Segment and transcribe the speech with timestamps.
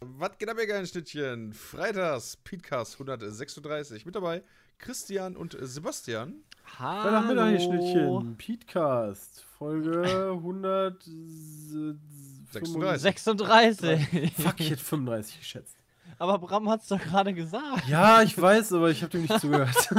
[0.00, 1.52] Was geht ab, ihr geilen Schnittchen?
[1.52, 4.06] Freitags, Podcast 136.
[4.06, 4.42] Mit dabei
[4.78, 6.36] Christian und Sebastian.
[6.64, 8.36] Freitagmittag, ihr Schnittchen.
[8.36, 9.44] Petecast.
[9.58, 13.02] Folge 136.
[13.02, 14.32] 36.
[14.36, 15.76] Fuck, ich hätte 35 geschätzt.
[16.18, 17.86] Aber Bram hat's doch gerade gesagt.
[17.88, 19.74] Ja, ich weiß, aber ich habe dem nicht zugehört.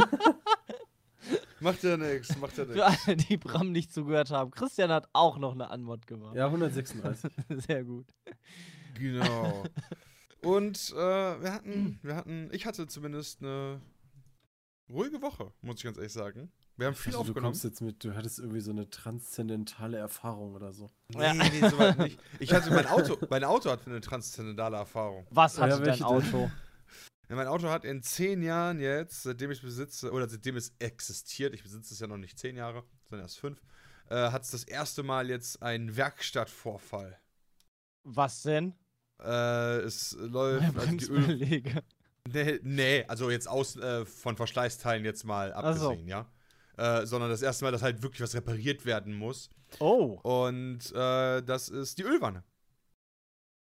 [1.61, 2.81] Macht ja nix, macht ja Für nix.
[3.05, 4.49] alle, die Bram nicht zugehört haben.
[4.51, 6.33] Christian hat auch noch eine Antwort gemacht.
[6.35, 7.29] ja, 136.
[7.67, 8.05] Sehr gut.
[8.99, 9.63] Genau.
[10.41, 10.95] Und äh,
[11.41, 13.81] wir hatten, wir hatten, ich hatte zumindest eine
[14.89, 16.51] ruhige Woche, muss ich ganz ehrlich sagen.
[16.77, 17.51] Wir haben viel Also, du aufgenommen.
[17.51, 20.89] kommst jetzt mit, du hattest irgendwie so eine transzendentale Erfahrung oder so.
[21.09, 21.33] Nee, Ja.
[21.33, 22.19] nee, soweit nicht.
[22.39, 25.27] Ich hatte mein Auto, mein Auto hatte eine transzendentale Erfahrung.
[25.29, 26.05] Was Ja, hatte dein welche denn?
[26.07, 26.51] Auto?
[27.27, 30.73] Ja, mein Auto hat in zehn Jahren jetzt, seitdem ich es besitze, oder seitdem es
[30.79, 33.61] existiert, ich besitze es ja noch nicht zehn Jahre, sondern erst fünf,
[34.09, 37.19] äh, hat es das erste Mal jetzt einen Werkstattvorfall.
[38.05, 38.73] Was denn?
[39.23, 40.77] Äh, es läuft.
[40.77, 41.73] Also die Öl
[42.31, 45.89] nee, nee, also jetzt aus äh, von Verschleißteilen jetzt mal Ach so.
[45.89, 46.25] abgesehen, ja.
[46.77, 49.49] Äh, sondern das erste Mal, dass halt wirklich was repariert werden muss.
[49.79, 50.17] Oh.
[50.23, 52.43] Und äh, das ist die Ölwanne.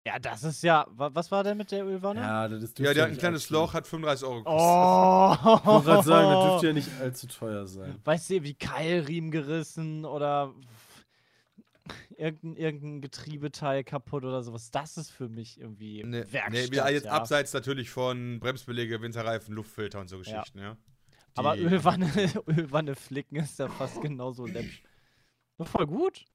[0.07, 0.85] Ja, das ist ja.
[0.91, 2.21] wa- Was war denn mit der Ölwanne?
[2.21, 4.61] Ja, das Ja, die hat ein kleines Loch, hat 35 Euro gekostet.
[4.61, 5.57] Oh.
[5.59, 7.99] Ich wollte gerade sagen, das dürfte ja nicht allzu teuer sein.
[8.03, 10.53] Weißt du, wie Keilriemen gerissen oder
[12.17, 14.71] irgendein, irgendein Getriebeteil kaputt oder sowas.
[14.71, 16.51] Das ist für mich irgendwie Nee, Werkstatt.
[16.51, 17.11] nee, jetzt ja.
[17.11, 20.77] abseits natürlich von Bremsbeläge, Winterreifen, Luftfilter und so Geschichten, ja.
[21.35, 22.05] Aber Die- Ölwanne,
[22.47, 24.83] Ölwanne flicken ist ja fast genauso läppisch.
[25.59, 26.25] Voll gut.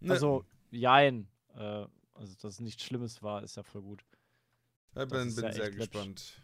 [0.00, 1.28] Ne, Also, jein.
[1.54, 4.04] Äh, also, dass es nichts Schlimmes war, ist ja voll gut.
[4.90, 6.40] ich bin, bin ja sehr gespannt.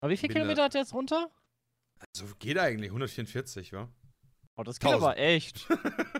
[0.00, 1.30] Aber wie viel Bin da- Kilometer hat der jetzt runter?
[2.14, 3.88] Also geht eigentlich 144, wa?
[4.56, 5.02] Oh, das geht 1000.
[5.02, 5.66] aber echt.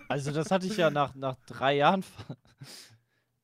[0.09, 2.05] Also, das hatte ich ja nach, nach drei Jahren.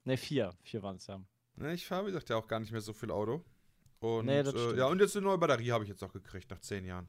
[0.05, 0.55] Ne, vier.
[0.63, 1.21] Vier waren es ja.
[1.57, 3.45] Ne, ich fahre, wie gesagt, ja auch gar nicht mehr so viel Auto.
[4.01, 4.79] Und, Nee, das äh, stimmt.
[4.79, 7.07] ja, und jetzt eine neue Batterie habe ich jetzt auch gekriegt, nach zehn Jahren.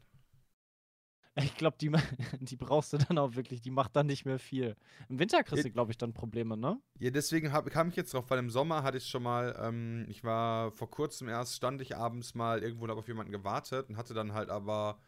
[1.35, 1.89] Ich glaube, die,
[2.41, 3.61] die brauchst du dann auch wirklich.
[3.61, 4.75] Die macht dann nicht mehr viel.
[5.07, 6.81] Im Winter kriegst du, glaube ich, dann Probleme, ne?
[6.99, 10.05] Ja, deswegen hab, kam ich jetzt drauf, weil im Sommer hatte ich schon mal, ähm,
[10.09, 13.87] ich war vor kurzem erst, stand ich abends mal irgendwo und habe auf jemanden gewartet
[13.89, 14.99] und hatte dann halt aber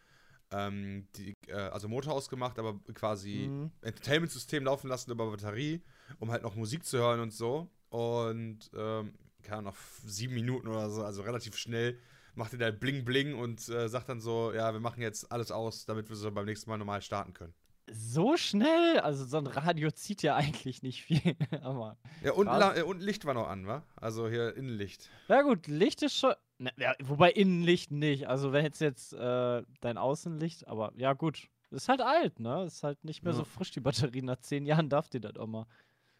[0.51, 3.71] ähm, die, äh, also Motor ausgemacht, aber quasi Mhm.
[3.81, 5.81] Entertainment-System laufen lassen über Batterie,
[6.19, 7.69] um halt noch Musik zu hören und so.
[7.89, 11.97] Und ähm, keine Ahnung, nach sieben Minuten oder so, also relativ schnell,
[12.35, 15.51] macht er da Bling Bling und äh, sagt dann so, ja, wir machen jetzt alles
[15.51, 17.53] aus, damit wir so beim nächsten Mal normal starten können.
[17.91, 18.99] So schnell?
[19.01, 21.35] Also, so ein Radio zieht ja eigentlich nicht viel.
[21.61, 21.97] aber.
[22.23, 23.83] Ja, und, äh, und Licht war noch an, wa?
[23.97, 25.09] Also hier Innenlicht.
[25.27, 26.33] Ja, gut, Licht ist schon.
[26.63, 28.27] Ne, ja, wobei Innenlicht nicht.
[28.27, 31.47] Also, wenn jetzt jetzt äh, dein Außenlicht, aber ja, gut.
[31.71, 32.65] Ist halt alt, ne?
[32.65, 33.39] Ist halt nicht mehr Ja.
[33.39, 34.21] so frisch, die Batterie.
[34.21, 35.65] Nach zehn Jahren darf die das auch mal.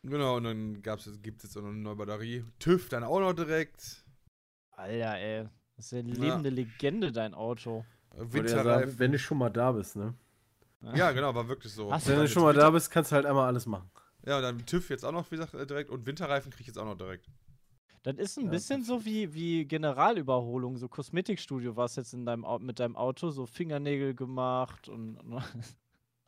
[0.01, 2.43] Genau, und dann gab's, gibt es jetzt auch noch eine neue Batterie.
[2.57, 4.03] TÜV dann auch noch direkt.
[4.71, 5.47] Alter, ey.
[5.77, 6.19] Das ist ja eine Ja.
[6.19, 7.85] lebende Legende, dein Auto.
[8.15, 8.99] Äh, ja Winterreifen.
[8.99, 10.13] wenn du schon mal da bist, ne?
[10.95, 11.91] Ja, genau, war wirklich so.
[11.93, 13.89] Hast Wenn du schon mal Winter- da bist, kannst du halt einmal alles machen.
[14.25, 15.89] Ja, und dann TÜV jetzt auch noch, wie gesagt, äh, direkt.
[15.91, 17.27] Und Winterreifen krieg ich jetzt auch noch direkt.
[18.03, 22.25] Das ist ein Ja, bisschen so wie, wie Generalüberholung, so Kosmetikstudio war es jetzt in
[22.25, 25.17] deinem, mit deinem Auto, so Fingernägel gemacht und.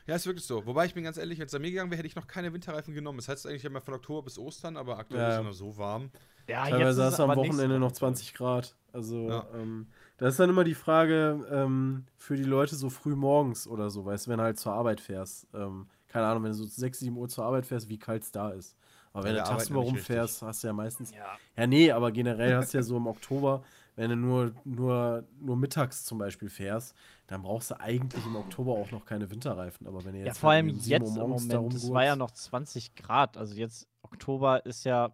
[0.07, 0.63] Ja, ist wirklich so.
[0.67, 2.53] Wobei ich bin ganz ehrlich, wenn es an mir gegangen wäre, hätte ich noch keine
[2.53, 3.17] Winterreifen genommen.
[3.17, 5.29] Das heißt eigentlich immer von Oktober bis Ostern, aber aktuell Ja.
[5.29, 6.11] ist es noch so warm.
[6.47, 7.95] ja, Teilweise ist hast es du am Wochenende noch Woche.
[7.95, 8.75] 20 Grad.
[8.93, 9.47] Also, Ja.
[9.55, 9.87] ähm,
[10.17, 14.05] da ist dann immer die Frage ähm, für die Leute so früh morgens oder so,
[14.05, 15.47] weißt du, wenn du halt zur Arbeit fährst.
[15.55, 18.31] Ähm, keine Ahnung, wenn du so 6, 7 Uhr zur Arbeit fährst, wie kalt es
[18.31, 18.77] da ist.
[19.15, 21.11] Aber wenn du tagsüber rumfährst, hast du ja meistens.
[21.11, 21.37] Ja.
[21.55, 23.63] Ja, nee, aber generell hast du ja so im Oktober,
[23.95, 26.93] wenn du nur, nur, nur mittags zum Beispiel fährst,
[27.27, 29.87] dann brauchst du eigentlich im Oktober auch noch keine Winterreifen.
[29.87, 31.89] Aber wenn du jetzt Ja, vor halt allem um 7 Uhr jetzt im Moment, es
[31.93, 33.37] war ja noch 20 Grad.
[33.37, 35.13] Also jetzt, Oktober ist ja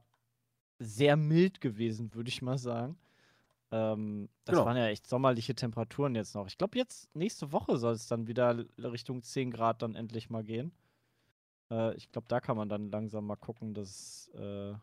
[0.80, 2.98] sehr mild gewesen, würde ich mal sagen.
[3.72, 4.66] Ähm, das Genau.
[4.66, 6.48] waren ja echt sommerliche Temperaturen jetzt noch.
[6.48, 10.44] Ich glaube, jetzt nächste Woche soll es dann wieder Richtung 10 Grad dann endlich mal
[10.44, 10.72] gehen.
[11.72, 14.74] Äh, ich glaube, da kann man dann langsam mal gucken, dass äh,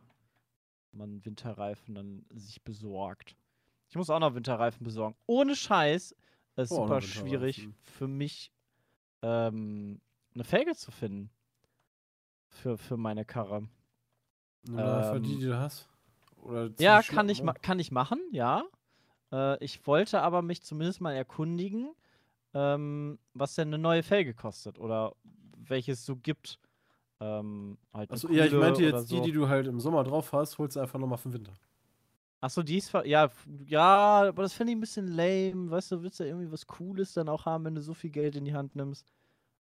[0.93, 3.37] man Winterreifen dann sich besorgt.
[3.89, 5.17] Ich muss auch noch Winterreifen besorgen.
[5.27, 6.17] Ohne Scheiß.
[6.57, 8.51] Ist Oh, super schwierig für mich,
[9.23, 10.01] ähm,
[10.35, 11.31] eine Felge zu finden.
[12.49, 13.69] Für, für meine Karre.
[14.69, 15.89] Nur einfach die, ähm, die du hast.
[16.43, 18.65] Oder Ja, kann ich, kann ich machen, ja.
[19.31, 21.93] Äh, ich wollte aber mich zumindest mal erkundigen,
[22.55, 25.15] ähm, was denn eine neue Felge kostet oder
[25.57, 26.59] welches es so gibt.
[27.21, 29.17] Ähm, halt Achso, ja, ich meinte jetzt so.
[29.17, 31.53] die, die du halt im Sommer drauf hast, holst du einfach nochmal für den Winter.
[32.41, 32.91] Achso, die ist.
[32.91, 33.29] ver- Ja,
[33.67, 35.71] ja, aber das finde ich ein bisschen lame.
[35.71, 38.37] Weißt du, willst du irgendwie was Cooles dann auch haben, wenn du so viel Geld
[38.37, 39.13] in die Hand nimmst?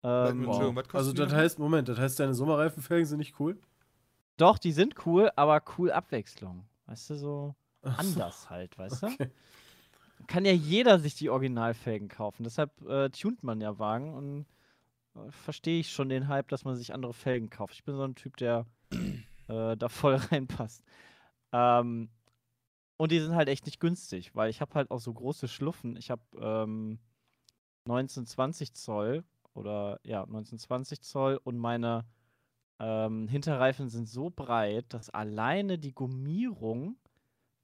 [0.04, 3.58] Ähm, kostet Also das heißt, Moment, das heißt, deine Sommerreifenfelgen sind nicht cool?
[4.36, 6.66] Doch, die sind cool, aber cool Abwechslung.
[6.86, 9.08] Weißt du, so Ach so, anders halt, weißt du?
[9.08, 9.32] Okay.
[10.28, 12.44] Kann ja jeder sich die Originalfelgen kaufen.
[12.44, 14.46] Deshalb äh, tunt man ja Wagen und
[15.30, 17.74] verstehe ich schon den Hype, dass man sich andere Felgen kauft.
[17.74, 18.66] Ich bin so ein Typ, der
[19.48, 20.84] äh, da voll reinpasst.
[21.52, 22.10] Ähm,
[22.98, 25.96] und die sind halt echt nicht günstig, weil ich habe halt auch so große Schluffen.
[25.98, 27.00] Ich habe ähm,
[27.86, 29.24] 1920 Zoll
[29.54, 32.06] oder ja, 1920 Zoll und meine
[32.80, 36.98] ähm, Hinterreifen sind so breit, dass alleine die Gummierung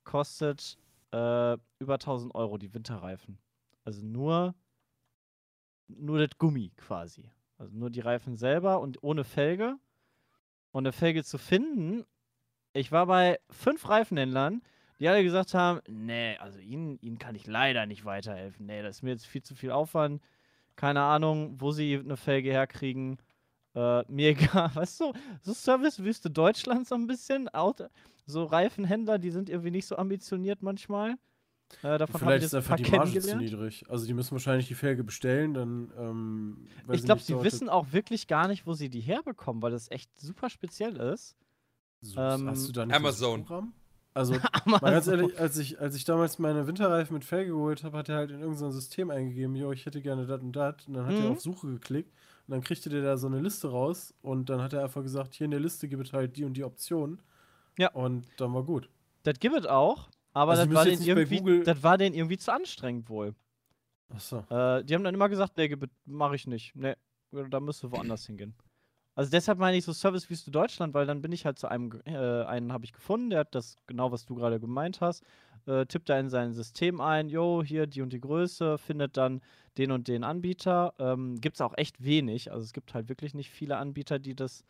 [0.04, 0.78] kostet
[1.12, 3.38] äh, über 1000 Euro, die Winterreifen.
[3.84, 4.56] Also nur,
[5.88, 7.30] nur das Gummi quasi.
[7.58, 9.78] Also nur die Reifen selber und ohne Felge.
[10.72, 12.06] Und eine Felge zu finden,
[12.74, 14.64] ich war bei fünf Reifenhändlern,
[15.00, 18.66] die alle gesagt haben, nee, also ihnen, ihnen kann ich leider nicht weiterhelfen.
[18.66, 20.22] Nee, das ist mir jetzt viel zu viel Aufwand.
[20.76, 23.18] Keine Ahnung, wo sie eine Felge herkriegen.
[23.76, 27.50] Äh, mir egal, weißt du, so Servicewüste Deutschland so ein bisschen.
[28.26, 31.16] So Reifenhändler, die sind irgendwie nicht so ambitioniert manchmal.
[31.81, 33.84] Äh, davon Vielleicht ist einfach die Marge zu niedrig.
[33.90, 38.28] Also die müssen wahrscheinlich die Felge bestellen, dann ähm, Ich glaube, sie wissen auch wirklich
[38.28, 41.36] gar nicht, wo sie die herbekommen, weil das echt super speziell ist.
[42.02, 43.46] so, ähm, hast du da nicht Amazon.
[43.46, 43.74] Programm?
[44.16, 44.34] Also
[44.66, 45.14] Mal ganz Amazon.
[45.22, 48.30] ehrlich, als ich, als ich damals meine Winterreifen mit Felge geholt habe, hat er halt
[48.31, 50.75] in irgendein System eingegeben, jo, ich hätte gerne das und das.
[50.88, 51.31] Und dann hat er Mhm.
[51.31, 52.12] auf Suche geklickt
[52.48, 55.34] und dann kriegte der da so eine Liste raus und dann hat er einfach gesagt,
[55.34, 57.20] hier in der Liste gibt es halt die und die Optionen.
[57.80, 57.90] Ja.
[57.94, 58.88] Und dann war gut.
[59.24, 62.38] Das gibt es auch, aber Also, das, war denen irgendwie, Google- das war denen irgendwie
[62.38, 63.36] zu anstrengend wohl.
[64.10, 64.40] Achso.
[64.50, 65.74] Äh, die haben dann immer gesagt, nee,
[66.06, 66.76] mache ich nicht.
[66.76, 66.96] Nee,
[67.32, 68.54] da müsst ihr woanders hingehen.
[69.16, 72.16] Also deshalb meine ich so Servicewüste Deutschland, weil dann bin ich halt zu einem, äh,
[72.46, 75.24] einen habe ich gefunden, der hat das genau, was du gerade gemeint hast,
[75.68, 79.42] äh, tippt da in sein System ein, jo, hier die und die Größe, findet dann
[79.78, 80.96] den und den Anbieter.
[80.98, 84.36] Ähm, gibt es auch echt wenig, also es gibt halt wirklich nicht viele Anbieter, die
[84.36, 84.64] das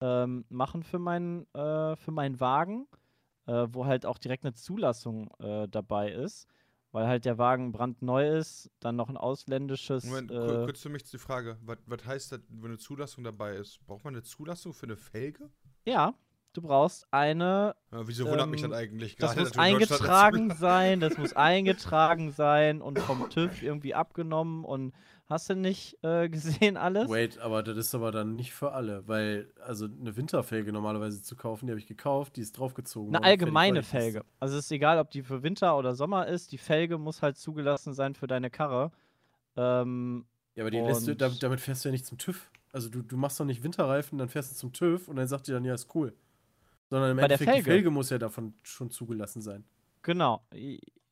[0.00, 2.86] ähm, machen für meinen, äh, für meinen Wagen,
[3.48, 6.46] äh, wo halt auch direkt eine Zulassung äh, dabei ist,
[6.92, 10.04] weil halt der Wagen brandneu ist, dann noch ein ausländisches.
[10.04, 13.24] Moment, äh, kur- kurz für mich die Frage, was, was heißt das, wenn eine Zulassung
[13.24, 13.84] dabei ist?
[13.86, 15.50] Braucht man eine Zulassung für eine Felge?
[15.84, 16.14] Ja,
[16.52, 17.74] du brauchst eine.
[17.90, 19.16] Ja, wieso wundert mich Ähm, das eigentlich?
[19.16, 23.94] Das Gerade, muss in Deutschland eingetragen sein, das muss eingetragen sein und vom TÜV irgendwie
[23.94, 24.94] abgenommen und
[25.28, 27.08] hast du nicht äh, gesehen alles?
[27.08, 31.36] Wait, aber das ist aber dann nicht für alle, weil, also eine Winterfelge normalerweise zu
[31.36, 33.14] kaufen, die habe ich gekauft, die ist draufgezogen.
[33.14, 33.86] Eine allgemeine die.
[33.86, 34.24] Felge.
[34.40, 37.36] Also es ist egal, ob die für Winter oder Sommer ist, die Felge muss halt
[37.36, 38.90] zugelassen sein für deine Karre.
[39.56, 42.50] Ähm, Ja, aber die lässt du, damit, damit fährst du ja nicht zum TÜV.
[42.72, 45.48] Also du, du machst doch nicht Winterreifen, dann fährst du zum TÜV und dann sagt
[45.48, 46.14] dir dann, ja, ist cool.
[46.90, 47.70] Sondern im Bei der Endeffekt, die Felge.
[47.70, 49.64] Felge muss ja davon schon zugelassen sein.
[50.02, 50.42] genau.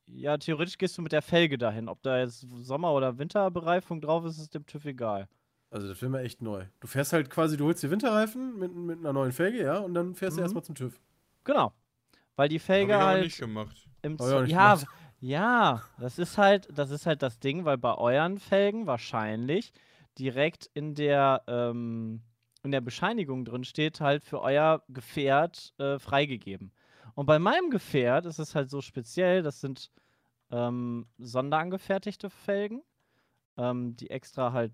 [0.08, 1.88] Ja, theoretisch gehst du mit der Felge dahin.
[1.88, 5.28] Ob da jetzt Sommer- oder Winterbereifung drauf ist, ist dem TÜV egal.
[5.70, 6.64] Also das wäre mir echt neu.
[6.80, 9.94] Du fährst halt quasi, du holst dir Winterreifen mit, mit einer neuen Felge, ja, und
[9.94, 10.44] dann fährst du Mhm.
[10.44, 11.00] erstmal zum TÜV.
[11.44, 11.72] Genau.
[12.36, 13.88] Weil die Hab ich Felge halt nicht gemacht.
[14.02, 14.86] im Z- nicht ja, gemacht.
[15.20, 19.72] ja, das ist halt, das ist halt das Ding, weil bei euren Felgen wahrscheinlich
[20.18, 22.22] direkt in der ähm,
[22.62, 26.72] in der Bescheinigung drin steht halt für euer Gefährt äh, freigegeben.
[27.16, 29.90] Und bei meinem Gefährt ist es halt so speziell, das sind
[30.50, 32.82] ähm, sonderangefertigte Felgen,
[33.56, 34.72] ähm, die extra halt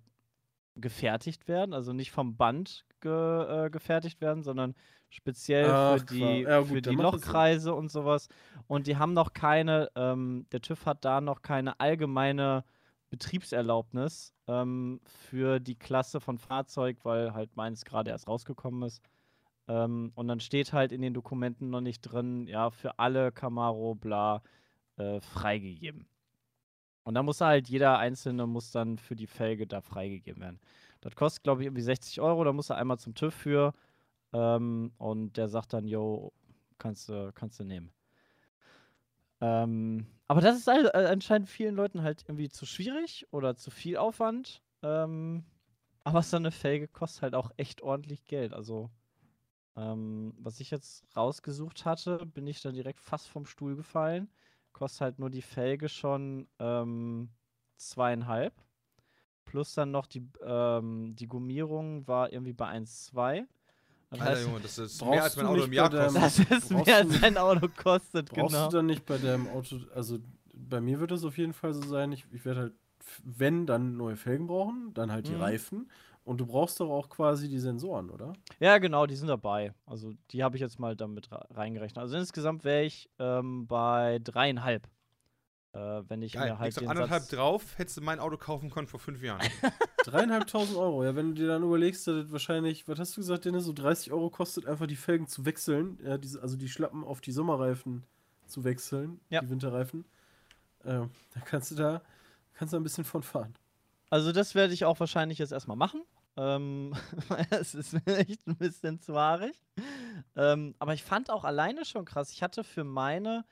[0.74, 4.74] gefertigt werden, also nicht vom Band ge, äh, gefertigt werden, sondern
[5.08, 6.96] speziell Ach, für die, ja, gut, für die.
[6.96, 8.28] Lochkreise und sowas.
[8.66, 12.64] Und die haben noch keine, ähm, der TÜV hat da noch keine allgemeine
[13.10, 19.00] Betriebserlaubnis ähm, für die Klasse von Fahrzeug, weil halt meins gerade erst rausgekommen ist.
[19.72, 23.94] Ähm, und dann steht halt in den Dokumenten noch nicht drin, ja, für alle Camaro,
[23.94, 24.42] bla,
[24.96, 26.06] äh, freigegeben.
[27.04, 30.60] Und da muss halt jeder Einzelne muss dann für die Felge da freigegeben werden.
[31.00, 33.74] Das kostet, glaube ich, irgendwie 60 Euro, da muss er einmal zum TÜV für
[34.34, 36.32] ähm, und der sagt dann, yo,
[36.78, 37.92] kannst du kannst du nehmen.
[39.40, 43.70] Ähm, aber das ist all, äh, anscheinend vielen Leuten halt irgendwie zu schwierig oder zu
[43.70, 44.62] viel Aufwand.
[44.82, 45.44] Ähm,
[46.04, 48.52] aber so eine Felge kostet halt auch echt ordentlich Geld.
[48.52, 48.90] Also,
[49.76, 54.28] ähm, was ich jetzt rausgesucht hatte, bin ich dann direkt fast vom Stuhl gefallen.
[54.72, 57.30] Kostet halt nur die Felge schon ähm,
[57.76, 58.54] zweieinhalb.
[59.44, 63.46] Plus dann noch die, ähm, die Gummierung war irgendwie bei 1,2.
[64.10, 66.22] Das Alter heißt, Junge, das ist brauchst mehr als mein Auto im Jahr kostet.
[66.22, 68.66] das ist brauchst mehr du als ein Auto kostet, Brauchst genau.
[68.68, 70.18] du dann nicht bei deinem Auto, also
[70.54, 72.72] bei mir wird es auf jeden Fall so sein, ich, ich werde halt,
[73.24, 75.40] wenn, dann neue Felgen brauchen, dann halt die Mhm.
[75.40, 75.90] Reifen.
[76.24, 78.32] Und du brauchst doch auch quasi die Sensoren, oder?
[78.60, 79.74] Ja, genau, die sind dabei.
[79.86, 81.98] Also die habe ich jetzt mal damit reingerechnet.
[81.98, 84.86] Also insgesamt wäre ich ähm, bei dreieinhalb.
[85.72, 88.70] Äh, wenn ich Geil, mir halt den anderthalb Satz drauf, hättest du mein Auto kaufen
[88.70, 89.40] können vor fünf Jahren.
[90.04, 91.02] Dreieinhalbtausend Euro.
[91.02, 93.72] Ja, wenn du dir dann überlegst, dass das wahrscheinlich, was hast du gesagt, Dennis, so
[93.72, 95.98] 30 Euro kostet einfach die Felgen zu wechseln.
[96.04, 98.04] Ja, diese, also die Schlappen auf die Sommerreifen
[98.46, 99.40] zu wechseln, Ja.
[99.40, 100.04] die Winterreifen.
[100.84, 102.02] Ähm, da kannst du da,
[102.54, 103.54] kannst du ein bisschen von fahren.
[104.10, 106.02] Also das werde ich auch wahrscheinlich jetzt erstmal machen.
[106.36, 106.94] Ähm,
[107.50, 109.60] es ist echt ein bisschen zu haarig.
[110.36, 112.32] Ähm, aber ich fand auch alleine schon krass.
[112.32, 113.44] Ich hatte für meine,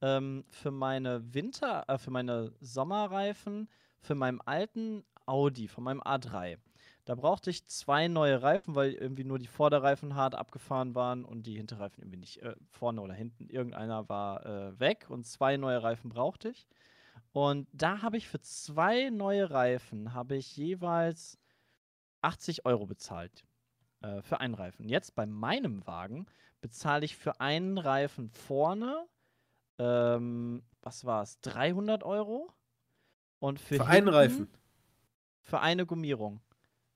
[0.00, 3.68] ähm, für meine Winter, äh, für meine Sommerreifen,
[4.00, 6.58] für meinen alten Audi, von meinem A3,
[7.04, 11.46] da brauchte ich zwei neue Reifen, weil irgendwie nur die Vorderreifen hart abgefahren waren und
[11.46, 13.48] die Hinterreifen irgendwie nicht äh, vorne oder hinten.
[13.48, 16.66] Irgendeiner war äh, weg und zwei neue Reifen brauchte ich.
[17.32, 21.38] Und da habe ich für zwei neue Reifen habe ich jeweils
[22.24, 23.44] 80 Euro bezahlt
[24.00, 24.88] äh, für einen Reifen.
[24.88, 26.26] Jetzt bei meinem Wagen
[26.60, 29.06] bezahle ich für einen Reifen vorne,
[29.78, 32.52] ähm, was war es, 300 Euro?
[33.38, 34.48] Und für, Für einen Reifen.
[35.42, 36.40] Für eine Gummierung.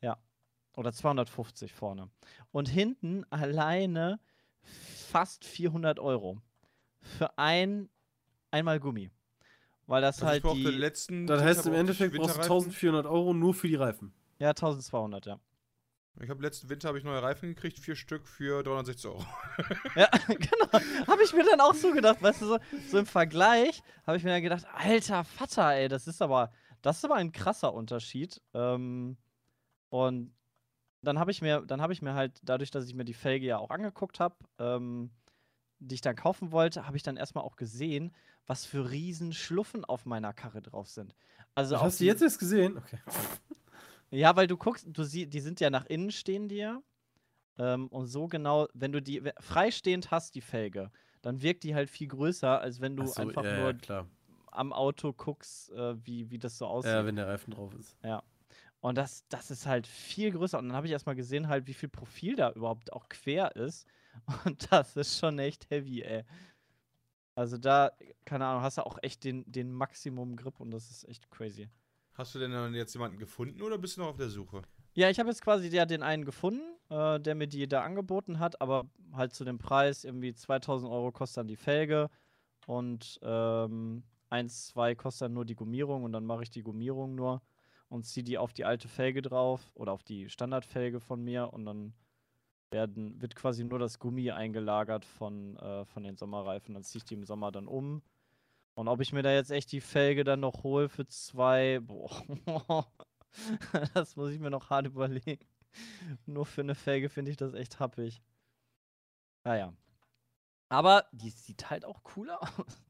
[0.01, 0.17] Ja.
[0.77, 2.09] Oder 250 vorne.
[2.53, 4.19] Und hinten alleine
[4.63, 6.41] fast 400 Euro.
[7.01, 7.91] Für ein
[8.51, 9.11] einmal Gummi.
[9.87, 10.79] Weil das, halt auch der die.
[10.79, 12.67] letzten Das heißt, im Endeffekt brauchst du Winterreifen.
[12.67, 14.13] 1400 Euro nur für die Reifen.
[14.39, 15.39] Ja, 1200, ja.
[16.21, 19.25] Ich habe letzten Winter habe ich neue Reifen gekriegt, vier Stück für 360 Euro.
[19.95, 21.07] Ja, genau.
[21.07, 22.59] Habe ich mir dann auch so gedacht, weißt du, so,
[22.91, 26.53] so im Vergleich habe ich mir dann gedacht, alter Vater, ey, das ist aber,
[26.83, 28.41] das ist aber ein krasser Unterschied.
[28.55, 29.17] Ähm,
[29.91, 30.35] und
[31.03, 33.47] dann habe ich mir, dann habe ich mir halt, dadurch, dass ich mir die Felge
[33.47, 35.11] ja auch angeguckt habe, ähm,
[35.79, 38.13] die ich dann kaufen wollte, habe ich dann erstmal auch gesehen,
[38.47, 41.15] was für riesen Schluffen auf meiner Karre drauf sind.
[41.55, 42.79] Also hast du die- jetzt erst gesehen?
[42.79, 42.99] Okay.
[44.11, 46.83] Ja, weil du guckst, du siehst, die sind ja nach innen stehen die ja.
[47.59, 50.91] Ähm, und so genau, wenn du die freistehend hast, die Felge,
[51.23, 54.07] dann wirkt die halt viel größer, als wenn du so, einfach ja, nur ja,
[54.53, 56.93] am Auto guckst, äh, wie, wie das so aussieht.
[56.93, 57.97] Ja, wenn der Reifen drauf ist.
[58.81, 60.59] und das, das ist halt viel größer.
[60.59, 63.87] Und dann habe ich erstmal gesehen, halt, wie viel Profil da überhaupt auch quer ist.
[64.45, 66.25] Und das ist schon echt heavy, ey.
[67.35, 67.93] Also da,
[68.25, 71.69] keine Ahnung, hast du auch echt den, den Maximum-Grip und das ist echt crazy.
[72.19, 74.63] Hast du denn dann jetzt jemanden gefunden oder bist du noch auf der Suche?
[74.95, 78.41] Ja, ich habe jetzt quasi ja den einen gefunden, äh, der mir die da angeboten
[78.41, 82.11] hat, aber halt zu dem Preis, irgendwie 2000 Euro kostet dann die Felge
[82.67, 87.15] und ähm, 1, 2 kostet dann nur die Gummierung und dann mache ich die Gummierung
[87.15, 87.41] nur
[87.89, 91.67] und ziehe die auf die alte Felge drauf oder auf die Standardfelge von mir und
[91.67, 91.95] dann
[92.73, 96.75] werden, wird quasi nur das Gummi eingelagert von, äh, von den Sommerreifen.
[96.75, 98.03] Dann ziehe ich die im Sommer dann um.
[98.79, 102.87] Und ob ich mir da jetzt echt die Felge dann noch hole für zwei, boah,
[103.95, 105.45] das muss ich mir noch hart überlegen.
[106.27, 108.23] Nur für eine Felge finde ich das echt happig.
[109.43, 109.75] Naja.
[110.69, 112.81] Aber die sieht halt auch cooler aus.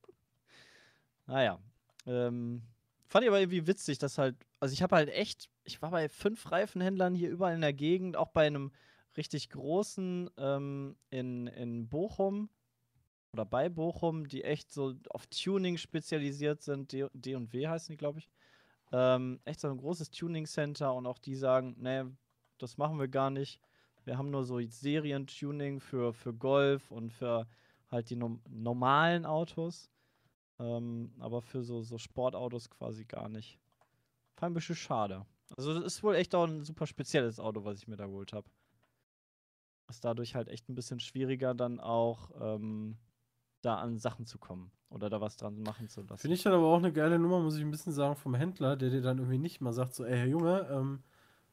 [1.26, 1.58] naja.
[2.04, 2.64] Ähm,
[3.06, 6.10] fand ich aber irgendwie witzig, dass halt, also ich habe halt echt, ich war bei
[6.10, 8.72] fünf Reifenhändlern hier überall in der Gegend, auch bei einem
[9.16, 12.50] richtig großen ähm, in, in Bochum
[13.38, 18.18] oder bei Bochum, die echt so auf Tuning spezialisiert sind, D- D&W heißen die, glaube
[18.18, 18.28] ich.
[18.90, 22.02] Ähm, echt so ein großes Tuning-Center und auch die sagen, nee,
[22.58, 23.60] das machen wir gar nicht.
[24.04, 27.46] Wir haben nur so Serientuning für, für Golf und für
[27.92, 29.88] halt die nom normalen Autos.
[30.58, 33.60] Ähm, aber für so, so Sportautos quasi gar nicht.
[34.34, 35.24] Fand ein bisschen schade.
[35.56, 38.32] Also das ist wohl echt auch ein super spezielles Auto, was ich mir da geholt
[38.32, 38.50] habe.
[39.88, 42.98] Ist dadurch halt echt ein bisschen schwieriger, dann auch ähm,
[43.62, 46.18] da an Sachen zu kommen oder da was dran machen zu lassen.
[46.18, 48.76] Finde ich dann aber auch eine geile Nummer, muss ich ein bisschen sagen, vom Händler,
[48.76, 51.02] der dir dann irgendwie nicht mal sagt, so, ey, Herr Junge, ähm,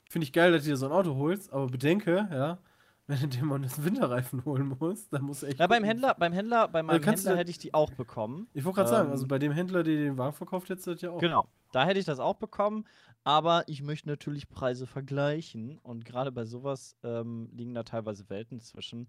[0.09, 2.59] finde ich geil, dass du dir so ein Auto holst, aber bedenke, ja,
[3.07, 5.59] wenn du dir mal einen Winterreifen holen musst, dann musst du echt.
[5.59, 5.83] Ja, beim.
[5.83, 8.47] Händler, beim Händler, bei meinem kannst du Händler hätte ich die auch bekommen.
[8.53, 10.87] Ich wollte gerade sagen, ähm, also bei dem Händler, der dir den Wagen verkauft, hättest
[10.87, 11.19] du das ja auch.
[11.19, 12.85] Genau, da hätte ich das auch bekommen,
[13.23, 18.59] aber ich möchte natürlich Preise vergleichen und gerade bei sowas ähm, liegen da teilweise Welten
[18.59, 19.07] zwischen.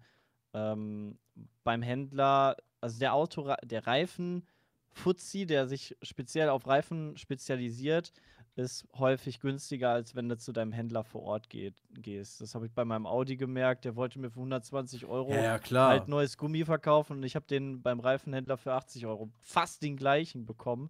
[0.53, 1.17] Ähm,
[1.63, 8.11] beim Händler, also der Auto, der Reifen-Fuzzi, der sich speziell auf Reifen spezialisiert,
[8.57, 12.41] ist häufig günstiger, als wenn du zu deinem Händler vor Ort geht, gehst.
[12.41, 15.87] Das habe ich bei meinem Audi gemerkt, der wollte mir für 120 Euro Ja, ja,
[15.87, 19.95] halt neues Gummi verkaufen und ich habe den beim Reifenhändler für 80 Euro fast den
[19.95, 20.89] gleichen bekommen.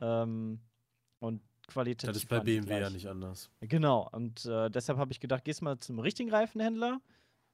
[0.00, 0.60] Ähm,
[1.18, 2.08] und qualitativ.
[2.08, 3.50] das ist bei BMW ja nicht anders.
[3.60, 7.00] Genau, und äh, deshalb habe ich gedacht, gehst mal zum richtigen Reifenhändler.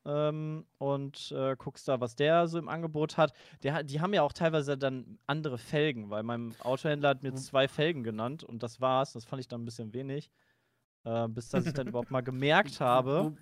[0.06, 3.32] Ähm, und äh, guckst da, was der so im Angebot hat.
[3.62, 7.36] Der, die haben ja auch teilweise dann andere Felgen, weil mein Autohändler hat mir Mhm.
[7.36, 9.12] zwei Felgen genannt und das war's.
[9.14, 10.30] Das fand ich dann ein bisschen wenig.
[11.06, 13.34] Äh, bis dass ich dann überhaupt mal gemerkt habe.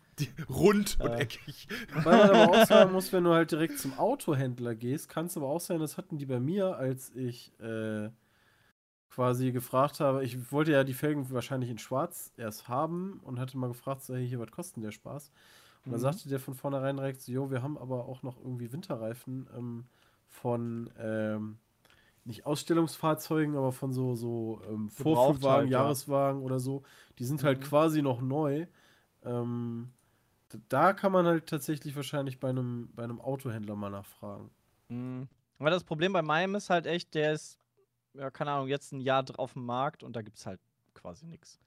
[0.48, 1.20] Rund und Äh.
[1.22, 1.68] eckig.
[2.04, 5.36] Weil man aber auch sagen muss, wenn du halt direkt zum Autohändler gehst, kann es
[5.36, 8.10] aber auch sein, das hatten die bei mir, als ich äh,
[9.10, 13.56] quasi gefragt habe, ich wollte ja die Felgen wahrscheinlich in schwarz erst haben und hatte
[13.58, 15.30] mal gefragt, so, hey, hier, was kostet denn der Spaß?
[15.84, 16.02] Und dann Mhm.
[16.02, 19.84] sagte der von vornherein direkt so, jo, wir haben aber auch noch irgendwie Winterreifen ähm,
[20.28, 21.58] von, ähm,
[22.24, 25.80] nicht Ausstellungsfahrzeugen, aber von so, so ähm, Gebraucht Vorführwagen, halt, ja.
[25.82, 26.82] Jahreswagen oder so.
[27.18, 27.64] Die sind halt Mhm.
[27.64, 28.66] quasi noch neu.
[29.24, 29.92] Ähm,
[30.68, 34.50] da kann man halt tatsächlich wahrscheinlich bei einem, bei einem Autohändler mal nachfragen.
[34.88, 35.28] Mhm.
[35.58, 37.58] Aber das Problem bei meinem ist halt echt, der ist,
[38.14, 40.60] ja, keine Ahnung, jetzt ein Jahr dr- auf dem Markt und da gibt's halt
[40.94, 41.60] quasi nichts.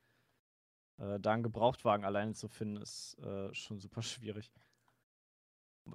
[0.97, 4.51] Äh, da einen Gebrauchtwagen alleine zu finden, ist äh, schon super schwierig.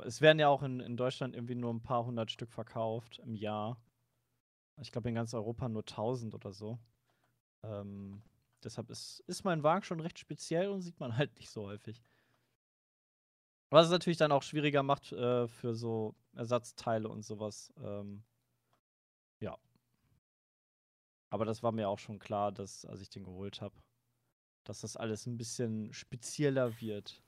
[0.04, 3.34] Es werden ja auch in, in Deutschland irgendwie nur ein paar hundert Stück verkauft im
[3.34, 3.76] Jahr.
[4.80, 6.78] Ich glaube in ganz Europa nur 1000 oder so.
[7.62, 8.22] Ähm,
[8.62, 12.02] deshalb ist, ist mein Wagen schon recht speziell und sieht man halt nicht so häufig.
[13.70, 17.72] Was es natürlich dann auch schwieriger macht äh, für so Ersatzteile und sowas.
[17.82, 18.24] Ähm,
[19.40, 19.56] ja.
[21.30, 23.74] Aber das war mir auch schon klar, dass, als ich den geholt habe,
[24.70, 27.20] dass das alles ein bisschen spezieller wird.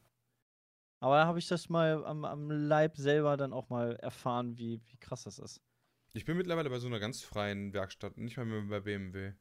[1.01, 4.81] Aber da habe ich das mal am, am Leib selber dann auch mal erfahren, wie,
[4.87, 5.61] wie krass das ist.
[6.13, 9.33] Ich bin mittlerweile bei so einer ganz freien Werkstatt, nicht mal mehr bei BMW.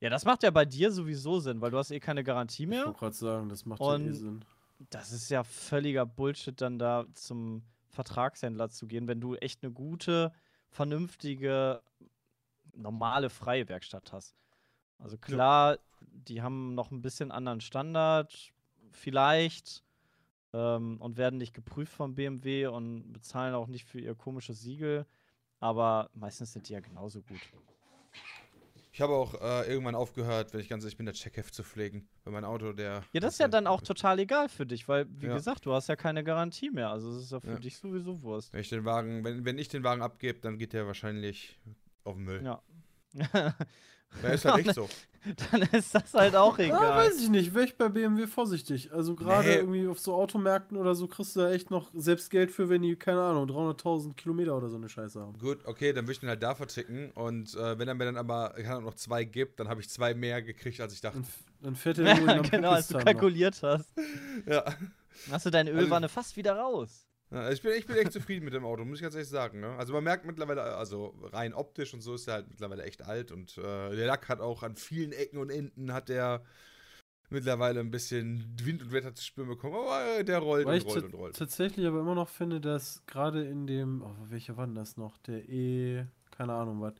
[0.00, 2.68] Ja, das macht ja bei dir sowieso Sinn, weil du hast eh keine Garantie Ich
[2.68, 2.84] mehr.
[2.84, 4.44] wollte gerade sagen, das macht ja eh Und- Sinn.
[4.90, 9.72] Das ist ja völliger Bullshit, dann da zum Vertragshändler zu gehen, wenn du echt eine
[9.72, 10.32] gute,
[10.68, 11.80] vernünftige,
[12.74, 14.34] normale freie Werkstatt hast.
[14.98, 15.78] Also klar,
[16.14, 18.52] die haben noch ein bisschen anderen Standard,
[18.90, 19.82] vielleicht,
[20.52, 25.06] ähm, und werden nicht geprüft vom BMW und bezahlen auch nicht für ihr komisches Siegel,
[25.60, 27.42] aber meistens sind die ja genauso gut.
[28.92, 32.08] Ich habe auch äh, irgendwann aufgehört, wenn ich ganz ehrlich bin, das Checkheft zu pflegen.
[32.22, 33.02] Weil mein Auto, der.
[33.12, 35.34] Ja, das ist ja dann auch total egal für dich, weil, wie Ja.
[35.34, 36.90] gesagt, du hast ja keine Garantie mehr.
[36.90, 37.58] Also es ist ja für Ja.
[37.58, 38.52] dich sowieso Wurst.
[38.52, 41.58] Wenn ich den Wagen, wenn, wenn ich den Wagen abgebe, dann geht der wahrscheinlich
[42.04, 42.44] auf den Müll.
[42.44, 42.62] Ja.
[44.22, 44.88] Ja, ist halt echt so.
[45.50, 46.96] dann ist das halt auch Ja, egal.
[47.06, 48.92] weiß ich nicht, wäre ich bei BMW vorsichtig.
[48.92, 49.54] Also gerade Nee.
[49.56, 52.82] irgendwie auf so Automärkten oder so kriegst du da echt noch selbst Geld für, wenn
[52.82, 55.38] die, keine Ahnung, 300.000 Kilometer oder so eine Scheiße haben.
[55.38, 57.10] Gut, okay, dann würde ich den halt da verticken.
[57.12, 60.42] Und äh, wenn er mir dann aber noch zwei gibt, dann habe ich zwei mehr
[60.42, 61.16] gekriegt, als ich dachte.
[61.16, 63.04] Dann, f- dann fährt er Ja, genau, als du Pakistan noch.
[63.04, 63.88] kalkuliert hast.
[64.46, 64.64] Ja.
[65.30, 67.06] Hast du deine Also- Ölwanne fast wieder raus.
[67.30, 69.60] Also ich, bin, ich bin echt zufrieden mit dem Auto, muss ich ganz ehrlich sagen.
[69.60, 69.74] Ne?
[69.76, 73.32] Also man merkt mittlerweile, also rein optisch und so ist er halt mittlerweile echt alt
[73.32, 76.44] und äh, der Lack hat auch an vielen Ecken und Enden hat der
[77.30, 80.86] mittlerweile ein bisschen Wind und Wetter zu spüren bekommen, aber äh, der rollt Weil und
[80.86, 81.36] rollt und rollt.
[81.36, 85.16] tatsächlich aber immer noch finde, dass gerade in dem, oh, welcher war denn das noch?
[85.18, 86.94] Der E, keine Ahnung was,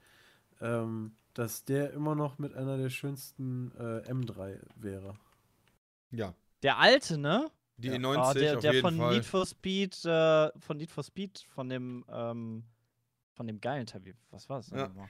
[0.60, 5.14] ähm, dass der immer noch mit einer der schönsten äh, M3 wäre.
[6.10, 7.50] Ja, Der alte, ne?
[7.76, 7.94] Die Ja.
[7.94, 9.14] E90 Ah, der auf der jeden von Fall.
[9.14, 12.64] Need for Speed, äh, von Need for Speed, von dem, ähm,
[13.32, 14.04] von dem geilen Teil.
[14.04, 14.88] Wie- Was war das denn Ja.
[14.88, 15.08] nochmal?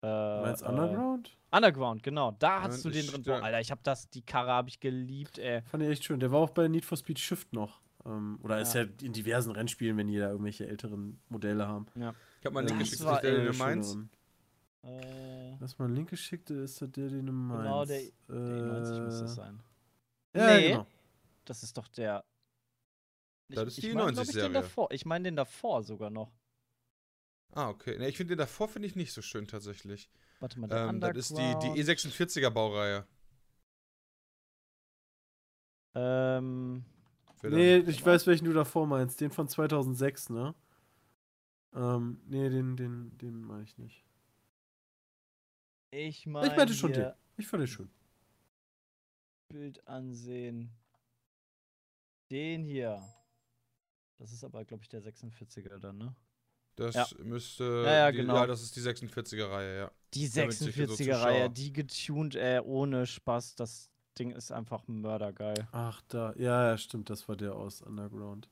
[0.00, 1.36] Äh, Meinst äh, Underground?
[1.50, 2.30] Underground, genau.
[2.38, 3.22] Da hattest du Und den drin.
[3.24, 5.62] Boah, Alter, ich hab das, die Karre habe ich geliebt, ey.
[5.62, 6.20] Fand ich echt schön.
[6.20, 7.80] Der war auch bei Need for Speed Shift noch.
[8.04, 8.82] Ähm, oder ist Ja.
[8.82, 11.86] ja in diversen Rennspielen, wenn die da irgendwelche älteren Modelle haben.
[11.96, 12.02] Ich
[12.46, 13.98] habe mal einen Link Das geschickt, war dass der den du Äh, meinst.
[14.84, 17.64] Äh, Lass mal einen Link geschickt, ist das der, den du meinst?
[17.64, 19.60] Genau, der- der E90 muss das Äh, sein.
[20.36, 20.68] Ja, Nee.
[20.68, 20.86] genau.
[21.48, 22.24] Das ist doch der.
[23.50, 24.52] Das ist die ich mein, glaub ich, den 90-Serie.
[24.52, 24.90] davor.
[24.92, 26.32] Ich meine den davor sogar noch.
[27.54, 27.98] Ah, okay.
[27.98, 30.10] Ne, ich finde den davor finde ich nicht so schön tatsächlich.
[30.40, 31.78] Warte mal, der Ähm, das ist die, die Underground.
[31.78, 33.06] E46er Baureihe.
[35.94, 36.84] Ähm,
[37.42, 39.20] Nee, ich weiß, welchen du davor meinst.
[39.20, 40.54] Den von 2006, ne?
[41.74, 44.04] Ähm, nee, den, den, den meine ich nicht.
[45.90, 46.48] ich meine.
[46.50, 47.12] ich meinte schon den.
[47.36, 47.90] Ich fand den schön.
[49.48, 50.70] Bild ansehen.
[52.30, 53.02] Den hier.
[54.18, 56.14] Das ist aber, glaube ich, der 46er dann, ne?
[56.76, 57.06] Das Ja.
[57.24, 57.82] müsste.
[57.86, 58.34] Ja, ja, die, genau.
[58.36, 59.90] Ja, das ist die 46er-Reihe, ja.
[60.14, 63.56] Die Damit sich so 46er-Reihe, Zuschauer- die getuned, ey, ohne Spaß.
[63.56, 65.66] Das Ding ist einfach mördergeil.
[65.72, 66.32] Ach, da.
[66.36, 67.10] Ja, ja, stimmt.
[67.10, 68.48] Das war der aus Underground.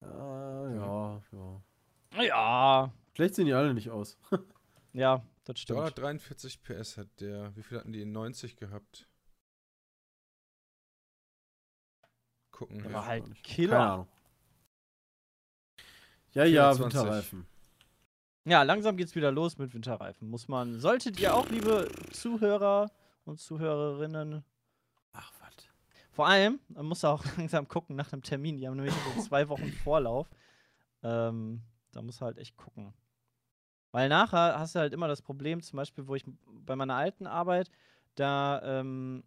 [0.00, 2.22] Ah, ja, ja.
[2.24, 4.18] Ja, Vielleicht sehen die alle nicht aus.
[4.92, 5.78] ja, das stimmt.
[5.80, 7.54] 343 PS hat der.
[7.56, 9.08] Wie viel hatten die in 90 gehabt?
[12.56, 12.78] Gucken.
[12.78, 12.94] Der hier.
[12.94, 13.42] war halt.
[13.42, 13.76] Killer.
[13.76, 14.08] Keine Ahnung.
[16.32, 17.00] Ja, ja, 24.
[17.00, 17.46] Winterreifen.
[18.44, 20.28] Ja, langsam geht's wieder los mit Winterreifen.
[20.30, 20.80] Muss man.
[20.80, 22.90] Solltet ihr auch, liebe Zuhörer
[23.24, 24.44] und Zuhörerinnen,
[25.12, 25.54] Ach, was.
[26.12, 28.56] Vor allem, man muss auch langsam gucken nach einem Termin.
[28.56, 30.28] Die haben nämlich so zwei Wochen Vorlauf.
[31.02, 32.94] Ähm, da muss halt echt gucken.
[33.92, 37.26] Weil nachher hast du halt immer das Problem, zum Beispiel, wo ich bei meiner alten
[37.26, 37.70] Arbeit
[38.14, 39.24] da ähm,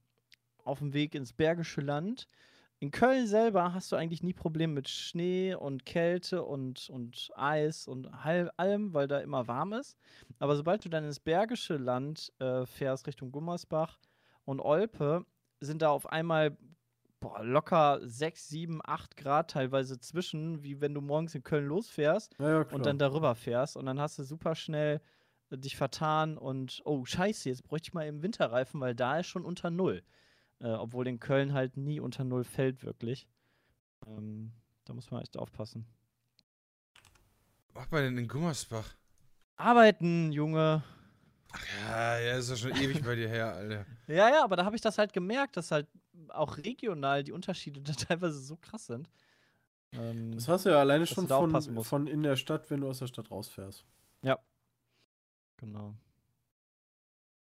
[0.63, 2.27] auf dem Weg ins Bergische Land.
[2.81, 7.89] In Köln selber hast du eigentlich nie Probleme mit Schnee und Kälte und, und Eis
[7.89, 9.97] und allem, weil da immer warm ist.
[10.39, 13.99] Aber sobald du dann ins Bergische Land äh, fährst, Richtung Gummersbach
[14.45, 15.25] und Olpe,
[15.59, 16.57] sind da auf einmal
[17.19, 22.35] boah, locker 6, 7, 8 Grad teilweise zwischen, wie wenn du morgens in Köln losfährst
[22.39, 23.75] Ja, ja, und dann darüber fährst.
[23.75, 25.01] Und dann hast du super schnell
[25.49, 29.27] äh, dich vertan und, oh, scheiße, jetzt bräuchte ich mal eben Winterreifen, weil da ist
[29.27, 30.01] schon unter Null.
[30.61, 33.27] Äh, obwohl in Köln halt nie unter Null fällt, wirklich.
[34.05, 34.51] Ähm,
[34.85, 35.85] da muss man echt aufpassen.
[37.67, 38.95] Was macht man denn in Gummersbach?
[39.55, 40.83] Arbeiten, Junge.
[41.51, 43.85] Ach ja, ja, ist ja schon ewig bei dir her, Alter.
[44.07, 45.87] Ja, ja, aber da habe ich das halt gemerkt, dass halt
[46.29, 49.09] auch regional die Unterschiede da teilweise so krass sind.
[49.93, 52.99] Ähm, Das hast du ja alleine schon von, von in der Stadt, wenn du aus
[52.99, 53.85] der Stadt rausfährst.
[55.57, 55.93] genau.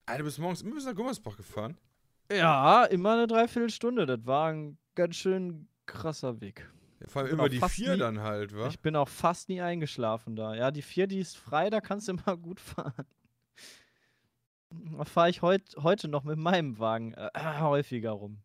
[0.07, 1.77] Alter, du bist morgens immer bis nach Gummersbach gefahren.
[2.31, 4.07] Ja, immer eine Dreiviertelstunde.
[4.07, 6.71] Das war ein ganz schön krasser Weg.
[7.01, 8.67] Ja, vor allem immer die vier nie- dann halt, wa?
[8.69, 10.55] Ich bin auch fast nie eingeschlafen da.
[10.55, 13.07] Ja, die vier, die ist frei, da kannst du immer gut fahren.
[14.71, 18.43] Da fahre ich heut, heute noch mit meinem Wagen äh, häufiger rum.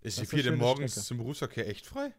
[0.00, 1.06] Ist das die vier denn morgens Strecke.
[1.06, 2.14] zum Berufsverkehr echt frei?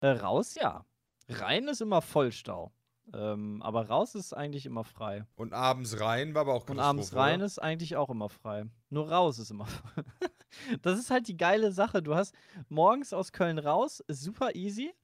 [0.00, 0.84] Äh, raus, ja.
[1.28, 2.72] Rein ist immer Vollstau.
[3.12, 5.24] Ähm, aber raus ist eigentlich immer frei.
[5.36, 7.46] Und abends rein war aber auch Und abends rein oder?
[7.46, 8.66] ist eigentlich auch immer frei.
[8.88, 10.02] Nur raus ist immer frei.
[10.82, 12.02] das ist halt die geile Sache.
[12.02, 12.34] Du hast
[12.68, 14.94] morgens aus Köln raus, ist super easy.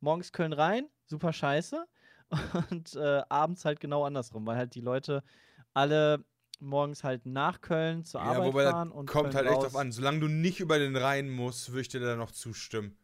[0.00, 1.84] Morgens Köln rein, super scheiße.
[2.70, 5.22] Und äh, abends halt genau andersrum, weil halt die Leute
[5.74, 6.24] alle
[6.60, 9.56] morgens halt nach Köln zur Ja, Arbeit wobei fahren das und kommt Köln halt echt
[9.56, 9.64] raus.
[9.64, 9.92] drauf an.
[9.92, 12.96] Solange du nicht über den Rhein musst, würde ich dir da noch zustimmen.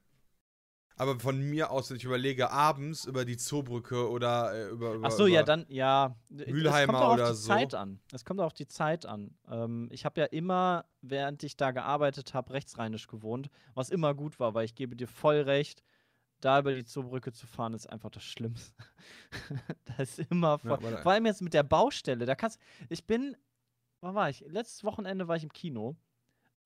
[0.98, 5.06] Aber von mir aus, wenn ich überlege, abends über die Zoobrücke oder äh, über, über.
[5.06, 6.16] Ach so, ja, über- dann, ja.
[6.36, 7.48] Es Mülheimer kommt auch oder auf die so.
[7.48, 8.00] Zeit an.
[8.12, 9.30] Es kommt auch auf die Zeit an.
[9.48, 14.40] Ähm, ich habe ja immer, während ich da gearbeitet habe, rechtsrheinisch gewohnt, was immer gut
[14.40, 15.82] war, weil ich gebe dir voll recht,
[16.40, 18.72] da über die Zoobrücke zu fahren, ist einfach das Schlimmste.
[19.96, 20.78] das ist immer voll.
[20.80, 22.26] da- Vor allem jetzt mit der Baustelle.
[22.26, 22.58] Da kannst
[22.88, 23.36] ich bin,
[24.00, 24.40] wann war ich?
[24.48, 25.96] Letztes Wochenende war ich im Kino.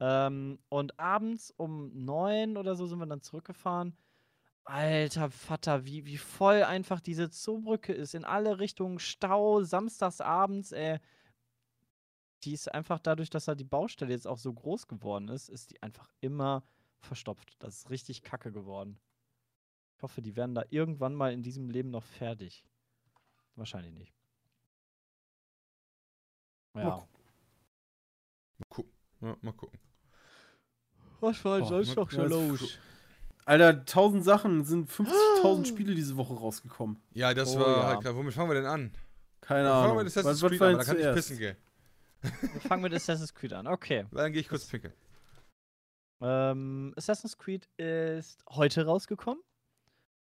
[0.01, 3.97] Ähm, und abends um neun oder so sind wir dann zurückgefahren.
[4.64, 8.14] Alter Vater, wie, wie voll einfach diese Zoobrücke ist.
[8.14, 10.98] In alle Richtungen Stau, samstags abends, ey.
[12.44, 15.70] Die ist einfach dadurch, dass da die Baustelle jetzt auch so groß geworden ist, ist
[15.70, 16.64] die einfach immer
[17.01, 17.55] verstopft.
[17.59, 18.98] Das ist richtig kacke geworden.
[19.96, 22.64] Ich hoffe, die werden da irgendwann mal in diesem Leben noch fertig.
[23.55, 24.14] Wahrscheinlich nicht.
[26.72, 26.90] Mal Ja.
[26.90, 27.09] gucken.
[28.59, 28.92] Mal gucken.
[29.20, 29.81] Ja, mal gucken.
[31.20, 32.79] Was war Boah, sonst ma- noch so ja, ist los?
[33.44, 36.98] Alter, 1000 Sachen, sind 50.000 Spiele diese Woche rausgekommen.
[37.12, 37.87] Ja, das Oh, war ja.
[37.88, 38.14] halt klar.
[38.16, 38.92] Womit fangen wir denn an?
[39.40, 39.96] Keine Fangen wir Ahnung.
[39.98, 41.57] mit Assassin's was Creed an, dann kann ich pissen gehen.
[42.22, 43.66] Wir fangen mit Assassin's Creed an.
[43.66, 44.07] Okay.
[44.12, 44.94] Dann gehe ich kurz pinkeln.
[46.20, 49.42] Ähm, Assassin's Creed ist heute rausgekommen.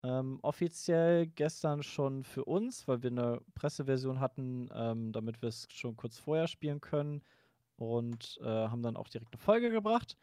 [0.04, 5.68] Ähm, offiziell gestern schon für uns, weil wir eine Presseversion hatten, ähm, damit wir es
[5.72, 7.22] schon kurz vorher spielen können.
[7.78, 10.18] Und äh, haben dann auch direkt eine Folge gebracht.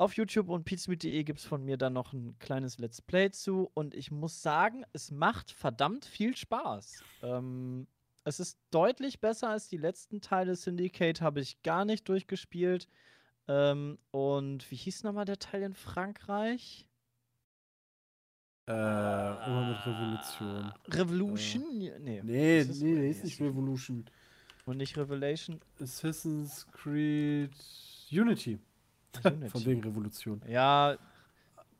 [0.00, 3.70] Auf YouTube und pizmeet.de gibt es von mir dann noch ein kleines Let's Play zu.
[3.74, 7.04] Und ich muss sagen, es macht verdammt viel Spaß.
[7.22, 7.86] Ähm,
[8.24, 10.56] es ist deutlich besser als die letzten Teile.
[10.56, 12.88] Syndicate habe ich gar nicht durchgespielt.
[13.46, 16.86] Ähm, und wie hieß nochmal der Teil in Frankreich?
[18.68, 20.72] Äh, immer mit Revolution.
[20.88, 21.78] Revolution?
[21.78, 22.22] Nee.
[22.24, 24.06] Nee, das ist- nee, nee, ist nicht Revolution.
[24.64, 25.60] Und nicht Revelation.
[25.78, 27.50] Assassin's Creed
[28.10, 28.58] Unity.
[29.22, 30.42] Von wegen Revolution.
[30.48, 30.96] Ja,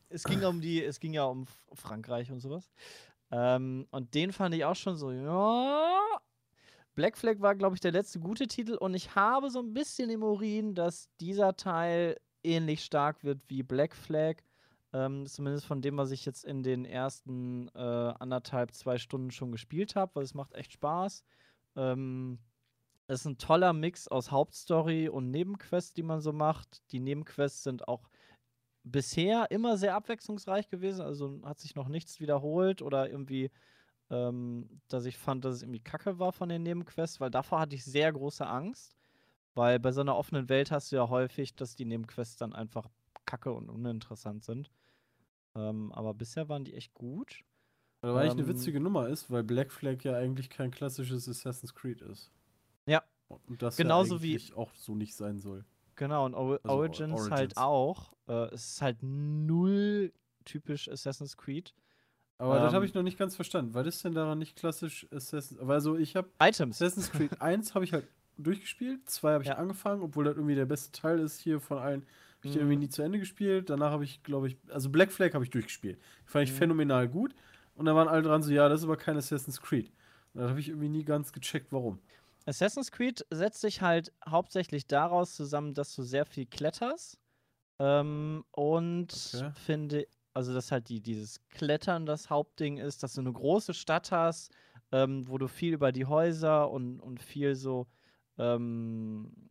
[0.08, 2.70] es ging um die, es ging ja um Frankreich und sowas.
[3.30, 5.98] Ähm, und den fand ich auch schon so, ja.
[6.94, 10.10] Black Flag war, glaube ich, der letzte gute Titel und ich habe so ein bisschen
[10.10, 14.36] im Urin, dass dieser Teil ähnlich stark wird wie Black Flag.
[14.92, 19.52] Ähm, zumindest von dem, was ich jetzt in den ersten äh, anderthalb, zwei Stunden schon
[19.52, 21.22] gespielt habe, weil es macht echt Spaß.
[21.76, 22.40] Ähm,
[23.10, 26.82] ist ein toller Mix aus Hauptstory und Nebenquests, die man so macht.
[26.92, 28.08] Die Nebenquests sind auch
[28.84, 33.50] bisher immer sehr abwechslungsreich gewesen, also hat sich noch nichts wiederholt oder irgendwie,
[34.10, 37.76] ähm, dass ich fand, dass es irgendwie kacke war von den Nebenquests, weil davor hatte
[37.76, 38.96] ich sehr große Angst,
[39.54, 42.88] weil bei so einer offenen Welt hast du ja häufig, dass die Nebenquests dann einfach
[43.26, 44.70] kacke und uninteressant sind.
[45.54, 47.44] Ähm, aber bisher waren die echt gut.
[48.02, 51.74] Weil eigentlich eine Ähm, witzige Nummer ist, weil Black Flag ja eigentlich kein klassisches Assassin's
[51.74, 52.32] Creed ist.
[53.46, 55.64] Und das Genauso ja wie- auch so nicht sein soll.
[55.96, 57.30] Genau, und o Also Origins, Origins.
[57.30, 58.12] halt auch.
[58.28, 60.12] Äh, es ist halt null
[60.44, 61.74] typisch Assassin's Creed.
[62.38, 62.88] Aber das habe Ähm.
[62.88, 63.74] ich noch nicht ganz verstanden.
[63.74, 65.68] Was ist denn daran nicht klassisch Assassin's Creed?
[65.70, 66.76] Also ich habe Items.
[66.80, 68.06] Assassin's Creed 1 habe ich halt
[68.38, 69.56] durchgespielt, 2 habe ich Ja.
[69.56, 72.06] angefangen, obwohl das irgendwie der beste Teil ist hier von allen.
[72.38, 72.60] Habe ich Mhm.
[72.60, 73.68] irgendwie nie zu Ende gespielt.
[73.68, 76.00] Danach habe ich, glaube ich, also Black Flag habe ich durchgespielt.
[76.24, 76.58] Fand ich Mhm.
[76.58, 77.34] phänomenal gut.
[77.74, 79.92] Und da waren alle dran so, ja, das ist aber kein Assassin's Creed.
[80.32, 81.98] Und dann habe ich irgendwie nie ganz gecheckt, warum.
[82.46, 87.18] Assassin's Creed setzt sich halt hauptsächlich daraus zusammen, dass du sehr viel kletterst.
[87.79, 89.53] Ähm, und Okay.
[89.55, 94.12] finde, also dass halt die, dieses Klettern das Hauptding ist, dass du eine große Stadt
[94.12, 94.53] hast,
[94.92, 97.87] ähm, wo du viel über die Häuser und, und viel so
[98.38, 99.50] ähm,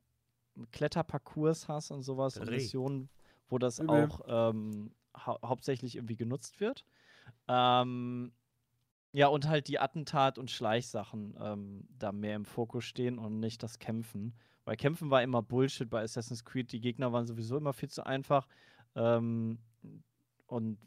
[0.72, 2.50] Kletterparcours hast und sowas und.
[2.52, 3.10] Missionen,
[3.48, 6.86] wo das auch ähm, hau hauptsächlich irgendwie genutzt wird.
[7.48, 8.32] Ähm,
[9.12, 13.64] ja, und halt die Attentat- und Schleichsachen ähm, da mehr im Fokus stehen und nicht
[13.64, 14.34] das Kämpfen.
[14.66, 16.72] Weil Kämpfen war immer Bullshit bei Assassin's Creed.
[16.72, 18.48] Die Gegner waren sowieso immer viel zu einfach.
[18.96, 19.58] Ähm,
[20.46, 20.78] und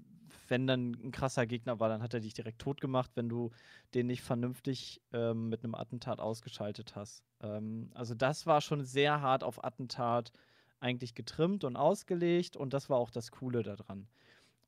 [0.49, 3.51] wenn dann ein krasser Gegner war, dann hat er dich direkt tot gemacht, wenn du
[3.95, 7.25] den nicht vernünftig ähm, mit einem Attentat ausgeschaltet hast.
[7.41, 10.33] Ähm, also das war schon sehr hart auf Attentat
[10.81, 14.09] eigentlich getrimmt und ausgelegt und das war auch das Coole daran.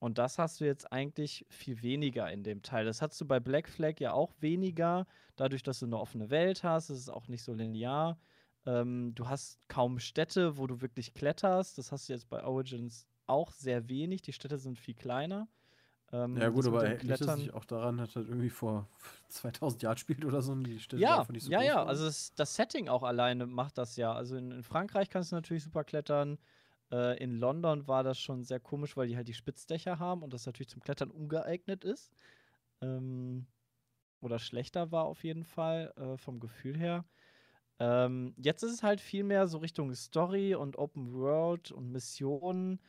[0.05, 2.85] Und das hast du jetzt eigentlich viel weniger in dem Teil.
[2.85, 6.63] Das hast du bei Black Flag ja auch weniger, dadurch, dass du eine offene Welt
[6.63, 6.91] hast.
[6.91, 8.19] Es ist auch nicht so linear.
[8.67, 11.79] Ähm, du hast kaum Städte, wo du wirklich kletterst.
[11.79, 14.21] Das hast du jetzt bei Origins auch sehr wenig.
[14.21, 15.49] Die Städte sind viel kleiner.
[16.13, 18.87] Ähm, Ja, gut, das aber liegt das nicht auch daran, dass das irgendwie vor
[19.29, 21.77] 2000 Jahren spielt oder so und die Städte Ja, nicht so ja, ja.
[21.77, 21.89] waren?
[21.89, 24.13] Also es, das Setting auch alleine macht das ja.
[24.13, 26.37] Also in, in Frankreich kannst du natürlich super klettern.
[26.95, 30.33] Äh, in London war das schon sehr komisch, weil die halt die Spitzdächer haben und
[30.33, 32.13] das natürlich zum Klettern ungeeignet ist.
[32.81, 33.47] Ähm,
[34.21, 37.05] oder schlechter war auf jeden Fall äh, vom Gefühl her.
[37.81, 42.81] Ähm, jetzt ist es halt viel mehr so Richtung Story und Open World und Missionen.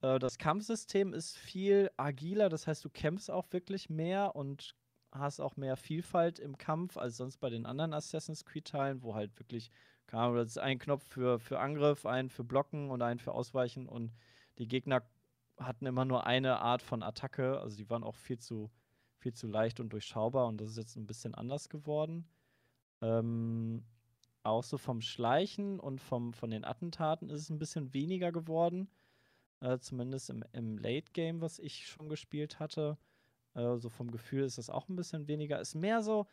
[0.00, 4.74] Äh, das Kampfsystem ist viel agiler, das heißt, du kämpfst auch wirklich mehr und
[5.12, 9.38] hast auch mehr Vielfalt im Kampf als sonst bei den anderen Assassin's Creed-Teilen, wo halt
[9.38, 9.70] wirklich,
[10.10, 13.86] keine das ist ein Knopf für, für Angriff, ein für Blocken und ein für Ausweichen
[13.86, 14.12] und
[14.58, 15.02] die Gegner
[15.56, 18.70] hatten immer nur eine Art von Attacke, also die waren auch viel zu,
[19.18, 22.28] viel zu leicht und durchschaubar und das ist jetzt ein bisschen anders geworden.
[23.02, 23.84] Ähm,
[24.42, 28.88] auch so vom Schleichen und vom, von den Attentaten ist es ein bisschen weniger geworden.
[29.60, 32.96] Äh, zumindest im, im Late Game, was ich schon gespielt hatte.
[33.54, 35.60] Äh, so vom Gefühl ist das auch ein bisschen weniger.
[35.60, 36.26] Ist mehr so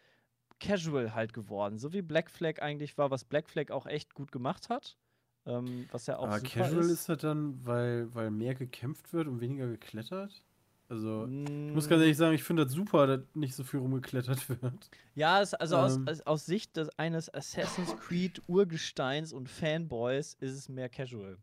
[0.60, 1.78] casual halt geworden.
[1.80, 4.98] So wie Black Flag eigentlich war, was Black Flag auch echt gut gemacht hat.
[5.46, 6.89] Ähm, was ja auch aber Casual ist.
[6.89, 10.43] ist das dann, weil, weil mehr gekämpft wird und weniger geklettert?
[10.89, 11.30] Also,
[11.67, 14.48] ich Mm, muss ganz ehrlich sagen, ich finde das super, dass nicht so viel rumgeklettert
[14.62, 14.91] wird.
[15.15, 16.06] Ja, es, also aus, Ähm.
[16.06, 21.38] aus, aus Sicht des, eines Assassin's Creed Urgesteins und Fanboys ist es mehr casual.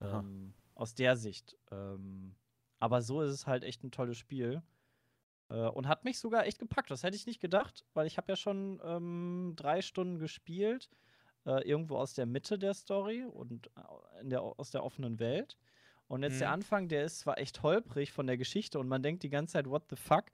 [0.00, 1.56] Ähm, aus der Sicht.
[1.70, 2.34] Ähm,
[2.80, 4.62] aber so ist es halt echt ein tolles Spiel.
[5.50, 6.90] Äh, und hat mich sogar echt gepackt.
[6.90, 10.88] Das hätte ich nicht gedacht, weil ich habe ja schon ähm, drei Stunden gespielt.
[11.46, 15.56] Äh, irgendwo aus der Mitte der Story und äh, in der, aus der offenen Welt.
[16.06, 16.54] Und jetzt der Mhm.
[16.54, 19.66] Anfang, der ist zwar echt holprig von der Geschichte und man denkt die ganze Zeit,
[19.66, 20.24] what the fuck?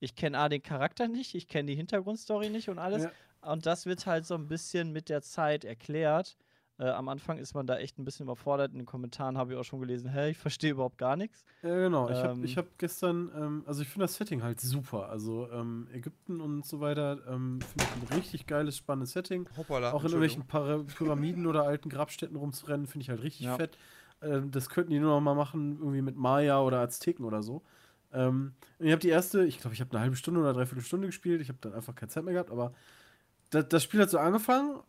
[0.00, 3.04] Ich kenne A den Charakter nicht, ich kenne die Hintergrundstory nicht und alles.
[3.04, 3.12] Ja.
[3.42, 6.38] Und das wird halt so ein bisschen mit der Zeit erklärt.
[6.76, 8.72] Äh, am Anfang ist man da echt ein bisschen überfordert.
[8.72, 11.44] In den Kommentaren habe ich auch schon gelesen, hey, ich verstehe überhaupt gar nichts.
[11.62, 12.08] Ja, genau.
[12.10, 12.44] Ich habe Ähm.
[12.44, 15.08] ich hab gestern, ähm, also ich finde das Setting halt super.
[15.08, 19.48] Also ähm, Ägypten und so weiter, ähm, finde ich ein richtig geiles, spannendes Setting.
[19.56, 19.92] Hoppala.
[19.92, 20.46] Auch in irgendwelchen
[20.86, 23.56] Pyramiden oder alten Grabstätten rumzurennen, finde ich halt richtig Ja.
[23.56, 23.78] fett.
[24.20, 27.62] Ähm, das könnten die nur noch mal machen, irgendwie mit Maya oder Azteken oder so.
[28.12, 30.84] Ähm, und ich habe die erste, ich glaube, ich habe eine halbe Stunde oder dreiviertel
[30.84, 31.40] Stunde gespielt.
[31.40, 32.74] Ich habe dann einfach keine Zeit mehr gehabt, aber
[33.50, 34.80] das, das Spiel hat so angefangen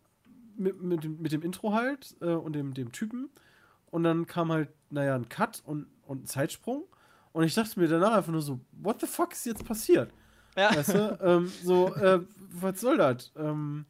[0.58, 3.30] mit, mit, dem, mit dem Intro halt äh, und dem, dem Typen.
[3.88, 6.84] Und dann kam halt, naja, ein Cut und, und ein Zeitsprung.
[7.34, 10.12] Und ich dachte mir danach einfach nur so, what the fuck ist jetzt passiert?
[10.56, 10.72] Ja.
[10.74, 11.20] Weißt du?
[11.22, 13.32] ähm, so, äh, was soll das?
[13.38, 13.86] Ähm,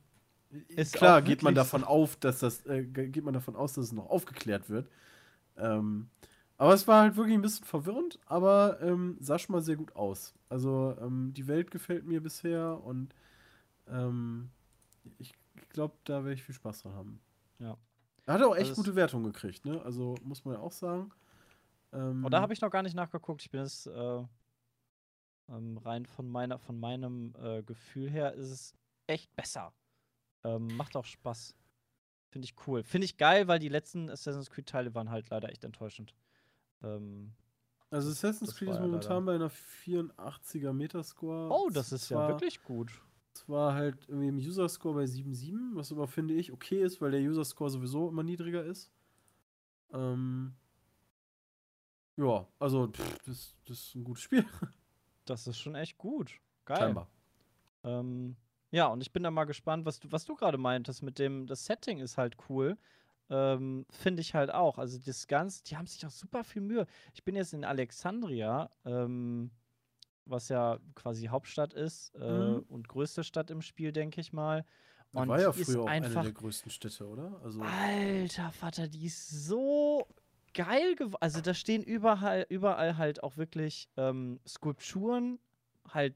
[0.67, 3.85] Ist klar, geht man davon auf, dass das, äh, ge- geht man davon aus, dass
[3.85, 4.89] es noch aufgeklärt wird.
[5.57, 6.09] Ähm,
[6.57, 9.95] aber es war halt wirklich ein bisschen verwirrend, aber ähm, sah schon mal sehr gut
[9.95, 10.33] aus.
[10.49, 13.13] Also ähm, die Welt gefällt mir bisher und
[13.89, 14.49] ähm,
[15.19, 15.33] ich
[15.75, 17.21] glaube, da werde ich viel Spaß dran haben.
[17.59, 17.77] Ja.
[18.25, 19.81] Er hat auch echt Also es- gute Wertungen gekriegt, ne?
[19.83, 21.11] Also muss man ja auch sagen.
[21.93, 23.41] Ähm, Und da habe ich noch gar nicht nachgeguckt.
[23.43, 24.23] Ich bin jetzt äh,
[25.49, 28.73] ähm, rein von meiner, von meinem äh, Gefühl her ist es
[29.07, 29.73] echt besser.
[30.43, 31.55] Ähm, macht auch Spaß.
[32.31, 32.83] Finde ich cool.
[32.83, 36.13] Finde ich geil, weil die letzten Assassin's Creed Teile waren halt leider echt enttäuschend.
[36.83, 37.33] Ähm,
[37.91, 41.49] Also Assassin's Creed ist momentan bei einer 84er Metascore.
[41.51, 42.91] oh, das ist ja wirklich gut.
[43.35, 47.19] Zwar halt irgendwie im User-Score bei 7,7, was aber finde ich okay ist, weil der
[47.19, 48.89] User-Score sowieso immer niedriger ist.
[49.93, 50.53] Ähm,
[52.15, 54.45] ja, also pff, das, das ist ein gutes Spiel.
[55.27, 56.39] Das ist schon echt gut.
[56.65, 56.77] Geil.
[56.77, 57.07] Scheinbar.
[57.83, 58.35] Ähm,
[58.69, 61.47] ja, und ich bin da mal gespannt, was du, was du gerade meintest mit dem,
[61.47, 62.77] das Setting ist halt cool.
[63.31, 64.77] Ähm, Finde ich halt auch.
[64.77, 66.85] Also das Ganze, die haben sich auch super viel Mühe.
[67.15, 69.49] Ich bin jetzt in Alexandria, ähm,
[70.25, 72.65] was ja quasi Hauptstadt ist äh, Mhm.
[72.67, 74.65] und größte Stadt im Spiel, denke ich mal.
[75.13, 77.39] Und war ja früher auch eine der größten Städte, oder?
[77.43, 80.07] Also, Alter Vater, die ist so
[80.53, 81.17] geil geworden.
[81.21, 85.39] Also da stehen überall, überall halt auch wirklich ähm, Skulpturen,
[85.89, 86.15] halt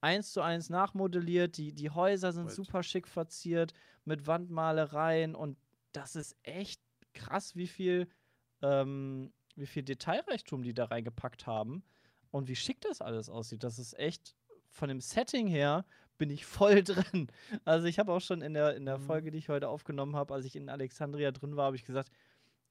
[0.00, 1.56] eins zu eins nachmodelliert.
[1.56, 2.56] Die, die Häuser sind Right.
[2.56, 3.72] super schick verziert
[4.04, 5.58] mit Wandmalereien und
[5.92, 6.82] das ist echt
[7.14, 8.08] krass, wie viel,
[8.62, 11.84] ähm, wie viel Detailreichtum die da reingepackt haben
[12.34, 13.62] und wie schick das alles aussieht.
[13.62, 14.34] Das ist echt
[14.70, 15.84] von dem Setting her
[16.18, 17.28] bin ich voll drin.
[17.64, 19.02] Also ich habe auch schon in der, in der Mhm.
[19.02, 22.10] Folge, die ich heute aufgenommen habe, als ich in Alexandria drin war, habe ich gesagt,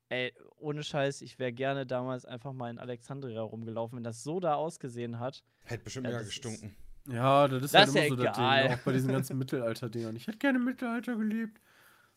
[0.10, 4.39] ey, ohne Scheiß, ich wäre gerne damals einfach mal in Alexandria rumgelaufen, wenn das so
[4.39, 5.43] da ausgesehen hat.
[5.63, 6.76] Hätte bestimmt Ja, ist- gestunken.
[7.08, 8.67] ja, das ist Das halt ist immer ja so das Ding, egal.
[8.78, 10.15] auch bei diesen ganzen Mittelalter-Dingern.
[10.17, 11.60] Ich hätte gerne im Mittelalter gelebt.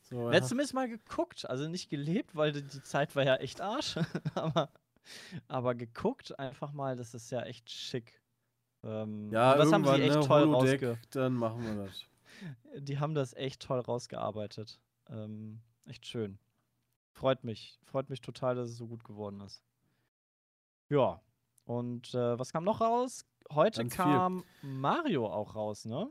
[0.03, 0.43] So, Ja.
[0.43, 3.97] zumindest mal geguckt, also nicht gelebt, weil die, die Zeit war ja echt Arsch,
[4.35, 4.69] aber,
[5.49, 8.21] aber geguckt einfach mal, das ist ja echt schick.
[8.83, 12.05] Ähm, ja, das haben sie echt ne, toll Holodeck, rausge dann machen wir das.
[12.79, 14.79] die haben das echt toll rausgearbeitet.
[15.09, 16.39] Ähm, echt schön.
[17.13, 17.79] Freut mich.
[17.85, 19.63] Freut mich total, dass es so gut geworden ist.
[20.89, 21.21] Ja.
[21.65, 23.25] Und äh, was kam noch raus?
[23.53, 24.05] Heute Ganz viel.
[24.05, 26.11] kam Mario auch raus, ne?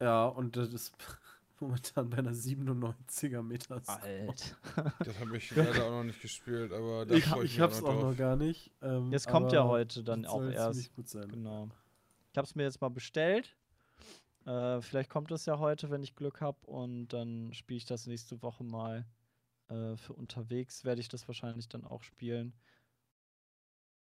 [0.00, 0.94] Ja, und das ist
[1.60, 4.00] momentan bei einer 97er Metascore.
[4.02, 4.56] Alt.
[4.98, 8.00] Das habe ich leider auch noch nicht gespielt, aber da Ich, ich mich hab's auch
[8.00, 8.72] noch gar nicht.
[8.82, 10.72] Ähm, Jetzt kommt ja heute dann das auch erst.
[10.72, 11.28] ziemlich gut sein.
[11.28, 11.68] Genau.
[12.32, 13.56] Ich habe es mir jetzt mal bestellt.
[14.44, 16.58] Äh, vielleicht kommt es ja heute, wenn ich Glück habe.
[16.66, 19.06] Und dann spiele ich das nächste Woche mal.
[19.68, 22.52] Äh, für unterwegs werde ich das wahrscheinlich dann auch spielen.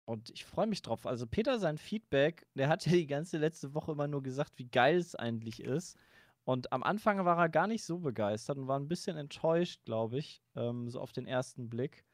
[0.05, 1.07] Und ich freue mich drauf.
[1.07, 4.69] Also Peter, sein Feedback, der hat ja die ganze letzte Woche immer nur gesagt, wie
[4.69, 5.97] geil es eigentlich ist.
[6.45, 10.19] Und am Anfang war er gar nicht so begeistert und war ein bisschen enttäuscht, glaube
[10.19, 12.05] ich, ähm, so auf den ersten Blick.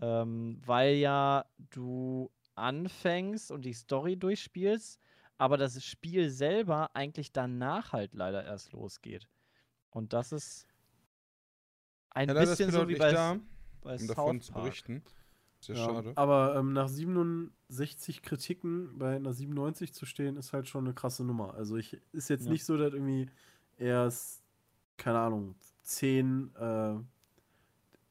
[0.00, 5.00] Ähm, weil ja du anfängst und die Story durchspielst,
[5.38, 9.28] aber das Spiel selber eigentlich danach halt leider erst losgeht.
[9.90, 10.66] Und das ist
[12.10, 13.40] ein Ja, bisschen so wie nicht bei, da,
[13.82, 15.02] bei um davon zu berichten.
[15.60, 16.12] Sehr Ja, schade.
[16.14, 21.24] Aber ähm, nach 67 Kritiken bei einer 97 zu stehen, ist halt schon eine krasse
[21.24, 21.54] Nummer.
[21.54, 22.52] Also ich ist jetzt Ja.
[22.52, 23.26] nicht so, dass irgendwie
[23.78, 24.42] erst,
[24.96, 26.94] keine Ahnung, 10, äh,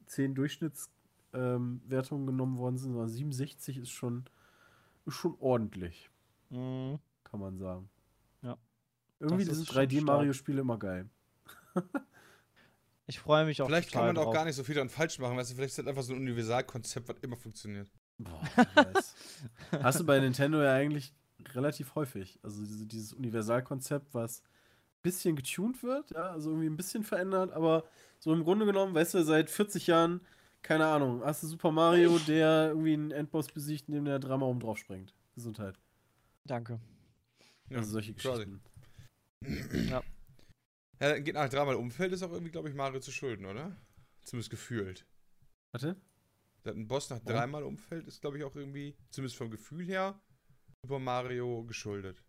[0.07, 1.79] 10 Durchschnittswertungen
[2.11, 4.25] ähm, genommen worden sind, sondern 67 ist schon,
[5.05, 6.09] ist schon ordentlich,
[6.49, 6.99] Mhm.
[7.23, 7.89] kann man sagen.
[8.41, 8.57] Ja.
[9.19, 11.09] Irgendwie Das ist sind schon 3D-Mario-Spiele immer geil.
[13.07, 14.33] Ich freue mich auch Vielleicht kann man auch drauf.
[14.33, 16.19] gar nicht so viel dran falsch machen, weißt du, vielleicht ist das einfach so ein
[16.21, 17.91] Universalkonzept, was immer funktioniert.
[18.17, 18.41] Boah,
[18.75, 19.15] weiß.
[19.83, 21.13] Hast du bei Nintendo ja eigentlich
[21.53, 22.39] relativ häufig.
[22.41, 24.41] Also diese, dieses Universalkonzept, was
[25.05, 27.85] bisschen getuned wird, ja, also irgendwie ein bisschen verändert, aber
[28.19, 30.19] so im Grunde genommen, weißt du, seit 40 Jahren,
[30.61, 34.59] keine Ahnung, hast du Super Mario, der irgendwie einen Endboss besiegt, indem der dreimal oben
[34.59, 35.13] drauf springt.
[35.35, 35.79] Gesundheit.
[36.43, 36.79] Danke.
[37.69, 38.45] Ja, also solche quasi.
[39.41, 39.89] Geschichten.
[39.89, 40.01] Ja.
[40.99, 43.75] Ja, geht nach dreimal Umfeld, ist auch irgendwie, glaube ich, Mario zu schulden, oder?
[44.23, 45.05] Zumindest gefühlt.
[45.71, 45.95] Warte?
[46.63, 47.33] Dass ein Boss nach Ja.
[47.33, 50.19] dreimal Umfeld ist, glaube ich, auch irgendwie, zumindest vom Gefühl her,
[50.83, 52.23] Super Mario geschuldet.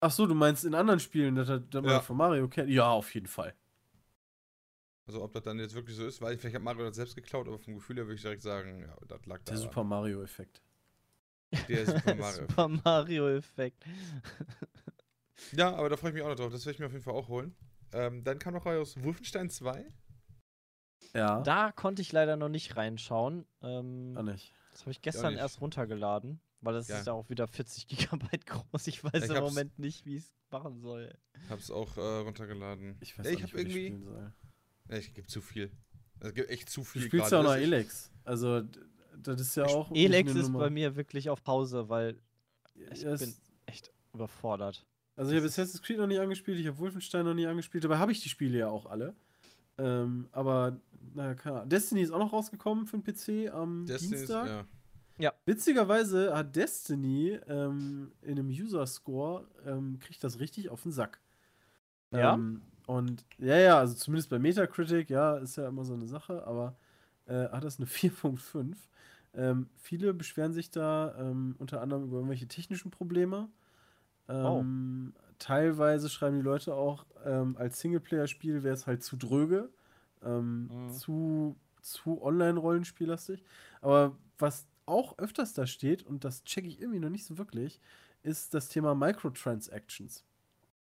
[0.00, 2.00] Ach so, du meinst in anderen Spielen, dass, er- dass man Ja.
[2.00, 2.70] von Mario kennt?
[2.70, 3.54] Ja, auf jeden Fall.
[5.06, 7.48] Also ob das dann jetzt wirklich so ist, weil vielleicht hat Mario das selbst geklaut,
[7.48, 9.52] aber vom Gefühl her würde ich direkt sagen, ja, das lag da.
[9.52, 10.62] Der Super Mario-Effekt.
[11.68, 12.46] Der Super Mario.
[12.46, 13.84] Super Mario-Effekt.
[15.52, 16.52] ja, aber da freue ich mich auch noch drauf.
[16.52, 17.54] Das werde ich mir auf jeden Fall auch holen.
[17.92, 19.86] Ähm, dann kam noch raus Wolfenstein 2.
[21.14, 21.40] Ja.
[21.40, 23.46] Da konnte ich leider noch nicht reinschauen.
[23.62, 24.52] Ähm, Auch nicht.
[24.72, 26.98] das habe ich gestern erst runtergeladen, weil das Ja.
[26.98, 28.86] ist ja auch wieder 40 Gigabyte groß.
[28.86, 31.12] Ich weiß Ich im Moment nicht, wie ich es machen soll.
[31.48, 32.96] Hab's auch äh, runtergeladen.
[33.00, 33.86] Ich weiß ja, auch ich nicht, habe was ich irgendwie.
[33.86, 34.32] spielen soll.
[34.90, 35.70] Ja, ich gibt zu viel.
[36.20, 37.02] Es gibt echt zu Du viel.
[37.02, 37.34] spielst gerade.
[37.36, 38.10] ja auch noch Elex.
[38.24, 38.62] Also,
[39.16, 39.90] das ist ja Ich- auch.
[39.94, 40.60] Elex ist Nummer.
[40.60, 42.18] bei mir wirklich auf Pause, weil
[42.92, 43.34] ich Ja, bin
[43.66, 44.84] echt überfordert.
[45.16, 47.98] Also ich habe Assassin's Creed noch nicht angespielt, ich habe Wolfenstein noch nicht angespielt, dabei
[47.98, 49.14] habe ich die Spiele ja auch alle.
[49.76, 50.80] Ähm, aber,
[51.14, 51.68] naja, keine Ahnung.
[51.68, 54.66] Destiny ist auch noch rausgekommen für den PC am Destiny ist, Dienstag.
[55.18, 55.32] Ja.
[55.46, 61.20] Witzigerweise hat Destiny ähm, in einem User-Score, ähm, kriegt das richtig auf den Sack.
[62.12, 62.34] Ja?
[62.34, 66.46] Ähm, und ja, ja, also zumindest bei Metacritic, ja, ist ja immer so eine Sache,
[66.46, 66.78] aber
[67.26, 68.76] äh, hat das eine 4.5.
[69.34, 73.50] Ähm, viele beschweren sich da ähm, unter anderem über irgendwelche technischen Probleme.
[74.42, 74.60] Oh.
[74.60, 79.70] Ähm, Teilweise schreiben die Leute auch, ähm, als Singleplayer-Spiel wäre es halt zu dröge,
[80.22, 80.90] ähm, Mhm.
[80.90, 83.44] zu zu Online-Rollenspiellastig.
[83.80, 87.80] Aber was auch öfters da steht, und das checke ich irgendwie noch nicht so wirklich,
[88.22, 90.24] ist das Thema Microtransactions.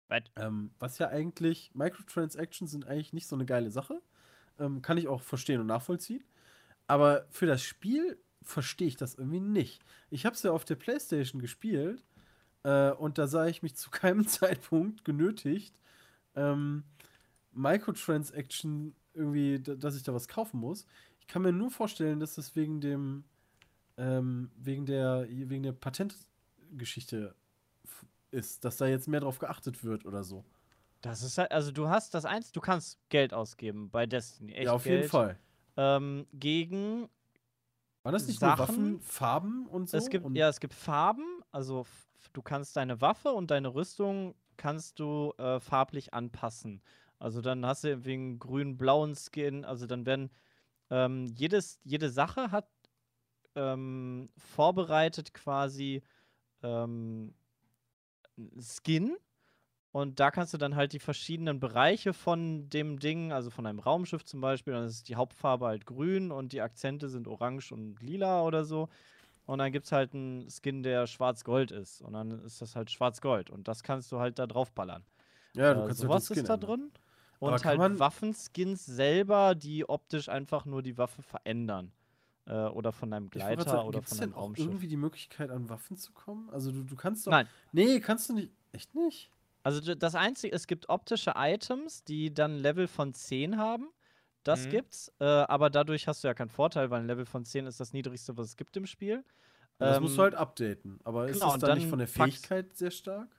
[0.09, 0.23] Was?
[0.35, 4.01] Ähm, was ja eigentlich, Microtransactions sind eigentlich nicht so eine geile Sache.
[4.59, 6.23] Ähm, kann ich auch verstehen und nachvollziehen.
[6.87, 9.83] Aber für das Spiel verstehe ich das irgendwie nicht.
[10.09, 12.03] Ich habe es ja auf der PlayStation gespielt
[12.63, 15.75] äh, und da sah ich mich zu keinem Zeitpunkt genötigt,
[16.35, 16.83] ähm,
[17.53, 20.85] Microtransaction irgendwie, da- dass ich da was kaufen muss.
[21.19, 23.23] Ich kann mir nur vorstellen, dass das wegen dem,
[24.01, 27.35] ähm, wegen der, wegen der Patentgeschichte
[28.31, 30.43] ist, dass da jetzt mehr drauf geachtet wird oder so.
[31.01, 34.53] Das ist halt, also du hast das eins, du kannst Geld ausgeben bei Destiny.
[34.53, 35.37] Echt ja, auf Geld, jeden Fall.
[35.77, 37.09] Ähm, gegen
[38.03, 39.97] Waren das nicht Sachen- nur Waffen, Farben und so?
[39.97, 41.85] Es gibt, und ja, es gibt Farben, also
[42.33, 46.81] du kannst deine Waffe und deine Rüstung kannst du äh, farblich anpassen.
[47.19, 50.31] Also dann hast du einen grün-blauen Skin, also dann werden
[50.89, 52.67] ähm, jedes, jede Sache hat
[53.55, 56.03] ähm, vorbereitet quasi
[56.63, 57.35] ähm,
[58.59, 59.17] Skin
[59.91, 63.79] und da kannst du dann halt die verschiedenen Bereiche von dem Ding, also von einem
[63.79, 68.01] Raumschiff zum Beispiel, dann ist die Hauptfarbe halt grün und die Akzente sind orange und
[68.01, 68.89] lila oder so.
[69.45, 72.01] Und dann gibt es halt einen Skin, der schwarz-gold ist.
[72.01, 73.49] Und dann ist das halt schwarz-gold.
[73.49, 75.05] Und das kannst du halt da draufballern.
[75.53, 76.91] ja, du Äh, kannst sowas ist da drin.
[77.39, 81.93] Und halt Waffenskins selber, die optisch einfach nur die Waffe verändern.
[82.47, 84.65] Äh, oder von einem Gleiter sagen, oder von denn einem auch Raumschiff.
[84.65, 86.49] irgendwie die Möglichkeit, an Waffen zu kommen?
[86.49, 87.31] Also du, du kannst doch.
[87.31, 87.47] Nein.
[87.71, 88.51] Nee, kannst du nicht.
[88.71, 89.29] Echt nicht?
[89.63, 93.89] Also das Einzige, es gibt optische Items, die dann Level von 10 haben.
[94.43, 94.69] Das Mhm.
[94.71, 97.79] gibt's, äh, aber dadurch hast du ja keinen Vorteil, weil ein Level von 10 ist
[97.79, 99.23] das niedrigste, was es gibt im Spiel.
[99.77, 100.99] Das musst du Ähm, halt updaten.
[101.03, 103.29] Aber ist genau, das und dann nicht dann von der packst- Fähigkeit sehr stark?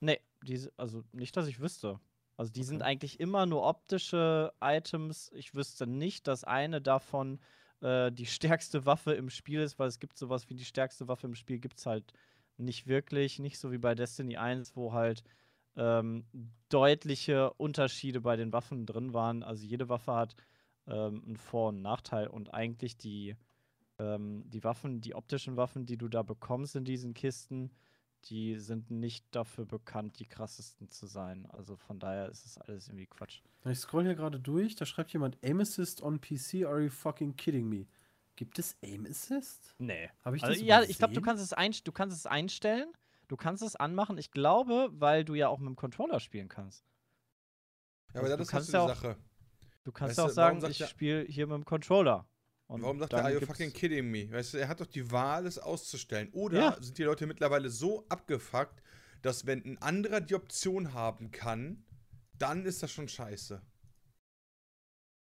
[0.00, 1.98] Nee, diese, also nicht, dass ich wüsste.
[2.36, 2.90] Also die sind Okay.
[2.90, 5.30] eigentlich immer nur optische Items.
[5.34, 7.38] Ich wüsste nicht, dass eine davon
[7.80, 11.26] äh, die stärkste Waffe im Spiel ist, weil es gibt sowas wie die stärkste Waffe
[11.26, 12.12] im Spiel gibt es halt
[12.56, 13.38] nicht wirklich.
[13.38, 15.22] Nicht so wie bei Destiny 1, wo halt
[15.76, 16.24] ähm,
[16.68, 19.42] deutliche Unterschiede bei den Waffen drin waren.
[19.42, 20.36] Also jede Waffe hat
[20.86, 23.36] ähm, einen Vor- und Nachteil und eigentlich die,
[23.98, 27.70] ähm, die Waffen, die optischen Waffen, die du da bekommst in diesen Kisten,
[28.26, 31.46] die sind nicht dafür bekannt, die krassesten zu sein.
[31.50, 33.40] Also von daher ist es alles irgendwie Quatsch.
[33.64, 37.36] Ich scroll hier gerade durch, da schreibt jemand Aim Assist on PC, are you fucking
[37.36, 37.86] kidding me?
[38.36, 39.74] Gibt es Aim Assist?
[39.78, 40.10] Nee.
[40.24, 42.92] Habe ich Also, das ja, ich glaube, du kannst es einst du kannst es einstellen,
[43.28, 44.16] du kannst es anmachen.
[44.18, 46.84] Ich glaube, weil du ja auch mit dem Controller spielen kannst.
[48.14, 49.16] Ja, aber Also, das du ist kannst ja die auch- Sache.
[49.84, 52.26] Du kannst Weißt ja auch du, sagen, ich spiele hier mit dem Controller.
[52.70, 54.30] Und Warum sagt der, are you fucking kidding me?
[54.30, 56.28] Weißt du, er hat doch die Wahl, es auszustellen.
[56.32, 56.76] Oder Ja.
[56.82, 58.80] sind die Leute mittlerweile so abgefuckt,
[59.22, 61.84] dass wenn ein anderer die Option haben kann,
[62.38, 63.60] dann ist das schon scheiße.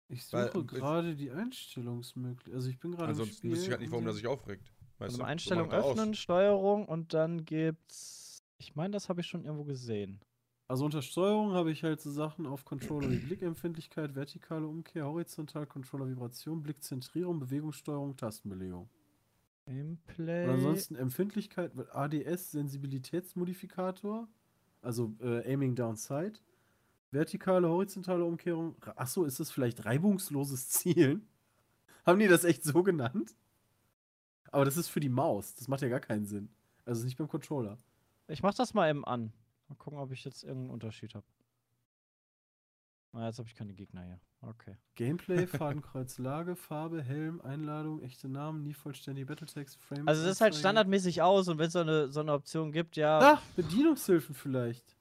[0.10, 2.54] Ich suche gerade die Einstellungsmöglichkeit.
[2.56, 3.52] Also ich bin gerade im Ansonsten Spiel.
[3.52, 4.74] wüsste ich halt nicht, warum er so- sich aufregt.
[4.98, 5.24] Weißt Also du?
[5.24, 5.98] So Einstellung macht er aus.
[5.98, 8.44] öffnen, Steuerung und dann gibt's.
[8.58, 10.20] Ich meine, das habe ich schon irgendwo gesehen.
[10.70, 15.66] Also unter Steuerung habe ich halt so Sachen auf Controller wie Blickempfindlichkeit, vertikale Umkehr, horizontal
[15.66, 18.88] Controller Vibration, Blickzentrierung, Bewegungssteuerung, Tastenbelegung.
[19.66, 20.44] Gameplay.
[20.44, 24.28] Und ansonsten Empfindlichkeit, ADS, Sensibilitätsmodifikator,
[24.84, 26.44] also äh, Aiming Down Sight,
[27.10, 28.76] vertikale, horizontale Umkehrung.
[28.96, 31.28] Achso, ist das vielleicht reibungsloses Zielen?
[32.06, 33.36] Haben die das echt so genannt?
[34.52, 35.56] Aber das ist für die Maus.
[35.56, 36.50] Das macht ja gar keinen Sinn.
[36.86, 37.80] Also nicht beim Controller.
[38.28, 39.34] Ich mach das mal eben an.
[39.70, 41.26] Mal gucken, ob ich jetzt irgendeinen Unterschied habe.
[43.14, 44.20] Ah, jetzt habe ich keine Gegner hier.
[44.42, 44.76] Okay.
[44.96, 50.08] Gameplay, Fadenkreuz, Lage, Farbe, Helm, Einladung, echte Namen, nie vollständige Battletext, Frames.
[50.08, 52.98] Also das ist halt standardmäßig aus und wenn es so eine, so eine Option gibt,
[52.98, 53.20] ja.
[53.20, 54.96] Ah, Bedienungshilfen vielleicht.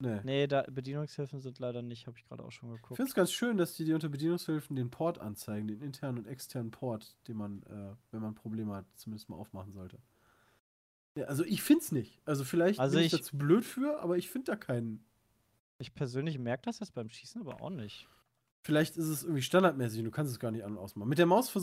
[0.00, 0.20] Nee.
[0.22, 2.96] Nee, da, Bedienungshilfen sind leider nicht, habe ich gerade auch schon Ich geguckt.
[2.96, 6.26] finde es ganz schön, dass die dir unter Bedienungshilfen den Port anzeigen, den internen und
[6.26, 9.98] externen Port, den man, äh, wenn man Probleme hat, zumindest mal aufmachen sollte.
[11.18, 12.20] Ja, also ich finde es nicht.
[12.24, 15.04] Also vielleicht Also bin ich, ich- dazu blöd für, aber ich finde da keinen.
[15.78, 18.08] Ich persönlich merke das jetzt beim Schießen aber auch nicht.
[18.62, 21.08] Vielleicht ist es irgendwie standardmäßig und du kannst es gar nicht an- und ausmachen.
[21.08, 21.54] Mit der Maus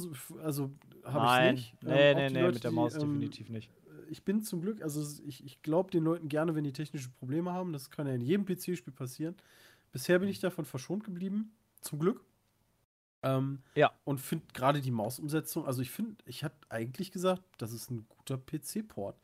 [0.42, 0.72] also
[1.04, 1.84] habe ich Nein, nicht.
[1.84, 3.70] nee, Ähm, nee, die nee, Leute, mit der die, Maus ähm, definitiv nicht.
[4.10, 7.52] ich bin zum Glück, also ich, ich glaube den Leuten gerne, wenn die technische Probleme
[7.52, 7.74] haben.
[7.74, 9.36] Das kann ja in jedem PC-Spiel passieren.
[9.92, 11.54] Bisher bin ich davon verschont geblieben.
[11.82, 12.24] Zum Glück.
[13.22, 13.92] Ähm, Ja.
[14.06, 18.06] Und finde gerade die Mausumsetzung, also ich finde, ich hatte eigentlich gesagt, das ist ein
[18.08, 19.16] guter PC-Port.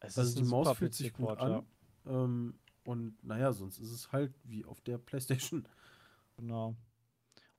[0.00, 1.66] Es Also ist die Maus fühlt sich gut PC-Port, an.
[2.06, 5.66] Ähm, und naja, sonst ist es halt wie auf der PlayStation.
[6.36, 6.76] Genau.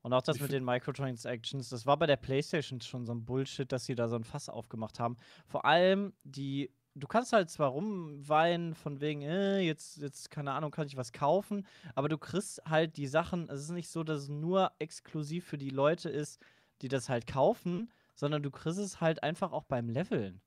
[0.01, 3.25] Und auch das Ich mit den Microtransactions, das war bei der PlayStation schon so ein
[3.25, 5.17] Bullshit, dass sie da so ein Fass aufgemacht haben.
[5.45, 10.71] Vor allem die, du kannst halt zwar rumweinen von wegen, äh, jetzt, jetzt, keine Ahnung,
[10.71, 14.23] kann ich was kaufen, aber du kriegst halt die Sachen, es ist nicht so, dass
[14.23, 16.39] es nur exklusiv für die Leute ist,
[16.81, 20.41] die das halt kaufen, sondern du kriegst es halt einfach auch beim Leveln.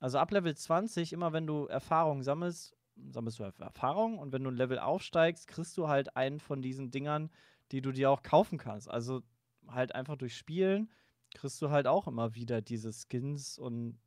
[0.00, 2.74] Also ab Level 20, immer wenn du Erfahrung sammelst,
[3.10, 6.90] sammelst du Erfahrung und wenn du ein Level aufsteigst, kriegst du halt einen von diesen
[6.90, 7.30] Dingern,
[7.70, 8.88] die du dir auch kaufen kannst.
[8.88, 9.22] Also
[9.68, 10.90] halt einfach durch Spielen
[11.34, 13.98] kriegst du halt auch immer wieder diese Skins und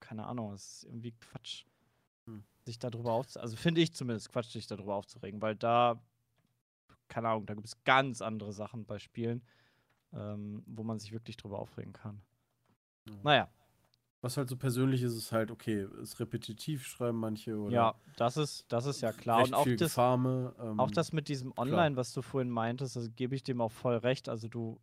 [0.00, 1.64] keine Ahnung, das ist irgendwie Quatsch.
[2.26, 2.42] Hm.
[2.64, 3.44] Sich darüber aufzuregen.
[3.44, 6.02] Also finde ich zumindest Quatsch, sich darüber aufzuregen, weil da,
[7.08, 9.44] keine Ahnung, da gibt es ganz andere Sachen bei Spielen,
[10.12, 12.22] ähm, wo man sich wirklich drüber aufregen kann.
[13.08, 13.14] Ja.
[13.22, 13.48] Naja,
[14.22, 18.36] Was halt so persönlich ist, ist halt, okay, ist repetitiv, schreiben manche oder ja, das
[18.36, 19.42] ist, das ist ja klar.
[19.42, 20.54] Und auch das, Gefarme.
[20.60, 23.72] Ähm, Auch das mit diesem Online, was du vorhin meintest, das gebe ich dem auch
[23.72, 24.28] voll recht.
[24.28, 24.78] Also du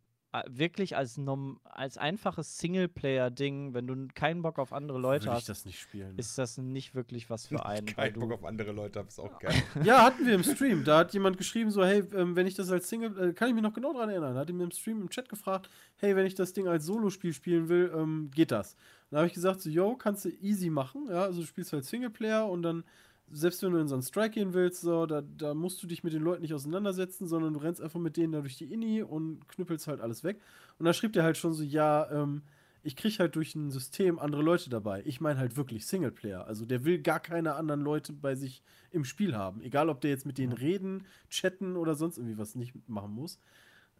[0.46, 5.40] wirklich als, norm als einfaches Singleplayer-Ding, wenn du keinen Bock auf andere Leute würde ich
[5.40, 6.16] hast, das nicht spielen.
[6.18, 7.86] ist das nicht wirklich was für einen.
[7.96, 9.54] weil Kein Bock auf andere Leute, hab's auch geil.
[9.84, 10.84] Ja, hatten wir im Stream.
[10.84, 13.54] Da hat jemand geschrieben, so, hey, ähm, wenn ich das als Single, äh, kann ich
[13.54, 16.14] mich noch genau dran erinnern, da hat ihn mir im Stream im Chat gefragt, hey,
[16.14, 18.76] wenn ich das Ding als Solospiel spielen will, ähm, geht das?
[19.10, 21.84] Dann habe ich gesagt, so, yo, kannst du easy machen, ja, also du spielst halt
[21.84, 22.84] Singleplayer und dann,
[23.30, 26.02] selbst wenn du in so einen Strike gehen willst, so, da, da musst du dich
[26.02, 29.02] mit den Leuten nicht auseinandersetzen, sondern du rennst einfach mit denen da durch die Inni
[29.02, 30.40] und knüppelst halt alles weg.
[30.78, 32.42] Und da schrieb der halt schon so, ja, ähm,
[32.82, 35.02] ich krieg halt durch ein System andere Leute dabei.
[35.04, 36.46] Ich meine halt wirklich Singleplayer.
[36.46, 39.60] Also der will gar keine anderen Leute bei sich im Spiel haben.
[39.60, 43.38] Egal, ob der jetzt mit denen reden, chatten oder sonst irgendwie was nicht machen muss.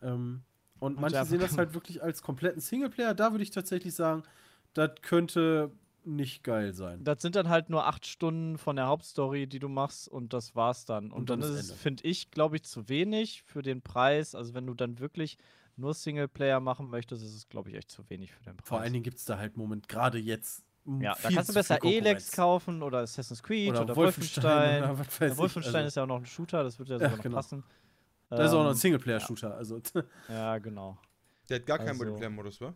[0.03, 0.43] Ähm,
[0.79, 3.15] und manche sehen das halt wirklich als kompletten Singleplayer.
[3.15, 4.23] Da würde ich tatsächlich sagen,
[4.73, 5.71] das könnte
[6.05, 7.05] nicht geil sein.
[7.05, 10.55] das sind dann halt nur acht Stunden von der Hauptstory, die du machst und das
[10.57, 11.07] war's dann.
[11.07, 14.35] Und, Und dann dann ist es, finde ich, glaube ich, zu wenig für den Preis.
[14.35, 15.37] Also wenn du dann wirklich
[15.77, 18.69] nur Singleplayer machen möchtest, ist es, glaube ich, echt zu wenig für den Preis.
[18.69, 20.65] Vor allen Dingen gibt es da halt Moment, gerade jetzt.
[21.01, 24.83] ja, da kannst du besser Elex kaufen oder Assassin's Creed oder, Oder Wolfenstein.
[24.89, 25.37] Wolfenstein oder Ja.
[25.39, 27.37] Wolfenstein Also, ist ja auch noch ein Shooter, das wird ja Ja, sogar noch genau.
[27.37, 27.65] passen.
[28.29, 29.55] Da ist auch noch ein Ähm, Singleplayer-Shooter.
[29.57, 29.81] Also,
[30.29, 30.99] Ja, genau.
[31.49, 32.75] Der hat gar keinen Also- Multiplayer-Modus, wa?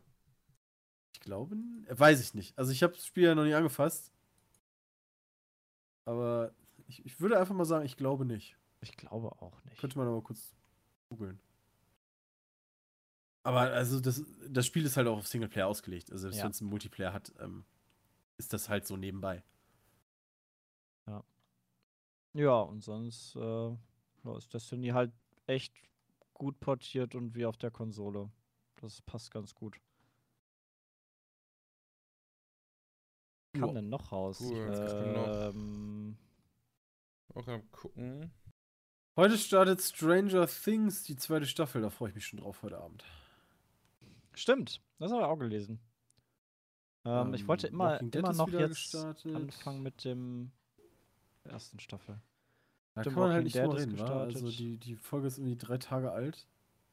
[1.14, 1.56] Ich glaube,
[1.88, 2.58] weiß ich nicht.
[2.58, 4.12] Also, ich habe das Spiel ja noch nie angefasst.
[6.04, 6.52] Aber
[6.86, 8.58] ich, ich würde einfach mal sagen, ich glaube nicht.
[8.80, 9.78] Ich glaube auch nicht.
[9.78, 10.54] Könnte man aber kurz
[11.08, 11.40] googeln.
[13.42, 16.10] Aber also das, das Spiel ist halt auch auf Singleplayer ausgelegt.
[16.10, 16.44] Also selbst Ja.
[16.44, 17.64] wenn es einen Multiplayer hat, ähm,
[18.36, 19.42] ist das halt so nebenbei.
[22.34, 23.40] Ja, und sonst äh,
[23.70, 25.12] ja, ist Destiny halt
[25.46, 25.72] echt
[26.34, 28.28] gut portiert und wie auf der Konsole.
[28.80, 29.76] Das passt ganz gut.
[33.54, 33.74] Kam Ja.
[33.74, 34.38] denn noch raus?
[34.40, 34.66] Cool,
[34.98, 35.50] kam noch?
[35.54, 36.16] ähm,
[37.34, 38.30] Auch am gucken.
[39.16, 41.80] Heute startet Stranger Things, die zweite Staffel.
[41.82, 43.04] Da freue ich mich schon drauf heute Abend.
[44.34, 45.78] Stimmt, das habe ich auch gelesen.
[47.04, 49.34] Ähm, ich wollte Ähm, immer, immer noch jetzt gestartet.
[49.34, 50.50] anfangen mit dem
[51.44, 52.18] der ersten Staffel.
[52.94, 54.00] Da Stimmt, kann man halt nicht drüber reden.
[54.00, 56.46] Also die, die Folge ist irgendwie drei Tage alt.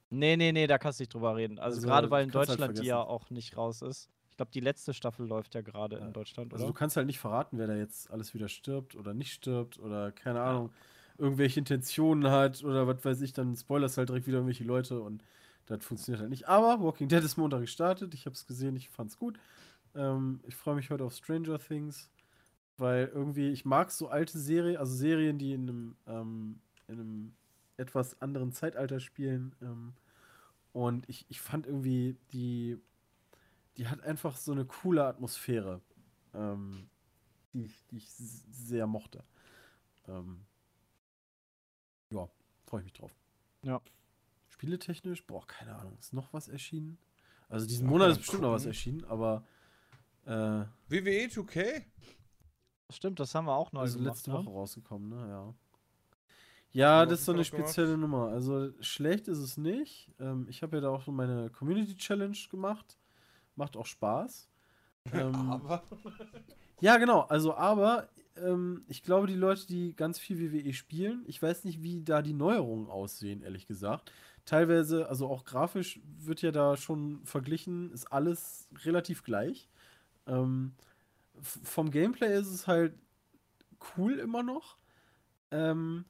[0.10, 1.58] Nee, nee, nee, da kannst du nicht drüber reden.
[1.58, 4.10] Also, Also, gerade weil in kannst halt Deutschland die ja auch nicht raus ist.
[4.42, 6.08] Ich glaube, die letzte Staffel läuft ja gerade Ja.
[6.08, 6.74] in Deutschland, Also oder?
[6.74, 10.12] du kannst halt nicht verraten, wer da jetzt alles wieder stirbt oder nicht stirbt oder
[10.12, 10.72] keine Ahnung,
[11.20, 15.24] irgendwelche Intentionen hat oder was weiß ich, dann spoilerst halt direkt wieder irgendwelche Leute und
[15.68, 16.48] das funktioniert halt nicht.
[16.48, 19.38] Aber Walking Dead ist Montag gestartet, ich habe es gesehen, ich fand's gut.
[19.94, 22.10] Ähm, ich freue mich heute auf Stranger Things,
[22.78, 27.34] weil irgendwie, ich mag so alte Serien, also Serien, die in einem, ähm, in einem
[27.78, 29.56] etwas anderen Zeitalter spielen.
[29.62, 29.94] Ähm,
[30.74, 32.80] und ich, ich fand irgendwie, die,
[33.78, 35.82] die hat einfach so eine coole Atmosphäre,
[36.34, 36.90] ähm,
[37.54, 39.24] die, ich, die ich sehr mochte.
[40.08, 40.46] Ähm,
[42.12, 42.28] ja,
[42.66, 43.16] freue ich mich drauf.
[43.64, 43.82] Ja.
[44.50, 46.98] Spieletechnisch, boah, keine Ahnung, ist noch was erschienen?
[47.50, 48.72] Also diesen Monat ist bestimmt noch was gucken.
[48.72, 49.46] erschienen, aber
[50.26, 51.84] äh, WWE 2K?
[52.90, 54.16] Stimmt, das haben wir auch neu also gemacht.
[54.16, 54.38] letzte ne?
[54.38, 55.30] Woche rausgekommen, ne?
[55.30, 55.54] Ja.
[56.74, 58.30] Ja, das ist so eine spezielle Nummer.
[58.30, 60.10] Also schlecht ist es nicht.
[60.20, 62.98] Ähm, ich habe ja da auch so meine Community Challenge gemacht.
[63.56, 64.48] Macht auch Spaß.
[65.14, 65.84] Ähm, Aber.
[66.82, 67.22] Ja, genau.
[67.22, 71.84] Also, aber ähm, ich glaube, die Leute, die ganz viel WWE spielen, ich weiß nicht,
[71.84, 74.12] wie da die Neuerungen aussehen, ehrlich gesagt.
[74.46, 79.70] Teilweise, also auch grafisch wird ja da schon verglichen, ist alles relativ gleich.
[80.26, 80.74] Ähm,
[81.42, 82.96] vom Gameplay ist es halt
[83.96, 84.78] cool immer noch.
[85.52, 86.06] Ähm,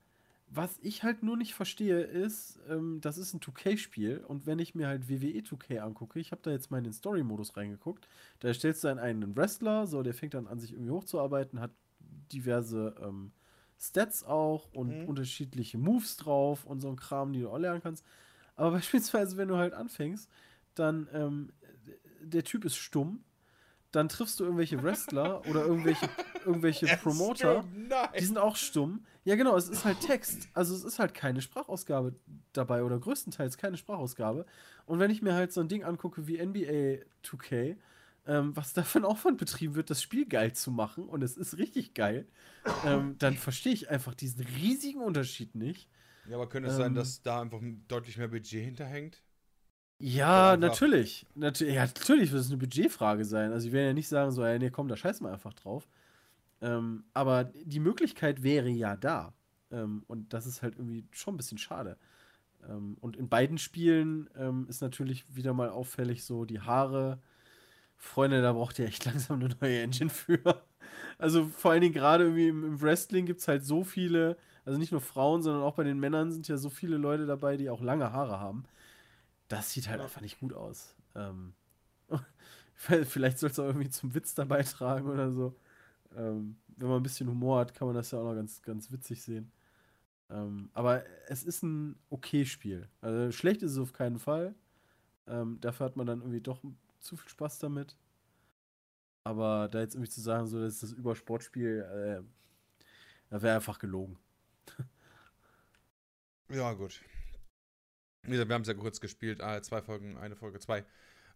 [0.53, 4.75] was ich halt nur nicht verstehe, ist, ähm, das ist ein 2K-Spiel und wenn ich
[4.75, 8.07] mir halt WWE 2K angucke, ich habe da jetzt mal in den Story-Modus reingeguckt,
[8.39, 11.71] da stellst du einen eigenen Wrestler, so der fängt dann an, sich irgendwie hochzuarbeiten, hat
[11.99, 13.31] diverse ähm,
[13.79, 15.07] Stats auch und Mhm.
[15.07, 18.05] unterschiedliche Moves drauf und so ein Kram, die du auch lernen kannst.
[18.55, 20.29] Aber beispielsweise, wenn du halt anfängst,
[20.75, 21.53] dann ähm,
[22.21, 23.23] der Typ ist stumm,
[23.91, 26.07] dann triffst du irgendwelche Wrestler oder irgendwelche,
[26.45, 27.63] irgendwelche Promoter.
[28.17, 29.05] Die sind auch stumm.
[29.23, 30.47] Ja, genau, es ist halt Text.
[30.53, 32.15] Also es ist halt keine Sprachausgabe
[32.53, 34.45] dabei oder größtenteils keine Sprachausgabe.
[34.85, 37.75] Und wenn ich mir halt so ein Ding angucke wie NBA 2K,
[38.27, 41.37] ähm, was da für ein Aufwand betrieben wird, das Spiel geil zu machen, und es
[41.37, 42.27] ist richtig geil,
[42.85, 45.89] ähm, dann verstehe ich einfach diesen riesigen Unterschied nicht.
[46.27, 46.81] Ja, aber könnte es Ähm.
[46.81, 49.21] sein, dass da einfach deutlich mehr Budget hinterhängt?
[50.01, 51.25] Ja, natürlich.
[51.35, 53.51] Natu ja, natürlich wird es eine Budgetfrage sein.
[53.51, 55.87] Also, ich werde ja nicht sagen, so, ja, nee, komm, da scheißen wir einfach drauf.
[56.61, 59.33] Ähm, aber die Möglichkeit wäre ja da.
[59.71, 61.97] Ähm, und das ist halt irgendwie schon ein bisschen schade.
[62.67, 67.19] Ähm, und in beiden Spielen ähm, ist natürlich wieder mal auffällig so die Haare.
[67.97, 70.63] Freunde, da braucht ihr echt langsam eine neue Engine für.
[71.17, 74.79] Also vor allen Dingen gerade irgendwie im, im Wrestling gibt es halt so viele, also
[74.79, 77.69] nicht nur Frauen, sondern auch bei den Männern sind ja so viele Leute dabei, die
[77.69, 78.65] auch lange Haare haben.
[79.51, 80.05] Das sieht halt Ja.
[80.05, 80.95] einfach nicht gut aus.
[81.15, 81.53] Ähm,
[82.75, 85.55] vielleicht soll es auch irgendwie zum Witz dabei tragen oder so.
[86.15, 88.91] Ähm, wenn man ein bisschen Humor hat, kann man das ja auch noch ganz, ganz
[88.91, 89.51] witzig sehen.
[90.29, 92.89] Ähm, aber es ist ein okay Spiel.
[93.01, 94.55] Also schlecht ist es auf keinen Fall.
[95.27, 96.61] Ähm, dafür hat man dann irgendwie doch
[96.99, 97.97] zu viel Spaß damit.
[99.23, 102.23] Aber da jetzt irgendwie zu sagen, so, das ist das Übersportspiel, äh,
[103.29, 104.17] da wäre einfach gelogen.
[106.49, 107.01] Ja, gut.
[108.23, 110.85] Wie gesagt, wir haben es ja kurz gespielt, äh, zwei Folgen, eine Folge, zwei.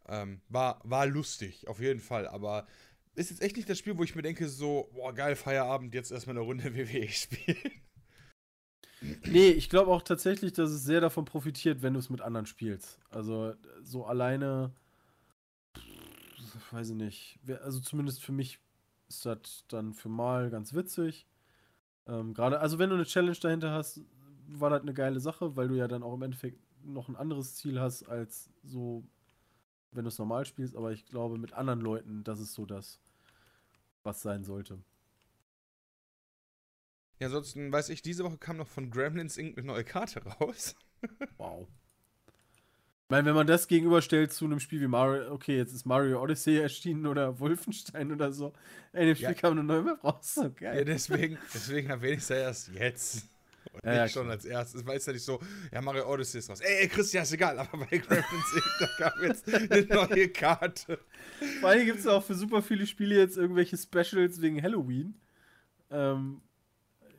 [0.07, 2.67] Ähm, war, war lustig, auf jeden Fall, aber
[3.15, 6.11] ist jetzt echt nicht das Spiel, wo ich mir denke, so, boah, geil, Feierabend, jetzt
[6.11, 7.71] erstmal eine Runde WWE spielen.
[9.25, 12.45] Nee, ich glaube auch tatsächlich, dass es sehr davon profitiert, wenn du es mit anderen
[12.45, 12.99] spielst.
[13.09, 14.73] Also so alleine,
[16.71, 17.39] weiß ich nicht.
[17.61, 18.59] Also zumindest für mich
[19.07, 21.27] ist das dann für mal ganz witzig.
[22.07, 24.01] Ähm, Gerade, also wenn du eine Challenge dahinter hast,
[24.47, 27.55] war das eine geile Sache, weil du ja dann auch im Endeffekt noch ein anderes
[27.55, 29.03] Ziel hast als so,
[29.91, 30.75] wenn du es normal spielst.
[30.75, 32.99] Aber ich glaube, mit anderen Leuten, das ist so das,
[34.03, 34.79] was sein sollte.
[37.19, 39.57] Ja, ansonsten weiß ich, diese Woche kam noch von Gremlins Inc.
[39.57, 40.75] eine neue Karte raus.
[41.38, 41.67] Wow.
[43.03, 46.19] Ich meine, wenn man das gegenüberstellt zu einem Spiel wie Mario, okay, jetzt ist Mario
[46.19, 48.51] Odyssey erschienen oder Wolfenstein oder so.
[48.91, 49.33] In dem Spiel Ja.
[49.36, 50.33] kam eine neue Map raus.
[50.33, 50.86] So Ja, geil.
[50.86, 53.27] deswegen, deswegen erwähne ich es ja erst jetzt.
[53.74, 55.39] Und Ja, nicht ja, schon als erstes, weil es ja nicht so,
[55.72, 56.61] ja, Mario Odyssey ist raus.
[56.61, 58.63] Ey, ey, Christian, ist egal, aber bei Gremlins Inc.
[58.80, 60.99] da kam jetzt eine neue Karte.
[61.59, 65.20] Vor allem gibt es auch für super viele Spiele jetzt irgendwelche Specials wegen Halloween.
[65.91, 66.41] Ähm,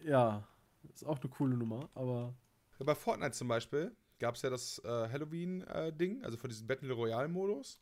[0.04, 0.46] ja,
[0.94, 2.34] ist auch eine coole Nummer, aber.
[2.78, 7.80] Bei Fortnite zum Beispiel gab es ja das äh, Halloween-Ding, also von diesem Battle Royale-Modus.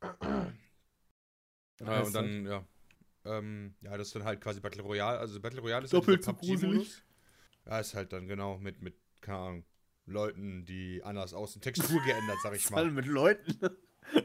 [0.00, 0.08] was
[1.80, 2.64] Äh, und dann, ja.
[3.24, 5.18] Ähm, ja, das ist dann halt quasi Battle Royale.
[5.18, 7.02] Also Battle Royale ist Doppelt halt so gruselig.
[7.70, 9.64] Ja, ist halt dann genau mit, mit, keine Ahnung,
[10.06, 11.62] Leuten, die anders aussehen.
[11.62, 12.90] Textur geändert, sag ich mal.
[12.90, 13.56] mit Leuten.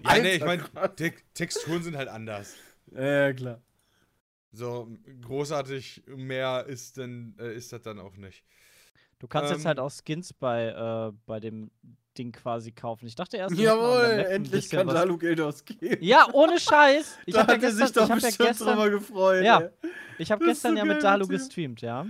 [0.04, 0.64] Ja, nee, ich meine.
[0.96, 2.56] Te Texturen sind halt anders.
[2.92, 3.62] Ja, ja, klar.
[4.52, 4.88] So
[5.22, 8.44] großartig mehr ist denn äh, ist das dann auch nicht.
[9.20, 11.70] Du kannst jetzt Ähm, halt auch Skins bei, äh, bei dem
[12.18, 13.06] Ding quasi kaufen.
[13.06, 15.98] Ich dachte erst, Jawohl, endlich kann Dalu Geld ausgeben.
[16.04, 17.20] Ja, ohne Scheiß.
[17.26, 18.90] Ich da habe ja hat er gestern, sich doch ich hab ja bestimmt gestern, drüber
[18.90, 19.44] gefreut.
[19.44, 19.60] Ja.
[19.60, 19.70] ey.
[20.18, 22.06] Ich habe gestern so ja mit Dalu gestreamt, ja.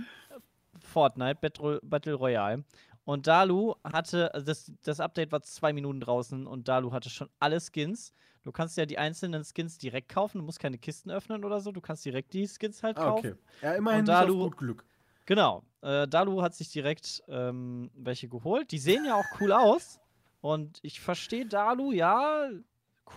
[1.00, 2.64] Fortnite, Battle, Battle Royale.
[3.04, 7.28] Und Dalu hatte, also das, das Update war zwei Minuten draußen und Dalu hatte schon
[7.38, 8.14] alle Skins.
[8.44, 11.70] Du kannst ja die einzelnen Skins direkt kaufen, du musst keine Kisten öffnen oder so,
[11.70, 13.32] du kannst direkt die Skins halt Ah, kaufen.
[13.32, 13.34] okay.
[13.60, 14.84] Ja, immerhin Und Dalu- gut Glück.
[15.26, 15.64] Genau.
[15.82, 18.70] Äh, Dalu hat sich direkt ähm, welche geholt.
[18.70, 20.00] Die sehen ja auch cool aus.
[20.40, 22.48] Und ich verstehe Dalu, ja,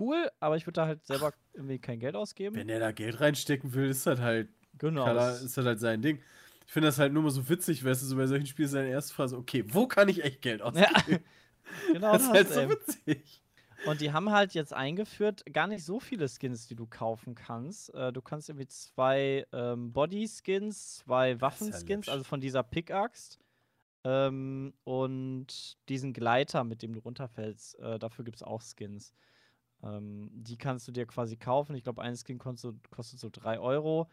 [0.02, 2.58] cool, aber ich würde da halt selber irgendwie kein Geld ausgeben.
[2.58, 5.06] Wenn er da Geld reinstecken will, ist das halt genau.
[5.06, 6.20] Er, ist das halt sein Ding.
[6.70, 8.76] Ich finde das halt nur mal so witzig, weißt du, so bei solchen Spielen ist
[8.76, 10.86] deine erste Phase, okay, wo kann ich echt Geld ausgeben?
[11.08, 11.18] ja,
[11.94, 12.70] genau das ist halt so ey.
[12.70, 13.42] witzig.
[13.88, 17.92] Und die haben halt jetzt eingeführt, gar nicht so viele Skins, die du kaufen kannst.
[17.96, 22.10] Äh, du kannst irgendwie zwei ähm, Body-Skins, zwei Waffen-Skins, läppsch.
[22.10, 23.40] also von dieser Pickaxe.
[24.04, 29.12] Ähm, und diesen Gleiter, mit dem du runterfällst, äh, dafür gibt es auch Skins.
[29.82, 31.76] Ähm, die kannst du dir quasi kaufen.
[31.76, 34.08] Ich glaube, ein Skin kostet, kostet so 3 Euro.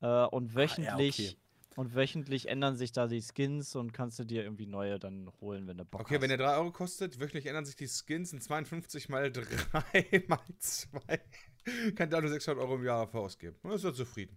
[0.00, 1.32] Äh, und wöchentlich.
[1.32, 1.38] okay.
[1.78, 5.68] Und wöchentlich ändern sich da die Skins und kannst du dir irgendwie neue dann holen,
[5.68, 6.22] wenn du Bock Okay, hast.
[6.22, 10.40] wenn der 3 Euro kostet, wöchentlich ändern sich die Skins in 52 mal 3 mal
[10.58, 11.20] 2.
[11.94, 13.54] Kann da nur 600 Euro im Jahr dafür ausgeben.
[13.62, 14.36] Und ist er zufrieden.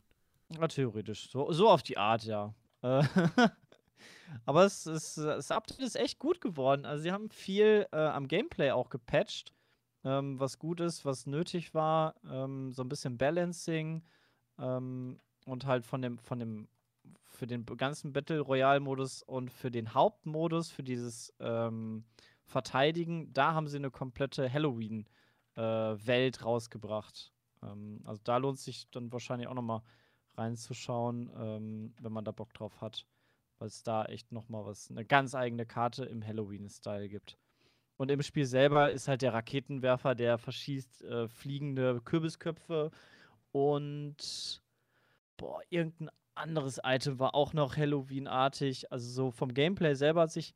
[0.50, 1.32] Ja, theoretisch.
[1.32, 2.54] So, so auf die Art, ja.
[2.84, 3.04] Äh,
[4.46, 6.86] Aber es ist, das Update ist echt gut geworden.
[6.86, 9.52] Also sie haben viel äh, am Gameplay auch gepatcht,
[10.04, 12.14] ähm, was gut ist, was nötig war.
[12.24, 14.04] Ähm, so ein bisschen Balancing
[14.60, 16.68] ähm, und halt von dem, von dem,
[17.42, 22.04] für den ganzen Battle Royale-Modus und für den Hauptmodus, für dieses ähm,
[22.46, 27.34] Verteidigen, da haben sie eine komplette Halloween-Welt rausgebracht.
[27.64, 29.82] Ähm, also da lohnt sich dann wahrscheinlich auch nochmal
[30.38, 33.08] reinzuschauen, ähm, wenn man da Bock drauf hat.
[33.58, 37.40] Weil es da echt nochmal was, eine ganz eigene Karte im Halloween-Style gibt.
[37.98, 42.92] Und im Spiel selber ist halt der Raketenwerfer, der verschießt äh, fliegende Kürbisköpfe
[43.52, 44.62] und
[45.38, 48.92] boah, irgendein anderes Item war auch noch Halloween-artig.
[48.92, 50.54] Also so vom Gameplay selber hat sich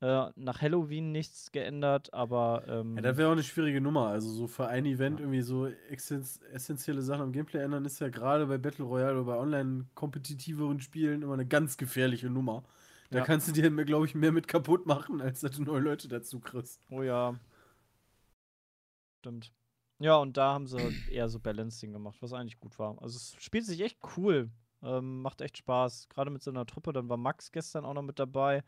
[0.00, 2.64] äh, nach Halloween nichts geändert, aber.
[2.68, 4.08] Ähm, Ja, das wäre auch eine schwierige Nummer.
[4.08, 8.46] Also so für ein Event irgendwie so essentielle Sachen am Gameplay ändern, ist ja gerade
[8.46, 12.64] bei Battle Royale oder bei online-kompetitiveren Spielen immer eine ganz gefährliche Nummer.
[13.10, 13.24] Da Ja.
[13.24, 16.40] kannst du dir, glaube ich, mehr mit kaputt machen, als dass du neue Leute dazu
[16.40, 16.80] kriegst.
[16.90, 17.38] Oh ja.
[19.20, 19.52] Stimmt.
[20.00, 20.76] Ja, und da haben sie
[21.10, 23.00] eher so Balancing gemacht, was eigentlich gut war.
[23.00, 24.50] Also es spielt sich echt cool.
[24.84, 26.08] Ähm, macht echt Spaß.
[26.10, 26.92] Gerade mit so einer Truppe.
[26.92, 28.62] Dann war Max gestern auch noch mit dabei.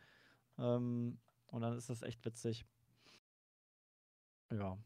[0.58, 2.64] Ähm, und dann ist das echt witzig.
[4.50, 4.78] Ja.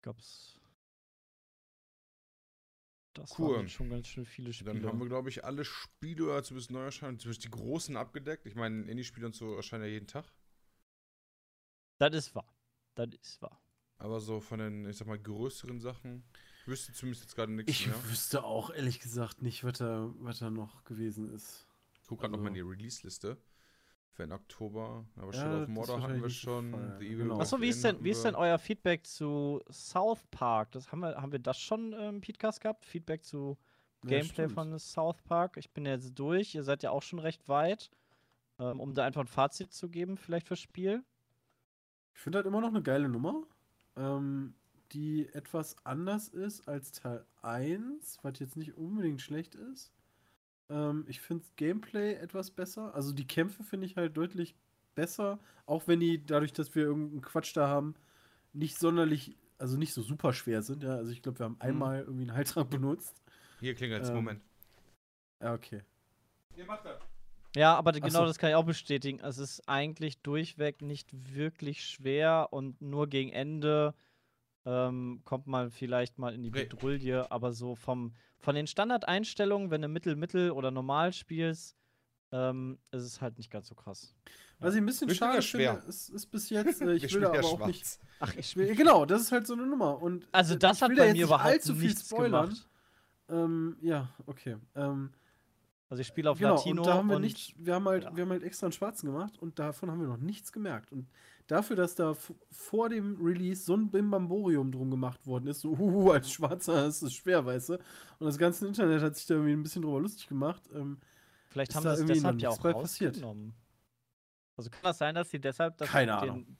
[0.00, 0.58] Gab's.
[3.14, 3.56] Das Cool.
[3.56, 4.72] waren schon ganz schön viele Spiele.
[4.72, 8.46] Dann haben wir, glaube ich, alle Spiele oder zumindest Neuerscheinungen, zumindest die großen abgedeckt.
[8.46, 10.32] Ich meine, Indie-Spiele und so erscheinen ja jeden Tag.
[11.98, 12.48] das ist wahr.
[12.94, 13.60] Das ist wahr.
[13.98, 16.24] Aber so von den, ich sag mal, größeren Sachen
[16.68, 17.96] wüsste zumindest jetzt gerade nichts Ich mehr.
[18.10, 21.66] wüsste auch ehrlich gesagt nicht, was da, was da noch gewesen ist.
[22.00, 23.36] Ich guck gerade also- nochmal in die Release-Liste.
[24.14, 25.06] Für den Oktober.
[25.16, 26.70] Aber Ja, Shadow of das Mordor hatten wir schon.
[26.72, 26.96] Fall.
[26.98, 27.40] The Evil Genau.
[27.40, 30.72] Achso, wie ist denn, wie ist denn euer Feedback zu South Park?
[30.72, 32.84] Das haben wir, haben wir das schon im Podcast gehabt?
[32.84, 33.56] Feedback zu
[34.04, 34.52] Ja, Gameplay stimmt.
[34.52, 35.56] von South Park?
[35.56, 37.90] Ich bin jetzt durch, ihr seid ja auch schon recht weit.
[38.58, 41.02] Ähm, um da einfach ein Fazit zu geben, vielleicht fürs Spiel.
[42.14, 43.42] Ich finde halt immer noch eine geile Nummer,
[43.96, 44.54] ähm,
[44.92, 49.92] die etwas anders ist als Teil 1, was jetzt nicht unbedingt schlecht ist.
[50.68, 52.94] Ähm, ich finde Gameplay etwas besser.
[52.94, 54.54] Also die Kämpfe finde ich halt deutlich
[54.94, 57.94] besser, auch wenn die dadurch, dass wir irgendeinen Quatsch da haben,
[58.52, 60.82] nicht sonderlich, also nicht so super schwer sind.
[60.82, 63.22] Ja, also ich glaube, wir haben einmal irgendwie einen Heiltrank benutzt.
[63.60, 64.42] Hier klingelt Ähm, Moment.
[65.40, 65.82] Ja, okay.
[66.56, 67.00] Ihr macht das.
[67.54, 68.26] Ja, aber genau so.
[68.26, 69.20] das kann ich auch bestätigen.
[69.20, 73.94] Es ist eigentlich durchweg nicht wirklich schwer und nur gegen Ende
[74.64, 76.50] ähm, kommt man vielleicht mal in die.
[76.50, 81.76] Bedrulle, aber so vom, von den Standardeinstellungen, wenn du Mittel, Mittel oder Normal spielst,
[82.30, 84.14] ähm, ist es halt nicht ganz so krass.
[84.58, 85.74] Was ich ein bisschen schade schwer.
[85.74, 87.80] finde, ist, ist bis jetzt, äh, ich will da aber ja auch nicht.
[87.86, 88.00] schwarz.
[88.20, 90.00] Ach, ich will, genau, das ist halt so eine Nummer.
[90.00, 92.50] Und Also äh, das hat bei mir überhaupt allzu viel nichts spoilern.
[92.50, 92.68] gemacht.
[93.28, 94.56] Ähm, ja, okay.
[94.76, 95.10] Ähm,
[95.88, 98.04] Also ich spiele auf genau, Latino und da haben wir und nicht, wir haben halt,
[98.04, 98.16] ja.
[98.16, 100.92] wir haben halt extra einen schwarzen gemacht und davon haben wir noch nichts gemerkt.
[100.92, 101.08] Und
[101.46, 102.14] dafür, dass da
[102.50, 107.02] vor dem Release so ein Bimbamborium drum gemacht worden ist, so, huhu, als Schwarzer ist
[107.02, 107.72] es schwer, weißt du.
[107.74, 110.62] Und das ganze Internet hat sich da irgendwie ein bisschen drüber lustig gemacht.
[110.74, 110.98] Ähm,
[111.48, 113.14] vielleicht haben da sie es irgendwie deshalb ja auch bei passiert.
[113.14, 113.54] rausgenommen.
[114.56, 116.56] Also kann das sein, dass sie deshalb das Keine den Ahnung.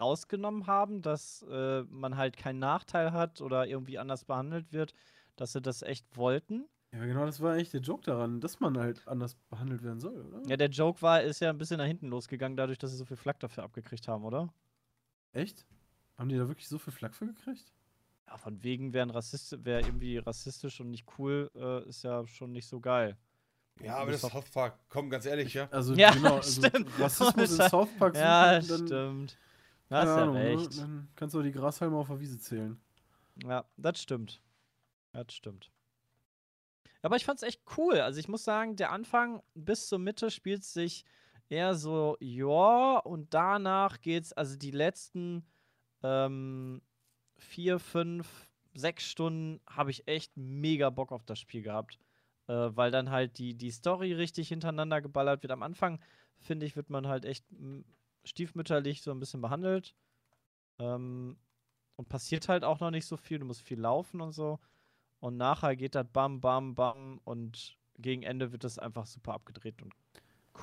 [0.00, 4.94] rausgenommen haben, dass äh, man halt keinen Nachteil hat oder irgendwie anders behandelt wird,
[5.36, 6.68] dass sie das echt wollten?
[6.92, 10.20] Ja, genau, das war eigentlich der Joke daran, dass man halt anders behandelt werden soll,
[10.26, 10.42] oder?
[10.48, 13.04] Ja, der Joke war, ist ja ein bisschen nach hinten losgegangen, dadurch, dass sie so
[13.04, 14.52] viel Flack dafür abgekriegt haben, oder?
[15.32, 15.66] Echt?
[16.18, 17.72] Haben die da wirklich so viel Flack für gekriegt?
[18.26, 22.52] Ja, von wegen wären Rassist wär irgendwie rassistisch und nicht cool, äh, ist ja schon
[22.52, 23.16] nicht so geil.
[23.82, 24.78] Ja, aber das Das ist South Park.
[24.88, 25.68] Komm, ganz ehrlich, ja.
[25.70, 26.88] Also, Ja, genau, also stimmt.
[27.00, 29.38] Rassismus in South Park Ja, suchen, dann, stimmt.
[29.88, 30.40] keine Hast ja Ahnung, ne?
[30.42, 30.78] recht.
[30.78, 32.80] Dann kannst du auch die Grashalme auf der Wiese zählen.
[33.44, 34.42] Ja, das stimmt.
[35.12, 35.70] Das stimmt.
[37.02, 38.00] Aber ich fand's echt cool.
[38.00, 41.04] Also ich muss sagen, der Anfang bis zur Mitte spielt sich
[41.48, 45.44] eher so, ja, und danach geht's, also die letzten
[46.02, 46.82] ähm,
[47.36, 51.98] vier, fünf, sechs Stunden habe ich echt mega Bock auf das Spiel gehabt.
[52.46, 55.52] Äh, weil dann halt die, die Story richtig hintereinander geballert wird.
[55.52, 56.00] Am Anfang,
[56.38, 57.82] finde ich, wird man halt echt mm,
[58.24, 59.94] stiefmütterlich so ein bisschen behandelt.
[60.80, 61.38] Ähm,
[61.96, 63.38] und passiert halt auch noch nicht so viel.
[63.38, 64.58] Du musst viel laufen und so.
[65.20, 67.20] Und nachher geht das bam, bam, bam.
[67.24, 69.94] Und gegen Ende wird das einfach super abgedreht und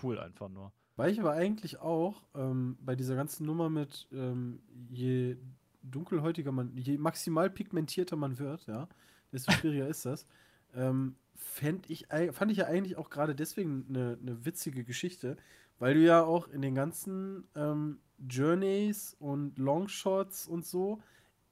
[0.03, 0.72] cool einfach nur.
[0.95, 5.38] Weil ich aber eigentlich auch ähm, bei dieser ganzen Nummer mit ähm, je
[5.84, 8.89] dunkelhäutiger man, je maximal pigmentierter man wird, ja,
[9.32, 10.26] desto schwieriger ist das.
[10.76, 15.38] Ähm, fänd ich, fand ich ja eigentlich auch gerade deswegen eine ne witzige Geschichte,
[15.80, 21.01] weil du ja auch in den ganzen ähm, Journeys und Longshots und so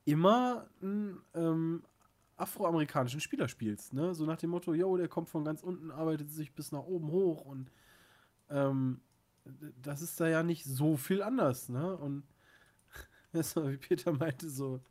[0.03, 1.83] immer einen ähm,
[2.37, 4.13] afroamerikanischen Spieler spielst, ne?
[4.13, 7.11] So nach dem Motto, yo, der kommt von ganz unten, arbeitet sich bis nach oben
[7.11, 7.71] hoch und
[8.49, 9.01] ähm,
[9.81, 11.95] das ist da ja nicht so viel anders, ne?
[11.97, 12.23] Und
[13.33, 14.81] wie Peter meinte, so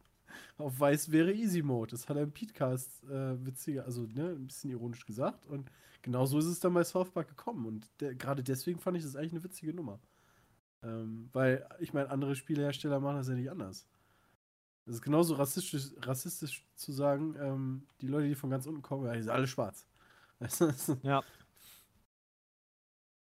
[0.58, 1.92] auf weiß wäre Easy Mode.
[1.92, 5.46] Das hat er im Petecast äh, witziger, also ne, ein bisschen ironisch gesagt.
[5.46, 5.70] Und
[6.02, 7.66] genau so ist es dann bei South Park gekommen.
[7.66, 10.00] Und gerade deswegen fand ich das eigentlich eine witzige Nummer.
[10.82, 13.86] Ähm, weil, ich meine, andere Spielehersteller machen das ja nicht anders.
[14.86, 19.06] Das ist genauso rassistisch, rassistisch zu sagen, ähm, die Leute, die von ganz unten kommen,
[19.06, 19.86] ja, die sind alle schwarz.
[21.02, 21.22] Ja.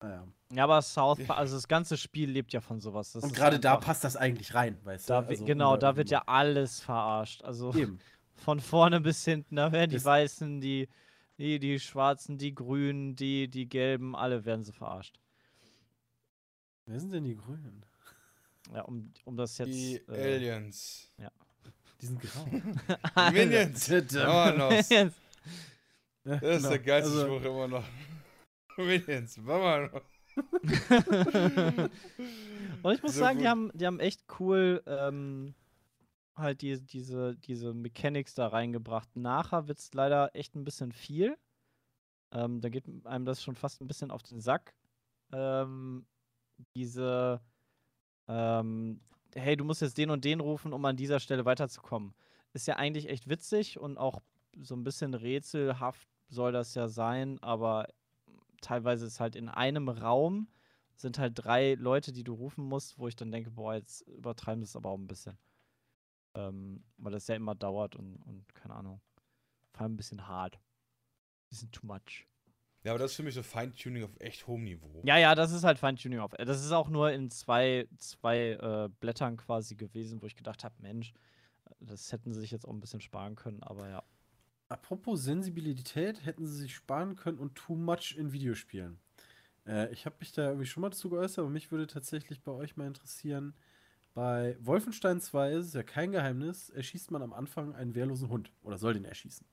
[0.02, 0.28] naja.
[0.52, 3.12] Ja, aber South Park, also das ganze Spiel lebt ja von sowas.
[3.14, 5.14] Das Und gerade da passt das eigentlich rein, weißt du?
[5.16, 7.44] Also, genau, da wird ja alles verarscht.
[7.44, 8.00] Also Eben.
[8.36, 10.88] von vorne bis hinten, da werden die Das- Weißen, die,
[11.38, 15.20] die, die Schwarzen, die Grünen, die, die Gelben, alle werden sie verarscht.
[16.86, 17.86] Wer sind denn die Grünen?
[18.74, 19.70] Ja, um, um das jetzt.
[19.70, 21.12] Die äh, Aliens.
[22.02, 22.46] Die sind grau.
[23.30, 23.90] Die Minions.
[23.90, 24.90] Vamanos.
[24.90, 25.14] Yes.
[26.26, 27.86] Das ist der geilste also, Spruch immer noch.
[28.78, 29.44] Minions.
[29.44, 30.04] Vamanos.
[32.84, 35.56] Und ich muss So sagen, die haben, die haben echt cool ähm,
[36.36, 39.16] halt die, diese, diese Mechanics da reingebracht.
[39.16, 41.38] Nachher wird es leider echt ein bisschen viel.
[42.32, 44.76] Ähm, da geht einem das schon fast ein bisschen auf den Sack.
[45.32, 46.06] Ähm,
[46.76, 47.42] diese,
[48.30, 49.02] ähm,
[49.36, 52.14] hey, du musst jetzt den und den rufen, um an dieser Stelle weiterzukommen.
[52.54, 54.22] Ist ja eigentlich echt witzig und auch
[54.62, 57.88] so ein bisschen rätselhaft soll das ja sein, aber
[58.62, 60.48] teilweise ist halt in einem Raum
[60.96, 64.64] sind halt drei Leute, die du rufen musst, wo ich dann denke, boah, jetzt übertreiben
[64.64, 65.38] sie es aber auch ein bisschen.
[66.36, 69.02] Ähm, weil das ja immer dauert und, und keine Ahnung.
[69.72, 70.60] Vor allem ein bisschen hart.
[71.50, 72.29] Bisschen too much.
[72.90, 75.04] Ja, aber das ist für mich so Feintuning auf echt hohem Niveau.
[75.04, 76.32] Ja, ja, das ist halt Feintuning auf.
[76.32, 80.74] Das ist auch nur in zwei, zwei äh, Blättern quasi gewesen, wo ich gedacht habe,
[80.80, 81.14] Mensch,
[81.80, 84.04] das hätten sie sich jetzt auch ein bisschen sparen können, aber ja.
[84.70, 89.00] Apropos Sensibilität, hätten sie sich sparen können und too much in Videospielen.
[89.68, 92.54] Äh, ich habe mich da irgendwie schon mal dazu geäußert, aber mich würde tatsächlich bei
[92.54, 93.54] euch mal interessieren.
[94.16, 98.52] Bei Wolfenstein 2 ist es ja kein Geheimnis, erschießt man am Anfang einen wehrlosen Hund
[98.64, 99.46] oder soll den erschießen.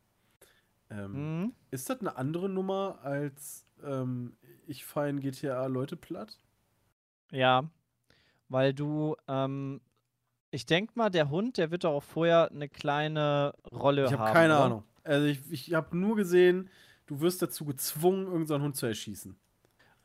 [0.91, 1.53] Ähm, Mhm.
[1.71, 6.39] Ist das eine andere Nummer als ähm, ich fahre in GTA Leute platt?
[7.33, 7.69] Ja,
[8.49, 9.81] weil du, ähm,
[10.51, 14.21] ich denke mal, der Hund, der wird doch auch vorher eine kleine Rolle Ich haben.
[14.21, 14.65] habe keine oder?
[14.65, 14.85] Ahnung.
[15.03, 16.69] Also ich, ich habe nur gesehen,
[17.07, 19.37] du wirst dazu gezwungen, irgendeinen Hund zu erschießen.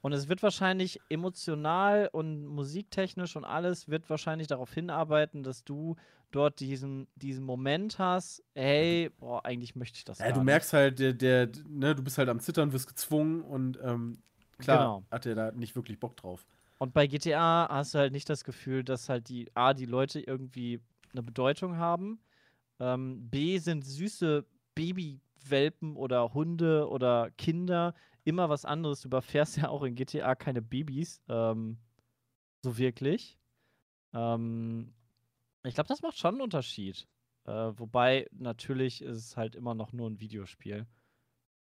[0.01, 5.95] Und es wird wahrscheinlich emotional und musiktechnisch und alles wird wahrscheinlich darauf hinarbeiten, dass du
[6.31, 10.99] dort diesen, diesen Moment hast, hey, boah, eigentlich möchte ich das Ja, du merkst halt,
[10.99, 14.17] der, der, ne, du bist halt am Zittern, wirst gezwungen und ähm,
[14.57, 15.03] klar Genau.
[15.11, 16.45] hat er da nicht wirklich Bock drauf.
[16.79, 20.19] Und bei GTA hast du halt nicht das Gefühl, dass halt die A, die Leute
[20.19, 20.79] irgendwie
[21.11, 22.19] eine Bedeutung haben,
[22.79, 27.93] ähm, B, sind süße Babywelpen oder Hunde oder Kinder
[28.23, 29.01] immer was anderes.
[29.01, 31.77] Du überfährst ja auch in GTA keine Babys, ähm,
[32.63, 33.37] so wirklich.
[34.13, 34.93] Ähm,
[35.63, 37.07] ich glaube, das macht schon einen Unterschied.
[37.45, 40.85] Äh, wobei, natürlich ist es halt immer noch nur ein Videospiel.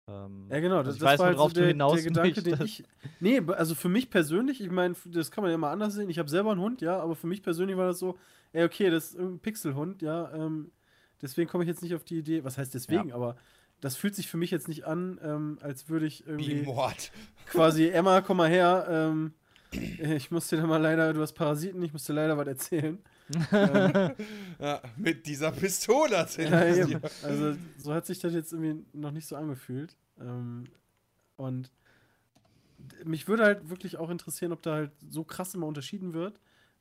[0.09, 1.95] Ähm, Ja, genau, also das, ich das weiß, war halt worauf so du der, hinaus
[1.95, 2.83] der Gedanke, den ich.
[3.21, 6.11] Nee, also für mich persönlich, ich meine, das kann man ja immer anders sehen.
[6.11, 8.19] Ich habe selber einen Hund, ja, aber für mich persönlich war das so,
[8.53, 10.73] ey, okay, das ist irgendein Pixelhund, ja, ähm,
[11.23, 13.37] deswegen komme ich jetzt nicht auf die Idee, was heißt deswegen, aber
[13.81, 17.13] das fühlt sich für mich jetzt nicht an, ähm, als würde ich Wie irgendwie Mord.
[17.47, 19.33] quasi, Emma, komm mal her, ähm,
[19.73, 22.99] ich muss dir da mal leider, du hast Parasiten, ich muss dir leider was erzählen.
[23.53, 24.11] ähm,
[24.59, 27.01] Ja, mit dieser Pistole erzählt ja.
[27.23, 29.97] Also so hat sich das jetzt irgendwie noch nicht so angefühlt.
[30.21, 30.65] Ähm,
[31.37, 31.71] und
[33.05, 36.41] mich würde halt wirklich auch interessieren, ob da halt so krass immer unterschieden wird.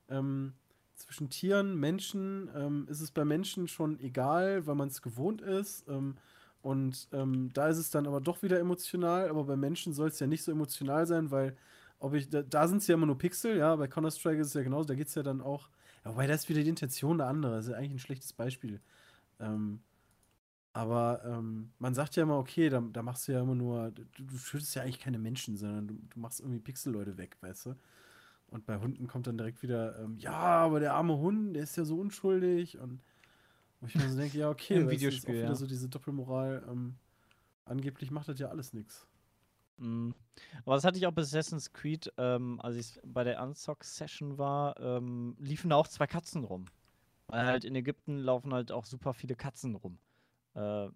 [0.09, 0.53] Ähm,
[0.95, 5.87] zwischen Tieren, Menschen, ähm, ist es bei Menschen schon egal, weil man es gewohnt ist.
[5.87, 6.17] Ähm,
[6.61, 10.19] und ähm, da ist es dann aber doch wieder emotional, aber bei Menschen soll es
[10.19, 11.55] ja nicht so emotional sein, weil
[11.99, 14.53] ob ich, da, da sind es ja immer nur Pixel, ja, bei Counter-Strike ist es
[14.53, 15.69] ja genauso, da geht es ja dann auch,
[16.05, 18.33] ja, wobei da ist wieder die Intention eine andere, das ist ja eigentlich ein schlechtes
[18.33, 18.81] Beispiel.
[19.39, 19.81] Ähm,
[20.73, 24.03] aber ähm, man sagt ja immer, okay, da, da machst du ja immer nur, du,
[24.17, 27.75] du schüttest ja eigentlich keine Menschen, sondern du, du machst irgendwie Pixelleute weg, weißt du?
[28.47, 31.75] Und bei Hunden kommt dann direkt wieder, ähm, ja, aber der arme Hund, der ist
[31.77, 33.01] ja so unschuldig und
[33.79, 35.89] wo ich mir so denke, ja, okay, Im das ist Videospiel, auch wieder so diese
[35.89, 36.95] Doppelmoral, ähm,
[37.65, 39.07] angeblich macht das ja alles nichts.
[39.77, 40.11] Mm.
[40.65, 44.79] Aber das hatte ich auch bei Assassin's Creed, ähm, als ich bei der Unzock-Session war,
[44.79, 46.65] ähm, liefen da auch zwei Katzen rum.
[47.27, 49.99] Weil halt in Ägypten laufen halt auch super viele Katzen rum.
[50.55, 50.89] Äh,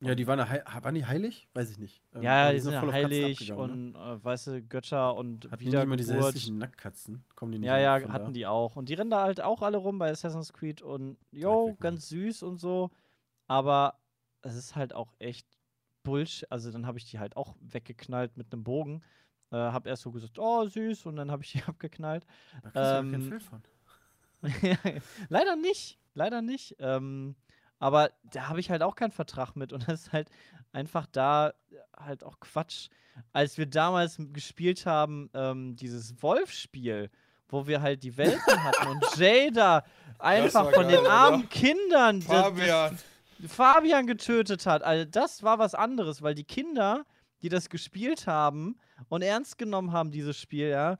[0.00, 1.48] Ja, die waren, waren die heilig?
[1.54, 2.02] Weiß ich nicht.
[2.14, 3.56] Ähm, ja, die sind ja heilig ne?
[3.56, 7.24] und äh, weiße Götter und Hatten die immer diese hässlichen Nacktkatzen?
[7.34, 8.30] Kommen die nicht Ja, auch ja, hatten da?
[8.30, 8.76] die auch.
[8.76, 11.76] Und die rennen da halt auch alle rum bei Assassin's Creed und jo, Mann.
[11.80, 12.90] ganz süß und so.
[13.48, 13.98] Aber
[14.42, 15.48] es ist halt auch echt
[16.04, 16.50] Bullshit.
[16.52, 19.02] Also dann habe ich die halt auch weggeknallt mit einem Bogen.
[19.50, 22.24] Äh, hab erst so gesagt, oh süß, und dann habe ich die abgeknallt.
[22.62, 23.62] Da kriegst du ja ähm, kein Fell von.
[25.28, 26.76] leider nicht, leider nicht.
[26.78, 27.34] Ähm,
[27.78, 30.28] aber da habe ich halt auch keinen Vertrag mit und das ist halt
[30.72, 31.52] einfach da
[31.96, 32.88] halt auch Quatsch.
[33.32, 37.10] Als wir damals gespielt haben, ähm, dieses Wolf-Spiel,
[37.48, 39.84] wo wir halt die Welten hatten und Jada
[40.18, 41.48] einfach von geil, den armen oder?
[41.48, 42.98] Kindern das- Fabian.
[43.40, 44.82] das, Fabian getötet hat.
[44.82, 47.04] Also das war was anderes, weil die Kinder,
[47.42, 48.76] die das gespielt haben
[49.08, 50.96] und ernst genommen haben, dieses Spiel, ja,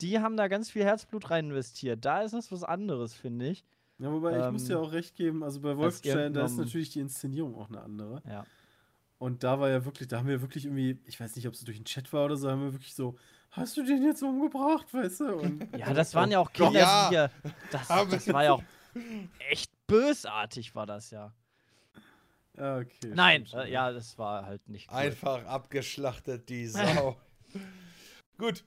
[0.00, 2.04] die haben da ganz viel Herzblut rein investiert.
[2.04, 3.64] Da ist es was anderes, finde ich.
[4.00, 6.90] Ja, wobei ich Ähm, muss ja auch recht geben, also bei Wolfenstein, da ist natürlich
[6.90, 8.22] die Inszenierung auch eine andere.
[8.26, 8.46] Ja.
[9.18, 11.60] Und da war ja wirklich, da haben wir wirklich irgendwie, ich weiß nicht, ob es
[11.60, 13.18] durch den Chat war oder so, haben wir wirklich so,
[13.50, 15.34] hast du den jetzt umgebracht, weißt du?
[15.36, 16.50] Und Ja, das waren ja auch.
[16.50, 17.08] Kinder, Ja.
[17.10, 17.30] die ja.
[17.70, 18.62] Das, das war ja auch
[19.50, 21.34] echt bösartig, war das ja.
[22.56, 23.12] ja, okay.
[23.14, 24.96] Nein, äh, ja, das war halt nicht cool.
[24.96, 27.18] Einfach abgeschlachtet, die Sau.
[28.38, 28.64] Gut.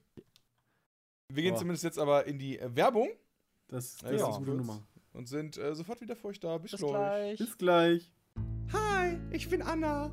[1.29, 1.59] Wir gehen Boah.
[1.59, 3.09] zumindest jetzt aber in die Werbung
[3.69, 4.83] Das, das Ja, ist eine gute Nummer.
[5.13, 6.57] Und sind äh, sofort wieder für euch da.
[6.57, 6.91] Bis, Bis gleich.
[6.91, 7.37] gleich.
[7.37, 8.11] Bis gleich.
[8.73, 10.11] Hi, ich bin Anna.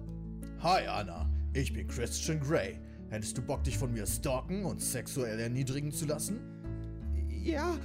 [0.62, 2.78] Hi Anna, ich bin Christian Grey.
[3.08, 6.38] Hättest du Bock, dich von mir stalken und sexuell erniedrigen zu lassen?
[7.42, 7.76] Ja,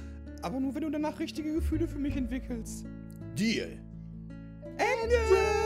[0.42, 2.86] aber nur wenn du danach richtige Gefühle für mich entwickelst.
[3.34, 3.78] Deal.
[4.76, 5.65] Ende!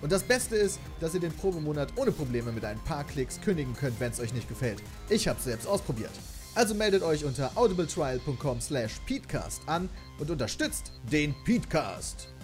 [0.00, 3.74] Und das Beste ist, dass ihr den Probemonat ohne Probleme mit ein paar Klicks kündigen
[3.74, 4.82] könnt, wenn es euch nicht gefällt.
[5.08, 6.12] Ich habe selbst ausprobiert.
[6.54, 9.88] Also meldet euch unter audibletrial.com slash peatcast an
[10.18, 12.34] und unterstützt den Peatcast.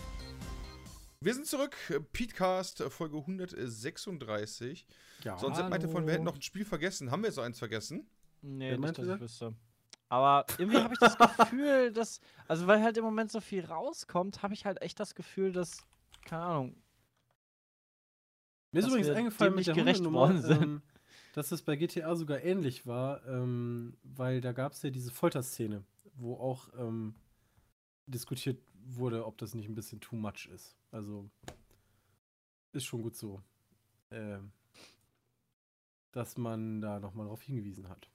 [1.20, 1.74] Wir sind zurück.
[2.12, 4.86] Petecast, äh, Folge 136.
[5.24, 5.38] Ja.
[5.38, 7.10] Sonst meinte von, wir hätten noch ein Spiel vergessen.
[7.10, 8.06] Haben wir jetzt so eins vergessen?
[8.42, 9.54] Nee, Wer nicht, dass ich wüsste.
[10.10, 14.42] Aber irgendwie habe ich das Gefühl, dass, also weil halt im Moment so viel rauskommt,
[14.42, 15.78] habe ich halt echt das Gefühl, dass,
[16.26, 16.83] keine Ahnung,
[18.74, 20.62] Mir ist übrigens eingefallen mit der gerecht worden sind.
[20.62, 20.82] ähm,
[21.32, 25.84] dass es bei GTA sogar ähnlich war, ähm, weil da gab es ja diese Folterszene,
[26.16, 27.14] wo auch ähm,
[28.06, 30.76] diskutiert wurde, ob das nicht ein bisschen too much ist.
[30.90, 31.30] Also
[32.72, 33.40] ist schon gut so,
[34.10, 34.50] ähm,
[36.12, 38.10] dass man da nochmal drauf hingewiesen hat.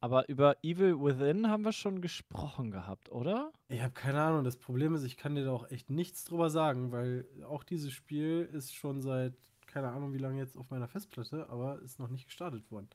[0.00, 3.52] aber über Evil Within haben wir schon gesprochen gehabt, oder?
[3.68, 4.44] Ich habe keine Ahnung.
[4.44, 7.92] Das Problem ist, ich kann dir da auch echt nichts drüber sagen, weil auch dieses
[7.92, 9.34] Spiel ist schon seit
[9.70, 12.88] keine Ahnung wie lange jetzt auf meiner Festplatte, aber ist noch nicht gestartet worden.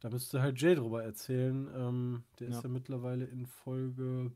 [0.00, 1.68] Da müsste halt Jay drüber erzählen.
[1.74, 2.56] Ähm, der Ja.
[2.58, 4.30] ist ja mittlerweile in Folge.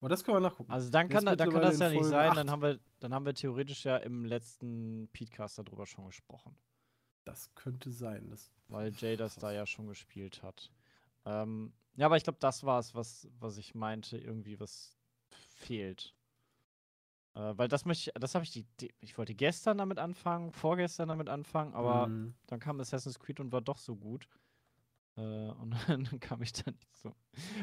[0.00, 0.70] Aber das können wir nachgucken.
[0.70, 3.12] Also dann kann, da- dann kann das ja nicht Folge sein, dann haben, wir, dann
[3.12, 6.56] haben wir theoretisch ja im letzten Peatcast darüber schon gesprochen.
[7.24, 8.30] Das könnte sein.
[8.30, 10.70] Das, Weil Jay das da ja schon gespielt hat.
[11.24, 14.96] Ähm, ja, aber ich glaube, das war es, was, was ich meinte, irgendwie was
[15.56, 16.14] fehlt.
[17.38, 20.52] Äh, weil das möchte ich, das habe ich die, die, ich wollte gestern damit anfangen,
[20.52, 22.34] vorgestern damit anfangen, aber Mhm.
[22.48, 24.28] dann kam Assassin's Creed und war doch so gut.
[25.16, 27.14] Äh, und dann kam ich da nicht so.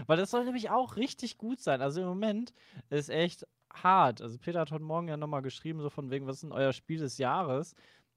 [0.07, 1.82] Weil das soll nämlich auch richtig gut sein.
[1.82, 2.53] Also im Moment
[2.89, 4.21] ist echt hart.
[4.21, 6.71] Also Peter hat heute Morgen ja nochmal geschrieben, so von wegen, was ist denn euer
[6.71, 7.76] Spiel des Jahres?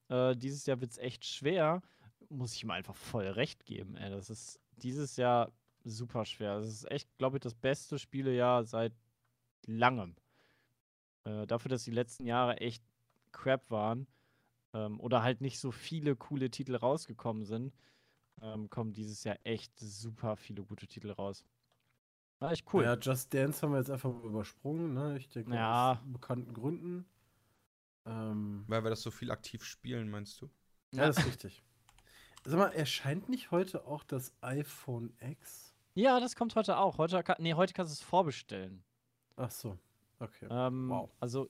[0.09, 1.83] Äh, dieses Jahr wird es echt schwer.
[2.29, 4.11] Muss ich ihm einfach voll recht geben, ey.
[4.11, 5.51] Das ist dieses Jahr
[5.83, 6.61] super schwer.
[6.61, 8.93] Das ist echt, glaube ich, das beste Spielejahr seit
[9.67, 10.15] langem.
[11.29, 12.83] Äh, dafür, dass die letzten Jahre echt
[13.33, 14.07] crap waren
[14.73, 17.75] ähm, oder halt nicht so viele coole Titel rausgekommen sind,
[18.41, 21.45] ähm, kommen dieses Jahr echt super viele gute Titel raus.
[22.39, 22.85] War echt cool.
[22.85, 25.19] Ja, Just Dance haben wir jetzt einfach übersprungen, ne?
[25.19, 25.93] Ich denke, Ja.
[25.93, 27.05] aus bekannten Gründen.
[28.07, 30.49] Ähm, Weil wir das so viel aktiv spielen, meinst du?
[30.93, 31.63] ja, das ist richtig.
[32.45, 35.75] Sag mal, erscheint nicht heute auch das iPhone X?
[35.95, 36.97] Ja, das kommt heute auch.
[36.97, 38.85] Heute, kann, nee, heute kannst du es vorbestellen.
[39.37, 39.77] Ach so,
[40.21, 40.47] okay.
[40.51, 41.11] Ähm, Wow.
[41.21, 41.49] Also,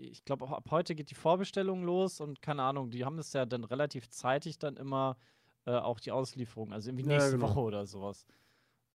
[0.00, 3.46] ich glaube, ab heute geht die Vorbestellung los und keine Ahnung, die haben das ja
[3.46, 5.16] dann relativ zeitig dann immer
[5.64, 6.72] äh, auch die Auslieferung.
[6.72, 7.48] Also irgendwie Ja, nächste genau.
[7.50, 8.26] Woche oder sowas.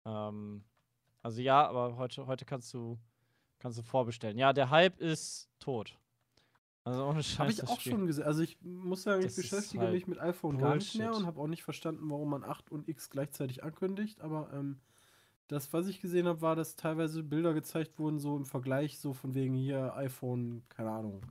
[0.04, 0.64] Ähm,
[1.22, 2.98] also ja, aber heute, heute kannst du
[3.58, 4.38] kannst du vorbestellen.
[4.38, 5.96] Ja, der Hype ist tot.
[6.84, 7.38] Also ohne Scheiß.
[7.38, 7.92] Habe ich auch Spiel.
[7.92, 8.24] schon gesehen.
[8.24, 11.06] Also ich muss sagen, ich Das ist beschäftige halt mich mit iPhone gar nicht mehr
[11.08, 11.22] Bullshit.
[11.22, 14.20] und habe auch nicht verstanden, warum man 8 und X gleichzeitig ankündigt.
[14.20, 14.80] Aber ähm,
[15.52, 19.12] das, was ich gesehen habe, war, dass teilweise Bilder gezeigt wurden, so im Vergleich, so
[19.12, 21.22] von wegen hier iPhone, keine Ahnung,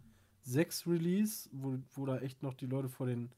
[0.43, 3.31] 6 Release, wo, wo da echt noch die Leute vor den,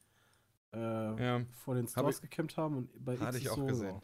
[0.74, 1.42] äh, Ja.
[1.52, 2.78] vor den Stores gekämpft haben.
[2.78, 4.02] Und bei Hatte X ich auch so, gesehen.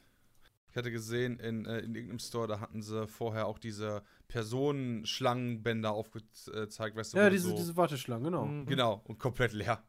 [0.70, 5.92] Ich hatte gesehen, in, äh, in irgendeinem Store, da hatten sie vorher auch diese Personenschlangenbänder
[5.92, 8.46] aufgezeigt, weißt du, Ja, diese, so, diese Warteschlangen, genau.
[8.46, 8.66] Mhm.
[8.68, 9.84] Genau, und komplett leer.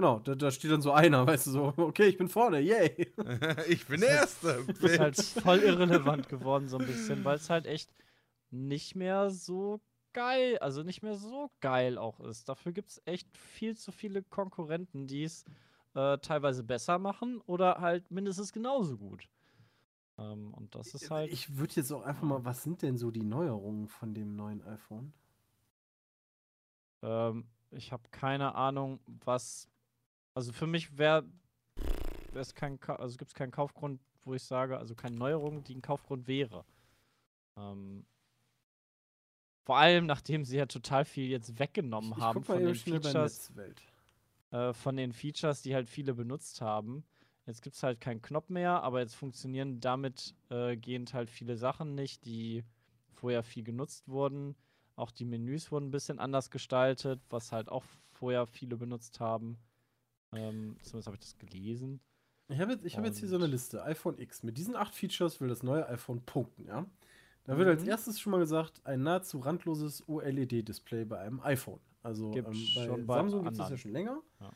[0.00, 3.12] Genau, da, da steht dann so einer, weißt du, so, okay, ich bin vorne, yay.
[3.68, 4.64] ich bin der Erste.
[4.66, 7.92] Das ist halt voll irrelevant geworden, so ein bisschen, weil es halt echt
[8.50, 9.78] nicht mehr so
[10.14, 12.48] geil, also nicht mehr so geil auch ist.
[12.48, 15.44] Dafür gibt es echt viel zu viele Konkurrenten, die es
[15.94, 19.28] äh, teilweise besser machen oder halt mindestens genauso gut.
[20.16, 21.30] Ähm, und das ist halt.
[21.30, 24.62] Ich würde jetzt auch einfach mal, was sind denn so die Neuerungen von dem neuen
[24.62, 25.12] iPhone?
[27.02, 29.68] Ähm, ich habe keine Ahnung, was.
[30.34, 31.24] Also für mich wäre
[32.34, 35.82] es kein, also gibt es keinen Kaufgrund, wo ich sage, also keine Neuerung, die ein
[35.82, 36.64] Kaufgrund wäre.
[37.56, 38.06] Ähm,
[39.64, 43.52] vor allem, nachdem sie ja total viel jetzt weggenommen ich haben von den Features,
[44.50, 47.04] äh, von den Features, die halt viele benutzt haben.
[47.46, 51.56] Jetzt gibt es halt keinen Knopf mehr, aber jetzt funktionieren damit äh, gehend halt viele
[51.56, 52.64] Sachen nicht, die
[53.12, 54.56] vorher viel genutzt wurden.
[54.96, 59.58] Auch die Menüs wurden ein bisschen anders gestaltet, was halt auch vorher viele benutzt haben.
[60.32, 62.00] Ähm, zumindest habe ich das gelesen.
[62.48, 63.82] Ich habe jetzt, ich hab jetzt hier so eine Liste.
[63.84, 64.42] iPhone X.
[64.42, 66.84] Mit diesen acht Features will das neue iPhone punkten, ja?
[67.44, 67.88] Da wird als Mhm.
[67.88, 71.80] erstes schon mal gesagt, ein nahezu randloses OLED-Display bei einem iPhone.
[72.02, 74.20] Also Gibt's ähm, bei Samsung gibt es das ja schon länger.
[74.40, 74.50] Ja.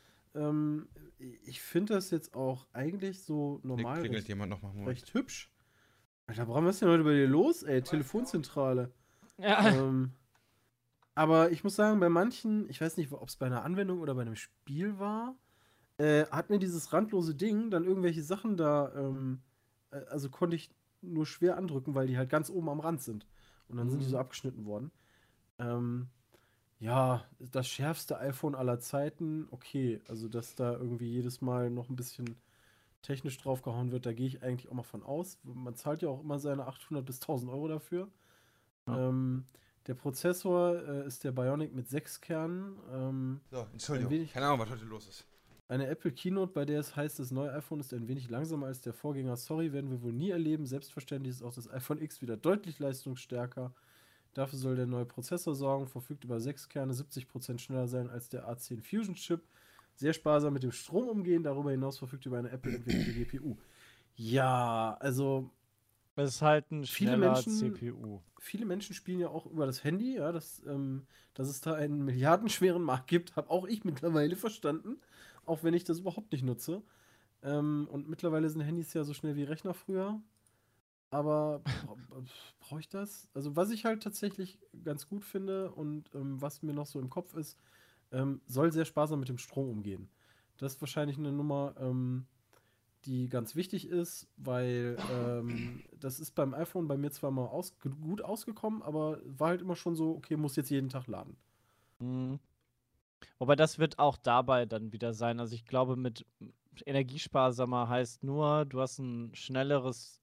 [0.49, 4.71] Ähm, ich finde das jetzt auch eigentlich so normal klingelt recht, jemand nochmal.
[4.73, 4.89] Moment.
[4.89, 5.51] recht hübsch.
[6.27, 7.81] Alter, Bram, was ist denn heute bei dir los, ey?
[7.81, 8.91] Telefonzentrale.
[9.37, 10.11] Ja, ähm,
[11.13, 14.15] aber ich muss sagen, bei manchen, ich weiß nicht, ob es bei einer Anwendung oder
[14.15, 15.35] bei einem Spiel war,
[15.97, 19.41] äh, hat mir dieses randlose Ding dann irgendwelche Sachen da, ähm,
[19.91, 20.69] äh, also konnte ich
[21.01, 23.25] nur schwer andrücken, weil die halt ganz oben am Rand sind.
[23.67, 24.09] Und dann sind die Mhm.
[24.11, 24.91] so abgeschnitten worden.
[25.59, 26.07] Ähm,
[26.79, 30.01] ja, das schärfste iPhone aller Zeiten, okay.
[30.07, 32.35] Also, dass da irgendwie jedes Mal noch ein bisschen
[33.01, 35.37] technisch draufgehauen wird, da gehe ich eigentlich auch mal von aus.
[35.43, 38.07] Man zahlt ja auch immer seine 800 bis 1000 Euro dafür.
[38.87, 39.09] Ja.
[39.09, 39.45] Ähm,
[39.87, 42.77] der Prozessor äh, ist der Bionic mit 6 Kernen.
[42.91, 44.27] Ähm, So, Entschuldigung.
[44.33, 45.25] Keine Ahnung, was heute los ist.
[45.67, 48.81] Eine Apple Keynote, bei der es heißt, das neue iPhone ist ein wenig langsamer als
[48.81, 49.35] der Vorgänger.
[49.35, 50.65] Sorry, werden wir wohl nie erleben.
[50.67, 53.73] Selbstverständlich ist auch das iPhone X wieder deutlich leistungsstärker.
[54.33, 58.47] Dafür soll der neue Prozessor sorgen, verfügt über 6 Kerne, 70% schneller sein als der
[58.49, 59.41] A10 Fusion Chip.
[59.95, 63.55] Sehr sparsam mit dem Strom umgehen, darüber hinaus verfügt über eine Apple-entwickelte GPU.
[64.15, 65.49] Ja, also
[66.17, 68.19] es ist halt ein Viele Menschen- CPU.
[68.39, 72.03] viele Menschen spielen ja auch über das Handy, ja, dass, ähm, dass es da einen
[72.05, 74.97] milliardenschweren Markt gibt, habe auch ich mittlerweile verstanden,
[75.47, 76.83] auch wenn ich das überhaupt nicht nutze.
[77.43, 80.21] Ähm, und mittlerweile sind Handys ja so schnell wie Rechner früher.
[81.11, 81.61] Aber
[82.59, 83.29] brauche ich das?
[83.33, 87.09] Also, was ich halt tatsächlich ganz gut finde und ähm, was mir noch so im
[87.09, 87.57] Kopf ist,
[88.11, 90.09] ähm, soll sehr sparsam mit dem Strom umgehen.
[90.57, 92.25] Das ist wahrscheinlich eine Nummer, ähm,
[93.05, 97.77] die ganz wichtig ist, weil ähm, das ist beim iPhone bei mir zwar mal aus,
[97.79, 101.37] gut ausgekommen, aber war halt immer schon so, okay, muss jetzt jeden Tag laden.
[101.99, 102.39] Mhm.
[103.39, 105.39] Wobei das wird auch dabei dann wieder sein.
[105.39, 106.25] Also ich glaube, mit
[106.85, 110.21] energiesparsamer heißt nur, du hast ein schnelleres,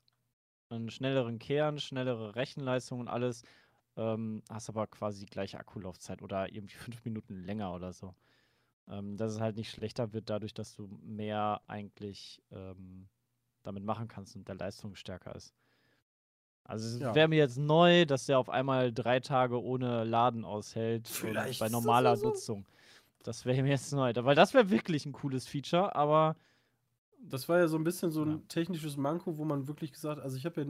[0.71, 3.43] einen schnelleren Kern, schnellere Rechenleistung und alles,
[3.97, 8.15] ähm, hast aber quasi die gleiche Akkulaufzeit oder irgendwie fünf Minuten länger oder so.
[8.89, 13.09] Ähm, dass es halt nicht schlechter wird dadurch, dass du mehr eigentlich ähm,
[13.63, 15.55] damit machen kannst und der Leistung stärker ist.
[16.65, 17.15] Also es Ja.
[17.15, 21.11] wäre mir jetzt neu, dass der auf einmal drei Tage ohne Laden aushält
[21.59, 22.29] bei normaler ja so.
[22.29, 22.67] Nutzung.
[23.23, 24.13] Das wäre mir jetzt neu.
[24.15, 26.37] Weil das wäre wirklich ein cooles Feature, aber
[27.25, 28.43] Das war ja so ein bisschen so ein Ja.
[28.49, 30.69] technisches Manko, wo man wirklich gesagt, also ich habe ja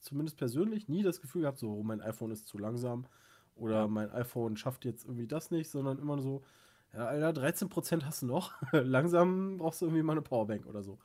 [0.00, 3.06] zumindest persönlich nie das Gefühl gehabt, so oh, mein iPhone ist zu langsam
[3.54, 3.86] oder Ja.
[3.86, 6.42] mein iPhone schafft jetzt irgendwie das nicht, sondern immer so,
[6.92, 8.52] ja, Alter, 13% hast du noch.
[8.72, 10.98] Langsam brauchst du irgendwie mal eine Powerbank oder so.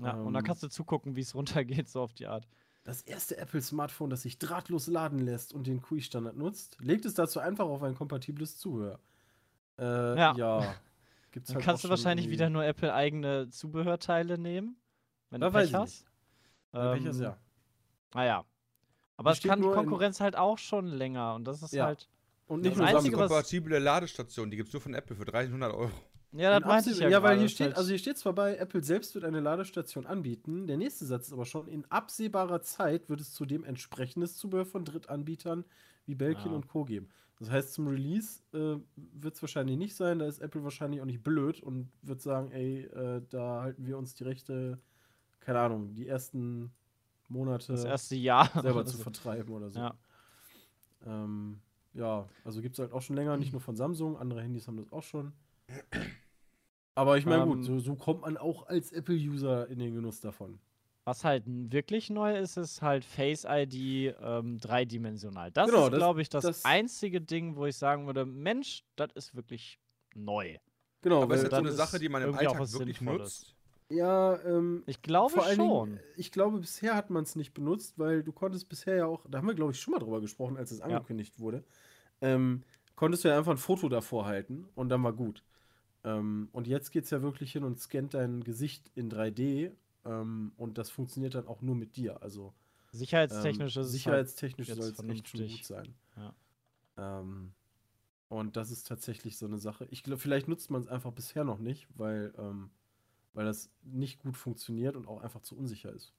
[0.00, 0.44] ja, und dann Ähm.
[0.44, 2.48] kannst du zugucken, wie es runtergeht, so auf die Art.
[2.84, 7.38] Das erste Apple-Smartphone, das sich drahtlos laden lässt und den QI-Standard nutzt, legt es dazu
[7.40, 8.98] einfach auf ein kompatibles Zubehör.
[9.82, 10.34] Äh, Ja.
[10.36, 10.74] ja.
[11.32, 14.76] Gibt's Dann halt kannst du wahrscheinlich schon wieder nur Apple eigene Zubehörteile nehmen,
[15.30, 16.04] wenn Da du weiß Pech ich hast.
[16.72, 17.36] Bei welches Ähm, ja.
[18.14, 18.44] Naja.
[19.16, 21.72] Aber Die es steht kann die in- Konkurrenz halt auch schon länger und das ist
[21.72, 21.86] Ja.
[21.86, 22.08] halt.
[22.46, 23.20] Und Nicht das nur Einzige, Samsung.
[23.20, 25.90] was- kompatible Ladestation, die gibt es nur von Apple für 1300 Euro.
[26.32, 27.08] Ja, das In meinte ich ja.
[27.08, 30.06] ja, weil hier steht, halt- also hier steht zwar bei, Apple selbst wird eine Ladestation
[30.06, 30.66] anbieten.
[30.66, 34.84] Der nächste Satz ist aber schon, in absehbarer Zeit wird es zudem entsprechendes Zubehör von
[34.84, 35.64] Drittanbietern
[36.06, 36.56] wie Belkin Ja.
[36.56, 36.84] und Co.
[36.84, 37.08] geben.
[37.42, 40.20] Das heißt, zum Release äh, wird es wahrscheinlich nicht sein.
[40.20, 43.98] Da ist Apple wahrscheinlich auch nicht blöd und wird sagen, ey, äh, da halten wir
[43.98, 44.78] uns die Rechte,
[45.40, 46.70] keine Ahnung, die ersten
[47.28, 48.48] Monate das erste Jahr.
[48.62, 49.80] selber zu vertreiben oder so.
[49.80, 49.94] Ja.
[51.04, 51.58] Ähm,
[51.94, 54.76] ja, also gibt es halt auch schon länger, nicht nur von Samsung, andere Handys haben
[54.76, 55.32] das auch schon.
[56.94, 60.20] Aber ich meine, Ähm, gut, so, so kommt man auch als Apple-User in den Genuss
[60.20, 60.60] davon.
[61.04, 65.50] Was halt wirklich neu ist, ist halt Face ID ähm, dreidimensional.
[65.50, 69.08] Das Genau, ist, glaube ich, das, das- einzige Ding, wo ich sagen würde, Mensch, das
[69.14, 69.80] ist wirklich
[70.14, 70.56] neu.
[71.00, 73.18] Genau, Aber ist weil, das so eine ist Sache, die man im Alltag wirklich Sinnvolles.
[73.40, 73.54] nutzt?
[73.88, 75.88] ja, ähm, Ich glaube vor allen schon.
[75.90, 79.26] Dingen, ich glaube, bisher hat man es nicht benutzt, weil du konntest bisher ja auch,
[79.28, 81.64] da haben wir, glaube ich, schon mal drüber gesprochen, als es angekündigt wurde.
[82.20, 82.62] ähm,
[82.94, 85.42] konntest du ja einfach ein Foto davor halten und dann war gut.
[86.04, 89.72] Ähm, und jetzt geht es ja wirklich hin und scannt dein Gesicht in 3D
[90.04, 92.22] ähm, und das funktioniert dann auch nur mit dir.
[92.22, 92.54] Also
[92.92, 95.94] Sicherheitstechnisch ähm, ist es sicherheitstechnisch halt soll es echt schon gut sein.
[96.16, 96.34] Ja.
[96.96, 97.52] Ähm,
[98.28, 99.86] und das ist tatsächlich so eine Sache.
[99.90, 102.70] Ich glaube, vielleicht nutzt man es einfach bisher noch nicht, weil, ähm,
[103.34, 106.14] weil das nicht gut funktioniert und auch einfach zu unsicher ist.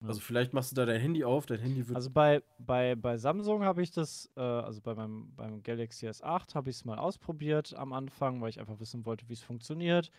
[0.00, 0.08] Ja.
[0.08, 1.96] Also vielleicht machst du da dein Handy auf, dein Handy wird.
[1.96, 6.54] Also bei, bei, bei Samsung habe ich das, äh, also bei meinem beim Galaxy S8
[6.54, 10.10] habe ich es mal ausprobiert am Anfang, weil ich einfach wissen wollte, wie es funktioniert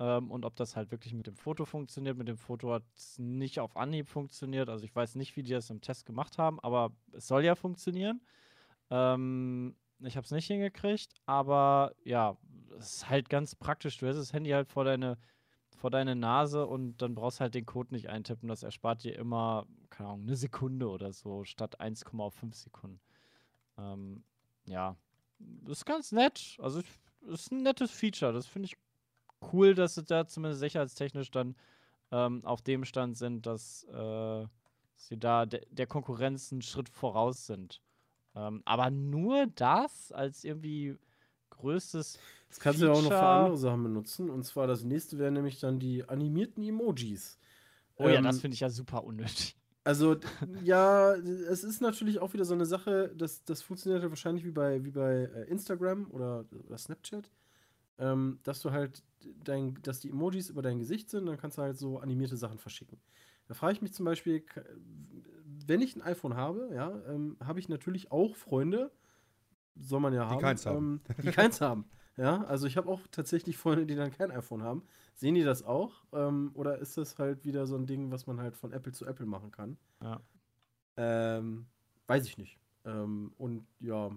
[0.00, 2.16] ähm, und ob das halt wirklich mit dem Foto funktioniert.
[2.16, 4.68] Mit dem Foto hat es nicht auf Anhieb funktioniert.
[4.68, 7.54] Also ich weiß nicht, wie die das im Test gemacht haben, aber es soll ja
[7.54, 8.20] funktionieren.
[8.90, 12.36] Ähm, ich habe es nicht hingekriegt, aber ja,
[12.78, 13.98] es ist halt ganz praktisch.
[13.98, 15.18] Du hast das Handy halt vor deine,
[15.76, 18.48] vor deine Nase und dann brauchst halt den Code nicht eintippen.
[18.48, 23.00] Das erspart dir immer, keine Ahnung, eine Sekunde oder so, statt 1,5 Sekunden.
[23.76, 24.22] Ähm,
[24.66, 24.96] ja,
[25.66, 26.56] ist ganz nett.
[26.60, 26.82] Also,
[27.22, 28.32] ist ein nettes Feature.
[28.32, 28.76] Das finde ich
[29.52, 31.56] cool, dass sie da zumindest sicherheitstechnisch dann
[32.10, 34.46] ähm, auf dem Stand sind, dass äh,
[34.96, 37.80] sie da de der Konkurrenz einen Schritt voraus sind.
[38.34, 40.96] Ähm, aber nur das als irgendwie
[41.50, 44.30] größtes Das kannst du ja auch noch für Feature- andere Sachen benutzen.
[44.30, 47.38] Und zwar das nächste wären nämlich dann die animierten Emojis.
[47.96, 49.56] Oh ja, Ähm, das finde ich ja super unnötig.
[49.84, 50.16] Also,
[50.62, 54.50] ja, es ist natürlich auch wieder so eine Sache, das, das funktioniert ja wahrscheinlich wie
[54.50, 57.30] bei, wie bei äh, Instagram oder, oder Snapchat,
[57.98, 59.02] ähm, dass du halt
[59.44, 62.58] dein, dass die Emojis über dein Gesicht sind, dann kannst du halt so animierte Sachen
[62.58, 63.00] verschicken.
[63.46, 64.44] Da frage ich mich zum Beispiel,
[65.66, 68.92] wenn ich ein iPhone habe, ja, ähm, habe ich natürlich auch Freunde,
[69.74, 71.02] soll man ja haben, keins haben.
[71.08, 71.86] Ähm, die keins haben.
[72.16, 74.82] Ja, also ich habe auch tatsächlich Freunde, die dann kein iPhone haben.
[75.14, 76.04] Sehen die das auch?
[76.12, 79.06] Ähm, oder ist das halt wieder so ein Ding, was man halt von Apple zu
[79.06, 79.78] Apple machen kann?
[80.02, 80.20] Ja.
[80.96, 81.66] Ähm,
[82.08, 82.58] weiß ich nicht.
[82.84, 84.10] Ähm, und ja,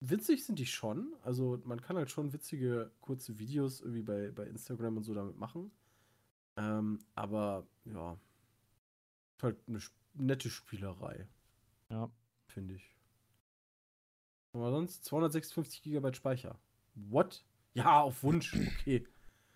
[0.00, 1.14] witzig sind die schon.
[1.22, 5.36] Also man kann halt schon witzige, kurze Videos irgendwie bei, bei Instagram und so damit
[5.38, 5.70] machen.
[6.56, 8.16] Ähm, aber ja,
[9.36, 11.26] ist halt eine sp- nette Spielerei.
[11.90, 12.10] Ja.
[12.48, 12.96] Finde ich.
[14.52, 16.58] Aber sonst 256 GB Speicher.
[16.94, 17.44] What?
[17.74, 18.54] Ja, auf Wunsch.
[18.80, 19.06] Okay.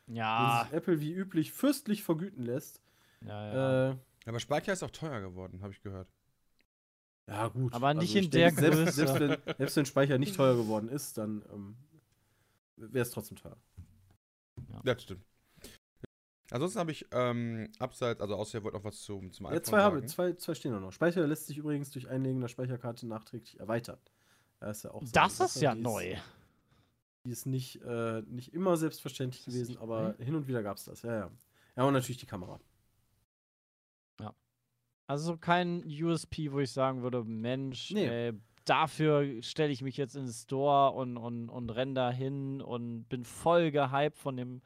[0.06, 2.82] Wenn Ja, sich Apple wie üblich fürstlich vergüten lässt.
[3.22, 3.90] ja, ja.
[3.92, 3.96] Äh,
[4.26, 6.08] Aber Speicher ist auch teuer geworden, habe ich gehört.
[7.28, 7.72] Ja, gut.
[7.72, 8.92] Also Aber nicht ich in der denke, selbst, Größe.
[8.92, 11.76] selbst, wenn, selbst wenn Speicher nicht teuer geworden ist, dann ähm,
[12.76, 13.56] wäre es trotzdem teuer.
[14.84, 15.24] Das stimmt.
[16.50, 19.64] Ansonsten habe ich ähm, abseits, also außer ihr wollt noch was zum, zum Ja, iPhone
[19.64, 20.08] zwei, habe, sagen.
[20.08, 20.92] zwei, zwei stehen noch.
[20.92, 23.98] Speicher lässt sich übrigens durch Einlegen der Speicherkarte nachträglich erweitern.
[24.60, 26.16] Das ist ja auch so das ist ja die neu.
[27.26, 30.84] die ist nicht, äh, nicht immer selbstverständlich ist gewesen, aber hin und wieder gab es
[30.84, 31.02] das.
[31.02, 31.30] Ja, ja.
[31.76, 32.60] Ja, und natürlich die Kamera.
[35.06, 38.06] Also kein USP, wo ich sagen würde, Mensch, Nee.
[38.06, 38.32] ey,
[38.64, 43.04] dafür stelle ich mich jetzt in den Store und, und, und renn da hin und
[43.10, 44.62] bin voll gehypt von dem,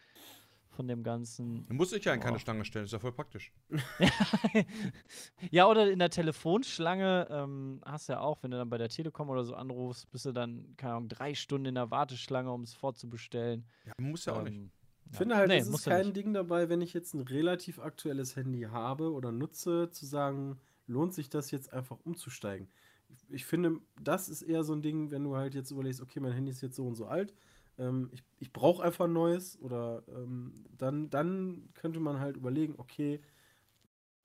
[0.68, 1.64] von dem Ganzen.
[1.66, 2.38] Du musst dich ja in keine Boah.
[2.40, 3.52] Stange stellen, ist ja voll praktisch.
[5.50, 8.88] ja, oder in der Telefonschlange ähm, hast du ja auch, wenn du dann bei der
[8.88, 12.62] Telekom oder so anrufst, bist du dann, keine Ahnung, drei Stunden in der Warteschlange, um
[12.62, 13.64] es vorzubestellen.
[13.84, 14.70] Ja, muss ja auch nicht.
[15.10, 15.18] Ich ja.
[15.18, 16.12] finde halt, Nee, es ist kein.
[16.12, 21.14] Ding dabei, wenn ich jetzt ein relativ aktuelles Handy habe oder nutze, zu sagen, lohnt
[21.14, 22.68] sich das jetzt einfach umzusteigen.
[23.08, 26.20] Ich, ich finde, das ist eher so ein Ding, wenn du halt jetzt überlegst, okay,
[26.20, 27.34] mein Handy ist jetzt so und so alt,
[27.78, 32.74] ähm, ich, ich brauche einfach ein neues oder ähm, dann, dann könnte man halt überlegen,
[32.76, 33.20] okay,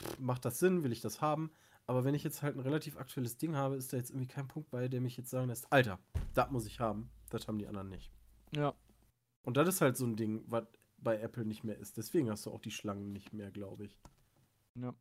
[0.02, 1.52] pff, macht das Sinn, will ich das haben?
[1.86, 4.48] Aber wenn ich jetzt halt ein relativ aktuelles Ding habe, ist da jetzt irgendwie kein
[4.48, 6.00] Punkt bei, der mich jetzt sagen lässt, Alter,
[6.34, 8.12] das muss ich haben, das haben die anderen nicht.
[8.56, 8.74] Ja.
[9.44, 10.66] Und das ist halt so ein Ding, was
[10.98, 11.98] bei Apple nicht mehr ist.
[11.98, 13.98] Deswegen hast du auch die Schlangen nicht mehr, glaube ich.
[14.76, 14.96] Ja.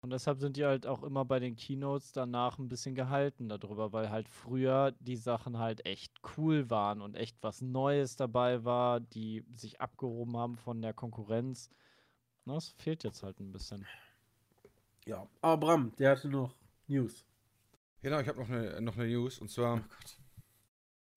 [0.00, 3.92] Und deshalb sind die halt auch immer bei den Keynotes danach ein bisschen gehalten darüber,
[3.92, 9.00] weil halt früher die Sachen halt echt cool waren und echt was Neues dabei war,
[9.00, 11.68] die sich abgehoben haben von der Konkurrenz.
[12.46, 13.86] Das fehlt jetzt halt ein bisschen.
[15.04, 15.28] Ja.
[15.42, 16.54] Aber Bram, der hatte noch
[16.86, 17.26] News.
[18.00, 19.82] Genau, ich habe noch eine, noch eine News und zwar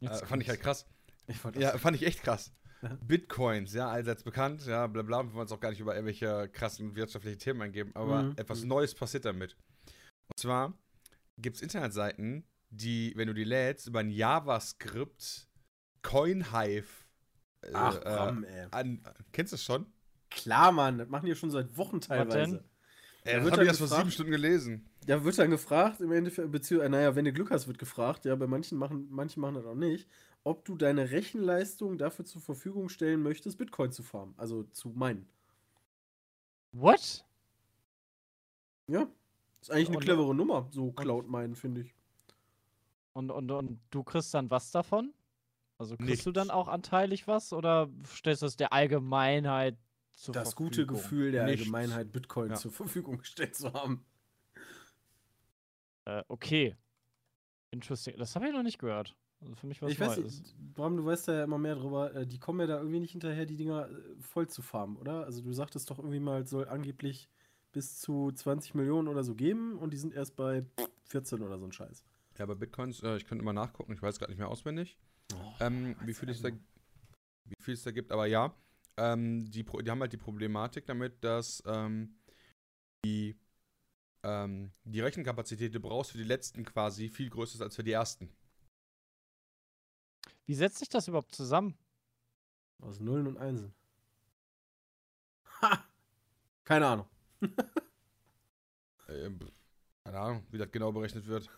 [0.02, 0.86] Jetzt äh, fand ich halt krass.
[1.28, 2.54] Ich wollte Ja, fand ich echt krass.
[3.06, 6.50] Bitcoins, ja, allseits bekannt, ja, bla bla, wir wollen uns auch gar nicht über irgendwelche
[6.50, 8.34] krassen wirtschaftlichen Themen eingeben, aber Mhm.
[8.38, 8.70] etwas Mhm.
[8.70, 9.56] Neues passiert damit.
[10.30, 10.74] Und zwar
[11.38, 15.48] gibt es Internetseiten, die, wenn du die lädst, über ein JavaScript
[16.02, 17.06] CoinHive
[17.64, 18.68] äh, Ach, äh, Bram, ey.
[18.72, 19.86] an, kennst du das schon?
[20.32, 22.64] Klar, Mann, das machen die schon seit Wochen teilweise.
[23.24, 24.90] Äh, Da das wird habe ich dann erst vor gefragt- sieben Stunden gelesen.
[25.06, 28.36] Da wird dann gefragt, im Endeffekt, beziehungsweise, naja, wenn du Glück hast, wird gefragt, ja,
[28.36, 30.08] bei manchen machen, manche machen das auch nicht,
[30.44, 35.28] ob du deine Rechenleistung dafür zur Verfügung stellen möchtest, Bitcoin zu farmen, also zu meinen.
[36.72, 37.26] What?
[38.88, 39.08] Ja.
[39.62, 41.94] Ist eigentlich eine Und- clevere Nummer, so Cloud meinen, finde ich.
[43.14, 45.14] Und, und, und du kriegst dann was davon?
[45.78, 46.34] Also kriegst du Nichts.
[46.48, 49.78] dann auch anteilig was oder stellst du es der Allgemeinheit
[50.14, 50.68] zur Das Verfügung?
[50.68, 51.62] gute Gefühl der Nichts.
[51.62, 52.56] Allgemeinheit, Bitcoin Ja.
[52.56, 54.06] zur Verfügung gestellt zu haben.
[56.06, 56.76] Äh, okay.
[57.72, 58.16] Interesting.
[58.18, 59.16] Das habe ich noch nicht gehört.
[59.42, 62.14] Also für mich was ich weiß nicht, Bram, du weißt da ja immer mehr drüber.
[62.16, 65.26] äh, Die kommen ja da irgendwie nicht hinterher, die Dinger äh, voll zu farmen, oder?
[65.26, 67.28] Also du sagtest doch irgendwie mal, es soll angeblich
[67.72, 70.66] bis zu 20 Millionen oder so geben und die sind erst bei
[71.06, 72.04] 14 oder so ein Scheiß.
[72.38, 74.98] Ja, bei Bitcoins, äh, ich könnte mal nachgucken, ich weiß gerade nicht mehr auswendig,
[75.34, 78.54] Oh, ähm, wie, viel es da, wie viel es da gibt, aber ja,
[78.98, 82.16] ähm, die, die haben halt die Problematik damit, dass ähm,
[83.06, 83.38] die,
[84.24, 87.84] ähm, die Rechenkapazität, die du brauchst für die letzten quasi, viel größer ist als für
[87.84, 88.30] die ersten.
[90.52, 91.78] Wie setzt sich das überhaupt zusammen?
[92.82, 93.74] Aus Nullen und Einsen.
[95.62, 95.82] Ha!
[96.66, 97.06] Keine Ahnung.
[99.08, 99.50] Ähm, pff,
[100.04, 101.50] keine Ahnung, wie das genau berechnet wird.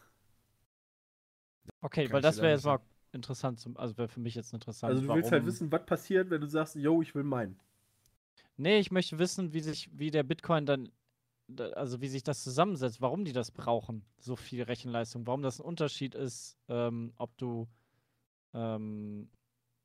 [1.81, 2.81] Okay, Kann weil das wäre jetzt mal
[3.13, 4.91] interessant zum, also wäre für mich jetzt interessant.
[4.93, 7.59] Also du willst halt warum- wissen, was passiert, wenn du sagst, yo, ich will meinen.
[8.57, 10.91] Nee, ich möchte wissen, wie sich, wie der Bitcoin dann,
[11.47, 15.59] da- also wie sich das zusammensetzt, warum die das brauchen, so viel Rechenleistung, warum das
[15.59, 17.67] ein Unterschied ist, ähm, ob du
[18.53, 19.29] ähm,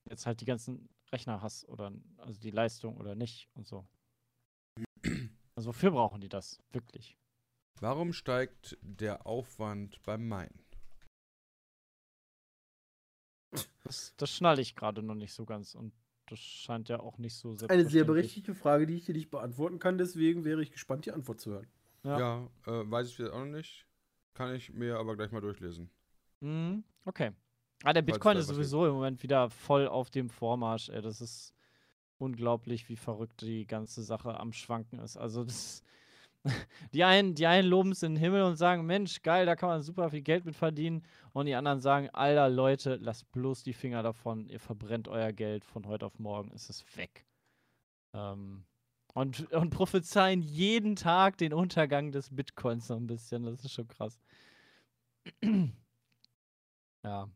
[0.09, 3.87] jetzt halt die ganzen Rechner hast oder also die Leistung oder nicht und so.
[5.55, 6.63] Also wofür brauchen die das?
[6.71, 7.17] Wirklich?
[7.81, 10.65] Warum steigt der Aufwand beim Meinen?
[13.85, 15.95] Das, das schnall ich gerade noch nicht so ganz und
[16.27, 19.79] das scheint ja auch nicht so Eine sehr berechtigte Frage, die ich dir nicht beantworten
[19.79, 21.69] kann, deswegen wäre ich gespannt, die Antwort zu hören.
[22.03, 22.19] Ja.
[22.19, 23.87] Ja, äh, weiß ich jetzt auch noch nicht.
[24.35, 25.91] Kann ich mir aber gleich mal durchlesen.
[26.41, 27.33] Mhm, okay.
[27.85, 30.89] Ah, der Bitcoin ist sowieso im Moment wieder voll auf dem Vormarsch.
[30.89, 31.01] Ey.
[31.01, 31.55] Das ist
[32.19, 35.17] unglaublich, wie verrückt die ganze Sache am Schwanken ist.
[35.17, 35.83] Also das,
[36.93, 39.69] die einen, die einen loben es in den Himmel und sagen, Mensch, geil, da kann
[39.69, 41.05] man super viel Geld mit verdienen.
[41.33, 45.65] Und die anderen sagen, alter Leute, lasst bloß die Finger davon, ihr verbrennt euer Geld
[45.65, 47.25] von heute auf morgen, ist es weg.
[48.13, 48.65] Ähm,
[49.15, 53.45] und, und prophezeien jeden Tag den Untergang des Bitcoins so ein bisschen.
[53.45, 54.21] Das ist schon krass.
[57.05, 57.29] ja.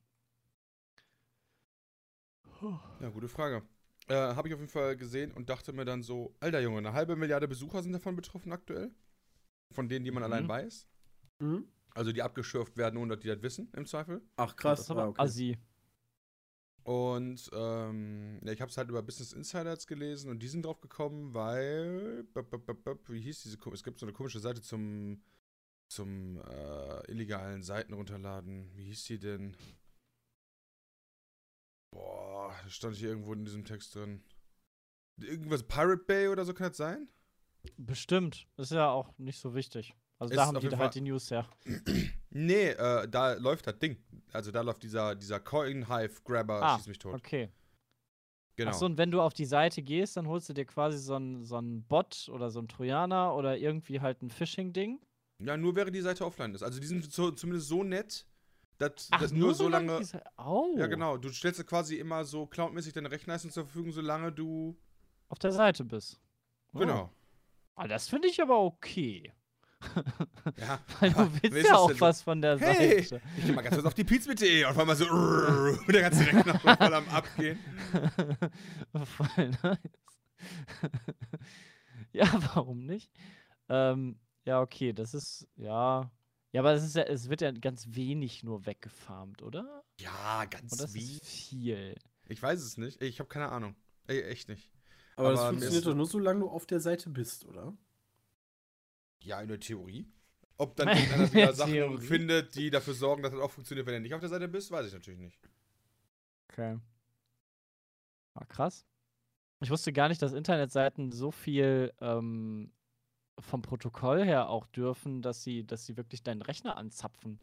[3.00, 3.62] Ja, gute Frage.
[4.08, 6.92] Äh, Habe ich auf jeden Fall gesehen und dachte mir dann so, alter Junge, eine
[6.92, 8.90] halbe Milliarde Besucher sind davon betroffen aktuell.
[9.72, 10.24] Von denen, die man Mhm.
[10.32, 10.86] allein weiß.
[11.40, 11.66] Mhm.
[11.94, 14.22] Also die abgeschürft werden, ohne dass die das wissen, im Zweifel.
[14.36, 15.22] Ach krass, Das aber ah, okay.
[15.22, 15.58] assi.
[16.84, 20.80] Und ähm, ja, ich habe es halt über Business Insiders gelesen und die sind drauf
[20.80, 22.24] gekommen, weil,
[23.08, 25.22] wie hieß diese, es gibt so eine komische Seite zum,
[25.86, 28.70] zum äh, illegalen Seiten runterladen.
[28.74, 29.56] Wie hieß die denn?
[32.64, 34.22] Das stand hier irgendwo in diesem Text drin.
[35.20, 37.08] Irgendwas Pirate Bay oder so kann das sein?
[37.76, 38.46] Bestimmt.
[38.56, 39.94] Ist ja auch nicht so wichtig.
[40.18, 41.48] Also Ist da haben die halt die News her.
[42.34, 44.02] Nee, äh, da läuft das Ding.
[44.32, 47.14] Also da läuft dieser, dieser Coin Hive Grabber, Ah, schieß mich tot.
[47.14, 47.50] Okay.
[48.56, 48.70] Genau.
[48.70, 51.44] Achso, und wenn du auf die Seite gehst, dann holst du dir quasi so einen
[51.44, 54.98] so einen Bot oder so einen Trojaner oder irgendwie halt ein Phishing-Ding.
[55.40, 56.62] Ja, nur wäre die Seite offline ist.
[56.62, 58.26] Also die sind so, zumindest so nett,
[58.82, 59.98] dass, Ach, dass nur so lange.
[59.98, 61.16] die Se- Oh, Ja, genau.
[61.16, 64.76] Du stellst dir quasi immer so cloudmäßig deine Rechenleistung zur Verfügung, solange du.
[65.28, 66.20] auf der Seite bist.
[66.74, 66.78] Oh.
[66.80, 67.10] Genau.
[67.74, 69.32] Ah, das finde ich aber okay.
[70.58, 70.78] Ja.
[71.00, 73.22] Weil du willst ja das auch was von der Hey, Seite.
[73.36, 75.06] ich geh mal ganz kurz auf die pizza.de und auf einmal so.
[75.08, 77.58] und der ganze Rechner voll am Abgehen.
[79.04, 79.78] Voll nice.
[82.12, 83.10] ja, warum nicht?
[83.68, 86.10] Ähm, ja, okay, das ist, ja.
[86.52, 89.82] Ja, aber es ist ja, es wird ja ganz wenig nur weggefarmt, oder?
[89.98, 91.16] Ja, ganz das wie.
[91.16, 91.94] ist viel.
[92.28, 93.02] Ich weiß es nicht.
[93.02, 93.74] Ich habe keine Ahnung.
[94.06, 94.70] Ey, echt nicht.
[95.16, 97.76] Aber, das aber mir funktioniert doch nur, solange du auf der Seite bist, oder?
[99.20, 100.06] Ja, in der Theorie.
[100.58, 102.06] Ob dann In irgendeiner der wieder Sachen Theorie.
[102.06, 104.70] findet, die dafür sorgen, dass das auch funktioniert, wenn du nicht auf der Seite bist,
[104.70, 105.38] weiß ich natürlich nicht.
[106.50, 106.78] Okay.
[108.34, 108.84] Ah, krass.
[109.60, 112.72] Ich wusste gar nicht, dass Internetseiten so viel ähm,
[113.42, 117.40] vom Protokoll her auch dürfen, dass sie, dass sie wirklich deinen Rechner anzapfen.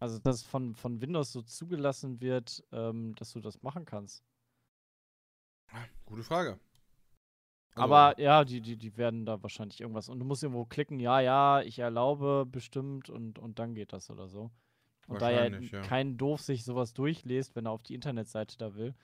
[0.00, 4.24] also, dass von, von Windows so zugelassen wird, ähm, dass du das machen kannst.
[6.04, 6.58] Gute Frage.
[7.74, 10.08] Also, Aber ja, die, die, die werden da wahrscheinlich irgendwas.
[10.08, 14.08] Und du musst irgendwo klicken, ja, ja, ich erlaube bestimmt und, und dann geht das
[14.08, 14.50] oder so.
[15.08, 18.94] Und da ja, kein Doof sich sowas durchliest, wenn er auf die Internetseite da will,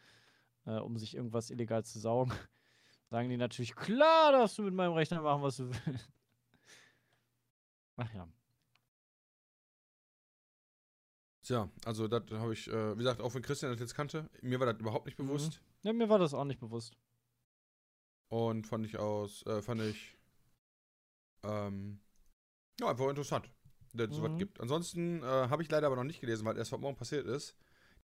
[0.64, 2.32] äh, um sich irgendwas illegal zu saugen,
[3.12, 6.10] sagen die natürlich, klar darfst du mit meinem Rechner machen, was du willst.
[7.96, 8.26] Ach ja.
[11.42, 14.60] Tja, also das habe ich, äh, wie gesagt, auch wenn Christian das jetzt kannte, mir
[14.60, 15.26] war das überhaupt nicht Mhm.
[15.26, 15.60] bewusst.
[15.82, 15.92] ja.
[15.92, 16.96] Mir war das auch nicht bewusst.
[18.28, 20.16] Und fand ich aus, äh, fand ich,
[21.42, 22.00] ähm,
[22.80, 23.50] ja, einfach interessant.
[23.94, 24.38] dass es sowas Mhm.
[24.38, 24.58] gibt.
[24.58, 27.54] Ansonsten äh, habe ich leider aber noch nicht gelesen, weil erst heute Morgen passiert ist.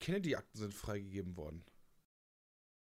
[0.00, 1.66] Kennedy-Akten sind freigegeben worden.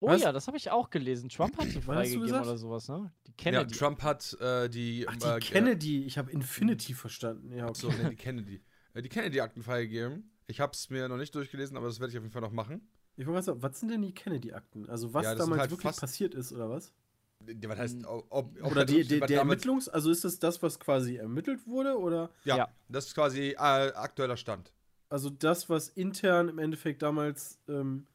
[0.01, 0.21] Oh Was?
[0.23, 1.29] ja, das habe ich auch gelesen.
[1.31, 3.11] Trump hat die freigegeben oder sowas, ne?
[3.27, 3.75] Die Ja, Kennedy.
[3.75, 5.07] Trump hat äh, die.
[5.09, 6.05] Ach, die äh, Kennedy.
[6.05, 7.53] Ich habe Infinity verstanden.
[7.53, 7.81] Ja, okay.
[7.81, 8.63] So, nee, die Kennedy.
[8.93, 10.31] Äh, die Kennedy-Akten freigegeben.
[10.47, 12.53] Ich habe es mir noch nicht durchgelesen, aber das werde ich auf jeden Fall noch
[12.53, 12.87] machen.
[13.17, 14.89] Ich wollte gerade sagen, was sind denn die Kennedy-Akten?
[14.91, 16.93] Also was Ja, damals halt wirklich passiert ist, oder was?
[17.41, 18.05] Die- Was heißt, Mhm.
[18.07, 21.99] ob, ob Oder die, die, der Ermittlungs-, also ist das das, was quasi ermittelt wurde,
[21.99, 22.31] oder?
[22.45, 22.69] Ja, Ja.
[22.89, 24.73] das ist quasi äh, aktueller Stand.
[25.09, 28.07] Also das, was intern im Endeffekt damals ähm,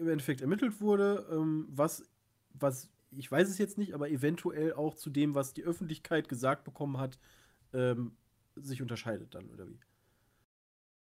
[0.00, 2.02] im Endeffekt ermittelt wurde, ähm, was,
[2.54, 6.64] was, ich weiß es jetzt nicht, aber eventuell auch zu dem, was die Öffentlichkeit gesagt
[6.64, 7.18] bekommen hat,
[7.72, 8.16] ähm,
[8.56, 9.78] sich unterscheidet dann, oder wie?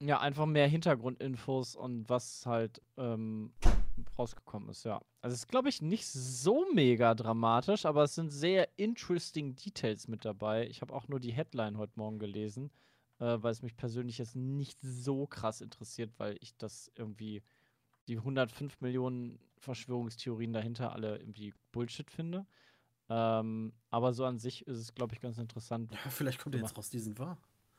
[0.01, 3.53] Ja, einfach mehr Hintergrundinfos und was halt ähm,
[4.17, 5.01] rausgekommen ist, ja.
[5.23, 10.07] Also es ist, glaube ich, nicht so mega dramatisch, aber es sind sehr interesting Details
[10.07, 10.69] mit dabei.
[10.69, 12.71] Ich habe auch nur die Headline heute Morgen gelesen,
[13.19, 17.43] äh, weil es mich persönlich jetzt nicht so krass interessiert, weil ich das irgendwie
[18.09, 22.47] die 105 Millionen Verschwörungstheorien dahinter alle irgendwie Bullshit finde.
[23.11, 25.93] Ähm, aber so an sich ist es, glaube ich, ganz interessant.
[25.93, 27.39] Ja, vielleicht kommt er jetzt raus, die sind wahr.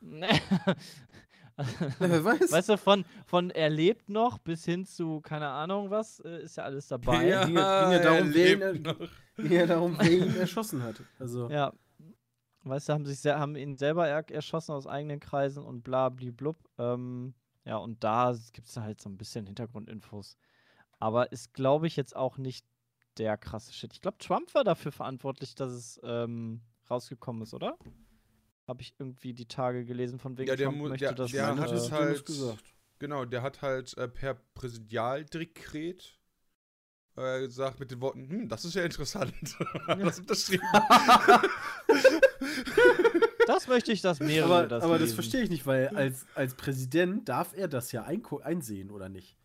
[1.98, 2.52] Wer weiß.
[2.52, 6.56] Weißt du, von, von er lebt noch bis hin zu, keine Ahnung was, äh, ist
[6.56, 7.26] ja alles dabei.
[7.28, 7.44] Ja.
[7.44, 9.08] ging ja- ging ja darum, er wen lebt er- noch.
[9.36, 11.02] Ging ja darum, wer ihn erschossen hat.
[11.18, 11.72] Also, Ja.
[12.62, 16.10] Weißt du, haben sich sehr, haben ihn selber er erschossen aus eigenen Kreisen und bla
[16.10, 16.58] blub.
[16.78, 17.32] Ähm,
[17.70, 20.36] ja, und da gibt es halt so ein bisschen Hintergrundinfos.
[20.98, 22.66] Aber ist, glaube ich, jetzt auch nicht
[23.16, 23.92] der krasse Shit.
[23.92, 27.78] Ich glaube, Trump war dafür verantwortlich, dass es ähm, rausgekommen ist, oder?
[28.66, 31.46] Habe ich irgendwie die Tage gelesen, von wegen Ja, der Trump möchte der- das der
[31.56, 32.74] hat es halt- gesagt.
[32.98, 36.18] Genau, der hat halt äh, per Präsidialdekret
[37.16, 39.32] äh, gesagt mit den Worten, hm, das ist ja interessant.
[39.86, 40.66] das unterschrieben.
[43.54, 45.14] Das möchte ich, dass mehrere Aber, das aber das lesen.
[45.14, 49.36] verstehe ich nicht, weil als, als Präsident darf er das ja einsehen, oder nicht?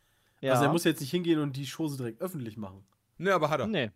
[0.41, 0.53] Ja.
[0.53, 2.86] Also er muss jetzt nicht hingehen und die Chose direkt öffentlich machen.
[3.18, 3.68] ne, aber hat er.
[3.68, 3.91] Nee.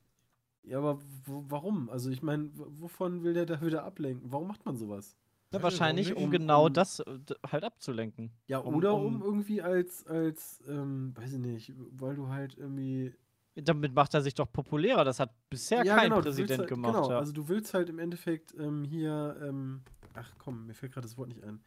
[0.64, 1.90] Ja, aber warum?
[1.90, 4.32] Also ich meine, wovon will der da wieder ablenken?
[4.32, 5.16] Warum macht man sowas?
[5.52, 7.04] Ja, Ja, wahrscheinlich, um genau Um- das
[7.52, 8.32] halt abzulenken.
[8.48, 13.14] Ja, oder um- um, irgendwie als, als, ähm, weiß ich nicht, weil du halt irgendwie.
[13.56, 15.04] Damit macht er sich doch populärer.
[15.04, 16.94] Das hat bisher kein genau, Präsident halt, gemacht.
[16.96, 17.20] Genau, ja.
[17.20, 19.82] also du willst halt im Endeffekt ähm, hier, ähm,
[20.20, 21.64] ach komm, mir fällt gerade das Wort nicht ein.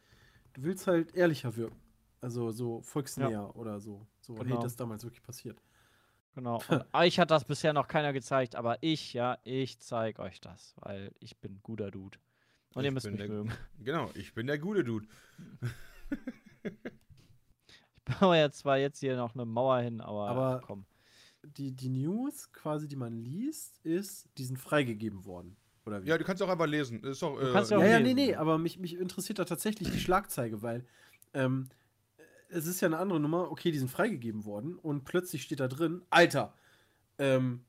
[0.53, 1.79] Du willst halt ehrlicher wirken.
[2.21, 4.07] Also so volksnäher oder so.
[4.21, 4.55] So, Genau.
[4.55, 5.61] hey, das ist damals wirklich passiert.
[6.35, 6.61] genau.
[6.69, 10.73] Und euch hat das bisher noch keiner gezeigt, aber ich, ja, ich zeig euch das,
[10.77, 12.17] weil ich bin guter Dude.
[12.75, 13.51] Und Ich ihr müsst mich der- mögen.
[13.79, 15.07] Genau, ich bin der gute Dude.
[18.05, 20.85] Ich baue ja zwar jetzt hier noch eine Mauer hin, aber, Aber- komm.
[21.45, 25.57] Die, die News quasi, die man liest, ist, die sind freigegeben worden.
[25.85, 26.07] Oder wie?
[26.09, 27.03] Ja, du kannst auch einfach lesen.
[27.03, 28.15] Ist doch, Du äh, kannst ja auch Ja, ja, lesen.
[28.15, 30.85] nee, nee, aber mich, mich interessiert da tatsächlich die Schlagzeile, weil
[31.33, 31.69] ähm,
[32.49, 35.67] es ist ja eine andere Nummer, okay, die sind freigegeben worden und plötzlich steht da
[35.67, 36.53] drin, Alter,
[37.17, 37.65] ähm,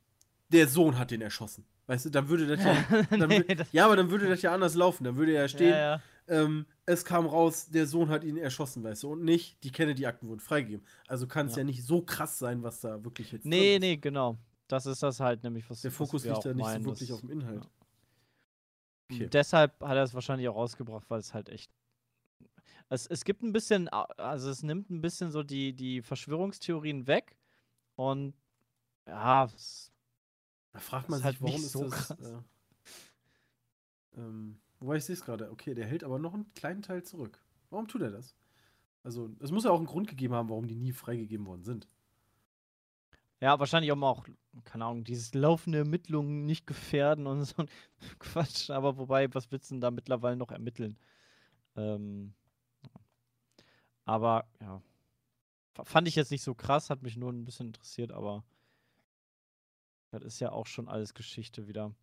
[0.51, 1.65] der Sohn hat den erschossen.
[1.86, 4.55] Weißt du, dann würde das ja, dann Nee, das- ja, aber dann würde das ja
[4.55, 5.05] anders laufen.
[5.05, 6.03] Dann würde ja stehen, ja, ja.
[6.27, 10.27] Ähm, es kam raus, der Sohn hat ihn erschossen, weißt du, und nicht, die Kennedy-Akten
[10.28, 10.86] wurden freigegeben.
[11.07, 11.59] Also kann es Ja.
[11.59, 11.65] ja.
[11.65, 13.81] nicht so krass sein, was da wirklich jetzt Nee, drin ist.
[13.81, 14.39] nee, genau.
[14.69, 16.82] Das ist das halt nämlich, was Der was Fokus wir liegt auch da nicht meinen,
[16.85, 17.69] so wirklich das- auf dem Inhalt.
[19.11, 19.29] Okay.
[19.29, 21.71] Deshalb hat er es wahrscheinlich auch rausgebracht, weil es halt echt.
[22.89, 27.37] Es, es gibt ein bisschen, also es nimmt ein bisschen so die, die Verschwörungstheorien weg
[27.97, 28.35] und
[29.07, 29.93] ja, es,
[30.73, 32.09] Da fragt man sich, halt warum ist so das.
[32.09, 32.19] krass.
[32.21, 32.41] Äh,
[34.17, 37.43] ähm, wobei ich sehe es gerade, okay, der hält aber noch einen kleinen Teil zurück.
[37.71, 38.35] Warum tut er das?
[39.03, 41.89] Also, es muss ja auch einen Grund gegeben haben, warum die nie freigegeben worden sind.
[43.45, 44.25] Ja, wahrscheinlich auch mal auch,
[44.65, 47.66] keine Ahnung, dieses laufende Ermittlungen nicht gefährden und so
[48.19, 48.71] Quatsch.
[48.71, 50.97] Aber wobei, was willst du denn da mittlerweile noch ermitteln?
[51.77, 52.33] Ähm,
[54.07, 54.81] aber ja,
[55.83, 58.45] fand ich jetzt nicht so krass, hat mich nur ein bisschen interessiert, aber
[60.11, 61.95] das ist ja auch schon alles Geschichte wieder.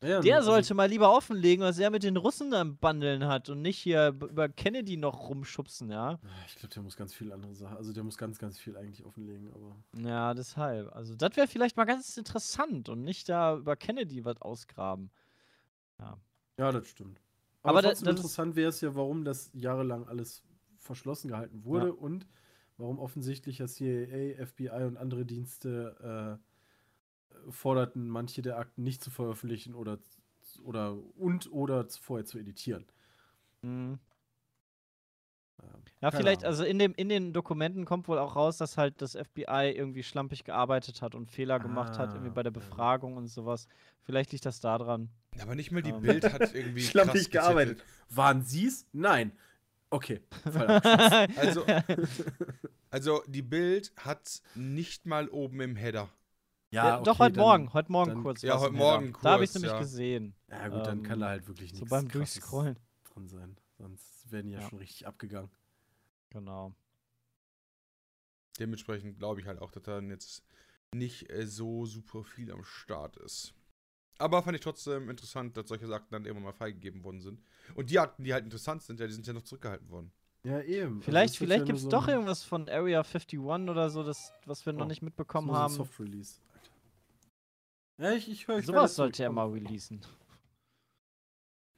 [0.00, 3.48] Ja, Der also- sollte mal lieber offenlegen, was er mit den Russen am Bandeln hat
[3.48, 6.20] und nicht hier über Kennedy noch rumschubsen, ja?
[6.22, 7.76] Ah, Ich glaube, der muss ganz viel andere Sachen.
[7.76, 9.76] Also, der muss ganz, ganz viel eigentlich offenlegen, aber.
[10.08, 10.94] Ja, deshalb.
[10.94, 15.10] Also, das wäre vielleicht mal ganz interessant und nicht da über Kennedy was ausgraben.
[16.58, 17.20] Ja, das stimmt.
[17.62, 20.42] Aber Aber, das interessant wäre es ja, warum das jahrelang alles
[20.76, 21.92] verschlossen gehalten wurde Ja.
[21.92, 22.26] und
[22.76, 26.44] warum offensichtlich ja CIA, FBI und andere Dienste äh,
[27.50, 29.98] forderten, manche der Akten nicht zu veröffentlichen oder,
[30.64, 32.86] oder und oder vorher zu editieren.
[33.62, 33.98] Mhm.
[36.00, 36.50] Ja, Keine vielleicht, Ahnung.
[36.52, 40.04] also in, dem, in den Dokumenten kommt wohl auch raus, dass halt das FBI irgendwie
[40.04, 42.58] schlampig gearbeitet hat und Fehler gemacht hat, irgendwie Ah, bei der ja.
[42.58, 43.66] Befragung und sowas.
[44.02, 45.10] Vielleicht liegt das da dran.
[45.40, 46.00] Aber nicht mal die Ähm.
[46.00, 46.80] Bild hat irgendwie.
[46.82, 47.82] Schlampig krass gearbeitet.
[48.10, 48.86] Waren sie's?
[48.92, 49.32] Nein.
[49.90, 50.20] Okay.
[51.36, 51.64] Also,
[52.90, 56.08] also die Bild hat nicht mal oben im Header.
[56.70, 58.42] Ja, doch, okay, heute dann- Morgen, heute Morgen dann- kurz.
[58.42, 58.72] Ja, heute.
[58.74, 59.78] Morgen Da habe ich kurz, nämlich ja.
[59.78, 60.34] gesehen.
[60.50, 62.78] Ja, gut, dann kann Ähm, da halt wirklich nichts So beim Durchscrollen.
[63.14, 63.56] drin sein.
[63.78, 64.68] Sonst wären die ja, Ja.
[64.68, 65.50] schon richtig abgegangen.
[66.30, 66.74] Genau.
[68.58, 70.42] Dementsprechend glaube ich halt auch, dass da jetzt
[70.94, 73.54] nicht äh, so super viel am Start ist.
[74.18, 77.40] Aber fand ich trotzdem interessant, dass solche Akten dann irgendwann mal freigegeben worden sind.
[77.76, 80.10] Und die Akten, die halt interessant sind, ja, die sind ja noch zurückgehalten worden.
[80.44, 81.02] Ja, eben.
[81.02, 83.38] Vielleicht, Also, vielleicht es gibt es ja doch irgendwas von Area 51
[83.70, 85.72] oder so, das, was wir noch Oh, nicht so, mitbekommen so haben.
[85.74, 86.40] Soft Release.
[87.98, 88.62] Ja, ich, ich höre.
[88.62, 90.00] Sowas sollte er mal releasen.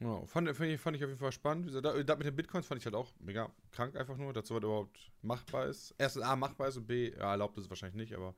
[0.01, 1.65] Ja, fand, fand, ich, fand ich auf jeden Fall spannend.
[1.65, 4.33] Wie gesagt, da- Das mit den Bitcoins fand ich halt auch mega krank, einfach nur,
[4.33, 5.95] dass sowas überhaupt machbar ist.
[5.99, 8.35] Erstens A, machbar ist und B, ja, erlaubt ist es wahrscheinlich nicht, aber.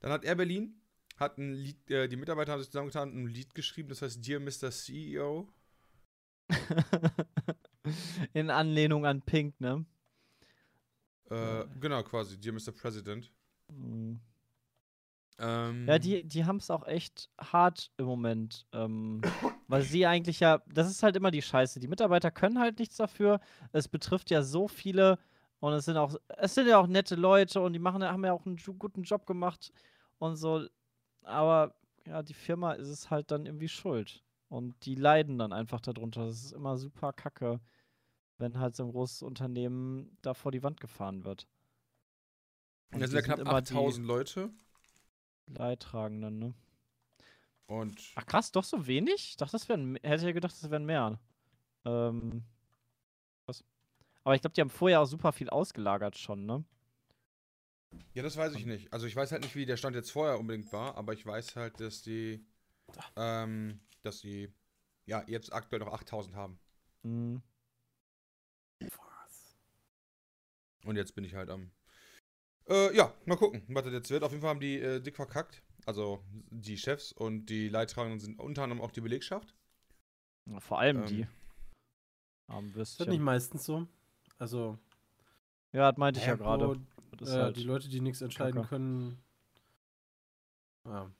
[0.00, 0.80] Dann hat Air Berlin,
[1.16, 4.38] hat ein Lied, äh, die Mitarbeiter haben sich zusammengetan, ein Lied geschrieben, das heißt Dear
[4.40, 4.70] Mr.
[4.70, 5.48] CEO.
[8.32, 9.84] In Anlehnung an Pink, ne?
[11.30, 11.64] Äh.
[11.80, 12.72] Genau, quasi, Dear Mr.
[12.72, 13.32] President.
[13.72, 14.20] Mhm.
[15.38, 18.66] Ähm, Ja, die, die haben es auch echt hart im Moment.
[18.72, 19.20] Ähm,
[19.68, 21.80] weil sie eigentlich ja, das ist halt immer die Scheiße.
[21.80, 23.40] Die Mitarbeiter können halt nichts dafür.
[23.72, 25.18] Es betrifft ja so viele
[25.60, 28.32] und es sind auch, es sind ja auch nette Leute und die machen, haben ja
[28.32, 29.72] auch einen guten Job gemacht
[30.18, 30.66] und so.
[31.22, 31.74] Aber
[32.06, 34.22] ja, die Firma ist es halt dann irgendwie schuld.
[34.48, 36.26] Und die leiden dann einfach darunter.
[36.26, 37.60] Das ist immer super kacke,
[38.38, 41.48] wenn halt so ein großes Unternehmen da vor die Wand gefahren wird.
[42.92, 44.50] Und das sind ja knapp immer die 8000 Leute.
[45.46, 46.54] Leidtragenden, ne?
[47.66, 49.30] Und Ach krass, doch so wenig?
[49.30, 51.18] Ich dachte, das wären, hätte ja gedacht, das wären mehr.
[51.84, 52.44] Ähm,
[53.46, 53.64] was?
[54.22, 56.64] Aber ich glaube, die haben vorher auch super viel ausgelagert schon, ne?
[58.14, 58.92] ja, das weiß ich nicht.
[58.92, 61.56] Also ich weiß halt nicht, wie der Stand jetzt vorher unbedingt war, aber ich weiß
[61.56, 62.44] halt, dass die,
[63.16, 64.52] ähm, dass die,
[65.06, 66.58] ja, jetzt aktuell noch 8000 haben.
[67.02, 67.42] Mhm.
[70.84, 71.70] Und jetzt bin ich halt am.
[72.68, 74.22] Äh, ja, mal gucken, was das jetzt wird.
[74.24, 75.62] Auf jeden Fall haben die äh, dick verkackt.
[75.84, 79.54] Also die Chefs und die Leidtragenden sind unter anderem auch die Belegschaft.
[80.58, 81.26] Vor allem Ähm, die.
[82.48, 83.24] Armen Ist das nicht Würstchen.
[83.24, 83.86] meistens so?
[84.38, 84.78] Also,
[85.72, 86.80] Ja, das meinte ich ja Ja, gerade.
[87.20, 88.68] ist äh, halt die Leute, die nichts entscheiden Kacke.
[88.68, 89.22] können,
[90.84, 91.10] ja.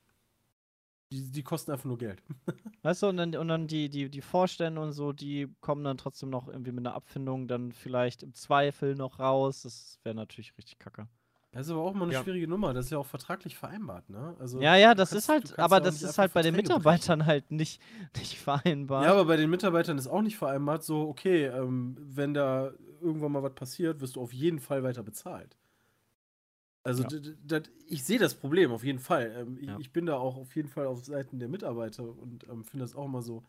[1.13, 2.23] Die, die kosten einfach nur Geld.
[2.83, 5.99] Weißt du, und dann, und dann die, die, die Vorstände und so, die kommen dann
[5.99, 9.63] trotzdem noch irgendwie mit einer Abfindung dann vielleicht im Zweifel noch raus.
[9.63, 11.09] Das wäre natürlich richtig kacke.
[11.57, 12.23] Das ist aber auch mal eine Ja.
[12.23, 12.75] schwierige Nummer.
[12.75, 14.37] Das ist ja auch vertraglich vereinbart, ne?
[14.39, 17.25] Also, Ja, ja, das kannst- ist halt, aber ja das ist halt bei den Mitarbeitern
[17.27, 17.81] halt nicht,
[18.17, 19.05] nicht vereinbar.
[19.05, 23.33] Ja, aber bei den Mitarbeitern ist auch nicht vereinbart, so, okay, ähm, wenn da irgendwann
[23.33, 25.57] mal was passiert, wirst du auf jeden Fall weiter bezahlt.
[26.83, 27.61] Also, Ja.
[27.89, 29.35] ich sehe das Problem auf jeden Fall.
[29.37, 32.65] Ähm, ich, ich bin da auch auf jeden Fall auf Seiten der Mitarbeiter und ähm,
[32.65, 33.43] finde das auch immer so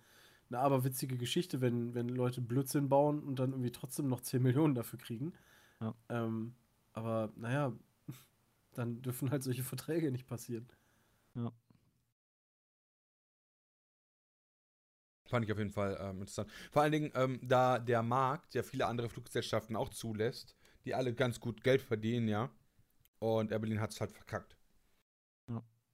[0.50, 4.74] eine aberwitzige Geschichte, wenn, wenn Leute Blödsinn bauen und dann irgendwie trotzdem noch 10 Millionen
[4.76, 5.34] dafür kriegen.
[5.82, 5.94] Ja.
[6.10, 6.54] Ähm,
[6.94, 7.74] aber naja,
[8.78, 10.68] dann dürfen halt solche Verträge nicht passieren.
[15.26, 16.50] Fand ich auf jeden Fall ähm, interessant.
[16.72, 20.56] Vor allen Dingen, ähm, da der Markt ja viele andere Fluggesellschaften auch zulässt,
[20.86, 22.50] die alle ganz gut Geld verdienen, ja.
[23.20, 24.56] Und Air Berlin hat es halt verkackt.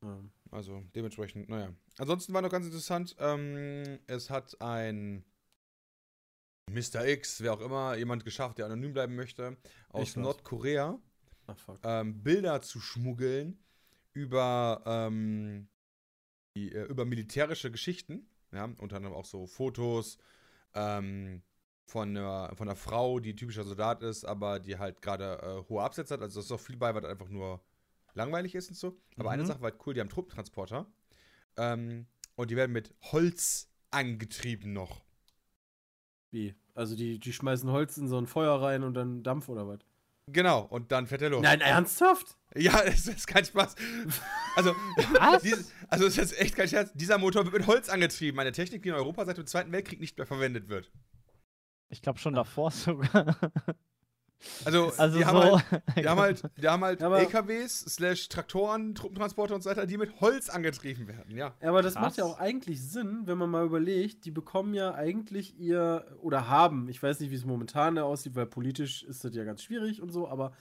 [0.04, 1.74] Ähm, Also dementsprechend, naja.
[1.98, 5.24] Ansonsten war noch ganz interessant, ähm, es hat ein
[6.70, 7.06] Mr.
[7.08, 9.58] X, wer auch immer, jemand geschafft, der anonym bleiben möchte,
[9.90, 10.16] aus.
[10.16, 11.00] Nordkorea.
[11.84, 13.60] Ähm, Bilder zu schmuggeln
[14.14, 15.68] über, ähm,
[16.56, 18.28] die, äh, über militärische Geschichten.
[18.52, 20.18] Ja, unter anderem auch so Fotos
[20.76, 21.42] ähm,
[21.86, 25.84] von, einer, von einer Frau, die typischer Soldat ist, aber die halt gerade äh, hohe
[25.84, 26.22] Absätze hat.
[26.22, 27.62] Also da ist auch viel bei, was einfach nur
[28.14, 28.98] langweilig ist und so.
[29.18, 29.48] Aber eine Mhm.
[29.48, 30.86] Sache war halt cool, die haben Truppentransporter.
[31.58, 35.04] Ähm, und die werden mit Holz angetrieben noch.
[36.32, 36.56] Wie?
[36.76, 39.80] Also die, die schmeißen Holz in so ein Feuer rein und dann Dampf oder was?
[40.32, 41.42] Genau, und dann fährt er los.
[41.42, 42.38] Nein, ernsthaft?
[42.56, 43.76] Ja, es ist kein Spaß.
[44.56, 44.76] Also,
[45.44, 46.92] dies, also es ist echt kein Scherz.
[46.94, 48.40] Dieser Motor wird mit Holz angetrieben.
[48.40, 50.92] Eine Technik, die in Europa seit dem Zweiten Weltkrieg nicht mehr verwendet wird.
[51.90, 53.38] Ich glaube schon davor sogar.
[54.66, 55.30] Also, Also die, so.
[55.30, 55.64] haben halt,
[55.98, 59.98] die haben halt, die haben halt aber- LKWs, slash Traktoren, Truppentransporter und so weiter, die
[59.98, 61.54] mit Holz angetrieben werden, ja.
[61.62, 62.04] Ja, aber das Krass.
[62.04, 66.50] macht ja auch eigentlich Sinn, wenn man mal überlegt, die bekommen ja eigentlich ihr, oder
[66.50, 70.02] haben, ich weiß nicht, wie es momentan aussieht, weil politisch ist das ja ganz schwierig
[70.02, 70.52] und so, aber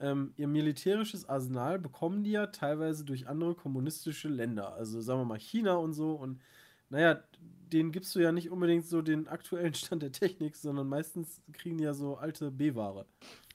[0.00, 5.24] ähm, ihr militärisches Arsenal bekommen die ja teilweise durch andere kommunistische Länder, also sagen wir
[5.24, 6.12] mal China und so.
[6.12, 6.40] Und
[6.88, 11.42] naja, denen gibst du ja nicht unbedingt so den aktuellen Stand der Technik, sondern meistens
[11.52, 13.06] kriegen die ja so alte B-Ware.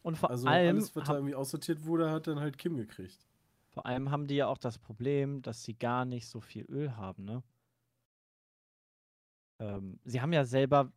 [0.03, 3.27] Und vor Also allem, alles, was da irgendwie aussortiert wurde, hat dann halt Kim gekriegt.
[3.67, 6.95] vor allem haben die ja auch das Problem, dass sie gar nicht so viel Öl
[6.95, 7.43] haben, ne?
[9.59, 10.91] Ähm, sie haben ja selber,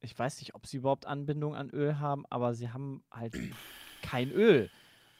[0.00, 3.34] ich weiß nicht, ob sie überhaupt Anbindung an Öl haben, aber sie haben halt
[4.02, 4.70] kein Öl.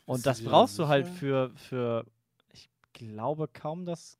[0.06, 2.06] Und das brauchst du halt für, für,
[2.52, 4.19] ich glaube kaum, dass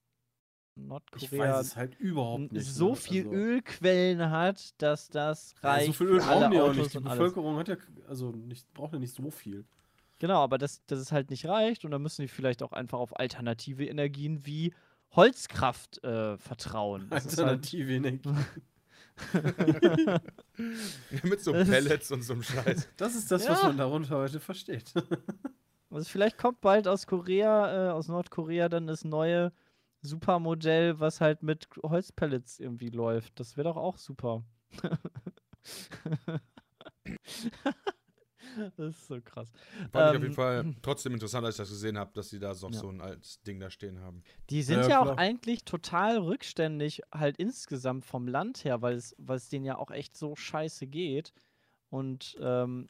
[0.86, 2.66] Nordkorea weiß es halt überhaupt nicht.
[2.66, 2.97] so ne?
[2.97, 6.93] viel Also, Ölquellen hat, dass das ja, reicht so viel Öl brauchen die auch nicht.
[6.94, 7.11] Die alles.
[7.11, 7.77] Bevölkerung hat ja,
[8.09, 9.65] also nicht, braucht ja nicht so viel.
[10.19, 12.98] Genau, aber dass, dass es halt nicht reicht und dann müssen die vielleicht auch einfach
[12.98, 14.74] auf alternative Energien wie
[15.12, 17.07] Holzkraft äh, vertrauen.
[17.11, 18.31] Das ist halt, Alternative Energie.
[21.23, 22.89] Mit so Pellets und so einem Scheiß.
[22.97, 23.69] Das ist das, was Ja.
[23.69, 24.93] man darunter heute versteht.
[25.90, 29.52] also vielleicht kommt bald aus Korea, äh, aus Nordkorea dann das neue
[30.02, 33.39] Supermodell, was halt mit Holzpellets irgendwie läuft.
[33.40, 34.43] Das wäre doch auch super.
[38.56, 39.51] das ist so krass.
[39.93, 42.39] Fand ich auf Ähm, jeden Fall trotzdem interessant, als ich das gesehen habe, dass sie
[42.39, 42.81] da noch Ja.
[42.81, 44.22] so ein altes Ding da stehen haben.
[44.48, 49.14] Die sind Ja, ja, auch eigentlich total rückständig, halt insgesamt vom Land her, weil es,
[49.18, 51.32] weil es denen ja auch echt so scheiße geht
[51.90, 52.89] und ähm,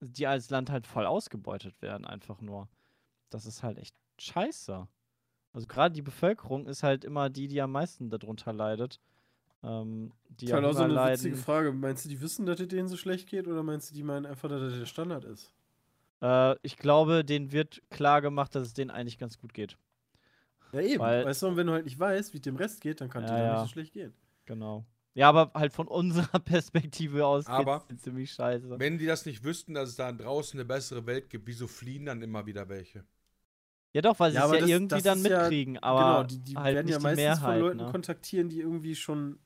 [0.00, 2.68] die als Land halt voll ausgebeutet werden, einfach nur.
[3.28, 4.88] Das ist halt echt scheiße.
[5.52, 9.00] Also gerade die Bevölkerung ist halt immer die, die am meisten darunter leidet.
[9.62, 11.44] Ähm, die Das ist halt auch so eine witzige leiden.
[11.44, 11.72] Frage.
[11.72, 14.26] Meinst du, die wissen, dass es denen so schlecht geht oder meinst du, die meinen
[14.26, 15.52] einfach, dass das der Standard ist?
[16.22, 19.76] Äh, ich glaube, denen wird klar gemacht, dass es denen eigentlich ganz gut geht.
[20.72, 21.00] Ja, eben.
[21.00, 23.10] Weil- weißt du, und wenn du halt nicht weißt, wie es dem Rest geht, dann
[23.10, 23.52] kann Ja, dir ja.
[23.54, 24.14] nicht so schlecht gehen.
[24.46, 24.84] Genau.
[25.14, 25.88] Ja, aber halt von
[26.28, 28.78] unserer Perspektive aus Aber- geht's ziemlich scheiße.
[28.78, 32.06] Wenn die das nicht wüssten, dass es da draußen eine bessere Welt gibt, wieso fliehen
[32.06, 33.04] dann immer wieder welche?
[33.92, 36.00] Ja, doch, weil sie Ja, es ja das- irgendwie das dann ist ja- mitkriegen, aber
[36.00, 37.40] genau, die, die halt werden ja meistens Mehrheit.
[37.40, 37.90] von Leuten ne?
[37.90, 39.38] kontaktieren, die irgendwie schon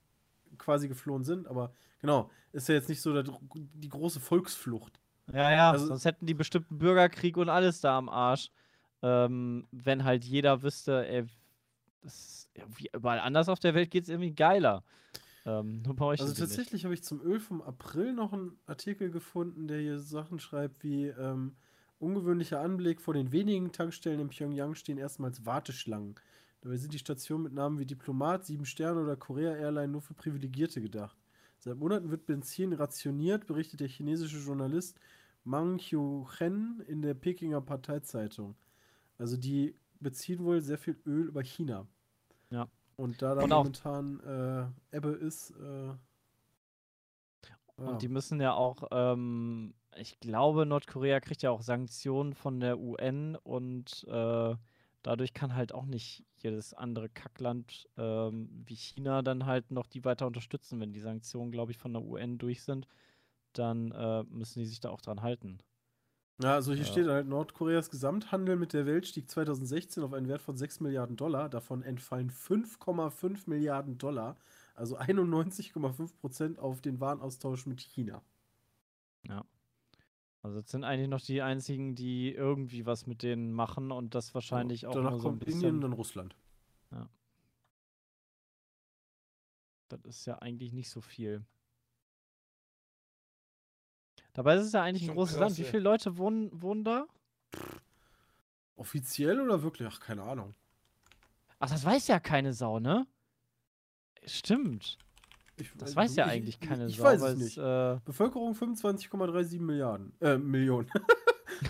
[0.58, 1.46] quasi geflohen sind.
[1.46, 5.00] Aber genau, ist ja jetzt nicht so der, die große Volksflucht.
[5.32, 8.50] Ja, ja, also- sonst hätten die bestimmt einen Bürgerkrieg und alles da am Arsch.
[9.02, 11.24] Ähm, wenn halt jeder wüsste, ey,
[12.02, 14.82] das, wie überall anders auf der Welt geht es irgendwie geiler.
[15.46, 19.98] Ähm, Also tatsächlich habe ich zum Öl vom April noch einen Artikel gefunden, der hier
[19.98, 21.56] Sachen schreibt wie ähm,
[22.04, 26.14] ungewöhnlicher Anblick vor den wenigen Tankstellen in Pyongyang stehen erstmals Warteschlangen.
[26.60, 30.14] Dabei sind die Stationen mit Namen wie Diplomat, Sieben Sterne oder Korea Airline nur für
[30.14, 31.16] Privilegierte gedacht.
[31.58, 34.98] Seit Monaten wird Benzin rationiert, berichtet der chinesische Journalist
[35.44, 38.54] Mang Qiu-chen in der Pekinger Parteizeitung.
[39.18, 41.86] Also die beziehen wohl sehr viel Öl über China.
[42.50, 42.68] Ja.
[42.96, 45.96] Und da da Und momentan äh, Ebbe ist, äh, ja.
[47.76, 52.78] Und die müssen ja auch, ähm, ich glaube, Nordkorea kriegt ja auch Sanktionen von der
[52.78, 54.56] UN und äh,
[55.02, 60.04] dadurch kann halt auch nicht jedes andere Kackland ähm, wie China dann halt noch die
[60.04, 60.80] weiter unterstützen.
[60.80, 62.86] Wenn die Sanktionen, glaube ich, von der UN durch sind,
[63.54, 65.58] dann äh, müssen die sich da auch dran halten.
[66.40, 66.84] Ja, also hier Ja.
[66.84, 71.16] steht halt, Nordkoreas Gesamthandel mit der Welt stieg 2016 auf einen Wert von 6 Milliarden
[71.16, 71.48] Dollar.
[71.48, 74.36] Davon entfallen 5,5 Milliarden Dollar,
[74.76, 78.22] also 91,5 Prozent auf den Warenaustausch mit China.
[80.44, 84.34] Also das sind eigentlich noch die einzigen, die irgendwie was mit denen machen und das
[84.34, 85.60] wahrscheinlich auch Danach nur so ein bisschen.
[85.60, 86.36] Indien, dann Russland.
[89.88, 91.46] Das ist ja eigentlich nicht so viel.
[94.34, 95.58] Dabei ist es ja eigentlich ein großes krass, Land.
[95.58, 97.06] Wie viele Leute wohnen, wohnen da?
[98.76, 99.88] Offiziell oder wirklich?
[99.90, 100.54] Ach, keine Ahnung.
[101.58, 103.06] Ach, das weiß ja keine Sau, ne?
[104.26, 104.98] Stimmt.
[105.56, 107.04] Ich, Das äh, weiß ja ich- eigentlich ich, keine ich Sau.
[107.04, 107.58] weiß weil es nicht.
[107.58, 110.12] Äh, Bevölkerung 25,37 Milliarden.
[110.20, 110.88] Äh, Millionen.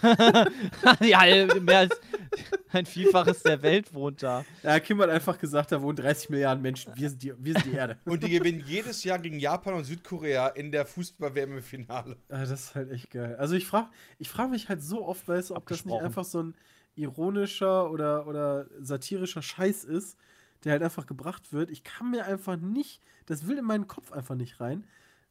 [1.00, 2.00] ja, mehr als
[2.72, 4.44] ein Vielfaches der Welt wohnt da.
[4.62, 6.92] ja, Kim hat einfach gesagt, da wohnen 30 Milliarden Menschen.
[6.96, 7.98] Wir sind die, wir sind die Erde.
[8.04, 12.16] Und die gewinnen jedes Jahr gegen Japan und Südkorea in der Fußball-WM im Finale.
[12.28, 13.36] Ah, das ist halt echt geil.
[13.38, 13.88] Also ich frage
[14.18, 16.54] ich frag mich halt so oft, weißt du, ob das nicht einfach so ein
[16.96, 20.16] ironischer oder, oder satirischer Scheiß ist,
[20.64, 21.70] der halt einfach gebracht wird.
[21.70, 24.84] Ich kann mir einfach nicht, das will in meinen Kopf einfach nicht rein.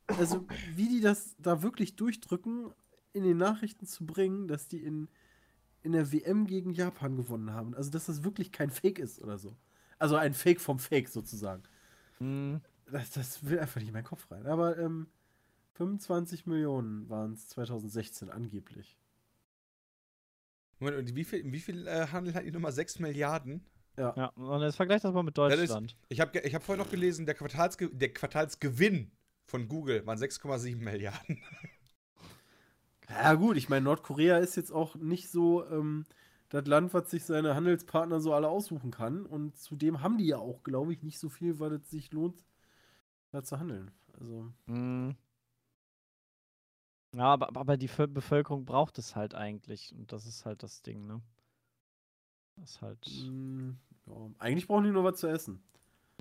[0.07, 0.45] Also
[0.75, 2.71] wie die das da wirklich durchdrücken,
[3.13, 5.07] in den Nachrichten zu bringen, dass die in,
[5.83, 7.75] in der WM gegen Japan gewonnen haben.
[7.75, 9.55] Also dass das wirklich kein Fake ist oder so.
[9.99, 11.63] Also ein Fake vom Fake sozusagen.
[12.19, 12.61] Hm,
[12.91, 14.45] Das, das will einfach nicht in meinen Kopf rein.
[14.47, 15.07] Aber ähm,
[15.73, 18.97] 25 Millionen waren es 2016 angeblich.
[20.79, 22.71] Moment, und wie viel, wie viel äh, Handel hat die Nummer?
[22.71, 23.63] 6 Milliarden?
[23.97, 25.95] Ja, und jetzt vergleicht das mal mit Das ist- Deutschland.
[26.09, 29.11] Ich habe ich hab vorhin noch gelesen, der, Quartalsge der Quartalsgewinn
[29.45, 31.41] von Google waren 6,7 Milliarden.
[33.09, 36.05] Ja, gut, ich meine, Nordkorea ist jetzt auch nicht so, ähm,
[36.49, 39.25] das Land, was sich seine Handelspartner so alle aussuchen kann.
[39.25, 42.43] Und zudem haben die ja auch, glaube ich, nicht so viel, weil es sich lohnt,
[43.31, 43.91] da zu handeln.
[44.19, 44.51] Also.
[44.67, 45.15] Mhm.
[47.15, 49.93] Ja, aber, aber die Vö- Bevölkerung braucht es halt eigentlich.
[49.93, 51.21] Und das ist halt das Ding, ne?
[52.55, 52.99] Das ist halt.
[53.07, 53.73] mh,
[54.07, 55.61] ja, eigentlich brauchen die nur was zu essen.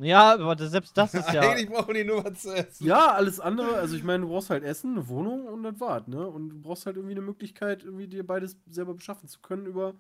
[0.01, 1.43] Ja, aber das, selbst das ist ja.
[1.43, 2.87] Eigentlich brauchen die nur was zu essen.
[2.87, 6.07] Ja, alles andere, also ich meine, du brauchst halt Essen, eine Wohnung und das war's,
[6.09, 6.27] ne?
[6.27, 9.95] Und du brauchst halt irgendwie eine Möglichkeit, irgendwie dir beides selber beschaffen zu können über,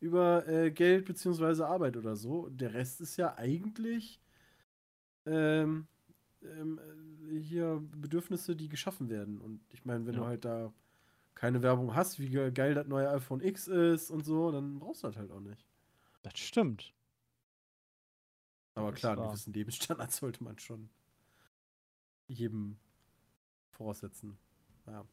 [0.00, 2.48] über äh, Geld beziehungsweise Arbeit oder so.
[2.50, 4.20] Der Rest ist ja eigentlich
[5.26, 5.86] ähm,
[6.42, 6.80] ähm,
[7.30, 9.40] äh, hier Bedürfnisse, die geschaffen werden.
[9.40, 10.20] Und ich meine, wenn Ja.
[10.20, 10.72] du halt da
[11.34, 15.02] keine Werbung hast, wie ge- geil das neue iPhone X ist und so, dann brauchst
[15.04, 15.64] du das halt auch nicht.
[16.30, 16.92] Das stimmt.
[18.74, 20.90] Aber Das klar, einen gewissen Lebensstandard sollte man schon
[22.26, 22.78] jedem
[23.70, 24.36] voraussetzen.
[24.86, 25.06] Ja.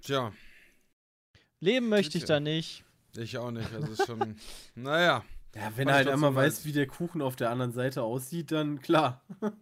[0.00, 0.32] Tja,
[1.60, 2.84] Leben möchte ich da nicht.
[3.16, 3.72] ich auch nicht.
[3.72, 4.36] Also ist schon.
[4.74, 5.24] naja.
[5.54, 6.64] Ja, wenn er halt einmal weiß, weiß.
[6.64, 9.22] wie der Kuchen auf der anderen Seite aussieht, dann klar.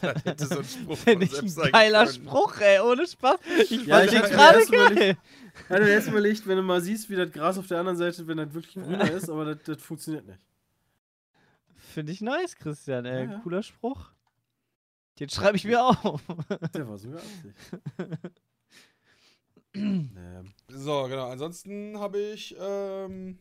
[0.00, 2.14] Das hätte so ein Spruch Finde ich ein geiler können.
[2.26, 3.38] Spruch, ey, ohne Spaß.
[3.70, 5.16] Ich Ja, fand ich den gerade erst überlegt- geil.
[5.68, 8.26] Ja, du hast überlegt, wenn du mal siehst, wie das Gras auf der anderen Seite,
[8.26, 10.38] wenn das wirklich grüner ist, aber das, das funktioniert nicht.
[11.92, 13.26] Finde ich nice, Christian, ey.
[13.26, 13.38] Ja, ja.
[13.40, 14.10] Cooler Spruch.
[15.20, 16.22] Den schreibe ich mir auf.
[16.74, 17.20] Der war sogar
[19.74, 21.28] ähm, So, genau.
[21.28, 22.56] Ansonsten habe ich.
[22.58, 23.38] Ähm,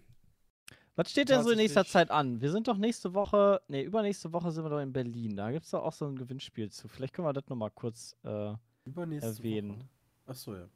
[0.95, 2.41] Was steht denn so in nächster Zeit an?
[2.41, 5.35] Wir sind doch nächste Woche, nee, übernächste Woche sind wir doch in Berlin.
[5.35, 6.87] Da gibt es doch auch so ein Gewinnspiel zu.
[6.87, 8.15] Vielleicht können wir das nochmal kurz.
[8.23, 8.53] Äh,
[8.85, 9.79] übernächste Erwähnen.
[9.79, 9.89] Woche.
[10.25, 10.67] Achso, ja.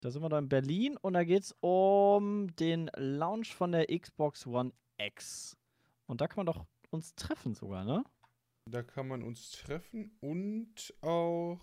[0.00, 3.86] da sind wir doch in Berlin und da geht es um den Launch von der
[3.86, 5.56] Xbox One X.
[6.06, 8.04] Und da kann man doch uns treffen sogar, ne?
[8.66, 11.60] da kann man uns treffen und auch.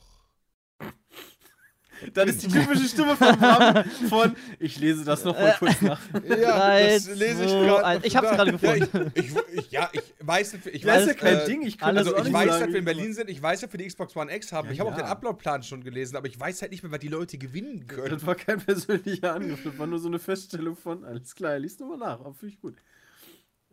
[2.13, 5.99] Das ist die typische Stimme von Bram von Ich lese das noch mal kurz nach.
[6.27, 8.07] Ja, Drei, das lese ich gerade.
[8.07, 8.89] Ich hab's gerade gefunden.
[8.93, 10.57] Ja, ich, ich, ja, ich weiß.
[10.71, 11.61] Ich Ja, weiß, ja kein äh, Ding.
[11.63, 12.63] Ich kann Also auch ich weiß, sagen.
[12.63, 14.67] dass wir in Berlin sind, ich weiß, dass wir die Xbox One X haben.
[14.67, 15.03] Ja, ich habe auch ja.
[15.03, 18.09] den Upload-Plan schon gelesen, aber ich weiß halt nicht mehr, was die Leute gewinnen können.
[18.11, 21.79] Das war kein persönlicher Angriff, das war nur so eine Feststellung von, alles klar, liest
[21.79, 22.75] nochmal nach, aber finde ich gut.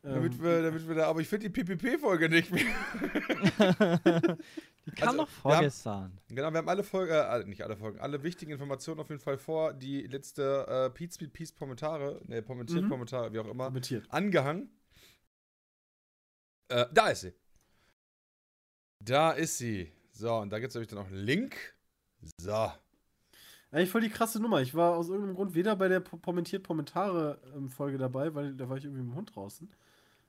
[0.03, 2.65] Damit Ähm, wir, damit wir da, aber ich finde die PPP-Folge nicht mehr.
[4.95, 6.19] Kam Also, noch wir haben- vorgestern.
[6.29, 9.37] Genau, wir haben alle Folgen, äh, nicht alle Folgen, alle wichtigen Informationen auf jeden Fall
[9.37, 9.73] vor.
[9.75, 12.89] Die letzte äh, Pete Speed Peace Kommentare, ne, kommentiert Mhm.
[12.89, 14.07] Kommentare, wie auch immer, kommentiert.
[14.11, 14.71] angehangen.
[16.69, 17.33] Äh, da ist sie.
[19.05, 19.93] Da ist sie.
[20.13, 21.75] So, und da gibt es nämlich dann auch einen Link.
[22.39, 22.71] So.
[23.73, 24.63] Eigentlich voll die krasse Nummer.
[24.63, 28.85] Ich war aus irgendeinem Grund weder bei der kommentiert Kommentare-Folge dabei, weil da war ich
[28.85, 29.69] irgendwie mit dem Hund draußen.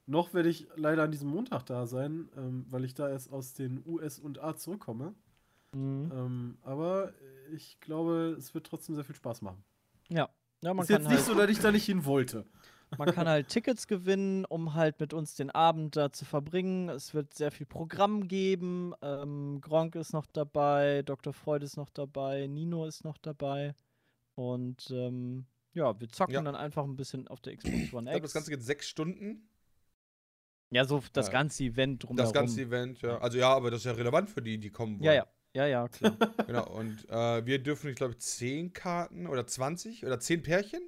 [0.08, 3.54] Noch werde ich leider an diesem Montag da sein, ähm, weil ich da erst aus
[3.54, 5.14] den US und A zurückkomme.
[5.74, 6.12] Mhm.
[6.14, 7.14] Ähm, aber
[7.54, 9.64] ich glaube, es wird trotzdem sehr viel Spaß machen.
[10.10, 10.30] Ja.
[10.64, 12.46] Ja, man ist kann jetzt halt nicht so, dass ich da nicht hin wollte.
[12.98, 16.88] Man kann halt Tickets gewinnen, um halt mit uns den Abend da zu verbringen.
[16.88, 18.94] Es wird sehr viel Programm geben.
[19.02, 21.34] Ähm, Gronk ist noch dabei, Dr.
[21.34, 23.76] Freud ist noch dabei, Nino ist noch dabei.
[24.36, 26.42] Und ähm, ja, wir zocken Ja.
[26.42, 28.22] dann einfach ein bisschen auf der Xbox One Ich glaube, X.
[28.22, 29.50] das Ganze geht sechs Stunden.
[30.72, 31.32] Ja, so das Ja.
[31.34, 32.18] ganze Event drumherum.
[32.18, 33.18] Das ganze Event, ja.
[33.20, 35.06] Also ja, aber das ist ja relevant für die, die kommen wollen.
[35.06, 35.28] Ja, ja.
[35.54, 36.16] Ja, ja, klar.
[36.48, 40.82] Genau, und äh, wir dürfen, ich glaube, 10 Karten oder 20 oder 10 Pärchen?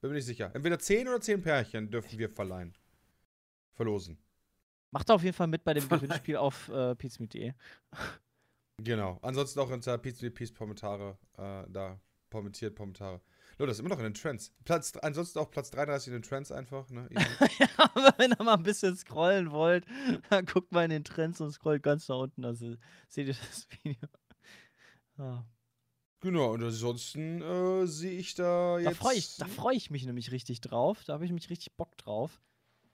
[0.00, 0.50] Bin mir nicht sicher.
[0.54, 2.74] Entweder 10 oder 10 Pärchen dürfen wir verleihen.
[3.74, 4.18] Verlosen.
[4.90, 7.52] Macht auf jeden Fall mit bei dem Gewinnspiel auf äh, pizmeet.de.
[8.82, 9.18] Genau.
[9.22, 12.00] Ansonsten auch unter Peace Kommentare äh, da.
[12.30, 13.20] Kommentiert Kommentare.
[13.60, 14.52] Leute, das ist immer noch in den Trends.
[14.64, 16.88] Platz, ansonsten auch Platz 33 in den Trends einfach.
[16.88, 17.08] Ne?
[17.58, 19.84] Ja, aber wenn ihr mal ein bisschen scrollen wollt,
[20.30, 22.44] dann guckt mal in den Trends und scrollt ganz nach unten.
[22.46, 22.76] Also
[23.08, 24.08] seht ihr das Video.
[25.18, 25.44] Ah.
[26.20, 28.96] genau, und ansonsten äh, sehe ich da Da jetzt.
[28.96, 31.04] freue ich, da freu ich mich nämlich richtig drauf.
[31.04, 32.40] Da habe ich mich richtig Bock drauf.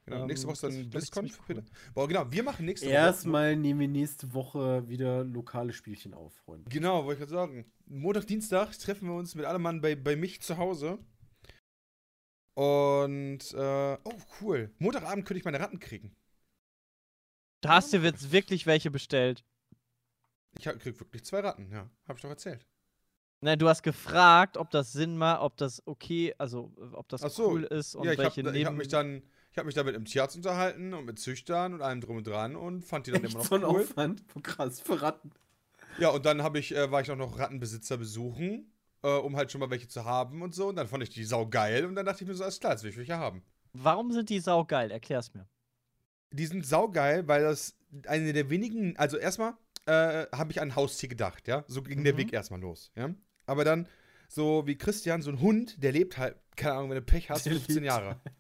[0.06, 1.60] Genau, nächste ähm, Woche ist dann das wird, glaub ich, BlizzCon, ziemlich bitte.
[1.62, 1.92] cool.
[1.94, 2.94] Boah, genau, wir machen nächste Woche.
[2.94, 6.70] Erstmal nehmen wir nächste Woche wieder lokale Spielchen auf, Freunde.
[6.70, 7.72] Genau, wollte ich gerade sagen.
[7.86, 10.98] Montag, Dienstag treffen wir uns mit allem Mann bei, bei mich zu Hause.
[12.54, 14.70] Und, äh, oh, cool.
[14.78, 16.14] Montagabend könnte ich meine Ratten kriegen.
[17.60, 19.44] Da hast du jetzt wirklich welche bestellt.
[20.58, 21.90] Ich hab- krieg wirklich zwei Ratten, ja.
[22.06, 22.64] Hab ich doch erzählt.
[23.40, 27.50] Nein, du hast gefragt, ob das Sinn macht, ob das okay, also ob das so.
[27.50, 28.76] cool ist und ja, ich habe welche ich hab neben.
[28.76, 29.22] mich dann.
[29.56, 32.26] Ich habe mich da mit einem Tierarzt unterhalten und mit Züchtern und allem drum und
[32.26, 33.80] dran und fand die dann Echt immer noch so ein cool.
[33.84, 34.22] Aufwand.
[34.42, 35.30] Krass, für Ratten.
[35.98, 38.70] Ja, und dann habe ich, äh, war ich auch noch Rattenbesitzer besuchen,
[39.02, 40.68] äh, um halt schon mal welche zu haben und so.
[40.68, 42.72] Und dann fand ich die sau geil und dann dachte ich mir so, alles klar,
[42.72, 43.42] jetzt will ich welche haben.
[43.72, 44.90] Warum sind die saugeil?
[44.90, 45.48] Erklär's mir.
[46.32, 47.78] Die sind saugeil, weil das
[48.08, 49.54] eine der wenigen, also erstmal
[49.86, 51.64] äh, habe ich an ein Haustier gedacht, ja.
[51.66, 52.18] So ging der Mhm.
[52.18, 53.08] Weg erstmal los, ja.
[53.46, 53.88] Aber dann
[54.28, 57.46] so wie Christian, so ein Hund, der lebt halt, keine Ahnung, wenn du Pech hast,
[57.46, 58.20] Der 15 lebt Jahre.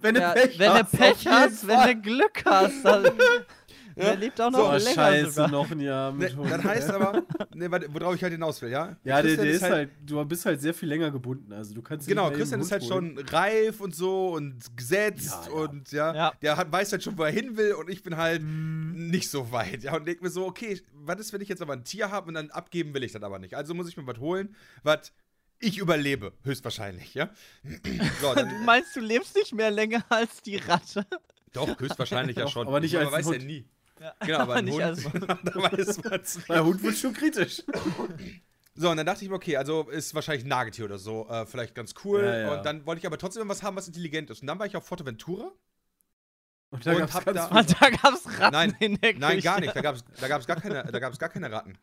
[0.00, 3.04] Wenn du Ja, Pech wenn hast, Pech hast, wenn du Glück hast, dann
[3.96, 5.50] der lebt auch noch So, länger scheiße, sogar.
[5.50, 6.50] noch ein Jahr Ne, mit Hund.
[6.52, 7.22] das heißt aber,
[7.54, 8.96] ne, worauf ich halt hinaus will, ja?
[9.02, 11.52] Ja, der, Christian der ist halt, du bist halt sehr viel länger gebunden.
[11.52, 15.52] Also du kannst Genau, Christian ist halt Hund schon reif und so und gesetzt Ja,
[15.52, 15.58] ja.
[15.62, 16.32] und ja, Ja.
[16.42, 19.50] der hat, weiß halt schon, wo er hin will und ich bin halt nicht so
[19.50, 19.82] weit.
[19.82, 22.28] Ja, und denk mir so, okay, was ist, wenn ich jetzt aber ein Tier habe
[22.28, 23.54] und dann abgeben will ich das aber nicht.
[23.54, 24.54] Also muss ich mir was holen,
[24.84, 25.12] was
[25.60, 27.30] ich überlebe, höchstwahrscheinlich, ja.
[28.20, 31.06] So, Du meinst, du lebst nicht mehr länger als die Ratte?
[31.52, 32.66] doch, höchstwahrscheinlich ja schon.
[32.66, 33.46] aber nicht Man als weiß ein ja Hund.
[33.46, 33.68] nie.
[34.00, 35.02] Ja, Genau, aber ein nicht Hund, als
[35.44, 37.62] da weiß man's Bei Hund wird schon kritisch.
[38.74, 41.46] So, und dann dachte ich mir, okay, also ist wahrscheinlich ein Nagetier oder so, äh,
[41.46, 42.22] vielleicht ganz cool.
[42.22, 42.54] Ja, ja.
[42.56, 44.40] Und dann wollte ich aber trotzdem was haben, was intelligent ist.
[44.42, 45.50] Und dann war ich auf Forteventura.
[46.70, 47.14] Und da da gab's
[48.38, 49.42] Ratten Nein, in der Nein, Küche.
[49.44, 49.74] gar nicht.
[49.74, 51.78] Da gab es da gab's gar, keine, da gab's gar keine Ratten.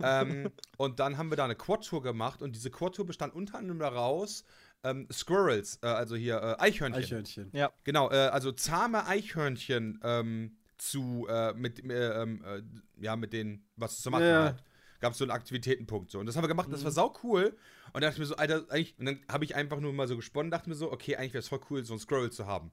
[0.00, 3.80] ähm, und dann haben wir da eine Quad-Tour gemacht und diese Quad-Tour bestand unter anderem
[3.80, 4.44] daraus,
[4.84, 7.02] ähm, Squirrels, äh, also hier äh, Eichhörnchen.
[7.02, 7.50] Eichhörnchen.
[7.82, 12.62] Genau, äh, also zahme Eichhörnchen ähm, zu, äh, mit, äh, ähm, äh,
[13.04, 14.42] ja, mit denen was zu machen Ja, ja.
[14.44, 14.62] halt.
[15.00, 16.18] Gab es so einen Aktivitätenpunkt so.
[16.20, 16.72] Und das haben wir gemacht, Mhm.
[16.72, 17.56] das war sau cool.
[17.92, 20.06] Und da dachte ich mir so, Alter, eigentlich, und dann habe ich einfach nur mal
[20.08, 22.46] so gesponnen, dachte mir so, okay, eigentlich wäre es voll cool, so ein Squirrel zu
[22.46, 22.70] haben.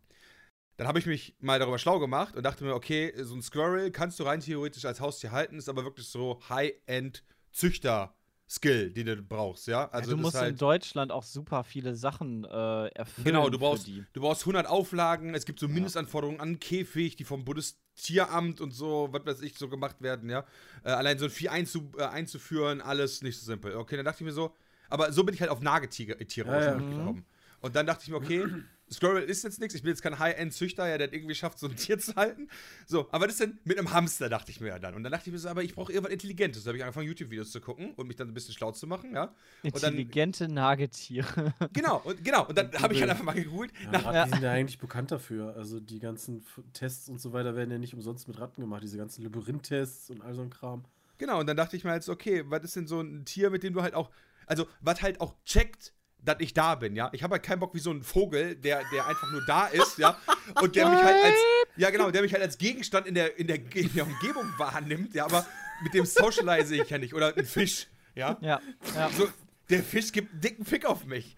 [0.77, 3.91] Dann habe ich mich mal darüber schlau gemacht und dachte mir, okay, so ein Squirrel
[3.91, 9.67] kannst du rein theoretisch als Haustier halten, ist aber wirklich so High-End-Züchter-Skill, die du brauchst,
[9.67, 9.87] ja?
[9.89, 13.23] Also ja, du musst halt, in Deutschland auch super viele Sachen äh, erfüllen.
[13.23, 14.03] Genau, du für brauchst, die.
[14.11, 19.07] du brauchst 100 Auflagen, es gibt so Mindestanforderungen an Käfig, die vom Bundestieramt und so,
[19.11, 20.43] was weiß ich, so gemacht werden, ja.
[20.83, 23.77] Äh, allein so ein Vieh einzu, äh, einzuführen, alles nicht so simpel.
[23.77, 24.53] Okay, dann dachte ich mir so,
[24.89, 26.79] aber so bin ich halt auf Nagetiere Tiere Ja, ja.
[26.79, 27.25] gekommen.
[27.61, 28.45] Und dann dachte ich mir, okay,
[28.91, 31.67] Squirrel ist jetzt nichts, ich bin jetzt kein High-End-Züchter, ja, der das irgendwie schafft, so
[31.67, 32.49] ein Tier zu halten.
[32.85, 34.93] So, aber das denn mit einem Hamster, dachte ich mir ja dann.
[34.93, 36.63] Und dann dachte ich mir so, aber ich brauche irgendwas Intelligentes.
[36.63, 39.13] Da habe ich angefangen, YouTube-Videos zu gucken und mich dann ein bisschen schlau zu machen,
[39.13, 39.33] ja.
[39.63, 41.53] Und dann, Intelligente Nagetiere.
[41.73, 44.43] genau, und, genau, und dann habe ich halt einfach mal gegoogelt, Ja, nach Ratten sind
[44.43, 45.55] ja eigentlich bekannt dafür.
[45.55, 48.83] Also die ganzen Tests und so weiter werden ja nicht umsonst mit Ratten gemacht.
[48.83, 50.85] Diese ganzen Labyrinth-Tests und all so ein Kram.
[51.17, 53.49] Genau, und dann dachte ich mir halt so, okay, was ist denn so ein Tier,
[53.49, 54.11] mit dem du halt auch,
[54.45, 55.93] also was halt auch checkt,
[56.25, 57.09] dass ich da bin, ja.
[57.13, 59.97] Ich habe halt keinen Bock wie so ein Vogel, der, der einfach nur da ist,
[59.97, 60.17] ja.
[60.61, 61.35] Und der mich halt als,
[61.77, 65.13] ja genau, der mich halt als Gegenstand in der, in der, in der Umgebung wahrnimmt,
[65.13, 65.45] ja, aber
[65.83, 67.13] mit dem socialize ich ja nicht.
[67.13, 68.37] Oder ein Fisch, ja.
[68.41, 68.59] ja,
[68.95, 69.09] ja.
[69.11, 69.27] So,
[69.69, 71.35] der Fisch gibt einen dicken Fick auf mich.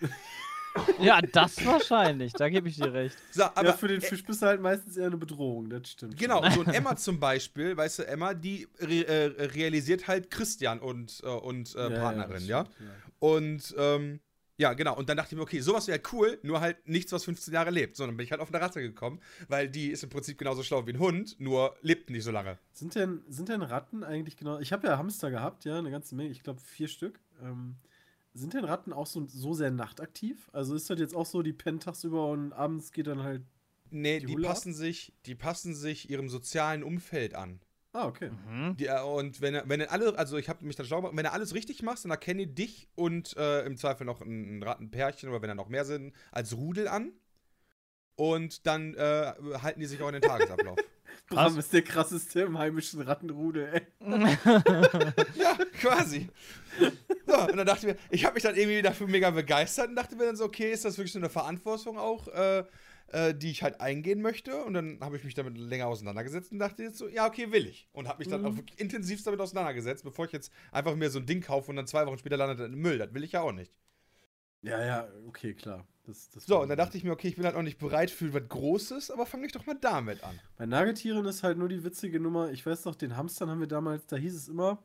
[0.99, 3.17] ja, das wahrscheinlich, da gebe ich dir recht.
[3.31, 6.17] So, aber ja, für den Fisch bist du halt meistens eher eine Bedrohung, das stimmt.
[6.17, 10.79] Genau, so ein Emma zum Beispiel, weißt du, Emma, die re äh, realisiert halt Christian
[10.79, 12.65] und, äh, und äh, Ja, Partnerin, ja.
[12.65, 12.95] stimmt, ja.
[13.19, 14.19] Und ähm,
[14.57, 14.97] ja, genau.
[14.97, 17.69] Und dann dachte ich mir, okay, sowas wäre cool, nur halt nichts, was 15 Jahre
[17.69, 17.95] lebt.
[17.95, 20.63] So, dann bin ich halt auf eine Ratte gekommen, weil die ist im Prinzip genauso
[20.63, 22.57] schlau wie ein Hund, nur lebt nicht so lange.
[22.71, 24.59] Sind denn, sind denn Ratten eigentlich genau.
[24.59, 27.19] Ich habe ja Hamster gehabt, ja, eine ganze Menge, ich glaube vier Stück.
[27.41, 27.75] Ähm,
[28.33, 30.49] sind denn Ratten auch so, so sehr nachtaktiv?
[30.53, 33.43] Also ist das jetzt auch so, die pennen tagsüber und abends geht dann halt.
[33.89, 37.61] Nee, Die die, passen sich, die passen sich ihrem sozialen Umfeld an.
[37.97, 38.29] Ah, okay.
[38.29, 38.77] Mhm.
[38.77, 41.23] Die, äh, und wenn, wenn du alle, also ich habe mich dann schlau gemacht, wenn
[41.23, 44.63] du alles richtig machst, dann erkenne ich dich und äh, im Zweifel noch ein, ein
[44.63, 47.11] Rattenpärchen oder wenn da noch mehr sind, als Rudel an.
[48.15, 49.33] Und dann äh,
[49.63, 50.77] halten die sich auch in den Tagesablauf.
[51.29, 53.81] Bram ist der krasseste im heimischen Rattenrudel, ey.
[55.35, 56.29] Ja, quasi.
[57.25, 59.95] So, und dann dachte ich mir, ich habe mich dann irgendwie dafür mega begeistert und
[59.95, 62.63] dachte mir dann so, okay, ist das wirklich so eine Verantwortung auch, äh,
[63.07, 64.63] äh, die ich halt eingehen möchte?
[64.63, 67.67] Und dann habe ich mich damit länger auseinandergesetzt und dachte jetzt so, ja, okay, will
[67.67, 67.87] ich.
[67.93, 71.19] Und habe mich dann auch wirklich intensivst damit auseinandergesetzt, bevor ich jetzt einfach mir so
[71.19, 72.97] ein Ding kaufe und dann zwei Wochen später landet er im Müll.
[72.97, 73.71] Das will ich ja auch nicht.
[74.61, 75.85] Ja, ja, okay, klar.
[76.05, 78.09] Das, das So, und dann dachte ich mir, okay, ich bin halt auch nicht bereit
[78.09, 80.39] für was Großes, aber fange ich doch mal damit an.
[80.57, 82.51] Bei Nagetieren ist halt nur die witzige Nummer.
[82.51, 84.81] Ich weiß noch, den Hamstern haben wir damals, da hieß es immer,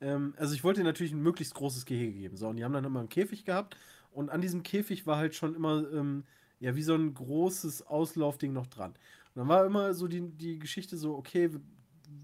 [0.00, 2.36] ähm, also ich wollte natürlich ein möglichst großes Gehege geben.
[2.36, 3.76] So, und die haben dann immer einen Käfig gehabt.
[4.10, 6.24] Und an diesem Käfig war halt schon immer, ähm,
[6.60, 8.90] ja, wie so ein großes Auslaufding noch dran.
[8.90, 11.50] Und dann war immer so die, die Geschichte so, okay,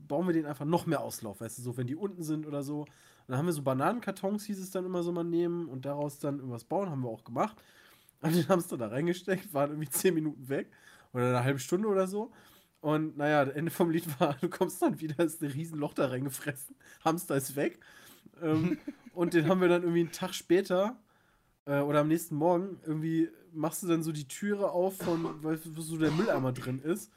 [0.07, 2.62] bauen wir den einfach noch mehr Auslauf, weißt du, so, wenn die unten sind oder
[2.62, 2.81] so.
[2.81, 2.89] Und
[3.28, 6.39] dann haben wir so Bananenkartons, hieß es dann immer so mal nehmen und daraus dann
[6.39, 7.57] irgendwas bauen, haben wir auch gemacht.
[8.23, 10.70] Haben den Hamster da reingesteckt, waren irgendwie 10 Minuten weg
[11.15, 12.32] oder eine halbe Stunde oder so.
[12.81, 15.94] Und naja, das Ende vom Lied war, du kommst dann wieder, ist ein riesen Loch
[15.94, 16.77] da reingefressen.
[17.05, 17.81] Hamster ist weg.
[18.43, 18.77] Ähm,
[19.15, 20.98] und den haben wir dann irgendwie einen Tag später
[21.65, 25.59] äh, oder am nächsten Morgen irgendwie machst du dann so die Türe auf von, weil
[25.74, 27.10] wo so der Mülleimer drin ist.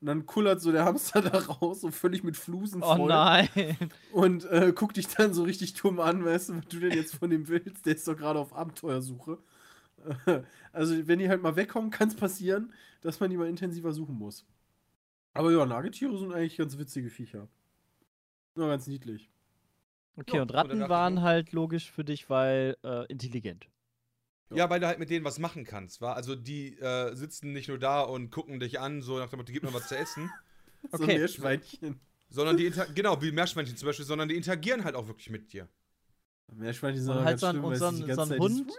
[0.00, 3.08] Und dann kullert so der Hamster da raus, so völlig mit Flusen Oh voll.
[3.08, 3.48] nein.
[4.12, 7.14] Und äh, guckt dich dann so richtig dumm an, weißt du, was du denn jetzt
[7.16, 7.84] von dem willst?
[7.84, 9.38] Der ist doch gerade auf Abenteuersuche.
[10.72, 14.16] Also, wenn die halt mal wegkommen, kann es passieren, dass man die mal intensiver suchen
[14.16, 14.46] muss.
[15.34, 17.48] Aber ja, Nagetiere sind eigentlich ganz witzige Viecher.
[18.56, 19.28] Ja, ganz niedlich.
[20.16, 23.66] Okay, Ja, und Ratten waren halt logisch für dich, weil äh, intelligent.
[24.52, 26.16] Ja, weil du halt mit denen was machen kannst, war.
[26.16, 29.52] Also die äh, sitzen nicht nur da und gucken dich an, so nach dem Motto,
[29.52, 30.30] gib mir was zu essen,
[30.92, 31.12] So Okay.
[31.14, 32.00] ein Meerschweinchen.
[32.30, 35.52] sondern die inter genau, wie Meerschweinchen zum Beispiel, sondern die interagieren halt auch wirklich mit
[35.52, 35.68] dir.
[36.52, 38.72] Meerschweinchen sind Und halt ganz so ein, schlimm, und so ein, so ein Hund,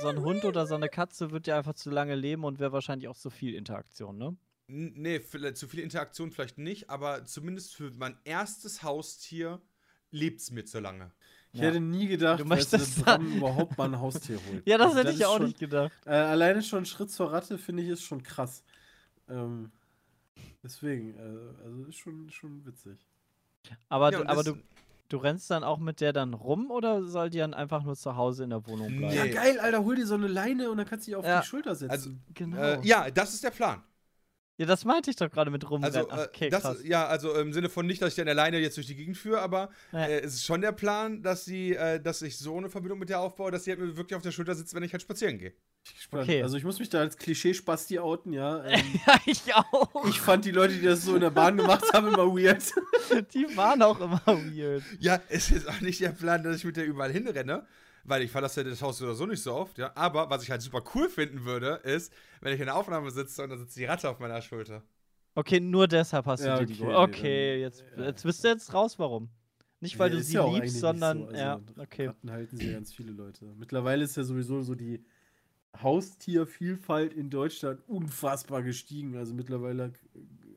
[0.00, 2.72] so ein Hund oder so eine Katze wird ja einfach zu lange leben und wäre
[2.72, 4.36] wahrscheinlich auch zu viel Interaktion, ne?
[4.66, 9.60] Nee, vielleicht, zu viel Interaktion vielleicht nicht, aber zumindest für mein erstes Haustier
[10.10, 11.12] lebt's mir zu lange.
[11.54, 11.66] Ich Ja.
[11.68, 12.68] hätte nie gedacht, Du dass
[13.00, 14.62] Bram überhaupt mal ein Haustier holt.
[14.66, 15.92] Ja, das Also hätte ich ist ja auch schon, nicht gedacht.
[16.04, 18.64] Äh, alleine schon ein Schritt zur Ratte, finde ich, ist schon krass.
[19.28, 19.70] Ähm,
[20.64, 22.98] deswegen, äh, also ist schon, schon witzig.
[23.88, 24.60] Aber, Ja, du, aber das- du,
[25.08, 28.16] du rennst dann auch mit der dann rum oder soll die dann einfach nur zu
[28.16, 29.06] Hause in der Wohnung bleiben?
[29.14, 29.16] Nee.
[29.16, 31.40] Ja, geil, Alter, hol dir so eine Leine und dann kannst du dich auf Ja.
[31.40, 31.90] die Schulter setzen.
[31.92, 32.56] Also, Genau.
[32.56, 33.80] Äh, ja, das ist der Plan.
[34.56, 35.96] Ja, das meinte ich doch gerade mit rumrennen.
[35.96, 36.78] Also, Ach, äh, okay, das, krass.
[36.84, 39.40] ja, also im Sinne von nicht, dass ich dann alleine jetzt durch die Gegend führe,
[39.40, 40.06] aber Ja.
[40.06, 43.08] äh, es ist schon der Plan, dass sie, äh, dass ich so eine Verbindung mit
[43.08, 45.38] der aufbaue, dass sie halt mir wirklich auf der Schulter sitzt, wenn ich halt spazieren
[45.38, 45.54] gehe.
[46.12, 46.42] Okay.
[46.42, 48.64] Also ich muss mich da als Klischee-Spasti outen, ja.
[48.64, 50.06] Ähm, ja, ich auch.
[50.08, 52.62] ich fand die Leute, die das so in der Bahn gemacht haben, immer weird.
[53.34, 54.82] Die waren auch immer weird.
[54.98, 57.66] Ja, es ist auch nicht der Plan, dass ich mit der überall hinrenne,
[58.04, 59.92] weil ich verlasse ja das Haus oder so nicht so oft, ja.
[59.94, 63.42] Aber was ich halt super cool finden würde, ist, wenn ich in der Aufnahme sitze
[63.42, 64.82] und da sitzt die Ratte auf meiner Schulter.
[65.34, 68.04] Okay, nur deshalb hast du Ja, dir die okay, Okay, dann- jetzt, ja.
[68.04, 69.28] jetzt bist du jetzt raus, warum?
[69.80, 71.18] Nicht, weil Nee, du sie ja liebst, sondern.
[71.18, 71.24] so.
[71.26, 72.06] Also, ja, okay.
[72.06, 73.44] Ratten halten sie ganz viele Leute.
[73.56, 75.04] Mittlerweile ist ja sowieso so die
[75.82, 79.16] Haustiervielfalt in Deutschland unfassbar gestiegen.
[79.16, 79.92] Also mittlerweile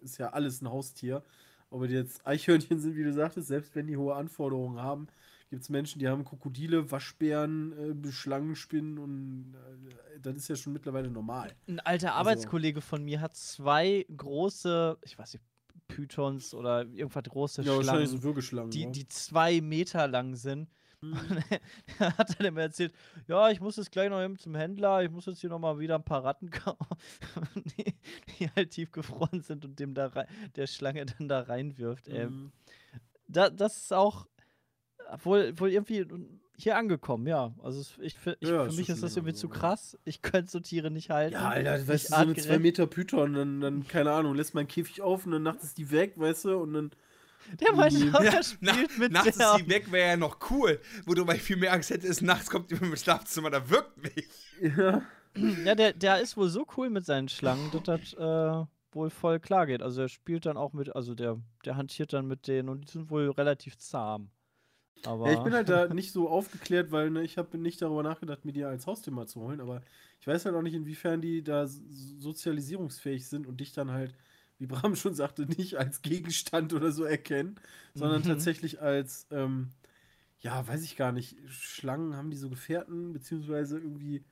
[0.02, 1.24] ist ja alles ein Haustier.
[1.72, 5.08] Die jetzt Eichhörnchen sind, wie du sagtest, selbst wenn die hohe Anforderungen haben,
[5.50, 10.74] gibt es Menschen, die haben Krokodile, Waschbären, äh, Schlangenspinnen und äh, das ist ja schon
[10.74, 11.54] mittlerweile normal.
[11.68, 15.46] Ein alter Also- Arbeitskollege von mir hat zwei große, ich weiß nicht,
[15.88, 18.72] Pythons oder irgendwas große Ja, Schlangen, so Würgeschlangen.
[18.72, 18.90] die, ja.
[18.90, 20.70] die zwei Meter lang sind.
[21.00, 21.14] Mhm.
[21.30, 21.44] Und
[22.00, 22.94] er hat dann immer erzählt,
[23.28, 25.80] ja, ich muss jetzt gleich noch eben zum Händler, ich muss jetzt hier noch mal
[25.80, 26.88] wieder ein paar Ratten kaufen,
[27.78, 27.94] die,
[28.40, 32.10] die halt tiefgefroren sind und dem da rein, der Schlange dann da reinwirft.
[32.10, 32.52] Mhm.
[33.28, 34.28] Da, das ist auch
[35.24, 36.06] wohl, wohl irgendwie
[36.56, 37.54] hier angekommen, ja.
[37.62, 39.98] Also ich, ich, Ja, für mich ist das irgendwie so, zu krass.
[40.06, 41.34] Ich könnte so Tiere nicht halten.
[41.34, 42.62] Ja, Alter, weißt du, so eine 2 artgerecht.
[42.62, 45.78] Meter Python, dann, dann, keine Ahnung, lässt man einen Käfig auf und dann nachts ist
[45.78, 46.92] die weg, weißt du, und dann.
[47.62, 49.54] Der meinte Ja, er spielt mit nachts der.
[49.54, 50.82] ist sie weg, wäre ja noch cool.
[51.06, 54.28] Worüber ich viel mehr Angst hätte, ist, nachts kommt jemand im Schlafzimmer, da wirkt mich.
[54.76, 55.04] Ja.
[55.64, 59.40] Ja, der, der ist wohl so cool mit seinen Schlangen, dass das äh, wohl voll
[59.40, 59.84] klar geht.
[59.84, 62.92] Also er spielt dann auch mit, also der, der hantiert dann mit denen und die
[62.94, 64.32] sind wohl relativ zahm.
[65.04, 68.04] Aber Ja, ich bin halt da nicht so aufgeklärt, weil ne, ich habe nicht darüber
[68.04, 69.82] nachgedacht, mir die als Haustier mal zu holen, aber
[70.20, 74.16] ich weiß halt auch nicht, inwiefern die da sozialisierungsfähig sind und dich dann halt,
[74.60, 77.56] wie Bram schon sagte, nicht als Gegenstand oder so erkennen,
[77.94, 78.24] sondern Mhm.
[78.24, 79.70] tatsächlich als, ähm,
[80.42, 84.26] ja, weiß ich gar nicht, Schlangen haben die so Gefährten, beziehungsweise irgendwie,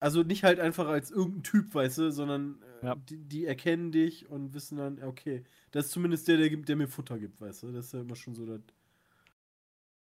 [0.00, 2.96] also nicht halt einfach als irgendein Typ, weißt du, sondern äh, Ja.
[3.08, 6.76] die, die erkennen dich und wissen dann, okay, das ist zumindest der, der, gibt- der
[6.76, 8.60] mir Futter gibt, weißt du, das ist ja immer schon so das,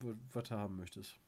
[0.03, 1.19] was du haben möchtest.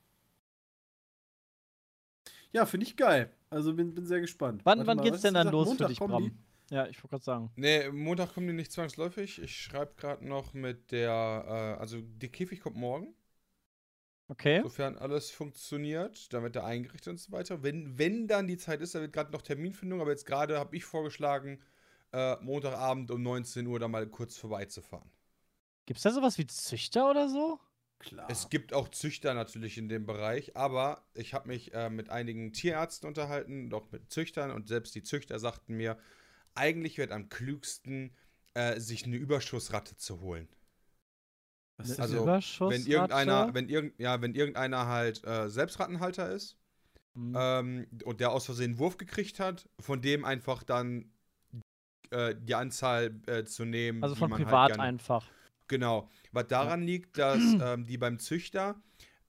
[2.52, 3.32] Ja, finde ich geil.
[3.50, 4.62] Also bin, bin sehr gespannt.
[4.66, 5.78] wann, Warte wann mal, geht's denn dann los gesagt?
[5.78, 6.32] für Montag dich, Bram?
[6.70, 7.52] Ja, ich wollte gerade sagen.
[7.56, 9.42] Nee, Montag kommen die nicht zwangsläufig.
[9.42, 11.10] Ich schreibe gerade noch mit der,
[11.78, 13.14] äh, also der Käfig kommt morgen.
[14.30, 14.62] Okay.
[14.64, 17.62] Sofern alles funktioniert, dann wird er eingerichtet und so weiter.
[17.62, 20.76] Wenn, wenn dann die Zeit ist, da wird gerade noch Terminfindung, aber jetzt gerade habe
[20.76, 21.60] ich vorgeschlagen,
[22.14, 25.10] äh, Montagabend um 19 Uhr da mal kurz vorbeizufahren.
[25.86, 27.60] Gibt's da sowas wie Züchter oder so?
[28.04, 28.30] Klar.
[28.30, 32.54] Es gibt auch Züchter natürlich in dem Bereich, aber ich habe mich äh, mit einigen
[32.54, 35.98] Tierärzten unterhalten, auch mit Züchtern und selbst die Züchter sagten mir,
[36.54, 38.16] eigentlich wird am klügsten,
[38.54, 40.48] äh, sich eine Überschussratte zu holen.
[41.78, 46.58] Was ist also, Wenn irgendeiner, wenn irgend, ja, wenn irgendeiner halt äh, selbst Rattenhalter ist
[47.16, 47.36] Mhm.
[47.38, 51.12] ähm, und der aus Versehen einen Wurf gekriegt hat, von dem einfach dann
[52.10, 54.04] äh, die Anzahl äh, zu nehmen.
[54.04, 55.26] also die von man privat halt gerne, einfach.
[55.68, 56.10] Genau.
[56.32, 58.82] Was daran liegt, dass ähm, die beim Züchter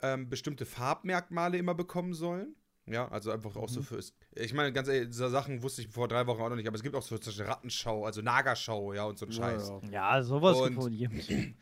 [0.02, 2.54] ähm, bestimmte Farbmerkmale immer bekommen sollen.
[2.86, 3.84] Ja, also einfach auch so Mhm.
[3.84, 4.00] für.
[4.34, 6.76] Ich meine, ganz ehrlich, diese Sachen wusste ich vor drei Wochen auch noch nicht, aber
[6.76, 9.68] es gibt auch so zum Beispiel Rattenschau, also Nagerschau, ja, und so ein Ja, Scheiß.
[9.84, 9.90] ja.
[9.90, 11.54] Ja, sowas Und- gibt wohl jedem.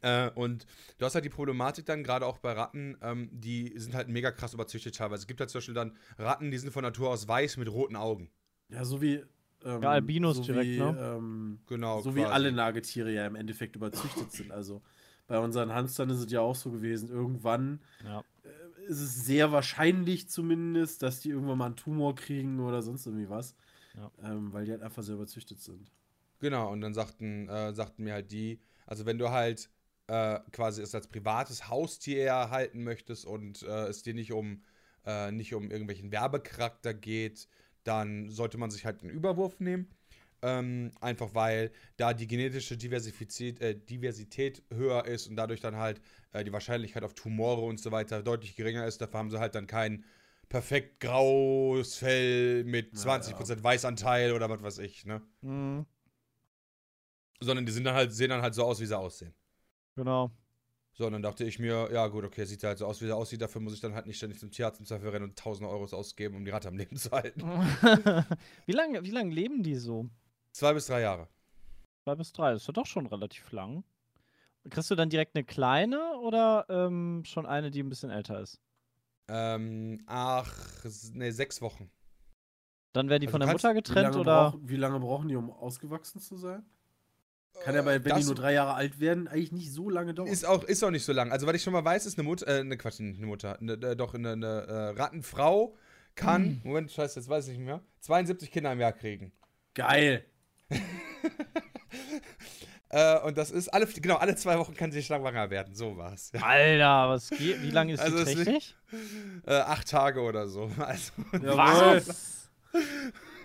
[0.00, 0.66] Äh, und
[0.98, 4.32] du hast halt die Problematik dann, gerade auch bei Ratten, ähm, die sind halt mega
[4.32, 5.20] krass überzüchtet teilweise.
[5.22, 7.94] Es gibt halt zum Beispiel dann Ratten, die sind von Natur aus weiß mit roten
[7.94, 8.28] Augen.
[8.68, 9.22] Ja, so wie.
[9.64, 10.96] Ähm, Ja, Albinos so direkt, wie, ne?
[10.98, 12.00] Ähm, Genau.
[12.00, 12.32] so wie quasi.
[12.32, 14.50] alle Nagetiere ja im Endeffekt überzüchtet sind.
[14.52, 14.82] Also
[15.28, 17.08] bei unseren Hamstern ist es ja auch so gewesen.
[17.08, 18.24] Irgendwann Ja.
[18.44, 23.06] äh, ist es sehr wahrscheinlich zumindest, dass die irgendwann mal einen Tumor kriegen oder sonst
[23.06, 23.54] irgendwie was.
[23.96, 24.10] Ja.
[24.22, 25.90] Ähm, weil die halt einfach sehr überzüchtet sind.
[26.40, 29.70] Genau, und dann sagten, äh, sagten mir halt die, also wenn du halt
[30.08, 34.62] äh, quasi es als privates Haustier erhalten möchtest und äh, es dir nicht um,
[35.06, 37.46] äh, nicht um irgendwelchen Werbecharakter geht,
[37.84, 39.88] dann sollte man sich halt einen Überwurf nehmen.
[40.44, 46.00] Ähm, einfach weil da die genetische Diversität, äh, Diversität höher ist und dadurch dann halt
[46.32, 49.00] äh, die Wahrscheinlichkeit auf Tumore und so weiter deutlich geringer ist.
[49.00, 50.04] Dafür haben sie halt dann kein
[50.48, 55.22] perfekt graues Fell mit 20% Weißanteil oder was weiß ich, ne?
[55.42, 55.86] Mhm,
[57.40, 59.34] Sondern die sind dann halt, sehen dann halt so aus, wie sie aussehen.
[59.96, 60.32] genau.
[60.94, 63.16] So, und dann dachte ich mir, ja gut, okay, sieht halt so aus, wie er
[63.16, 63.40] aussieht.
[63.40, 65.94] Dafür muss ich dann halt nicht ständig zum Tierarzt im Zweifel rennen und 1000 Euros
[65.94, 67.40] ausgeben, um die Ratte am Leben zu halten.
[68.66, 70.08] wie lange wie lang leben die so?
[70.52, 71.28] Zwei bis drei Jahre.
[72.04, 73.84] Zwei bis drei, das ist ja doch schon relativ lang.
[74.68, 78.60] Kriegst du dann direkt eine kleine oder ähm, schon eine, die ein bisschen älter ist?
[79.28, 81.90] Ähm, ach, nee, sechs Wochen.
[82.92, 84.50] Dann werden die Also von der kannst- Mutter Wie getrennt lange, oder?
[84.50, 86.64] brauch, wie lange brauchen die, um ausgewachsen zu sein?
[87.64, 90.28] Kann ja bei, wenn die nur drei Jahre alt werden, eigentlich nicht so lange dauern.
[90.28, 91.30] Ist auch, ist auch nicht so lang.
[91.30, 93.56] Also, was ich schon mal weiß, ist eine Mutter, äh, ne Quatsch, nicht eine Mutter,
[93.60, 95.76] ne, äh, doch eine, eine äh, Rattenfrau
[96.14, 99.32] kann, Moment, scheiße, jetzt weiß ich nicht mehr, 72 Kinder im Jahr kriegen.
[99.74, 100.24] Geil.
[102.94, 105.74] Äh, und das ist, alle, genau, alle zwei Wochen kann sie schwanger werden.
[105.74, 106.30] So war's.
[106.34, 106.42] Ja.
[106.44, 107.62] Alter, was geht?
[107.62, 108.76] Wie lange ist Also die trächtig?
[109.46, 110.70] Äh, acht Tage oder so.
[110.78, 112.02] Also, Jawohl.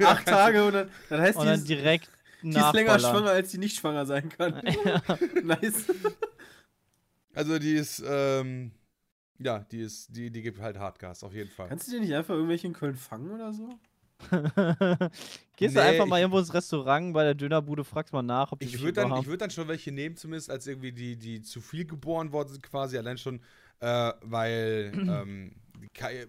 [0.04, 2.10] Acht Tage und dann, dann heißt Und dann direkt
[2.42, 4.62] die ist länger schwanger, als die nicht schwanger sein kann.
[5.44, 5.86] nice.
[7.34, 8.72] also die ist, ähm,
[9.40, 11.70] ja, die ist, die, die gibt halt Hartgas, auf jeden Fall.
[11.70, 13.70] Kannst du dir nicht einfach irgendwelche in Köln fangen oder so?
[15.58, 18.60] Gehst du Nee, einfach mal irgendwo ins Restaurant bei der Dönerbude, fragst mal nach, ob
[18.60, 21.42] die Ich würde dann, ich würd dann schon welche nehmen, zumindest als irgendwie die, die
[21.42, 22.98] zu viel geboren worden sind, quasi.
[22.98, 23.42] Allein schon,
[23.80, 25.56] äh, weil, ähm,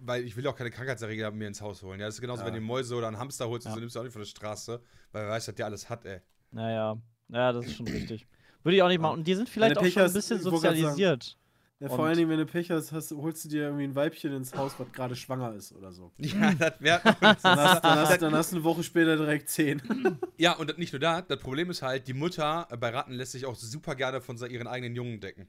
[0.01, 2.01] weil ich will auch keine Krankheitserreger mir ins Haus holen.
[2.01, 2.47] Ja, das ist genauso, Ja.
[2.47, 3.73] wenn du Mäuse oder einen Hamster holst, Ja.
[3.75, 4.81] so nimmst du auch nicht von der Straße,
[5.13, 6.21] weil wer weiß, was der alles hat, ey.
[6.51, 6.97] Naja,
[7.29, 8.27] naja, das ist schon richtig.
[8.63, 9.19] Würde ich auch nicht machen.
[9.19, 11.37] Und die sind vielleicht auch schon ein bisschen sozialisiert.
[11.81, 14.33] Ja, vor allen Dingen, wenn du Pech hast, hast, holst du dir irgendwie ein Weibchen
[14.33, 16.11] ins Haus, was gerade schwanger ist oder so.
[16.19, 17.01] Ja, das wäre.
[17.05, 19.81] Dann hast, dann, hast, dann hast du eine Woche später direkt zehn.
[20.39, 23.47] ja, und nicht nur da, das Problem ist halt, die Mutter bei Ratten lässt sich
[23.47, 25.49] auch super gerne von ihren eigenen Jungen decken.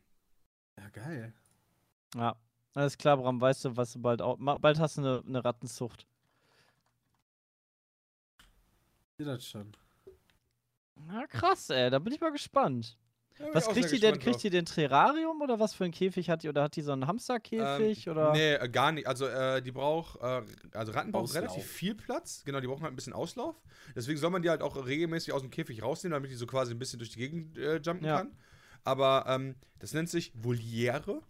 [0.77, 1.33] Ja, geil.
[2.15, 2.35] Ja.
[2.73, 4.37] Alles klar, Bram, weißt du, was du bald auch.
[4.39, 6.05] Bald hast du eine, eine Rattenzucht.
[9.11, 9.71] Ich sehe das schon.
[10.95, 12.97] Na krass, ey, da bin ich mal gespannt.
[13.37, 14.19] Bin Was kriegt die denn?
[14.19, 16.49] Kriegt die den Terrarium oder was für ein Käfig hat die?
[16.49, 18.05] Oder hat die so einen Hamsterkäfig?
[18.05, 18.33] Ähm, oder?
[18.33, 19.07] Nee, äh, gar nicht.
[19.07, 20.41] Also, äh, die braucht, äh,
[20.73, 22.43] also Ratten brauchen relativ viel Platz.
[22.45, 23.55] Genau, die brauchen halt ein bisschen Auslauf.
[23.95, 26.73] Deswegen soll man die halt auch regelmäßig aus dem Käfig rausnehmen, damit die so quasi
[26.73, 28.17] ein bisschen durch die Gegend äh, jumpen Ja.
[28.17, 28.37] kann.
[28.83, 31.21] Aber ähm, das nennt sich Voliere.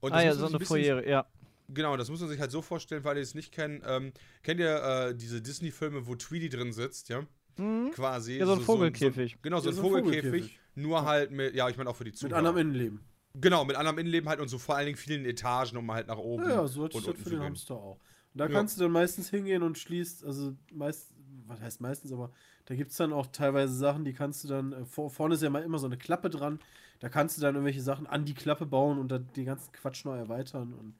[0.00, 1.26] Und ah das ja, so eine ein Foyer, ja.
[1.68, 3.82] Genau, das muss man sich halt so vorstellen, weil ihr es nicht kennen.
[3.86, 4.12] Ähm,
[4.42, 7.22] kennt ihr äh, diese Disney-Filme, wo Tweety drin sitzt, ja?
[7.56, 7.90] Mhm.
[7.92, 8.38] Quasi.
[8.38, 9.32] Ja, so ein Vogelkäfig.
[9.34, 10.22] So, genau, so Ja, ein so ein Vogelkäfig.
[10.22, 10.60] Vogelkäfig.
[10.74, 12.38] Nur halt mit, ja, ich meine auch für die Mit Zuhörer.
[12.38, 13.00] anderem Innenleben.
[13.34, 16.18] Genau, mit anderem Innenleben halt und so vor allen Dingen vielen Etagen, um halt nach
[16.18, 16.42] oben.
[16.44, 17.40] Ja, ja, so hat es unten für den.
[17.40, 18.00] Hamster auch.
[18.32, 18.50] Und da Ja.
[18.50, 21.12] kannst du dann meistens hingehen und schließt, also meist,
[21.46, 22.32] was heißt meistens, aber
[22.64, 25.42] da gibt es dann auch teilweise Sachen, die kannst du dann, äh, vor, vorne ist
[25.42, 26.58] ja mal immer so eine Klappe dran,
[27.00, 30.04] da kannst du dann irgendwelche Sachen an die Klappe bauen und dann den ganzen Quatsch
[30.04, 30.94] neu erweitern und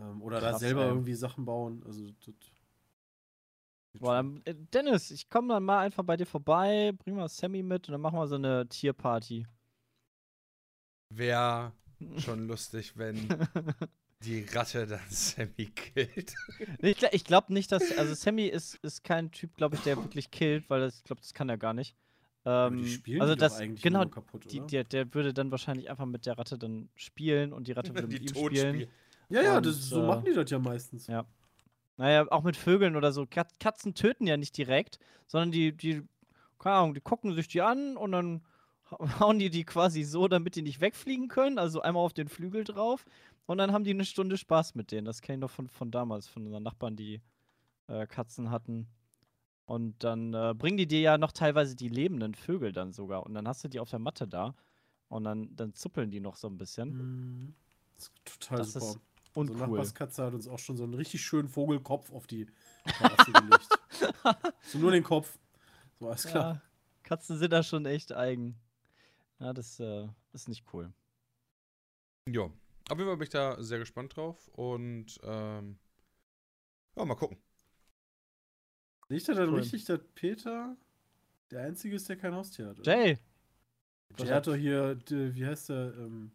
[0.00, 0.88] ähm, oder da Krass, selber ey.
[0.88, 1.82] irgendwie Sachen bauen.
[1.84, 2.34] Also das
[3.98, 7.62] Boah, dann, äh, Dennis, ich komme dann mal einfach bei dir vorbei, bring mal Sammy
[7.62, 9.46] mit und dann machen wir so eine Tierparty.
[11.10, 11.72] Wäre
[12.18, 13.16] schon lustig, wenn
[14.22, 16.34] die Ratte dann Sammy killt.
[16.78, 17.96] Ich, ich glaube nicht, dass.
[17.96, 21.20] Also, Sammy ist, ist kein Typ, glaube ich, der wirklich killt, weil das, ich glaube,
[21.20, 21.96] das kann er gar nicht.
[22.48, 23.54] Ähm, die spielen also, die das.
[23.54, 26.56] doch eigentlich genau, nur kaputt, die, der, der würde dann wahrscheinlich einfach mit der Ratte
[26.56, 28.74] dann spielen und die Ratte würde die mit ihm spielen.
[28.74, 28.90] spielt.
[29.30, 31.08] ja, ja, und, das, so äh, machen die das ja meistens.
[31.08, 31.26] ja.
[31.98, 33.26] Naja, auch mit Vögeln oder so.
[33.26, 36.02] Kat Katzen töten ja nicht direkt, sondern die, die,
[36.58, 38.44] keine Ahnung, die gucken sich die an und dann
[38.90, 41.58] hau- hauen die die quasi so, damit die nicht wegfliegen können.
[41.58, 43.06] Also einmal auf den Flügel drauf
[43.46, 45.06] und dann haben die eine Stunde Spaß mit denen.
[45.06, 47.22] Das kenne ich noch von, von damals, von unseren Nachbarn, die
[47.88, 48.86] äh, Katzen hatten.
[49.66, 53.26] Und dann äh, bringen die dir ja noch teilweise die lebenden Vögel dann sogar.
[53.26, 54.54] Und dann hast du die auf der Matte da
[55.08, 56.96] und dann, dann zuppeln die noch so ein bisschen.
[56.96, 57.54] Mhm.
[57.96, 58.86] Das ist total Das super.
[58.86, 59.00] ist
[59.34, 59.60] Und so cool.
[59.60, 62.46] Nachbarskatze hat uns auch schon so einen richtig schönen Vogelkopf auf die
[62.84, 63.68] Terrasse gelegt.
[64.62, 65.38] So nur den Kopf.
[65.98, 66.54] So, alles klar.
[66.54, 66.62] Ja,
[67.02, 68.58] Katzen sind da schon echt eigen.
[69.38, 70.92] Ja, das äh, ist nicht cool.
[72.28, 75.78] Ja, auf jeden Fall bin ich da sehr gespannt drauf und ähm,
[76.96, 77.38] ja, mal gucken.
[79.08, 79.60] Liegt da dann Cool.
[79.60, 80.76] richtig, dass Peter
[81.50, 82.78] der Einzige ist, der kein Haustier hat?
[82.80, 82.96] oder?
[83.04, 83.18] Jay!
[84.18, 85.94] Der hat doch hier, wie heißt der?
[85.96, 86.32] Ähm,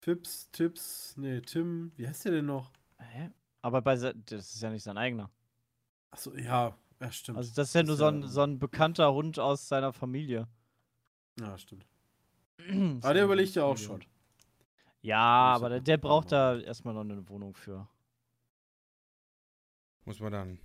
[0.00, 2.72] Pips, Tips, nee, Tim, wie heißt der denn noch?
[2.98, 3.30] Hä?
[3.62, 5.30] Aber bei das ist ja nicht sein eigener.
[6.10, 7.38] Achso, ja, ja, stimmt.
[7.38, 10.48] Also das ist ja nur so ein, so ein bekannter Hund aus seiner Familie.
[11.38, 11.86] Ja, stimmt.
[13.02, 14.04] Aber der überlegt ja auch schon.
[15.00, 17.88] Ja, Muss aber der, der braucht da erstmal noch eine Wohnung für.
[20.04, 20.58] Muss man dann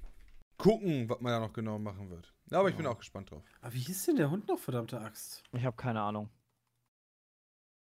[0.58, 2.34] gucken, was man da noch genau machen wird.
[2.50, 2.92] Ja, aber ich bin Ja.
[2.92, 3.44] auch gespannt drauf.
[3.62, 5.44] Aber wie hieß denn der Hund noch, verdammte Axt?
[5.54, 6.30] Ich habe keine Ahnung.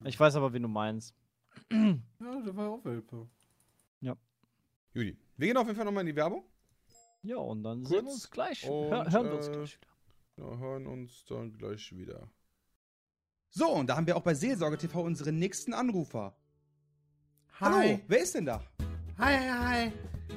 [0.03, 1.15] Ich weiß aber, wen du meinst.
[1.71, 3.27] Ja, der war auch Welpe.
[4.93, 6.43] Judy, wir gehen auf jeden Fall nochmal in die Werbung.
[7.21, 8.67] Ja, und dann sehen wir uns gleich.
[8.67, 9.87] und, Hör, hören wir uns äh, gleich wieder.
[10.49, 12.27] Wir hören uns dann gleich wieder.
[13.49, 16.35] So, und da haben wir auch bei Seelsorge TV unseren nächsten Anrufer.
[17.59, 17.89] Hi.
[17.89, 18.63] Hallo, wer ist denn da?
[19.19, 19.91] Hi, hi, hi.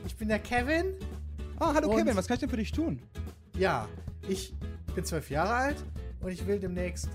[0.05, 0.94] Ich bin der Kevin.
[1.60, 3.00] Ah, hallo Und- Kevin, was kann ich denn für dich tun?
[3.56, 3.86] Ja,
[4.28, 4.54] ich
[4.94, 5.84] bin zwölf Jahre alt
[6.20, 7.08] und ich will demnächst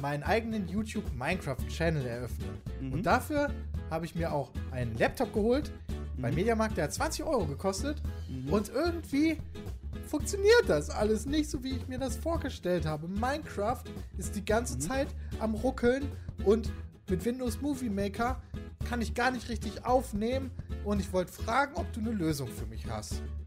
[0.00, 2.48] meinen eigenen YouTube Minecraft Channel eröffnen.
[2.80, 2.92] Mhm.
[2.94, 3.50] Und dafür
[3.90, 5.70] habe ich mir auch einen Laptop geholt.
[6.16, 6.36] Beim Mhm.
[6.36, 8.00] Mediamarkt, der hat 20 Euro gekostet.
[8.28, 8.50] Mhm.
[8.50, 9.36] Und irgendwie
[10.06, 13.06] funktioniert das alles nicht so, wie ich mir das vorgestellt habe.
[13.06, 13.82] Minecraft
[14.16, 14.80] ist die ganze Mhm.
[14.80, 15.08] Zeit
[15.40, 16.04] am Ruckeln
[16.46, 16.72] und
[17.10, 18.40] mit Windows Movie Maker
[18.88, 20.50] kann ich gar nicht richtig aufnehmen.
[20.84, 23.22] Und ich wollte fragen, ob du eine Lösung für mich hast.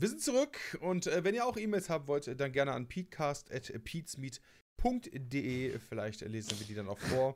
[0.00, 5.78] Wir sind zurück und äh, wenn ihr auch E-Mails haben wollt, dann gerne an peatcast.peatsmeet.de.
[5.80, 7.34] Vielleicht äh, lesen wir die dann auch vor.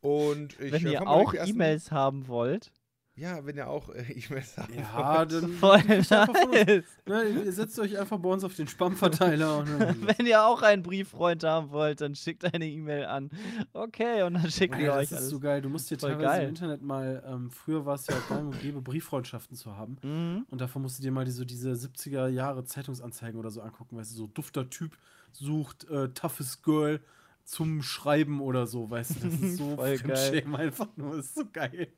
[0.00, 2.70] Und ich, Wenn äh, ihr auch E-Mails haben wollt.
[3.18, 5.32] Ja, wenn ihr auch äh, E-Mails haben Ja, wollt.
[5.32, 6.84] dann Voll ihr einfach von uns- nice.
[7.06, 9.58] ne, ihr setzt euch einfach bei uns auf den Spam-Verteiler.
[9.58, 13.30] und dann- Wenn ihr auch einen Brieffreund haben wollt, dann schickt eine E-Mail an.
[13.72, 15.30] Okay, und dann schicken wir Ja, euch das ist alles.
[15.30, 15.62] so geil.
[15.62, 16.42] Du musst dir teilweise geil.
[16.42, 19.96] im Internet mal, ähm, früher war es ja gang und gäbe, Brieffreundschaften zu haben.
[20.02, 20.44] Mhm.
[20.50, 23.96] Und davon musst du dir mal die, so diese 70er Jahre Zeitungsanzeigen oder so angucken,
[23.96, 24.96] weißt du, so dufter Typ
[25.32, 27.00] sucht äh, toughes Girl
[27.44, 31.44] zum Schreiben oder so, weißt du, das ist so Voll Fremdschämen einfach nur, ist so
[31.52, 31.88] geil.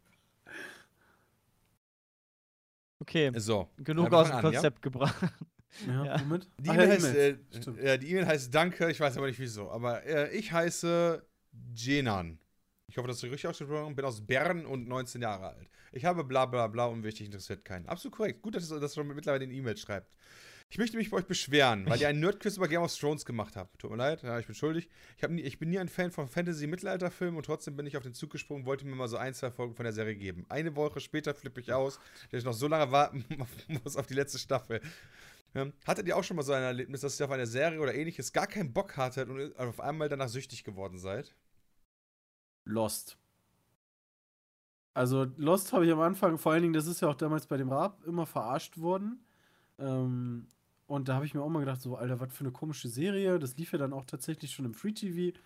[3.09, 3.69] Okay, So.
[3.79, 4.51] genug aus dem an, ja?
[4.51, 5.15] Konzept gebracht.
[5.87, 6.21] Ja, Ja.
[6.21, 6.49] womit?
[6.59, 9.71] Die Ach E-Mail heißt, äh, die E-Mail heißt Danke, ich weiß aber nicht wieso.
[9.71, 11.25] Aber äh, ich heiße
[11.75, 12.39] Jenan.
[12.87, 13.95] Ich hoffe, das ist richtig ausgesprochen.
[13.95, 15.69] Bin aus Bern und 19 Jahre alt.
[15.93, 17.87] Ich habe bla bla bla unwichtig, interessiert keinen.
[17.87, 18.43] Absolut korrekt.
[18.43, 20.11] Gut, dass ihr das schon mittlerweile in E-Mail schreibt.
[20.71, 23.57] Ich möchte mich bei euch beschweren, weil ihr einen Nerdquiz über Game of Thrones gemacht
[23.57, 23.79] habt.
[23.79, 24.89] Tut mir leid, ja, ich bin schuldig.
[25.17, 28.13] Ich, nie, ich bin nie ein Fan von Fantasy-Mittelalter-Filmen und trotzdem bin ich auf den
[28.13, 30.45] Zug gesprungen, wollte mir mal so ein, zwei Folgen von der Serie geben.
[30.51, 31.99] Eine Woche später flippe ich aus,
[32.31, 33.25] dass ich noch so lange warten
[33.85, 34.81] muss auf die letzte Staffel.
[35.55, 37.95] Ähm, hattet ihr auch schon mal so ein Erlebnis, dass ihr auf eine Serie oder
[37.95, 41.35] ähnliches gar keinen Bock hattet und auf einmal danach süchtig geworden seid?
[42.67, 43.17] Lost.
[44.93, 47.57] Also Lost habe ich am Anfang, vor allen Dingen, das ist ja auch damals bei
[47.57, 49.25] dem Raab immer verarscht worden.
[49.79, 50.49] Ähm,
[50.89, 53.39] und da habe ich mir auch mal gedacht, so, Alter, was für eine komische Serie.
[53.39, 55.39] Das lief ja dann auch tatsächlich schon im Free TV.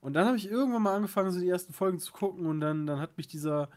[0.00, 2.86] Und dann habe ich irgendwann mal angefangen, so die ersten Folgen zu gucken und dann,
[2.86, 3.68] dann hat mich dieser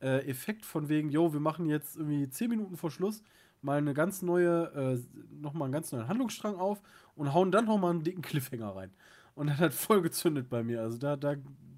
[0.00, 3.22] äh, Effekt von wegen, yo, wir machen jetzt irgendwie 10 Minuten vor Schluss
[3.60, 5.00] mal eine ganz neue, äh,
[5.40, 6.80] nochmal einen ganz neuen Handlungsstrang auf
[7.16, 8.92] und hauen dann nochmal einen dicken Cliffhanger rein.
[9.34, 10.80] Und dann hat voll gezündet bei mir.
[10.82, 11.34] Also da, da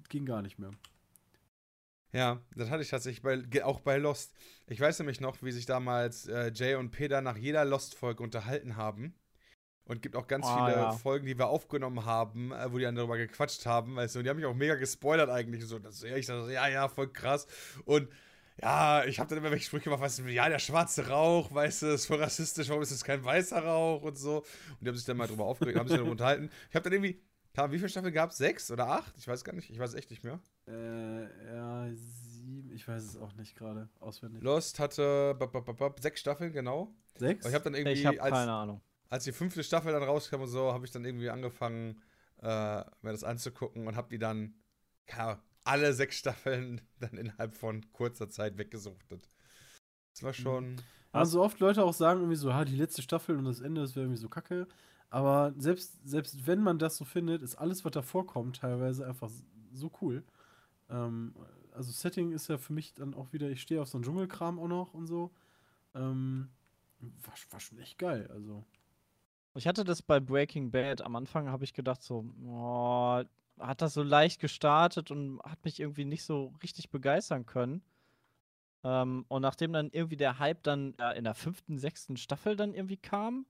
[0.09, 0.71] ging gar nicht mehr.
[2.15, 4.33] Ja, das hatte ich tatsächlich bei, auch bei Lost.
[4.67, 8.77] Ich weiß nämlich noch, wie sich damals äh, Jay und Peter nach jeder Lost-Folge unterhalten
[8.77, 9.13] haben.
[9.85, 10.91] Und gibt auch ganz Ah, viele ja.
[10.93, 13.95] Folgen, die wir aufgenommen haben, äh, wo die dann darüber gequatscht haben.
[13.97, 15.61] Weißt du, und die haben mich auch mega gespoilert eigentlich.
[15.63, 17.47] Und so, das, ja, ich dachte, ja, ja, voll krass.
[17.85, 18.09] Und
[18.61, 21.81] ja, ich habe dann immer welche Sprüche gemacht, weißt du, ja, der schwarze Rauch, weißt
[21.83, 24.37] du, ist voll rassistisch, warum ist das kein weißer Rauch und so.
[24.39, 24.45] Und
[24.81, 26.49] die haben sich dann mal drüber aufgeregt, haben sich darüber unterhalten.
[26.69, 27.21] Ich habe dann irgendwie,
[27.69, 28.37] wie viele Staffeln gab es?
[28.37, 29.13] Sechs oder acht?
[29.17, 30.39] Ich weiß gar nicht, ich weiß echt nicht mehr.
[30.67, 34.41] Äh, ja, sieben, ich weiß es auch nicht gerade auswendig.
[34.41, 36.93] Lost hatte bap, bap, bap, sechs Staffeln, genau.
[37.17, 37.45] Sechs?
[37.45, 38.81] Aber ich habe dann irgendwie, Ich habe als, keine Ahnung.
[39.09, 42.01] als die fünfte Staffel dann rauskam und so, habe ich dann irgendwie angefangen,
[42.41, 42.47] äh,
[43.01, 44.55] mir das anzugucken und habe die dann,
[45.09, 49.29] ja, alle sechs Staffeln dann innerhalb von kurzer Zeit weggesuchtet.
[50.13, 50.77] Das war schon.
[51.11, 53.95] Also oft Leute auch sagen irgendwie so, ja, die letzte Staffel und das Ende, das
[53.95, 54.67] wäre irgendwie so kacke.
[55.09, 59.29] Aber selbst, selbst wenn man das so findet, ist alles, was da vorkommt, teilweise einfach
[59.71, 60.23] so cool.
[60.89, 61.33] Ähm,
[61.73, 64.59] also Setting ist ja für mich dann auch wieder, ich stehe auf so einen Dschungelkram
[64.59, 65.31] auch noch und so.
[65.93, 66.49] Ähm,
[66.99, 68.29] war, war schon echt geil.
[68.31, 68.63] Also.
[69.55, 71.01] Ich hatte das bei Breaking Bad.
[71.01, 73.23] Am Anfang habe ich gedacht, so, oh,
[73.59, 77.81] hat das so leicht gestartet und hat mich irgendwie nicht so richtig begeistern können.
[78.83, 82.73] Ähm, und nachdem dann irgendwie der Hype dann äh, in der fünften, sechsten Staffel dann
[82.73, 83.45] irgendwie kam,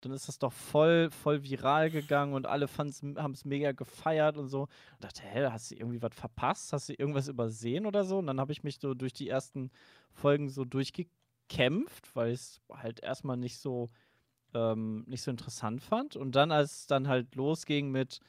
[0.00, 4.48] dann ist das doch voll, voll viral gegangen und alle haben es mega gefeiert und
[4.48, 4.62] so.
[4.62, 6.72] Und dachte, hä, hast du irgendwie was verpasst?
[6.72, 8.18] Hast du irgendwas übersehen oder so?
[8.18, 9.70] Und dann habe ich mich so durch die ersten
[10.12, 13.90] Folgen so durchgekämpft, weil ich es halt erstmal nicht so,
[14.54, 16.16] ähm, nicht so interessant fand.
[16.16, 18.20] Und dann, als es dann halt losging mit,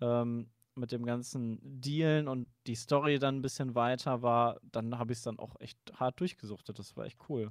[0.00, 5.12] ähm, mit dem ganzen Dealen und die Story dann ein bisschen weiter war, dann habe
[5.12, 6.78] ich es dann auch echt hart durchgesuchtet.
[6.78, 7.50] Das war echt cool.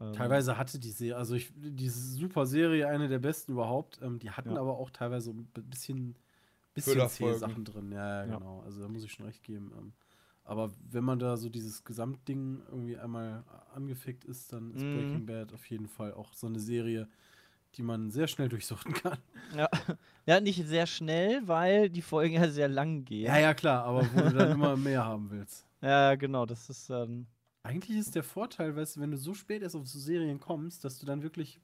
[0.00, 4.18] Ähm, teilweise hatte die Serie, also ich, diese super Serie, eine der besten überhaupt, ähm,
[4.18, 4.60] die hatten ja.
[4.60, 6.16] aber auch teilweise ein bisschen,
[6.74, 7.08] bisschen
[7.38, 7.92] Sachen drin.
[7.92, 8.62] Ja, ja, genau.
[8.64, 9.72] Also da muss ich schon recht geben.
[9.78, 9.92] Ähm,
[10.44, 13.44] aber wenn man da so dieses Gesamtding irgendwie einmal
[13.74, 14.94] angefickt ist, dann ist mhm.
[14.94, 17.08] Breaking Bad auf jeden Fall auch so eine Serie,
[17.76, 19.18] die man sehr schnell durchsuchten kann.
[19.56, 19.68] Ja.
[20.26, 23.26] ja, nicht sehr schnell, weil die Folgen ja sehr lang gehen.
[23.26, 25.66] Ja, ja, klar, aber wo du dann immer mehr haben willst.
[25.84, 27.26] Ja, genau, das ist ähm,
[27.64, 30.84] eigentlich ist der Vorteil, weißt du, wenn du so spät erst auf so Serien kommst,
[30.84, 31.60] dass du dann wirklich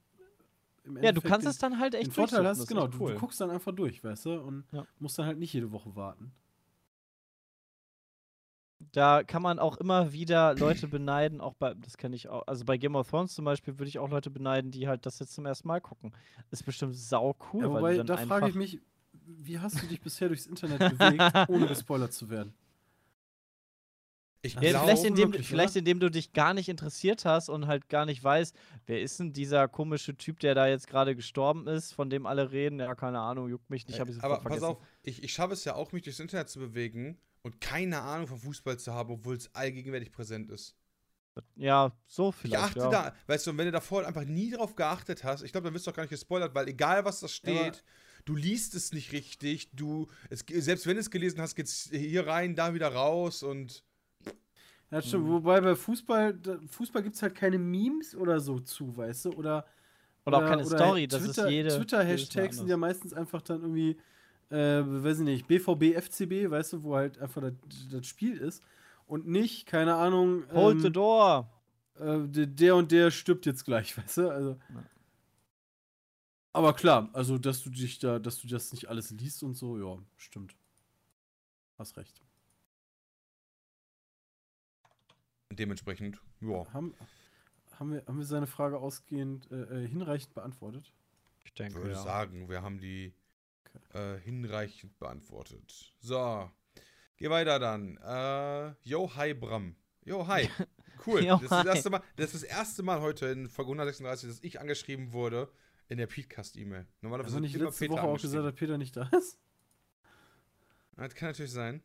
[1.02, 3.12] ja, du kannst den, es dann halt echt den Vorteil hast, genau, du, cool.
[3.12, 4.86] du, guckst dann einfach durch, weißt du, und ja.
[4.98, 6.32] musst dann halt nicht jede Woche warten.
[8.92, 12.64] Da kann man auch immer wieder Leute beneiden, auch bei, das kenne ich auch, also
[12.64, 15.34] bei Game of Thrones zum Beispiel würde ich auch Leute beneiden, die halt das jetzt
[15.34, 16.12] zum ersten Mal gucken.
[16.50, 17.62] Ist bestimmt sau cool.
[17.62, 18.80] Ja, wobei, da frage ich mich,
[19.12, 22.54] wie hast du dich bisher durchs Internet bewegt, ohne gespoilert zu werden?
[24.42, 27.66] Ich ja, glaube, vielleicht, indem, wirklich, vielleicht indem du dich gar nicht interessiert hast und
[27.66, 28.56] halt gar nicht weißt,
[28.86, 32.50] wer ist denn dieser komische Typ, der da jetzt gerade gestorben ist, von dem alle
[32.50, 32.80] reden.
[32.80, 35.64] Ja, keine Ahnung, juckt mich nicht, habe ich Aber pass auf, ich, ich schaffe es
[35.64, 39.36] ja auch, mich durchs Internet zu bewegen und keine Ahnung von Fußball zu haben, obwohl
[39.36, 40.74] es allgegenwärtig präsent ist.
[41.56, 42.54] Ja, so vielleicht.
[42.54, 42.90] Ich achte ja.
[42.90, 45.86] da, weißt du, wenn du davor einfach nie drauf geachtet hast, ich glaube, dann wirst
[45.86, 47.82] du auch gar nicht gespoilert, weil egal was da steht, ja,
[48.24, 51.88] du liest es nicht richtig, du, es, selbst wenn du es gelesen hast, geht es
[51.92, 53.84] hier rein, da wieder raus und
[54.90, 55.26] ja, stimmt.
[55.26, 55.30] Mhm.
[55.30, 56.38] Wobei bei Fußball,
[56.68, 59.30] Fußball gibt es halt keine Memes oder so zu, weißt du?
[59.32, 59.66] Oder,
[60.24, 61.68] oder, auch keine oder Story, Twitter, das ist jede.
[61.76, 63.96] Twitter-Hashtags sind ja meistens einfach dann irgendwie,
[64.50, 67.52] äh, weiß ich nicht, BVB, FCB, weißt du, wo halt einfach das,
[67.90, 68.62] das Spiel ist.
[69.06, 70.44] Und nicht, keine Ahnung.
[70.52, 71.50] Hold ähm, the door!
[71.98, 74.28] Äh, der und der stirbt jetzt gleich, weißt du?
[74.28, 74.50] Also.
[74.50, 74.84] Ja.
[76.52, 79.78] Aber klar, also dass du dich da, dass du das nicht alles liest und so,
[79.78, 80.56] ja, stimmt.
[81.78, 82.20] Hast recht.
[85.60, 86.72] Dementsprechend, ja.
[86.72, 86.94] Haben,
[87.72, 90.90] haben, wir, haben wir seine Frage ausgehend äh, äh hinreichend beantwortet?
[91.44, 92.02] Ich denke, ich würde ja.
[92.02, 93.12] sagen, wir haben die
[93.92, 94.14] okay.
[94.14, 95.92] äh, hinreichend beantwortet.
[95.98, 96.50] So,
[97.18, 97.98] geh weiter dann.
[97.98, 99.76] Äh, yo, hi Bram.
[100.02, 100.48] Yo, hi.
[101.06, 101.24] Cool.
[101.24, 104.28] yo, das, ist das, erste Mal, das ist das erste Mal heute in Folge 136,
[104.28, 105.50] dass ich angeschrieben wurde
[105.88, 106.86] in der Petecast-E-Mail.
[107.00, 109.38] Normalerweise also nicht immer letzte Peter Woche auch gesagt, dass Peter nicht da ist?
[110.96, 111.82] Das kann natürlich sein.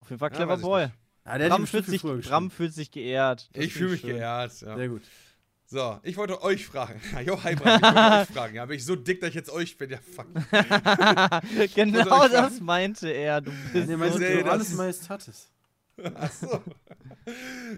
[0.00, 0.86] Auf jeden Fall clever ja, Boy.
[0.86, 1.05] Nicht.
[1.26, 3.48] Ja, Bram, fühlt sich, Bram fühlt sich geehrt.
[3.52, 4.10] Das ich fühle mich schön.
[4.10, 4.60] geehrt.
[4.60, 4.76] Ja.
[4.76, 5.02] Sehr gut.
[5.68, 7.00] So, ich wollte euch fragen.
[7.26, 8.54] jo, hi Bram, ich wollte euch fragen.
[8.54, 9.90] Ja, bin ich so dick, dass ich jetzt euch bin?
[9.90, 10.26] Ja, fuck.
[11.74, 13.40] genau das meinte er.
[13.40, 15.50] Du bist ja, so du alles Majestatis.
[16.14, 16.62] Achso.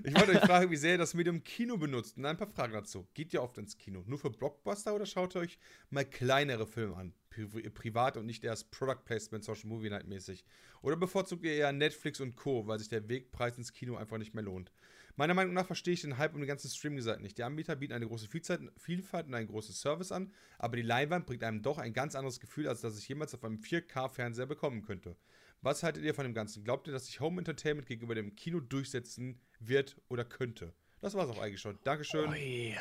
[0.05, 2.17] Ich wollte euch fragen, wie sehr ihr das Medium Kino benutzt.
[2.17, 3.07] Und ein paar Fragen dazu.
[3.15, 4.03] Geht ihr oft ins Kino?
[4.07, 5.59] Nur für Blockbuster oder schaut ihr euch
[5.91, 7.15] mal kleinere Filme an?
[7.31, 10.45] Pri privat und nicht erst Product Placement, Social Movie Night mäßig?
[10.83, 14.35] Oder bevorzugt ihr eher Netflix und Co., weil sich der Wegpreis ins Kino einfach nicht
[14.35, 14.73] mehr lohnt?
[15.17, 17.39] Meiner Meinung nach verstehe ich den Hype um die ganzen Streaming-Seiten nicht.
[17.39, 21.43] Die Anbieter bieten eine große Vielfalt und einen großen Service an, aber die Leinwand bringt
[21.43, 25.17] einem doch ein ganz anderes Gefühl, als das ich jemals auf einem 4K-Fernseher bekommen könnte.
[25.61, 26.63] Was haltet ihr von dem Ganzen?
[26.65, 30.73] Glaubt ihr, dass sich Home Entertainment gegenüber dem Kino durchsetzen wird oder könnte?
[31.01, 31.79] Das war es auch eigentlich schon.
[31.85, 32.29] Dankeschön.
[32.31, 32.77] Oi.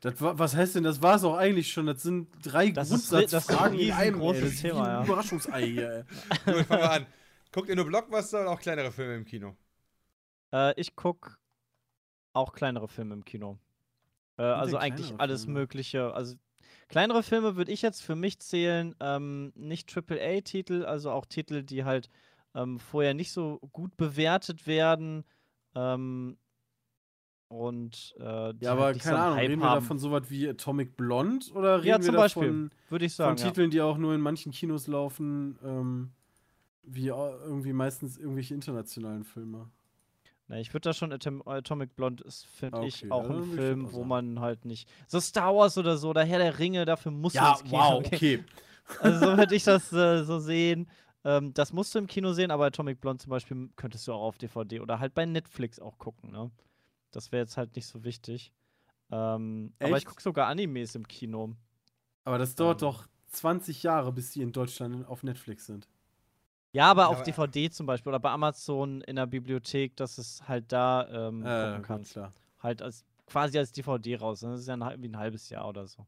[0.00, 1.86] Das war, was heißt denn, das war es auch eigentlich schon?
[1.86, 4.86] Das sind drei das Grundsatzfragen in einem großes Thema.
[4.86, 5.04] Ja.
[5.04, 6.06] Überraschungsei hier.
[6.44, 7.06] Gut, fangen wir an.
[7.52, 9.56] Guckt ihr nur Blockbuster oder auch kleinere Filme im Kino?
[10.52, 11.36] Äh, ich gucke
[12.32, 13.58] auch kleinere Filme im Kino.
[14.38, 15.60] Äh, also eigentlich alles Filme?
[15.60, 16.14] Mögliche.
[16.14, 16.36] Also
[16.90, 21.84] Kleinere Filme würde ich jetzt für mich zählen, ähm, nicht AAA-Titel, also auch Titel, die
[21.84, 22.10] halt
[22.52, 25.22] ähm, vorher nicht so gut bewertet werden.
[25.76, 26.36] Ähm,
[27.46, 29.82] und äh, ja, aber halt keine so Ahnung, Hype reden wir haben.
[29.82, 33.46] davon sowas wie Atomic Blonde oder reden ja, zum wir davon würde ich sagen, von
[33.46, 36.10] Titeln, die auch nur in manchen Kinos laufen, ähm,
[36.82, 39.70] wie irgendwie meistens irgendwelche internationalen Filme?
[40.50, 43.92] Na, ich würde da schon Atom Atomic Blonde ist, finde okay, ich, auch ein Film,
[43.92, 44.90] wo man halt nicht.
[45.06, 48.42] So Star Wars oder so, oder Herr der Ringe, dafür muss man Ja, wow, okay.
[48.98, 50.90] Also so würde ich das äh, so sehen.
[51.22, 54.22] Ähm, das musst du im Kino sehen, aber Atomic Blonde zum Beispiel könntest du auch
[54.22, 56.50] auf DVD oder halt bei Netflix auch gucken, ne?
[57.12, 58.52] Das wäre jetzt halt nicht so wichtig.
[59.12, 61.54] Ähm, aber ich gucke sogar Animes im Kino.
[62.24, 62.88] Aber das dauert Ähm.
[62.88, 65.86] doch 20 Jahre, bis die in Deutschland auf Netflix sind.
[66.72, 70.18] Ja, aber Ja, auf aber- DVD zum Beispiel oder bei Amazon in der Bibliothek, dass
[70.18, 72.12] es halt da ähm, Äh, gucken kannst.
[72.12, 72.32] klar.
[72.60, 74.42] Halt als quasi als DVD raus.
[74.42, 74.50] ne?
[74.52, 76.06] Das ist ja ein, wie ein halbes Jahr oder so.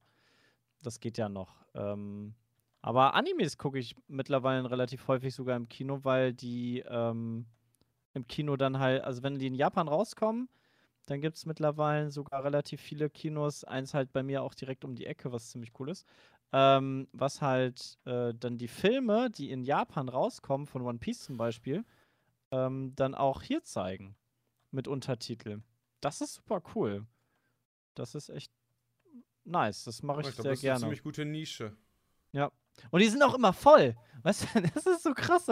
[0.82, 1.54] Das geht ja noch.
[1.74, 2.34] Ähm,
[2.80, 7.46] aber Animes gucke ich mittlerweile relativ häufig sogar im Kino, weil die ähm,
[8.14, 10.48] im Kino dann halt, also wenn die in Japan rauskommen,
[11.06, 13.64] dann gibt es mittlerweile sogar relativ viele Kinos.
[13.64, 16.06] Eins halt bei mir auch direkt um die Ecke, was ziemlich cool ist.
[16.52, 21.36] Ähm, was halt äh, dann die Filme, die in Japan rauskommen, von One Piece zum
[21.38, 21.84] Beispiel,
[22.50, 24.16] ähm, dann auch hier zeigen.
[24.70, 25.60] Mit Untertitel.
[26.00, 27.06] Das ist super cool.
[27.94, 28.52] Das ist echt
[29.44, 29.84] nice.
[29.84, 30.80] Das mache ich, ich glaube, sehr das ist eine gerne.
[30.80, 31.76] ziemlich gute Nische.
[32.90, 33.94] Und die sind auch immer voll.
[34.22, 35.48] Weißt du, das ist so krass.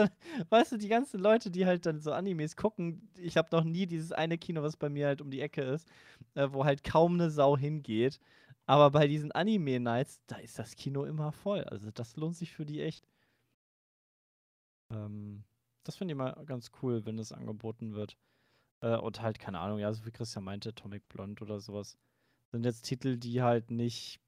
[0.48, 3.86] Weißt du, die ganzen Leute, die halt dann so Animes gucken, ich habe noch nie
[3.86, 5.88] dieses eine Kino, was bei mir halt um die Ecke ist,
[6.34, 8.20] äh, wo halt kaum eine Sau hingeht.
[8.70, 11.64] Aber bei diesen Anime-Nights, da ist das Kino immer voll.
[11.64, 13.04] Also das lohnt sich für die echt.
[14.92, 15.42] Ähm,
[15.82, 18.16] das finde ich mal ganz cool, wenn das angeboten wird.
[18.80, 21.98] Äh, und halt, keine Ahnung, ja, so wie Christian meinte, Atomic Blonde oder sowas.
[22.52, 24.20] Sind jetzt Titel, die halt nicht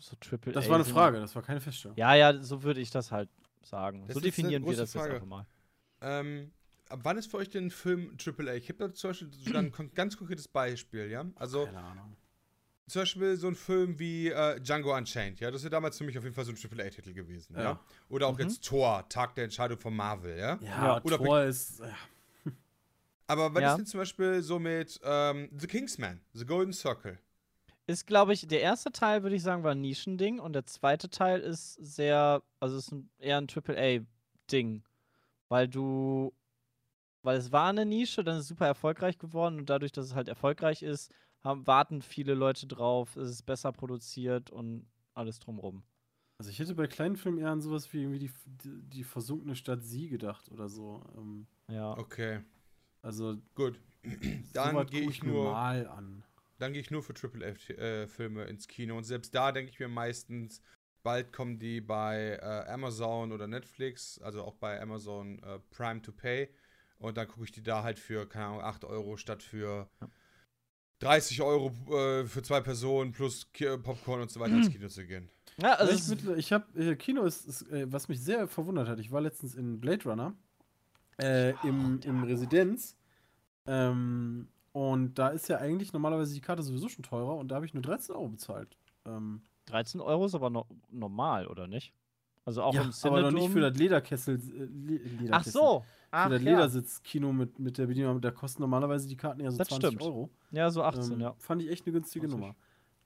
[0.00, 0.92] so Triple Das A war eine sind.
[0.92, 1.96] Frage, das war keine Feststellung.
[1.96, 3.30] Ja, ja, so würde ich das halt
[3.62, 4.08] sagen.
[4.08, 5.06] Das so definieren wir das Frage.
[5.06, 5.46] jetzt einfach mal.
[6.00, 6.50] Ähm,
[6.88, 8.54] ab wann ist für euch denn ein Film AAA?
[8.54, 11.24] Ich habe da zum Beispiel sogar ein ganz konkretes Beispiel, ja?
[11.36, 12.16] Also Keine Ahnung.
[12.86, 15.50] Zum Beispiel so ein Film wie äh, Django Unchained, ja?
[15.50, 17.62] Das ist ja damals für mich auf jeden Fall so ein AAA-Titel gewesen, ja?
[17.62, 17.80] Ja.
[18.08, 18.44] Oder auch Mhm.
[18.44, 20.58] jetzt Thor, Tag der Entscheidung von Marvel, ja?
[20.60, 21.80] Ja, oder Thor ist.
[21.80, 21.96] Ja.
[23.26, 23.70] Aber was Ja.
[23.70, 27.18] ist denn zum Beispiel so mit ähm, The Kingsman, The Golden Circle?
[27.86, 31.10] Ist, glaube ich, der erste Teil, würde ich sagen, war ein Nischending und der zweite
[31.10, 34.82] Teil ist sehr, also ist ein, eher ein AAA-Ding.
[35.48, 36.32] Weil du,
[37.22, 40.14] weil es war eine Nische, dann ist es super erfolgreich geworden und dadurch, dass es
[40.14, 41.12] halt erfolgreich ist,
[41.44, 45.84] haben, warten viele Leute drauf, es ist besser produziert und alles drumrum.
[46.38, 49.54] Also ich hätte bei kleinen Filmen eher an sowas wie irgendwie die, die, die versunkene
[49.54, 51.04] Stadt Sie gedacht oder so.
[51.16, 51.96] Ähm, Ja.
[51.96, 52.40] Okay,
[53.02, 53.78] also gut.
[54.52, 56.24] Dann gehe ich nur, mal an.
[56.58, 60.60] dann gehe ich nur für AAA-Filme ins Kino und selbst da denke ich mir meistens,
[61.02, 66.12] bald kommen die bei äh, Amazon oder Netflix, also auch bei Amazon äh, Prime to
[66.12, 66.50] Pay
[66.98, 69.88] und dann gucke ich die da halt für, keine Ahnung, 8 Euro statt für
[71.04, 75.04] 30 Euro äh, für zwei Personen plus Ki Popcorn und so weiter ins Kino zu
[75.06, 75.28] gehen.
[75.60, 78.88] Ja, also ich mittler- ich habe äh, Kino ist, ist äh, was mich sehr verwundert
[78.88, 78.98] hat.
[78.98, 80.34] Ich war letztens in Blade Runner
[81.20, 82.96] äh, im, im Residenz
[83.66, 87.66] ähm, und da ist ja eigentlich normalerweise die Karte sowieso schon teurer und da habe
[87.66, 88.76] ich nur 13 Euro bezahlt.
[89.06, 91.92] Ähm, 13 Euro ist aber no normal, oder nicht?
[92.46, 94.34] Also auch ja, im aber noch nicht Cinedom- für das Lederkessel.
[94.36, 95.30] Äh, Le Lederkessel.
[95.32, 95.84] Ach so.
[96.16, 96.50] Ach, Für das ja.
[96.52, 100.02] Ledersitzkino mit, mit der Bedienung, da kosten normalerweise die Karten eher so Das 20 stimmt.
[100.02, 100.30] Euro.
[100.52, 101.34] Ja, so 18, ähm, ja.
[101.38, 102.40] Fand ich echt eine günstige 20.
[102.40, 102.56] Nummer.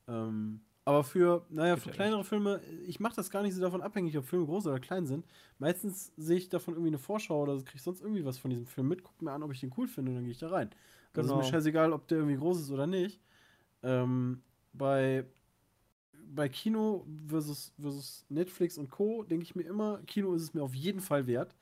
[0.09, 3.61] Ähm, aber für, naja, Geht für ja kleinere Filme, ich mache das gar nicht so
[3.63, 5.27] davon abhängig, ob Filme groß oder klein sind.
[5.59, 8.89] Meistens sehe ich davon irgendwie eine Vorschau oder kriege sonst irgendwie was von diesem Film
[8.89, 10.71] mit, gucke mir an, ob ich den cool finde und dann gehe ich da rein.
[11.15, 11.43] Das ist Genau.
[11.43, 13.21] mir scheißegal, ob der irgendwie groß ist oder nicht.
[13.83, 14.43] Ähm,
[14.75, 15.25] bei,
[16.35, 19.23] bei Kino versus, versus Netflix und Co.
[19.23, 21.55] denke ich mir immer, Kino ist es mir auf jeden Fall wert.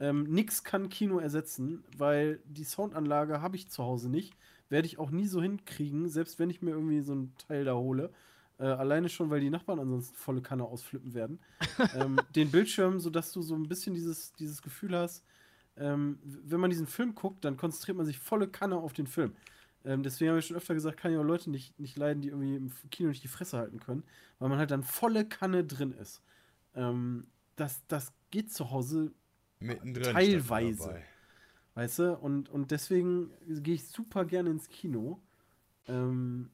[0.00, 4.34] Ähm, nix kann Kino ersetzen, weil die Soundanlage habe ich zu Hause nicht.
[4.68, 7.74] Werde ich auch nie so hinkriegen, selbst wenn ich mir irgendwie so ein Teil da
[7.74, 8.10] hole.
[8.58, 11.40] Äh, alleine schon, weil die Nachbarn ansonsten volle Kanne ausflippen werden.
[11.94, 15.24] ähm, den Bildschirm, sodass du so ein bisschen dieses, dieses Gefühl hast,
[15.76, 19.34] ähm, wenn man diesen Film guckt, dann konzentriert man sich volle Kanne auf den Film.
[19.84, 22.28] Ähm, deswegen habe ich schon öfter gesagt, kann ich auch Leute nicht, nicht leiden, die
[22.28, 24.04] irgendwie im Kino nicht die Fresse halten können,
[24.38, 26.22] weil man halt dann volle Kanne drin ist.
[26.74, 27.26] Ähm,
[27.56, 29.12] das, das geht zu Hause
[29.58, 30.12] Mittendrin.
[30.14, 31.02] Teilweise.
[31.74, 32.16] Weißt du?
[32.18, 35.22] Und, und deswegen gehe ich super gerne ins Kino.
[35.86, 36.50] Ähm,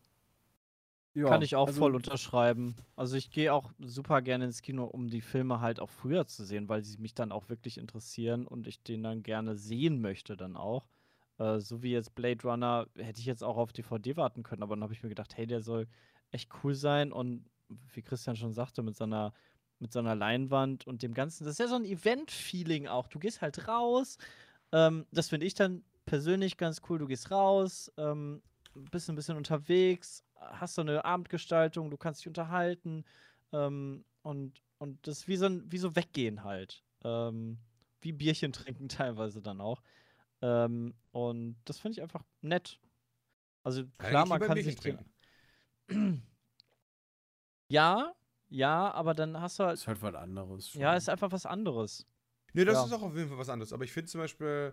[1.15, 2.77] ja, Kann ich auch also- voll unterschreiben.
[2.95, 6.45] Also ich gehe auch super gerne ins Kino, um die Filme halt auch früher zu
[6.45, 10.37] sehen, weil sie mich dann auch wirklich interessieren und ich den dann gerne sehen möchte
[10.37, 10.87] dann auch.
[11.39, 14.75] Äh, so wie jetzt Blade Runner hätte ich jetzt auch auf DVD warten können, aber
[14.75, 15.89] dann habe ich mir gedacht, hey, der soll
[16.31, 17.45] echt cool sein und
[17.93, 19.33] wie Christian schon sagte, mit seiner
[19.81, 23.07] mit so Leinwand und dem Ganzen, das ist ja so ein Event-Feeling auch.
[23.07, 24.19] Du gehst halt raus,
[24.73, 26.99] ähm, das finde ich dann persönlich ganz cool.
[26.99, 28.43] Du gehst raus, ähm,
[28.75, 33.05] bist ein bisschen unterwegs, hast so eine Abendgestaltung, du kannst dich unterhalten
[33.53, 36.83] ähm, und, und das ist wie so, ein, wie so Weggehen halt.
[37.05, 37.59] Ähm,
[38.01, 39.83] wie Bierchen trinken teilweise dann auch.
[40.43, 42.79] Ähm, und das finde ich einfach nett.
[43.65, 45.13] Also klar, man kann sich trinken.
[47.69, 48.15] Ja,
[48.49, 50.71] ja, aber dann hast du halt Ist halt was anderes.
[50.71, 50.81] schon.
[50.81, 52.07] ja, ist einfach was anderes.
[52.55, 52.85] Nee, das Ja.
[52.87, 53.73] ist auch auf jeden Fall was anderes.
[53.73, 54.73] Aber ich finde zum Beispiel.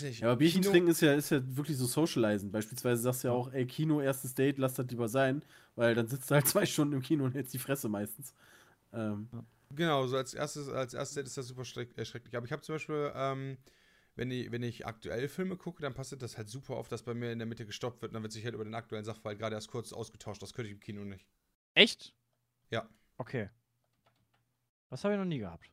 [0.00, 2.50] nicht, Ja, aber Bierchen Kino- trinken ist ja, ist ja wirklich so socializen.
[2.50, 5.42] Beispielsweise sagst du ja auch, ey, Kino, erstes Date, lass das lieber sein,
[5.76, 8.32] weil dann sitzt du halt zwei Stunden im Kino und hältst die Fresse meistens.
[8.92, 9.28] Ähm,
[9.70, 12.34] Genau, so als erstes, als erstes Date ist das super äh, schrecklich.
[12.36, 13.58] Aber ich habe zum Beispiel, ähm,
[14.18, 17.14] wenn ich, wenn ich aktuell Filme gucke, dann passiert das halt super oft, dass bei
[17.14, 19.38] mir in der Mitte gestoppt wird und dann wird sich halt über den aktuellen Sachverhalt
[19.38, 20.42] gerade erst kurz ausgetauscht.
[20.42, 21.26] Das könnte ich im Kino nicht.
[21.74, 22.14] Echt?
[22.70, 22.86] Ja.
[23.16, 23.48] Okay.
[24.90, 25.70] Das habe ich noch nie gehabt.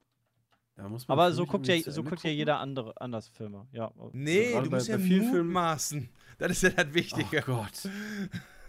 [0.75, 3.67] da muss man Aber so guckt ja, so guckt ja jeder andere anders Filme.
[3.71, 3.91] Ja.
[4.13, 6.09] Nee, gerade du bei- musst ja bei vielen Filmen- mutmaßen.
[6.37, 7.41] Das ist ja das Wichtige.
[7.43, 7.89] Oh Gott.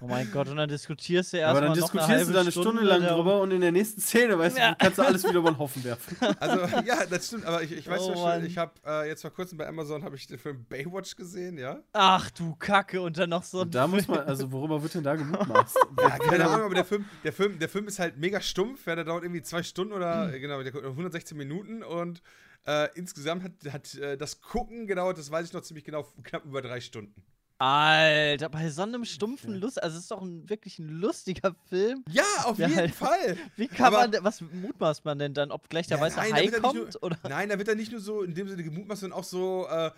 [0.00, 2.40] Oh mein Gott, und dann diskutierst du Aber erstmal dann noch eine diskutierst du da
[2.40, 4.70] eine halbe Stunde lang drüber und in der nächsten Szene, weißt Ja.
[4.72, 6.16] du, kannst du alles wieder über den Haufen werfen.
[6.40, 7.44] Also, ja, das stimmt.
[7.46, 8.44] Aber ich, ich weiß Oh, Beispiel, Mann.
[8.46, 11.78] ich habe äh, jetzt vor kurzem bei Amazon habe ich den Film Baywatch gesehen, ja.
[11.92, 14.18] Ach du Kacke, und dann noch so ein da muss Film.
[14.18, 15.76] man, also worüber wird denn da gemutmaßt?
[16.00, 18.86] Ja, keine Ahnung, aber der Film, der Film, der Film ist halt mega stumpf.
[18.86, 20.40] Ja, der dauert irgendwie zwei Stunden oder Hm.
[20.40, 22.22] genau, der dauert 116 Minuten und
[22.66, 26.44] äh, insgesamt hat, hat äh, das Gucken gedauert, das weiß ich noch ziemlich genau, knapp
[26.44, 27.14] über drei Stunden.
[27.58, 32.04] Alter, bei so einem stumpfen Lust, also es ist doch ein, wirklich ein lustiger Film.
[32.10, 32.94] Ja, auf Ja, jeden halt.
[32.94, 33.36] Fall.
[33.56, 36.16] Wie kann Aber- man, denn- was mutmaßt man denn dann, ob gleich der Ja, weiße
[36.16, 36.74] nein, Hai er kommt?
[36.74, 37.16] nur- oder?
[37.28, 39.90] Nein, da wird er nicht nur so in dem Sinne gemutmaßt, sondern auch so, äh,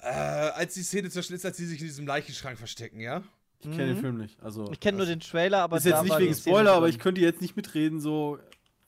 [0.00, 3.22] äh, als die Szene ist, als sie sich in diesem Leichenschrank verstecken, ja?
[3.60, 4.00] Ich kenne den Mhm.
[4.00, 4.40] Film nicht.
[4.42, 6.98] Also, Ich kenne nur den Trailer, aber ist jetzt nicht war wegen Spoiler, aber ich
[7.00, 8.38] könnte jetzt nicht mitreden, so.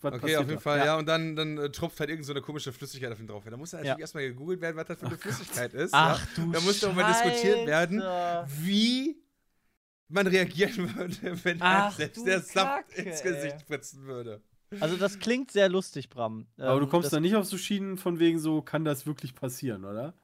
[0.03, 0.61] Was Okay, passiert auf jeden da?
[0.61, 0.85] Fall, Ja.
[0.87, 0.97] ja.
[0.99, 3.45] Und dann, dann äh, tropft halt irgend so eine komische Flüssigkeit auf ihn drauf.
[3.45, 3.99] Ja, da muss natürlich Ja.
[3.99, 5.93] erstmal gegoogelt werden, was das für eine Flüssigkeit ist.
[5.95, 6.29] Ach ja.
[6.37, 8.03] du Da muss mal diskutiert werden,
[8.63, 9.17] wie
[10.09, 13.23] man reagieren würde, wenn Ach, er selbst der Saft ins.
[13.23, 14.41] Gesicht spritzen würde.
[14.79, 16.47] Also das klingt sehr lustig, Bram.
[16.57, 19.35] Aber du Ähm, kommst da nicht auf so Schienen von wegen so, kann das wirklich
[19.35, 20.15] passieren, oder?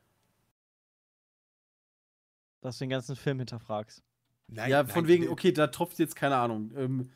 [2.61, 4.03] dass du den ganzen Film hinterfragst.
[4.48, 7.11] Nein, ja, von nein, wegen, okay, da tropft jetzt, keine Ahnung, ähm,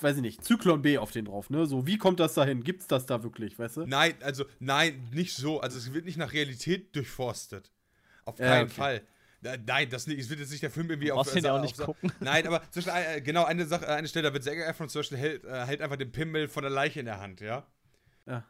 [0.00, 1.66] weiß ich nicht, Zyklon B auf den drauf, ne?
[1.66, 2.62] So, wie kommt das dahin?
[2.62, 3.86] Gibt's das da wirklich, weißt du?
[3.86, 5.60] Nein, also, nein, nicht so.
[5.60, 7.70] Also, es wird nicht nach Realität durchforstet.
[8.24, 8.74] Auf keinen okay.
[8.74, 9.02] Fall.
[9.66, 10.18] Nein, das nicht.
[10.18, 11.32] Es wird jetzt nicht der Film irgendwie Du auf.
[11.32, 12.12] den ja auch nicht auf- gucken.
[12.20, 15.18] Nein, aber zwischen, äh, genau eine Sache, eine Stelle, da wird Zac Efron zum Beispiel
[15.18, 17.64] hält, äh, hält einfach den Pimmel von der Leiche in der Hand, ja.
[18.26, 18.44] Ja.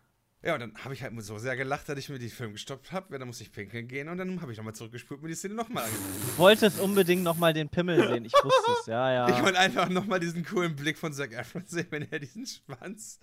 [0.47, 2.93] Ja, und dann habe ich halt so sehr gelacht, dass ich mir den Film gestoppt
[2.93, 3.13] habe.
[3.13, 5.35] Ja, dann musste ich pinkeln gehen und dann habe ich nochmal zurückgespult und mir die
[5.35, 6.09] Szene nochmal angeguckt.
[6.35, 8.25] Du wolltest unbedingt nochmal den Pimmel sehen.
[8.25, 9.29] Ich wusste es, ja, ja.
[9.29, 13.19] Ich wollte einfach nochmal diesen coolen Blick von Zac Efron sehen, wenn er diesen Schwanz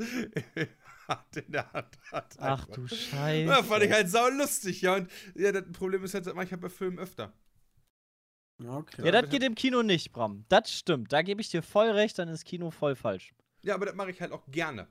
[1.36, 2.36] in der Hand hat.
[2.40, 2.76] Ach Einfach.
[2.76, 3.46] du Scheiße.
[3.46, 4.96] Ja, fand ich halt sau lustig, ja.
[4.96, 7.32] Und ja, das Problem ist halt, ich habe bei Filmen öfter.
[8.62, 9.06] Okay.
[9.06, 10.44] Ja, das geht im Kino nicht, Bram.
[10.50, 11.14] Das stimmt.
[11.14, 13.34] Da gebe ich dir voll recht, dann ist Kino voll falsch.
[13.62, 14.90] Ja, aber das mache ich halt auch gerne.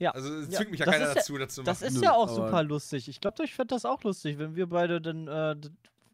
[0.00, 0.10] Ja.
[0.12, 1.66] Also es Ja, zwingt mich ja das keiner ist ja- dazu, das zu machen.
[1.66, 3.06] Das ist Nö, ja auch super lustig.
[3.08, 5.56] Ich glaube, ich fände das auch lustig, wenn wir beide dann, äh,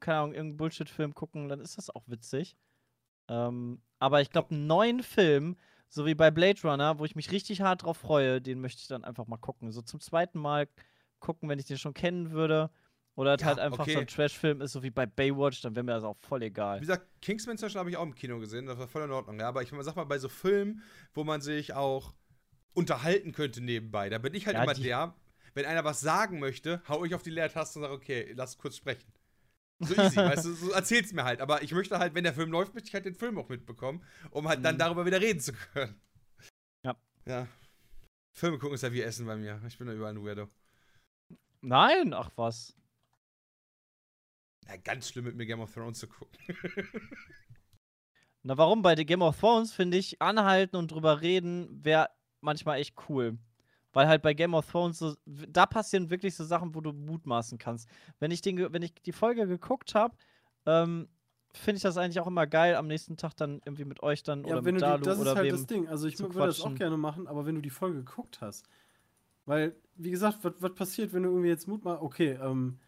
[0.01, 2.57] keine Ahnung, irgendeinen Bullshit-Film gucken, dann ist das auch witzig.
[3.29, 5.57] Ähm, aber ich glaube, einen neuen Film,
[5.89, 8.89] so wie bei Blade Runner, wo ich mich richtig hart drauf freue, den möchte ich
[8.89, 9.71] dann einfach mal gucken.
[9.73, 10.69] So zum zweiten Mal
[11.21, 12.71] gucken, wenn ich den schon kennen würde.
[13.15, 14.07] Oder es Ja, halt einfach so ein okay.
[14.07, 16.81] Trash-Film ist, so wie bei Baywatch, dann wäre mir das auch voll Wie egal.
[16.81, 19.41] gesagt, Kingsman zum Beispiel habe ich auch im Kino gesehen, das war voll in Ordnung.
[19.41, 20.83] Ja, aber ich sag mal, bei so Filmen,
[21.15, 22.13] wo man sich auch
[22.77, 25.15] unterhalten könnte nebenbei, da bin ich halt Ja, immer der,
[25.55, 28.77] wenn einer was sagen möchte, hau ich auf die Leertaste und sage, okay, lass kurz
[28.77, 29.11] sprechen.
[29.81, 31.41] So easy, weißt du, so erzähl's mir halt.
[31.41, 34.03] Aber ich möchte halt, wenn der Film läuft, möchte ich halt den Film auch mitbekommen,
[34.31, 34.79] um halt dann Mhm.
[34.81, 36.01] darüber wieder reden zu können.
[36.85, 36.97] Ja.
[37.27, 37.49] Ja.
[38.33, 39.61] Filme gucken ist ja wie Essen bei mir.
[39.67, 40.49] Ich bin da überall ein Weirdo.
[41.63, 42.75] Nein, ach was.
[44.69, 46.39] Ja, ganz schlimm mit mir Game of Thrones zu gucken.
[48.43, 48.83] Na, warum?
[48.83, 52.09] Bei The Game of Thrones finde ich, anhalten und drüber reden wäre
[52.41, 53.39] manchmal echt cool.
[53.93, 57.57] Weil halt bei Game of Thrones, so, da passieren wirklich so Sachen, wo du mutmaßen
[57.57, 57.89] kannst.
[58.19, 60.15] Wenn ich, den, wenn ich die Folge geguckt habe,
[60.67, 61.09] ähm,
[61.53, 64.45] finde ich das eigentlich auch immer geil, am nächsten Tag dann irgendwie mit euch dann
[64.45, 65.53] Ja, oder wenn mit du die, Dalu das ist oder halt wem.
[65.53, 65.89] das Ding.
[65.89, 68.69] Also ich würde das auch gerne machen, aber wenn du die Folge geguckt hast.
[69.47, 72.79] Weil, wie gesagt, was was passiert, wenn du irgendwie jetzt Mut machst, okay, ähm,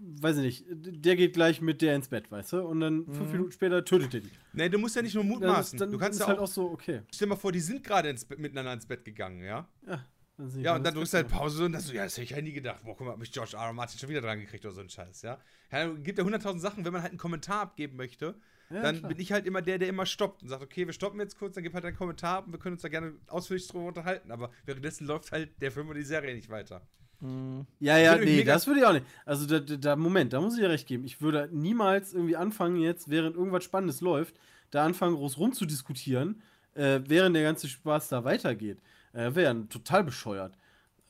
[0.00, 0.64] weiß ich nicht,
[1.04, 2.60] der geht gleich mit der ins Bett, weißt du?
[2.62, 3.32] Und dann fünf Mhm.
[3.32, 4.30] Minuten später tötet er die.
[4.52, 5.78] Nee, du musst ja nicht nur Dann mutmaßen.
[5.78, 7.02] Dann du kannst ist ja halt auch, auch so, okay.
[7.12, 9.68] Stell dir mal vor, die sind gerade miteinander ins Bett gegangen, ja?
[9.86, 10.04] Ja,
[10.36, 11.28] dann Ja, und dann das drückst du halt.
[11.28, 12.84] Pause und dann so, ja, das hätte ich ja nie gedacht.
[12.84, 13.62] Boah, guck mal, hat mich George R.
[13.66, 13.72] R.
[13.72, 15.38] Martin schon wieder dran gekriegt oder so ein Scheiß, ja?
[15.72, 18.34] Ja, gibt ja hunderttausend Sachen, wenn man halt einen Kommentar abgeben möchte,
[18.70, 19.08] Ja, dann klar.
[19.10, 21.54] bin ich halt immer der, der immer stoppt und sagt, okay, wir stoppen jetzt kurz,
[21.54, 24.30] dann gib halt einen Kommentar ab und wir können uns da gerne ausführlich drüber unterhalten.
[24.30, 26.86] Aber währenddessen läuft halt der Film oder die Serie nicht weiter.
[27.20, 27.66] Mhm.
[27.80, 29.06] Ja, ja, nee, mega- das würde ich auch nicht.
[29.24, 31.04] Also, da, da, Moment, da muss ich dir recht geben.
[31.04, 34.36] Ich würde niemals irgendwie anfangen, jetzt, während irgendwas Spannendes läuft,
[34.70, 36.42] da anfangen, groß rumzudiskutieren,
[36.74, 38.78] äh, während der ganze Spaß da weitergeht.
[39.12, 40.56] Äh, Wäre ja total bescheuert.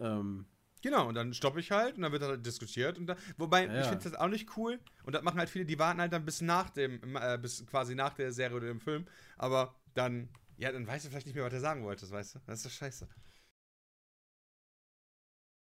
[0.01, 0.47] Ähm,
[0.81, 2.99] Genau, und dann stoppe ich halt und dann wird halt diskutiert.
[2.99, 3.81] Und da, wobei, Ja, ja.
[3.81, 4.79] ich finde das auch nicht cool.
[5.03, 7.97] Und das machen halt viele, die warten halt dann bis nach dem, äh, bis quasi
[7.97, 9.05] nach der Serie oder dem Film.
[9.37, 12.39] Aber dann, ja, dann weißt du vielleicht nicht mehr, was er sagen wollte, weißt du?
[12.47, 13.09] Das ist doch scheiße.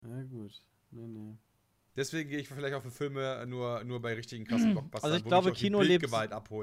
[0.03, 0.63] Ja, gut.
[0.91, 1.37] Nee, nee.
[1.97, 5.29] Deswegen gehe ich vielleicht auf Filme nur, nur bei richtigen krassen Blockbustern, Also ich wo
[5.31, 6.09] glaube, auch Kino lebt-.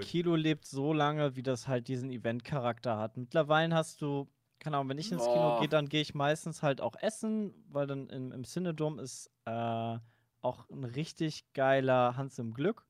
[0.02, 3.18] Kino lebt so lange, wie das halt diesen Event-Charakter hat.
[3.18, 4.30] Mittlerweile hast du,
[4.60, 5.60] keine Ahnung, wenn ich ins Kino Oh.
[5.60, 9.98] gehe, dann gehe ich meistens halt auch essen, weil dann im, im Cinedom ist äh,
[10.41, 12.86] auch ein richtig geiler Hans im Glück.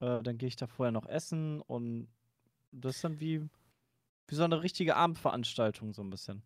[0.00, 2.06] Äh, dann gehe ich da vorher noch essen und
[2.70, 3.40] das ist dann wie,
[4.28, 6.42] wie so eine richtige Abendveranstaltung so ein bisschen.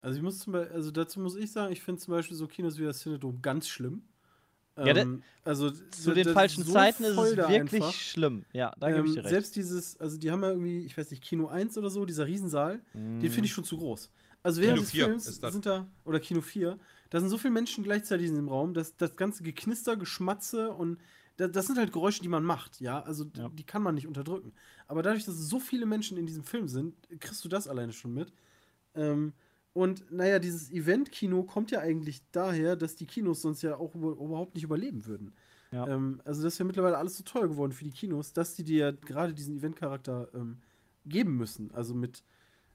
[0.00, 2.46] Also ich muss zum Beispiel, also dazu muss ich sagen, ich finde zum Beispiel so
[2.46, 4.02] Kinos wie das Cinedom ganz schlimm.
[4.82, 7.94] Ja, Ähm, also Zu den falschen so Zeiten ist es wirklich einfach.
[7.94, 8.44] schlimm.
[8.52, 9.30] Ja, da gebe ich Ähm, dir recht.
[9.30, 12.26] Selbst dieses, also die haben ja irgendwie, ich weiß nicht, Kino 1 oder so, dieser
[12.26, 12.82] Riesensaal,
[13.22, 14.12] den finde ich schon zu groß.
[14.42, 15.52] Also während Kino des 4 Films das.
[15.52, 16.78] sind da, oder Kino 4,
[17.10, 20.98] da sind so viele Menschen gleichzeitig in dem Raum, dass das ganze Geknister, Geschmatze und
[21.36, 23.48] da, das sind halt Geräusche, die man macht, ja, also Ja.
[23.48, 24.54] die kann man nicht unterdrücken.
[24.86, 28.14] Aber dadurch, dass so viele Menschen in diesem Film sind, kriegst du das alleine schon
[28.14, 28.32] mit.
[28.94, 29.34] Ähm,
[29.72, 34.10] und naja, dieses Event-Kino kommt ja eigentlich daher, dass die Kinos sonst ja auch über,
[34.12, 35.32] überhaupt nicht überleben würden.
[35.70, 35.86] Ja.
[35.86, 38.64] Ähm, also das ist ja mittlerweile alles so teuer geworden für die Kinos, dass die
[38.64, 40.58] dir ja gerade diesen Event-Charakter ähm,
[41.04, 41.70] geben müssen.
[41.72, 42.22] Also mit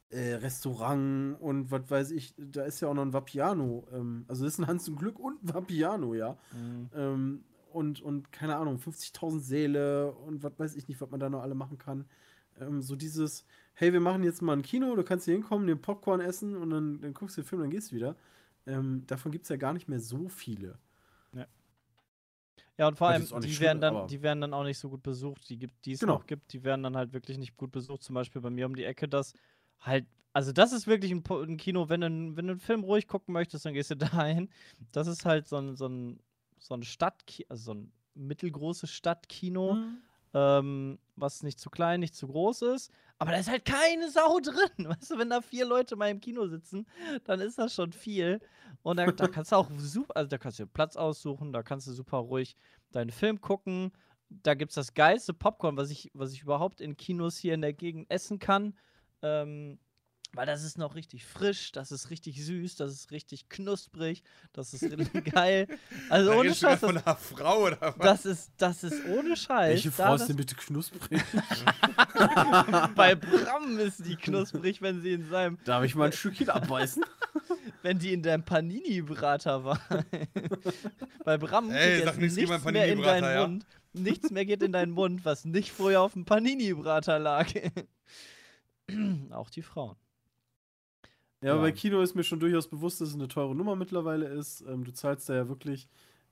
[0.10, 3.88] äh, Restaurant und was weiß ich, da ist ja auch noch ein Vapiano.
[3.92, 6.38] Ähm, also das ist ein Hans zum Glück und ein Vapiano, ja.
[6.54, 6.90] Mhm.
[6.94, 11.30] Ähm, und, und keine Ahnung, 50.000 Säle und was weiß ich nicht, was man da
[11.30, 12.06] noch alle machen kann.
[12.60, 15.82] Ähm, so dieses, hey, wir machen jetzt mal ein Kino, du kannst hier hinkommen, den
[15.82, 18.16] Popcorn essen und dann, dann guckst du den Film, dann gehst du wieder.
[18.66, 20.78] Ähm, davon gibt es ja gar nicht mehr so viele.
[22.78, 24.90] Ja, und vor Was allem, die schlimm werden, dann, die werden dann auch nicht so
[24.90, 25.48] gut besucht.
[25.50, 26.16] Die, gibt, die es Genau.
[26.16, 28.04] noch gibt, die werden dann halt wirklich nicht gut besucht.
[28.04, 29.34] Zum Beispiel bei mir um die Ecke, das
[29.80, 33.08] halt, also das ist wirklich ein, ein Kino, wenn du, wenn du einen Film ruhig
[33.08, 34.50] gucken möchtest, dann gehst du dahin.
[34.92, 36.20] Das ist halt so ein, so ein,
[36.58, 39.78] so ein Stadtkino, also so ein mittelgroßes Stadtkino,
[40.34, 42.92] ähm, was nicht zu klein, nicht zu groß ist.
[43.20, 44.56] Aber da ist halt keine Sau drin.
[44.90, 46.86] Weißt du, wenn da vier Leute mal im Kino sitzen,
[47.26, 48.42] dann ist das schon viel.
[48.82, 51.88] Und da, da kannst du auch super, also da kannst du Platz aussuchen, da kannst
[51.88, 52.56] du super ruhig
[52.92, 53.92] deinen Film gucken.
[54.30, 57.62] Da gibt es das geilste Popcorn, was ich, was ich überhaupt in Kinos hier in
[57.62, 58.76] der Gegend essen kann.
[59.22, 59.80] Ähm,
[60.36, 64.74] weil das ist noch richtig frisch, das ist richtig süß, das ist richtig knusprig, das
[64.74, 65.68] ist richtig geil.
[66.10, 67.96] Also Da ohne Scheiß, das, von einer Frau oder was?
[67.98, 69.70] das ist, das ist ohne Scheiß.
[69.70, 71.22] Welche Da Frau ist denn bitte knusprig?
[72.96, 77.04] bei Bram ist die knusprig, wenn sie in seinem, Darf ich mal ein Stückchen abbeißen?
[77.84, 79.80] wenn die in deinem Panini-Brater war.
[81.24, 83.48] bei Bram Ey, geht jetzt nichts nichts mehr in Panini-Brater, deinen ja?
[83.48, 83.66] Mund.
[83.96, 87.48] Nichts mehr geht in deinen Mund, was nicht vorher auf dem Panini-Brater lag.
[89.32, 89.96] Auch die Frauen.
[91.44, 91.68] Ja, aber Ja.
[91.70, 94.62] bei Kino ist mir schon durchaus bewusst, dass es eine teure Nummer mittlerweile ist.
[94.62, 95.88] Ähm, du zahlst da ja wirklich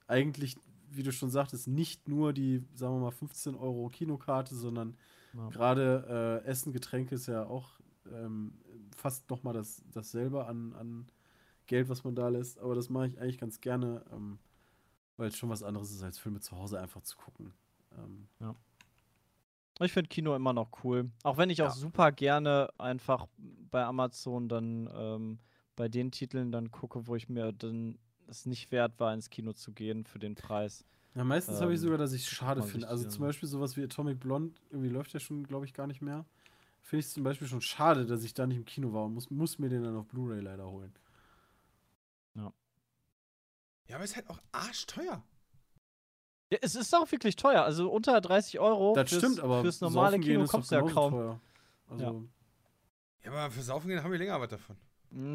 [0.07, 0.57] eigentlich,
[0.89, 4.97] wie du schon sagtest, nicht nur die, sagen wir mal, 15 Euro Kinokarte, sondern
[5.33, 5.49] Ja.
[5.49, 7.79] gerade äh, Essen, Getränke ist ja auch
[8.11, 8.53] ähm,
[8.95, 11.07] fast nochmal das, dasselbe an, an
[11.67, 12.59] Geld, was man da lässt.
[12.59, 14.39] Aber das mache ich eigentlich ganz gerne, ähm,
[15.17, 17.53] weil es schon was anderes ist, als Filme zu Hause einfach zu gucken.
[17.97, 18.27] Ähm,
[19.83, 21.09] Ich finde Kino immer noch cool.
[21.23, 21.71] Auch wenn ich auch Ja.
[21.71, 23.27] super gerne einfach
[23.71, 25.39] bei Amazon dann ähm,
[25.75, 29.53] bei den Titeln dann gucke, wo ich mir dann es nicht wert war, ins Kino
[29.53, 30.85] zu gehen für den Preis.
[31.15, 32.87] Ja, meistens habe ich Ähm, sogar, dass ich es schade finde.
[32.87, 36.01] Also zum Beispiel sowas wie Atomic Blonde, irgendwie läuft der schon, glaube ich, gar nicht
[36.01, 36.25] mehr.
[36.83, 39.13] Finde ich es zum Beispiel schon schade, dass ich da nicht im Kino war und
[39.13, 40.93] muss, muss mir den dann auf Blu-ray leider holen.
[43.87, 45.21] Ja, aber ist halt auch arschteuer.
[46.51, 47.63] Ja, es ist auch wirklich teuer.
[47.63, 50.75] Also unter 30 Euro das fürs, stimmt, aber fürs normale saufen gehen Kino kommst du
[50.75, 51.11] ja kaum.
[51.13, 51.39] Teuer.
[51.89, 52.25] Also,
[53.23, 54.75] Ja, aber für Saufen gehen haben wir länger was davon.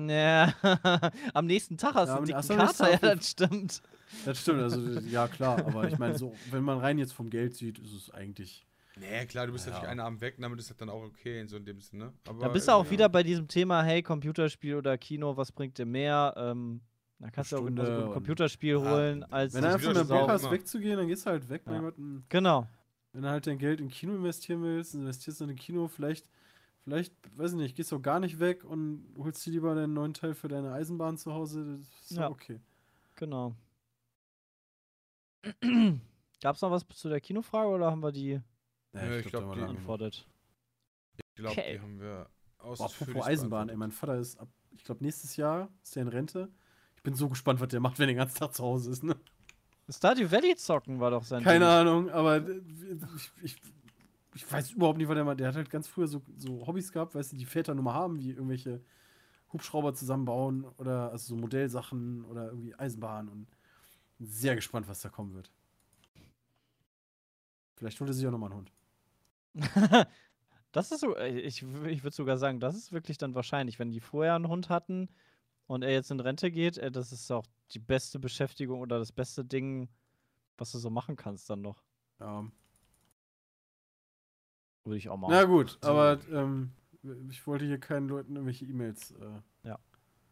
[0.09, 0.53] Ja,
[1.35, 3.83] am nächsten Tag hast Ja, du einen Kater, ja, das stimmt.
[4.25, 4.81] das stimmt, also
[5.11, 8.11] ja klar, aber ich meine, so, wenn man rein jetzt vom Geld sieht, ist es
[8.11, 8.67] eigentlich.
[8.99, 9.73] Nee, klar, du bist Ja.
[9.73, 12.15] natürlich einen Abend weg, damit ist das dann auch okay, in so in dem Sinne.
[12.27, 15.53] Aber, Da bist du auch äh, wieder bei diesem Thema, hey, Computerspiel oder Kino, was
[15.53, 16.33] bringt dir mehr?
[16.39, 16.81] Ähm,
[17.19, 19.69] da kannst du auch Stunde genauso gut ein und- Computerspiel Ah, holen, als Wenn du
[19.73, 21.62] einfach so Bock hast, wegzugehen, dann gehst du halt weg.
[21.67, 21.73] Ja.
[21.73, 22.67] Mein Gott, und Genau.
[23.12, 26.28] wenn du halt dein Geld in Kino investieren willst, investierst du in ein Kino, vielleicht,
[26.85, 29.95] vielleicht, weiß ich nicht, gehst du auch gar nicht weg und holst dir lieber deinen
[29.95, 31.78] neuen Teil für deine Eisenbahn zu Hause.
[31.78, 32.23] Das ist Ja.
[32.23, 32.61] ja okay.
[33.15, 33.55] Genau.
[36.43, 38.41] Gab es noch was zu der Kinofrage oder haben wir die
[38.93, 40.27] Ja, ich glaub, da haben wir die- lange beantwortet?
[41.17, 41.73] Ich glaube, Okay.
[41.75, 42.28] die haben wir
[42.59, 46.03] Boah, ausführlich apropos Eisenbahn, ey, mein Vater ist ab, ich glaube, nächstes Jahr ist der
[46.03, 46.51] in Rente.
[47.07, 49.05] Bin so gespannt, was der macht, wenn er den ganzen Tag zu Hause ist.
[49.05, 49.15] Ne?
[49.89, 51.68] Stardew Valley zocken war doch sein Keine Ding.
[51.68, 53.57] Ahnung, aber ich, ich,
[54.35, 55.39] ich weiß überhaupt nicht, was der macht.
[55.39, 57.94] Der hat halt ganz früher so, so Hobbys gehabt, weißt du, die Väter nur mal
[57.94, 58.81] haben, wie irgendwelche
[59.52, 63.47] Hubschrauber zusammenbauen oder also so Modellsachen oder irgendwie Eisenbahn und
[64.18, 65.52] bin sehr gespannt, was da kommen wird.
[67.76, 68.73] Vielleicht holt er sich auch nochmal einen Hund.
[70.73, 73.93] das ist so, äh, ich, ich würde sogar sagen, das ist wirklich dann wahrscheinlich, wenn
[73.93, 75.09] die vorher einen Hund hatten
[75.67, 79.12] und er jetzt in Rente geht, äh, das ist auch die beste Beschäftigung oder das
[79.12, 79.89] beste Ding,
[80.59, 81.83] was du so machen kannst dann noch.
[82.20, 82.45] Ja.
[84.85, 85.33] Würde ich auch machen.
[85.33, 86.73] Na gut, aber ähm,
[87.31, 89.12] ich wollte hier keinen Leuten irgendwelche E-Mails.
[89.12, 89.41] Äh,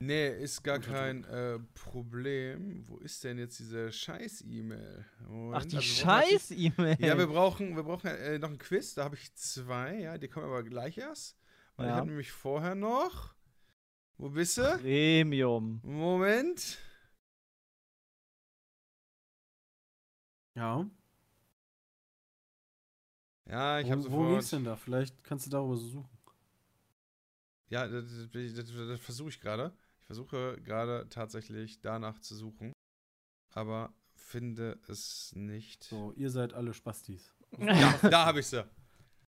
[0.00, 2.84] Nee, ist gar kein äh, Problem.
[2.88, 5.04] Wo ist denn jetzt diese Scheiß-E-Mail?
[5.52, 6.96] Ach, die also Scheiß-E-Mail.
[6.98, 8.94] Ja, wir brauchen, wir brauchen äh, noch ein Quiz.
[8.94, 10.00] Da habe ich zwei.
[10.00, 11.38] Ja, die kommen aber gleich erst.
[11.76, 11.96] Weil ich Ja.
[11.96, 13.34] habe nämlich vorher noch.
[14.16, 14.78] Wo bist du?
[14.78, 15.80] Premium.
[15.82, 16.78] Moment.
[20.54, 20.88] ja.
[23.46, 24.52] Ja, ich habe Wo, wo sofort.
[24.52, 24.76] denn da?
[24.76, 26.18] Vielleicht kannst du darüber so suchen.
[27.68, 29.76] Ja, das, das, das, das versuche ich gerade.
[29.98, 32.72] Ich versuche gerade tatsächlich danach zu suchen.
[33.50, 35.84] Aber finde es nicht.
[35.84, 37.34] So, ihr seid alle Spastis.
[37.58, 38.64] Ja, da habe ich sie.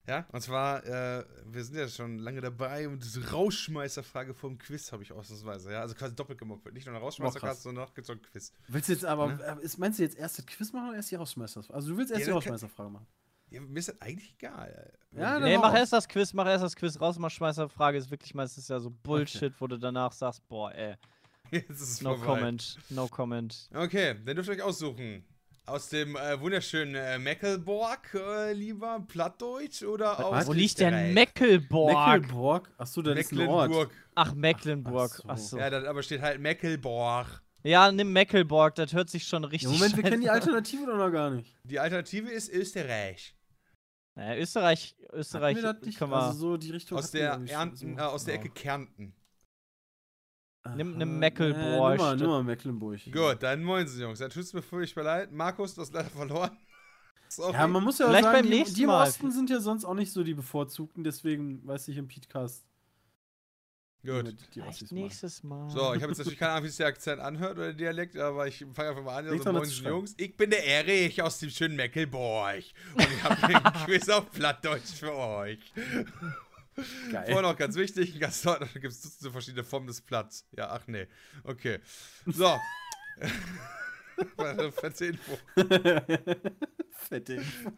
[0.06, 4.92] Ja, und zwar, äh, wir sind ja schon lange dabei und diese Rausschmeißerfrage vom Quiz
[4.92, 5.72] habe ich ausnahmsweise.
[5.72, 6.72] Ja, also quasi doppelt gemobbt.
[6.72, 8.52] Nicht nur eine Rausschmeißerkarte, sondern auch gibt's auch ein Quiz.
[8.68, 9.58] Willst du jetzt aber, Ne?
[9.60, 11.74] äh, ist, meinst du jetzt erst das Quiz machen oder erst die Rausschmeißerfrage?
[11.74, 13.06] Also du willst erst Ja, die Rausschmeißerfrage machen.
[13.50, 14.92] Ja, mir ist das eigentlich egal.
[15.12, 18.10] Ja, dann Nee, mach erst das Quiz, mach erst das Quiz raus, mach Schmeißerfrage ist
[18.10, 20.94] wirklich meistens ja so Bullshit, wo du danach sagst, boah, ey,
[21.52, 22.26] Jetzt ist es no vorbei.
[22.26, 23.68] comment, no comment.
[23.72, 25.24] Okay, dann dürft ihr euch aussuchen.
[25.68, 31.12] Aus dem äh, wunderschönen äh, Mecklenburg, äh, lieber Plattdeutsch oder aus Wo liegt denn?
[31.12, 31.92] Mecklenburg?
[31.92, 32.70] Mecklenburg?
[32.78, 33.68] Achso, das ist ein Ort.
[33.70, 33.90] Mecklenburg.
[34.14, 35.10] Ach, Mecklenburg.
[35.12, 35.24] Ach so.
[35.26, 35.58] Ach so.
[35.58, 37.42] Ja, da aber steht halt Mecklenburg.
[37.64, 40.36] Ja, nimm Mecklenburg, das hört sich schon Ja, richtig Moment, wir kennen die an.
[40.36, 41.52] Alternative doch noch gar nicht.
[41.64, 43.34] Die Alternative ist Österreich.
[44.14, 45.98] Naja, Österreich, Österreich wir das nicht?
[45.98, 46.16] können wir.
[46.22, 46.96] Also so die Richtung.
[46.96, 48.00] Aus der Ernten, so.
[48.00, 48.40] äh, aus der Ja.
[48.40, 49.14] Ecke Kärnten.
[50.74, 51.04] Nimm- Aha.
[51.04, 51.60] Mecklenburg.
[51.64, 53.00] Äh, nimm mal, nimm mal Mecklenburg.
[53.12, 54.18] Gut, dann moin Sie, Jungs.
[54.18, 55.32] Dann tut's mir furchtbar leid.
[55.32, 56.56] Markus, du hast leider verloren.
[57.28, 57.52] Sorry.
[57.54, 59.02] Ja, man muss ja auch Vielleicht sagen, beim die, nächsten die im Mal.
[59.06, 62.64] Osten sind ja sonst auch nicht so die bevorzugten, deswegen weiß ich im Podcast.
[64.04, 64.36] Gut.
[64.54, 64.62] die
[64.94, 65.68] nächstes Mal.
[65.68, 68.16] So, ich habe jetzt natürlich keine Ahnung, wie sich der Akzent anhört oder der Dialekt,
[68.16, 69.28] aber ich fange einfach mal an.
[69.28, 69.68] Also, moin.
[69.68, 70.14] Jungs.
[70.16, 72.62] Ich bin der Erich aus dem schönen Mecklenburg.
[72.94, 75.58] Und ich habe ein Quiz auf Plattdeutsch für euch.
[77.10, 77.24] Geil.
[77.26, 80.46] Vorher noch ganz wichtig, in ganz Deutschland gibt es Dutzende verschiedene Formen des Platts.
[80.52, 81.06] Ja, ach nee.
[81.44, 81.80] Okay.
[82.26, 82.58] So.
[84.72, 85.38] Fette Info.
[86.90, 87.72] Fette Info.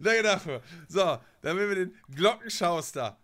[0.00, 0.62] Danke dafür.
[0.88, 3.18] So, dann haben wir den Glockenschauster.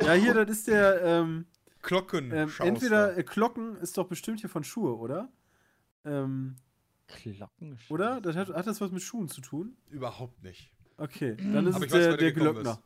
[0.00, 1.46] Ja, hier, das ist der, ähm,
[1.82, 2.64] Glockenschauster.
[2.64, 5.32] ähm, entweder äh, Glocken ist doch bestimmt hier von Schuhe, oder?
[6.04, 6.56] Ähm,
[7.22, 7.78] Glocken.
[7.88, 8.20] oder?
[8.20, 9.76] Das hat, hat das was mit Schuhen zu tun?
[9.90, 10.72] Überhaupt nicht.
[10.96, 12.82] Okay, dann ist Aber es der, der gekommen Glöckner.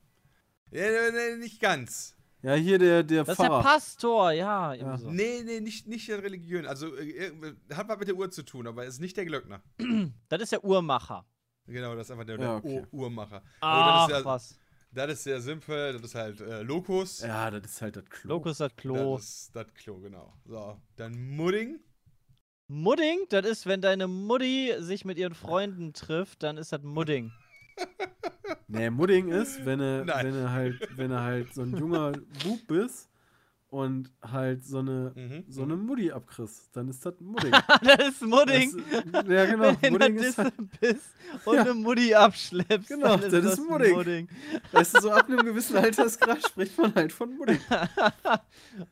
[0.71, 2.15] Ja, nee, nee, nicht ganz.
[2.43, 3.63] Ja, hier der, der Das ist der Pfarrer.
[3.63, 4.75] Pastor, ja.
[4.75, 4.99] Ja.
[4.99, 5.11] So.
[5.11, 6.67] Nee, nee, nicht, nicht der Religion.
[6.67, 7.33] Also, äh,
[7.75, 9.63] hat was mit der Uhr zu tun, aber ist nicht der Glöckner.
[10.29, 11.27] Das ist der Uhrmacher.
[11.67, 12.81] Genau, das ist einfach der, Ja, okay.
[12.81, 13.43] Uhr- Uhrmacher.
[13.61, 14.59] Ach, Aber das ist ja, was.
[14.93, 15.93] das ist sehr simpel.
[15.95, 17.21] Das ist halt äh, Lokus.
[17.21, 18.35] Ja, das ist halt das Klo.
[18.35, 19.17] Lokus das Klo.
[19.17, 20.33] Das ist das Klo, genau.
[20.45, 21.81] So, dann Mudding.
[22.69, 27.33] Mudding, das ist, wenn deine Mutti sich mit ihren Freunden trifft, dann ist das Mudding.
[28.69, 32.67] Nee, Mudding ist, wenn er, wenn er halt, wenn er halt so ein junger Bub
[32.67, 33.09] bist
[33.69, 35.45] und halt so eine, Mhm.
[35.49, 37.51] so eine Mutti abkriegst, dann ist das Mudding.
[37.83, 38.83] das ist Mudding.
[39.13, 39.65] Das, ja, genau.
[39.65, 41.03] wenn du in Mudding der ist halt, bist
[41.45, 41.61] und Ja.
[41.63, 43.93] eine Mutti abschleppst, Genau, dann ist das das, ist ein Mudding.
[43.97, 44.29] Mudding.
[44.73, 47.59] weißt du, so ab einem gewissen Altersgrad spricht man halt von Mudding.